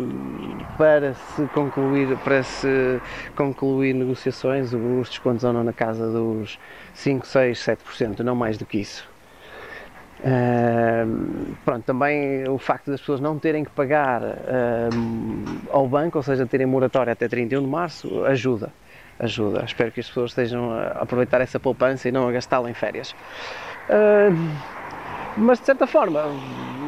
para 0.78 1.12
se 1.12 1.42
concluir, 1.48 2.16
para 2.24 2.42
se 2.42 3.02
concluir 3.36 3.92
negociações, 3.92 4.72
os 4.72 5.10
descontos 5.10 5.44
andam 5.44 5.62
na 5.62 5.74
casa 5.74 6.10
dos 6.10 6.58
5, 6.94 7.26
6, 7.26 7.58
7%, 7.58 8.20
não 8.20 8.34
mais 8.34 8.56
do 8.56 8.64
que 8.64 8.78
isso. 8.78 9.06
Ahm, 10.24 11.52
pronto, 11.66 11.84
também 11.84 12.48
o 12.48 12.56
facto 12.56 12.90
das 12.90 13.00
pessoas 13.00 13.20
não 13.20 13.38
terem 13.38 13.62
que 13.62 13.70
pagar 13.72 14.22
ahm, 14.22 15.44
ao 15.70 15.86
banco, 15.86 16.16
ou 16.16 16.22
seja, 16.22 16.46
terem 16.46 16.66
moratória 16.66 17.12
até 17.12 17.28
31 17.28 17.60
de 17.60 17.68
março, 17.68 18.24
ajuda. 18.24 18.72
Ajuda. 19.18 19.64
Espero 19.64 19.90
que 19.90 20.00
as 20.00 20.06
pessoas 20.06 20.30
estejam 20.30 20.72
a 20.72 20.88
aproveitar 21.02 21.40
essa 21.40 21.58
poupança 21.58 22.08
e 22.08 22.12
não 22.12 22.28
a 22.28 22.32
gastá-la 22.32 22.70
em 22.70 22.74
férias. 22.74 23.14
Ahm, 23.90 24.52
mas 25.36 25.60
de 25.60 25.66
certa 25.66 25.86
forma 25.86 26.24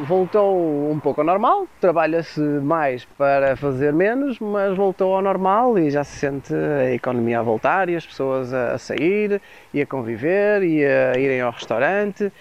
voltou 0.05 0.91
um 0.91 0.99
pouco 0.99 1.21
ao 1.21 1.25
normal, 1.25 1.67
trabalha-se 1.79 2.39
mais 2.39 3.05
para 3.05 3.55
fazer 3.55 3.93
menos, 3.93 4.39
mas 4.39 4.75
voltou 4.75 5.15
ao 5.15 5.21
normal 5.21 5.77
e 5.77 5.89
já 5.89 6.03
se 6.03 6.17
sente 6.17 6.53
a 6.53 6.93
economia 6.93 7.39
a 7.39 7.43
voltar 7.43 7.87
e 7.87 7.95
as 7.95 8.05
pessoas 8.05 8.53
a, 8.53 8.73
a 8.73 8.77
sair 8.77 9.41
e 9.73 9.81
a 9.81 9.85
conviver 9.85 10.63
e 10.63 10.85
a 10.85 11.17
irem 11.17 11.41
ao 11.41 11.51
restaurante 11.51 12.31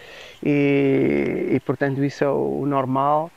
e, 0.42 1.50
e, 1.52 1.60
portanto 1.60 2.02
isso 2.02 2.24
é 2.24 2.28
o 2.28 2.64
normal 2.66 3.30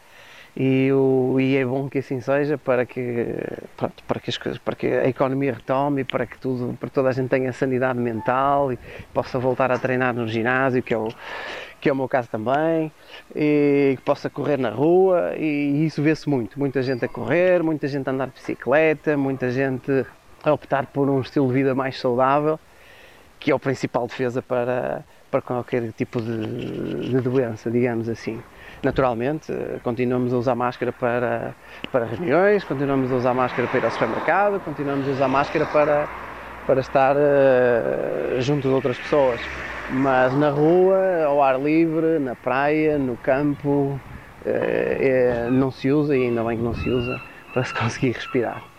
e, 0.55 0.91
o, 0.91 1.39
e 1.39 1.57
é 1.57 1.65
bom 1.65 1.89
que 1.89 1.97
assim 1.97 2.21
seja 2.21 2.59
para 2.59 2.85
que, 2.85 3.35
pronto, 3.75 4.03
para, 4.07 4.19
que 4.19 4.29
as 4.29 4.37
coisas, 4.37 4.59
para 4.59 4.75
que 4.75 4.85
a 4.85 5.07
economia 5.07 5.53
retome 5.53 6.03
para 6.03 6.27
que, 6.27 6.37
tudo, 6.37 6.77
para 6.79 6.89
que 6.89 6.93
toda 6.95 7.09
a 7.09 7.11
gente 7.11 7.29
tenha 7.29 7.51
sanidade 7.51 7.99
mental 7.99 8.71
e 8.71 8.77
possa 9.11 9.39
voltar 9.39 9.71
a 9.71 9.79
treinar 9.79 10.13
no 10.13 10.27
ginásio, 10.27 10.83
que 10.83 10.93
é 10.93 10.97
o, 10.97 11.07
que 11.81 11.89
é 11.89 11.93
o 11.93 11.95
meu 11.95 12.07
caso 12.07 12.29
também, 12.29 12.91
e 13.35 13.95
que 13.97 14.03
possa 14.03 14.29
correr 14.29 14.57
na 14.57 14.69
rua 14.69 15.33
e 15.37 15.85
isso 15.85 16.03
vê-se 16.03 16.29
muito. 16.29 16.59
Muita 16.59 16.83
gente 16.83 17.03
a 17.03 17.07
correr, 17.07 17.63
muita 17.63 17.87
gente 17.87 18.07
a 18.07 18.11
andar 18.11 18.27
de 18.27 18.33
bicicleta, 18.33 19.17
muita 19.17 19.49
gente 19.49 20.05
a 20.43 20.53
optar 20.53 20.85
por 20.85 21.09
um 21.09 21.19
estilo 21.21 21.47
de 21.47 21.53
vida 21.53 21.73
mais 21.73 21.99
saudável, 21.99 22.59
que 23.39 23.49
é 23.49 23.55
o 23.55 23.59
principal 23.59 24.05
defesa 24.05 24.41
para, 24.41 25.03
para 25.31 25.41
qualquer 25.41 25.91
tipo 25.93 26.21
de, 26.21 27.09
de 27.09 27.21
doença, 27.21 27.71
digamos 27.71 28.07
assim. 28.07 28.39
Naturalmente, 28.83 29.53
continuamos 29.81 30.33
a 30.33 30.37
usar 30.37 30.55
máscara 30.55 30.91
para, 30.91 31.55
para 31.89 32.05
reuniões, 32.05 32.65
continuamos 32.65 33.09
a 33.13 33.15
usar 33.15 33.33
máscara 33.33 33.65
para 33.65 33.79
ir 33.79 33.85
ao 33.85 33.91
supermercado, 33.91 34.59
continuamos 34.59 35.07
a 35.07 35.11
usar 35.11 35.27
máscara 35.29 35.65
para, 35.67 36.09
para 36.67 36.81
estar 36.81 37.15
uh, 37.15 38.41
junto 38.41 38.67
de 38.67 38.73
outras 38.73 38.97
pessoas. 38.97 39.39
Mas 39.89 40.33
na 40.33 40.49
rua, 40.49 41.23
ao 41.25 41.41
ar 41.41 41.57
livre, 41.57 42.19
na 42.19 42.35
praia, 42.35 42.97
no 42.97 43.15
campo, 43.15 43.69
uh, 43.69 43.99
é, 44.45 45.47
não 45.49 45.71
se 45.71 45.89
usa 45.89 46.17
e 46.17 46.23
ainda 46.23 46.43
bem 46.43 46.57
que 46.57 46.63
não 46.63 46.75
se 46.75 46.89
usa 46.89 47.21
para 47.53 47.63
se 47.63 47.73
conseguir 47.79 48.11
respirar. 48.11 48.72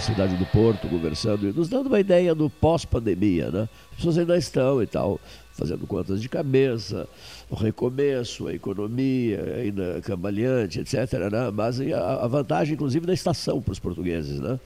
Cidade 0.00 0.36
do 0.36 0.46
Porto, 0.46 0.88
conversando 0.88 1.48
e 1.48 1.52
nos 1.52 1.68
dando 1.68 1.86
uma 1.86 2.00
ideia 2.00 2.34
do 2.34 2.48
pós-pandemia, 2.48 3.50
né? 3.50 3.68
As 3.90 3.96
pessoas 3.96 4.18
ainda 4.18 4.36
estão 4.36 4.82
e 4.82 4.86
tal, 4.86 5.20
fazendo 5.52 5.86
contas 5.86 6.20
de 6.20 6.28
cabeça, 6.28 7.06
o 7.48 7.54
recomeço, 7.54 8.48
a 8.48 8.54
economia 8.54 9.56
ainda 9.56 10.00
cambaleante, 10.02 10.80
etc. 10.80 11.12
Né? 11.30 11.50
Mas 11.52 11.80
a, 11.80 12.26
vantagem, 12.26 12.74
inclusive, 12.74 13.06
da 13.06 13.12
estação 13.12 13.60
para 13.60 13.72
os 13.72 13.78
portugueses, 13.78 14.40
né? 14.40 14.58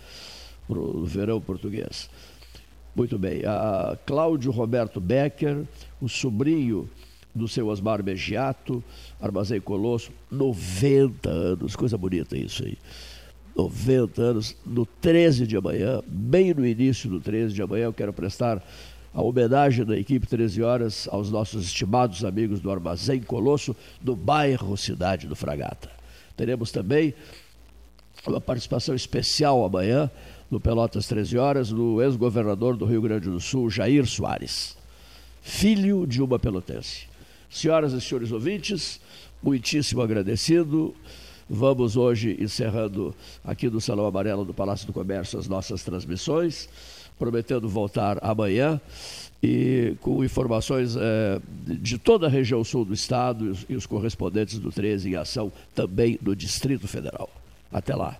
Para 0.66 0.78
o 0.78 1.04
verão 1.04 1.40
português. 1.40 2.08
Muito 2.94 3.18
bem. 3.18 3.44
A 3.44 3.98
Cláudio 4.06 4.52
Roberto 4.52 5.00
Becker, 5.00 5.64
o 6.00 6.08
sobrinho 6.08 6.88
do 7.34 7.48
seu 7.48 7.66
Osmar 7.66 8.02
Begiato, 8.02 8.82
Armazém 9.20 9.60
Colosso, 9.60 10.12
90 10.30 11.28
anos, 11.28 11.74
coisa 11.74 11.98
bonita 11.98 12.36
isso 12.36 12.64
aí. 12.64 12.78
90 13.56 14.20
anos, 14.20 14.56
no 14.66 14.84
13 14.84 15.46
de 15.46 15.56
amanhã, 15.56 16.02
bem 16.06 16.52
no 16.52 16.66
início 16.66 17.08
do 17.08 17.20
13 17.20 17.54
de 17.54 17.62
amanhã, 17.62 17.84
eu 17.84 17.92
quero 17.92 18.12
prestar 18.12 18.62
a 19.12 19.22
homenagem 19.22 19.84
da 19.84 19.96
equipe 19.96 20.26
13 20.26 20.62
horas 20.62 21.08
aos 21.10 21.30
nossos 21.30 21.66
estimados 21.66 22.24
amigos 22.24 22.58
do 22.58 22.70
Armazém 22.70 23.20
Colosso, 23.20 23.76
do 24.00 24.16
bairro 24.16 24.76
Cidade 24.76 25.28
do 25.28 25.36
Fragata. 25.36 25.88
Teremos 26.36 26.72
também 26.72 27.14
uma 28.26 28.40
participação 28.40 28.94
especial 28.94 29.64
amanhã, 29.64 30.10
no 30.50 30.58
Pelotas 30.58 31.06
13 31.06 31.38
horas, 31.38 31.68
do 31.70 32.02
ex-governador 32.02 32.76
do 32.76 32.84
Rio 32.84 33.02
Grande 33.02 33.30
do 33.30 33.40
Sul, 33.40 33.70
Jair 33.70 34.04
Soares, 34.04 34.76
filho 35.40 36.06
de 36.06 36.20
uma 36.20 36.38
pelotense. 36.38 37.06
Senhoras 37.48 37.92
e 37.92 38.00
senhores 38.00 38.32
ouvintes, 38.32 39.00
muitíssimo 39.40 40.02
agradecido. 40.02 40.94
Vamos 41.48 41.96
hoje 41.96 42.36
encerrando 42.40 43.14
aqui 43.44 43.68
do 43.68 43.80
Salão 43.80 44.06
Amarelo 44.06 44.44
do 44.44 44.54
Palácio 44.54 44.86
do 44.86 44.92
Comércio 44.92 45.38
as 45.38 45.46
nossas 45.46 45.82
transmissões, 45.82 46.68
prometendo 47.18 47.68
voltar 47.68 48.18
amanhã 48.22 48.80
e 49.42 49.94
com 50.00 50.24
informações 50.24 50.96
é, 50.96 51.40
de 51.66 51.98
toda 51.98 52.26
a 52.26 52.30
região 52.30 52.64
sul 52.64 52.84
do 52.84 52.94
estado 52.94 53.44
e 53.44 53.48
os, 53.50 53.66
e 53.68 53.76
os 53.76 53.86
correspondentes 53.86 54.58
do 54.58 54.72
13 54.72 55.10
em 55.10 55.16
ação 55.16 55.52
também 55.74 56.18
no 56.22 56.34
Distrito 56.34 56.88
Federal. 56.88 57.28
Até 57.70 57.94
lá. 57.94 58.18